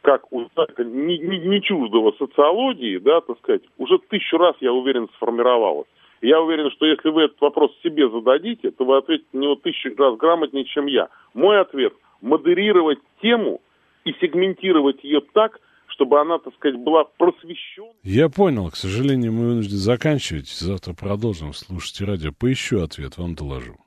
как 0.01 0.29
у 0.33 0.41
не, 0.79 1.17
не- 1.17 1.39
не 1.39 1.61
чуждого 1.61 2.11
социологии, 2.19 2.97
да, 2.97 3.21
так 3.21 3.37
сказать, 3.39 3.61
уже 3.77 3.99
тысячу 3.99 4.37
раз, 4.37 4.55
я 4.59 4.73
уверен, 4.73 5.07
сформировалось. 5.15 5.87
Я 6.21 6.41
уверен, 6.41 6.69
что 6.71 6.85
если 6.85 7.09
вы 7.09 7.23
этот 7.23 7.39
вопрос 7.39 7.71
себе 7.81 8.09
зададите, 8.09 8.71
то 8.71 8.83
вы 8.83 8.97
ответите 8.97 9.29
на 9.31 9.39
него 9.39 9.55
тысячу 9.55 9.95
раз 9.95 10.17
грамотнее, 10.17 10.65
чем 10.65 10.87
я. 10.87 11.07
Мой 11.33 11.57
ответ– 11.61 11.93
модерировать 12.21 12.99
тему 13.21 13.61
и 14.03 14.11
сегментировать 14.19 15.03
ее 15.05 15.21
так, 15.33 15.61
чтобы 16.01 16.19
она, 16.19 16.39
так 16.39 16.53
сказать, 16.55 16.79
была 16.79 17.03
просвещенной. 17.17 17.93
Я 18.03 18.27
понял, 18.27 18.71
к 18.71 18.75
сожалению, 18.75 19.33
мы 19.33 19.49
вынуждены 19.49 19.77
заканчивать. 19.77 20.47
Завтра 20.47 20.93
продолжим. 20.93 21.53
Слушайте 21.53 22.05
радио. 22.05 22.31
Поищу 22.31 22.81
ответ, 22.81 23.19
вам 23.19 23.35
доложу. 23.35 23.77